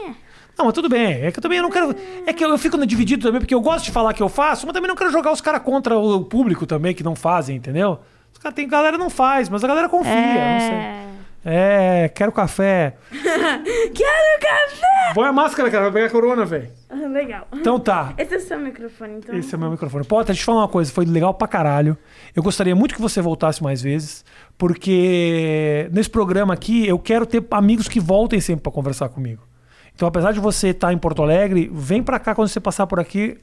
Não, 0.58 0.64
mas 0.64 0.74
tudo 0.74 0.88
bem. 0.88 1.24
É 1.24 1.30
que 1.30 1.38
eu 1.38 1.42
também 1.42 1.60
não 1.60 1.70
quero. 1.70 1.94
É 2.26 2.32
que 2.32 2.44
eu, 2.44 2.48
eu 2.48 2.58
fico 2.58 2.84
dividido 2.86 3.22
também, 3.26 3.40
porque 3.40 3.54
eu 3.54 3.60
gosto 3.60 3.84
de 3.84 3.92
falar 3.92 4.14
que 4.14 4.22
eu 4.22 4.28
faço, 4.28 4.66
mas 4.66 4.72
também 4.72 4.88
não 4.88 4.96
quero 4.96 5.10
jogar 5.10 5.32
os 5.32 5.40
caras 5.40 5.62
contra 5.62 5.98
o 5.98 6.24
público 6.24 6.66
também, 6.66 6.94
que 6.94 7.02
não 7.02 7.14
fazem, 7.14 7.56
entendeu? 7.56 7.98
Os 8.32 8.38
caras 8.38 8.54
tem 8.54 8.66
galera 8.68 8.96
não 8.96 9.10
faz, 9.10 9.48
mas 9.48 9.62
a 9.62 9.68
galera 9.68 9.88
confia, 9.88 10.12
não 10.12 10.60
sei. 10.60 11.06
É, 11.48 12.10
quero 12.12 12.32
café. 12.32 12.96
Quero 13.12 14.40
café! 14.40 15.14
Põe 15.14 15.28
a 15.28 15.32
máscara, 15.32 15.70
cara, 15.70 15.84
vai 15.84 15.92
pegar 15.92 16.10
corona, 16.10 16.44
velho. 16.44 16.68
Ah, 16.90 17.06
Legal. 17.06 17.46
Então 17.52 17.78
tá. 17.78 18.14
Esse 18.18 18.34
é 18.34 18.36
o 18.38 18.40
seu 18.40 18.58
microfone, 18.58 19.18
então. 19.18 19.32
Esse 19.32 19.54
é 19.54 19.56
o 19.56 19.60
meu 19.60 19.70
microfone. 19.70 20.04
Potter, 20.04 20.26
deixa 20.26 20.40
eu 20.40 20.42
te 20.42 20.44
falar 20.44 20.62
uma 20.62 20.68
coisa, 20.68 20.90
foi 20.90 21.04
legal 21.04 21.32
pra 21.32 21.46
caralho. 21.46 21.96
Eu 22.34 22.42
gostaria 22.42 22.74
muito 22.74 22.96
que 22.96 23.00
você 23.00 23.22
voltasse 23.22 23.62
mais 23.62 23.80
vezes, 23.80 24.24
porque 24.58 25.88
nesse 25.92 26.10
programa 26.10 26.52
aqui 26.52 26.84
eu 26.88 26.98
quero 26.98 27.24
ter 27.24 27.44
amigos 27.52 27.86
que 27.86 28.00
voltem 28.00 28.40
sempre 28.40 28.64
pra 28.64 28.72
conversar 28.72 29.08
comigo. 29.08 29.42
Então, 29.96 30.06
apesar 30.06 30.30
de 30.32 30.38
você 30.38 30.68
estar 30.68 30.92
em 30.92 30.98
Porto 30.98 31.22
Alegre, 31.22 31.68
vem 31.72 32.02
pra 32.02 32.18
cá 32.20 32.34
quando 32.34 32.48
você 32.48 32.60
passar 32.60 32.86
por 32.86 33.00
aqui, 33.00 33.38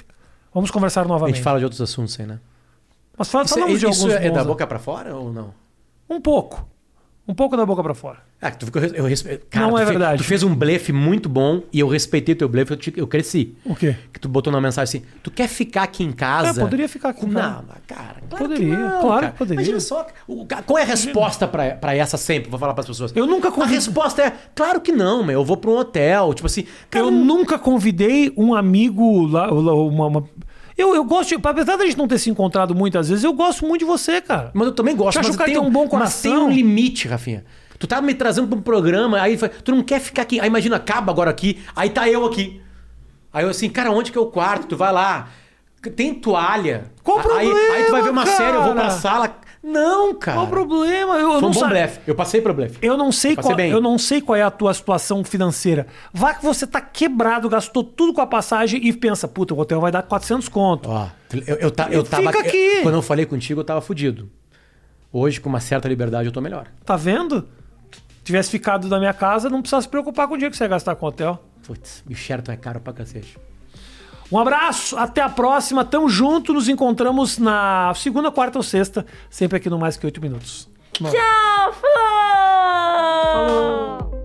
vamos 0.54 0.70
conversar 0.72 1.02
A 1.02 1.06
novamente. 1.06 1.36
gente 1.36 1.44
fala 1.44 1.58
de 1.60 1.66
outros 1.66 1.82
assuntos 1.82 2.18
aí, 2.20 2.26
né? 2.28 2.40
Mas 3.18 3.28
fala, 3.28 3.44
Isso, 3.44 3.56
falamos 3.56 3.80
de 3.80 3.86
isso 3.90 4.04
alguns 4.06 4.16
é 4.22 4.30
da 4.30 4.40
bons- 4.40 4.48
boca 4.48 4.66
pra 4.68 4.80
fora 4.80 5.16
ou 5.16 5.34
não? 5.34 5.54
Um 6.10 6.22
pouco. 6.22 6.66
Um 7.26 7.34
pouco 7.34 7.56
da 7.56 7.66
boca 7.66 7.82
pra 7.82 7.94
fora. 7.94 8.18
Ah, 8.42 8.52
tu 8.52 8.70
que 8.70 8.78
eu, 8.78 8.82
res- 8.82 8.94
eu 8.94 9.06
respeito. 9.06 9.46
Cara, 9.50 9.68
Não 9.68 9.78
é 9.78 9.86
verdade. 9.86 10.18
Tu 10.22 10.26
fez 10.26 10.44
um 10.44 10.54
blefe 10.54 10.92
muito 10.92 11.30
bom 11.30 11.64
e 11.72 11.80
eu 11.80 11.88
respeitei 11.88 12.36
teu 12.36 12.50
blefe, 12.50 12.72
eu, 12.72 12.78
te- 12.78 12.94
eu 12.98 13.08
cresci. 13.08 13.56
O 13.64 13.74
quê? 13.74 13.96
Que 14.12 14.20
tu 14.20 14.28
botou 14.28 14.52
numa 14.52 14.60
mensagem 14.62 15.00
assim: 15.00 15.08
tu 15.24 15.32
quer 15.32 15.48
ficar 15.48 15.84
aqui 15.84 16.04
em 16.04 16.12
casa? 16.12 16.60
É, 16.60 16.64
poderia 16.66 16.90
ficar 16.90 17.10
aqui 17.10 17.26
em 17.26 17.30
Não, 17.30 17.40
casa. 17.42 17.64
cara, 17.88 18.16
claro 18.30 18.46
Poderia, 18.50 18.76
que 18.76 18.82
não, 18.82 18.90
claro 19.00 19.22
cara. 19.22 19.32
que 19.32 19.38
poderia. 19.38 19.56
Imagina 19.62 19.80
só, 19.80 20.06
o- 20.28 20.46
qual 20.66 20.78
é 20.78 20.82
a 20.82 20.86
resposta 20.86 21.48
pra, 21.48 21.72
pra 21.76 21.96
essa 21.96 22.18
sempre? 22.18 22.50
Vou 22.50 22.60
falar 22.60 22.74
pras 22.74 22.88
pessoas. 22.88 23.14
Eu 23.16 23.26
nunca 23.26 23.48
A 23.48 23.52
convido- 23.54 23.74
resposta 23.76 24.22
é: 24.22 24.34
claro 24.54 24.82
que 24.82 24.92
não, 24.92 25.24
meu. 25.24 25.40
Eu 25.40 25.46
vou 25.46 25.56
pra 25.56 25.72
um 25.72 25.78
hotel. 25.78 26.34
Tipo 26.34 26.48
assim, 26.48 26.66
cara, 26.90 27.06
Eu 27.06 27.12
nunca 27.12 27.58
convidei 27.58 28.34
um 28.36 28.54
amigo 28.54 29.26
lá. 29.28 29.46
lá, 29.46 29.74
Uma, 29.74 30.08
uma- 30.08 30.30
Eu, 30.78 30.96
eu 30.96 31.04
gosto, 31.04 31.30
de, 31.30 31.48
apesar 31.48 31.76
da 31.78 31.86
gente 31.86 31.98
não 31.98 32.08
ter 32.08 32.18
se 32.18 32.30
encontrado 32.30 32.74
muitas 32.74 33.10
vezes, 33.10 33.24
eu 33.24 33.34
gosto 33.34 33.66
muito 33.66 33.80
de 33.80 33.86
você, 33.86 34.20
cara. 34.22 34.52
Mas 34.54 34.68
eu 34.68 34.74
também 34.74 34.96
gosto, 34.96 35.18
Eu 35.18 35.22
acho 35.22 35.30
mas 35.30 35.36
que 35.36 35.36
o 35.36 35.38
cara 35.38 35.52
tem, 35.52 35.60
tem 35.60 35.70
um 35.70 35.72
bom 35.72 35.88
mas 35.92 36.22
tem 36.22 36.32
coração. 36.32 36.48
um 36.48 36.52
limite, 36.52 37.08
Rafinha. 37.08 37.46
Tu 37.78 37.88
tá 37.88 38.02
me 38.02 38.14
trazendo 38.14 38.48
pra 38.48 38.58
um 38.58 38.62
programa, 38.62 39.20
aí 39.22 39.38
tu 39.38 39.72
não 39.76 39.84
quer 39.84 40.00
ficar 40.00 40.22
aqui. 40.24 40.40
Aí 40.40 40.48
imagina, 40.48 40.78
acaba 40.78 41.12
agora 41.12 41.30
aqui, 41.30 41.62
aí 41.76 41.90
tá 41.90 42.08
eu 42.10 42.26
aqui. 42.26 42.62
Aí 43.32 43.44
eu 43.44 43.50
assim, 43.50 43.70
cara, 43.70 43.92
onde 43.92 44.12
que 44.12 44.18
é 44.18 44.22
o 44.22 44.28
quarto? 44.28 44.68
Tu 44.68 44.78
vai 44.78 44.92
lá, 44.92 45.28
tem 45.96 46.14
toalha. 46.14 46.92
Qual 47.04 47.18
o 47.18 47.20
aí, 47.20 47.26
problema, 47.26 47.74
aí 47.74 47.84
tu 47.86 47.92
vai 47.92 48.02
ver 48.02 48.10
uma 48.10 48.24
cara? 48.24 48.38
série, 48.38 48.56
eu 48.58 48.64
vou 48.64 48.74
pra 48.74 48.90
sala. 48.90 49.36
Não, 49.64 50.14
cara. 50.14 50.38
Qual 50.38 50.46
o 50.48 50.50
problema? 50.50 51.16
Eu, 51.18 51.32
Foi 51.34 51.42
não 51.42 51.50
um 51.50 51.52
bom 51.54 51.70
blefe. 51.70 52.00
Eu 52.06 52.14
passei 52.16 52.42
pro 52.42 52.54
blefe. 52.54 52.78
Eu 52.82 52.98
não 52.98 53.12
sei 53.14 53.32
Eu 53.32 53.38
qual, 53.38 53.56
bem. 53.56 53.72
eu 53.72 53.80
não 53.80 53.98
sei 53.98 54.20
qual 54.22 54.36
é 54.36 54.42
a 54.42 54.52
tua 54.52 54.74
situação 54.74 55.24
financeira. 55.24 55.88
Vá 56.14 56.34
que 56.34 56.44
você 56.44 56.68
tá 56.68 56.82
quebrado, 56.82 57.48
gastou 57.48 57.82
tudo 57.84 58.14
com 58.14 58.20
a 58.20 58.28
passagem 58.28 58.86
e 58.86 58.92
pensa, 58.92 59.26
puta, 59.28 59.54
o 59.54 59.60
hotel 59.60 59.80
vai 59.80 59.92
dar 59.92 60.04
400 60.04 60.50
conto. 60.50 60.90
Ó, 60.90 61.08
eu, 61.48 61.56
eu, 61.56 61.72
ta- 61.72 61.88
eu 61.90 62.04
Fica 62.04 62.18
tava. 62.24 62.40
aqui. 62.40 62.58
eu- 62.58 62.82
quando 62.84 62.96
eu 62.96 63.02
falei 63.02 63.26
contigo, 63.26 63.62
eu 63.62 63.64
tava 63.64 63.80
fudido. 63.80 64.30
Hoje, 65.12 65.40
com 65.40 65.48
uma 65.48 65.62
certa 65.62 65.88
liberdade, 65.88 66.28
eu 66.28 66.32
tô 66.34 66.42
melhor. 66.42 66.68
Tá 66.84 66.98
vendo? 66.98 67.48
Tivesse 68.24 68.50
ficado 68.50 68.88
na 68.90 69.00
minha 69.00 69.14
casa, 69.14 69.50
não 69.50 69.62
precisava 69.62 69.82
se 69.84 69.88
preocupar 69.88 70.28
com 70.28 70.34
o 70.34 70.38
dinheiro 70.38 70.52
que 70.52 70.58
você 70.58 70.64
ia 70.66 70.68
gastar 70.70 70.96
com 70.96 71.06
o 71.06 71.10
hotel. 71.10 71.42
Putz, 71.66 72.04
Sheraton 72.14 72.52
é 72.52 72.58
caro 72.58 72.80
pra 72.82 72.92
cacete. 72.92 73.38
Um 74.34 74.40
abraço, 74.40 74.98
até 74.98 75.22
a 75.22 75.30
próxima. 75.30 75.86
Tamo 75.86 76.10
junto, 76.10 76.54
nos 76.54 76.68
encontramos 76.68 77.38
na 77.38 77.94
segunda, 77.96 78.32
quarta 78.32 78.58
ou 78.58 78.64
sexta, 78.64 79.06
sempre 79.30 79.58
aqui 79.58 79.70
no 79.70 79.78
Mais 79.78 79.96
Que 79.96 80.08
Oito 80.08 80.20
Minutos. 80.20 80.68
Bom. 81.00 81.12
Tchau! 81.12 81.74
Falou! 81.74 82.44
falou. 83.34 84.23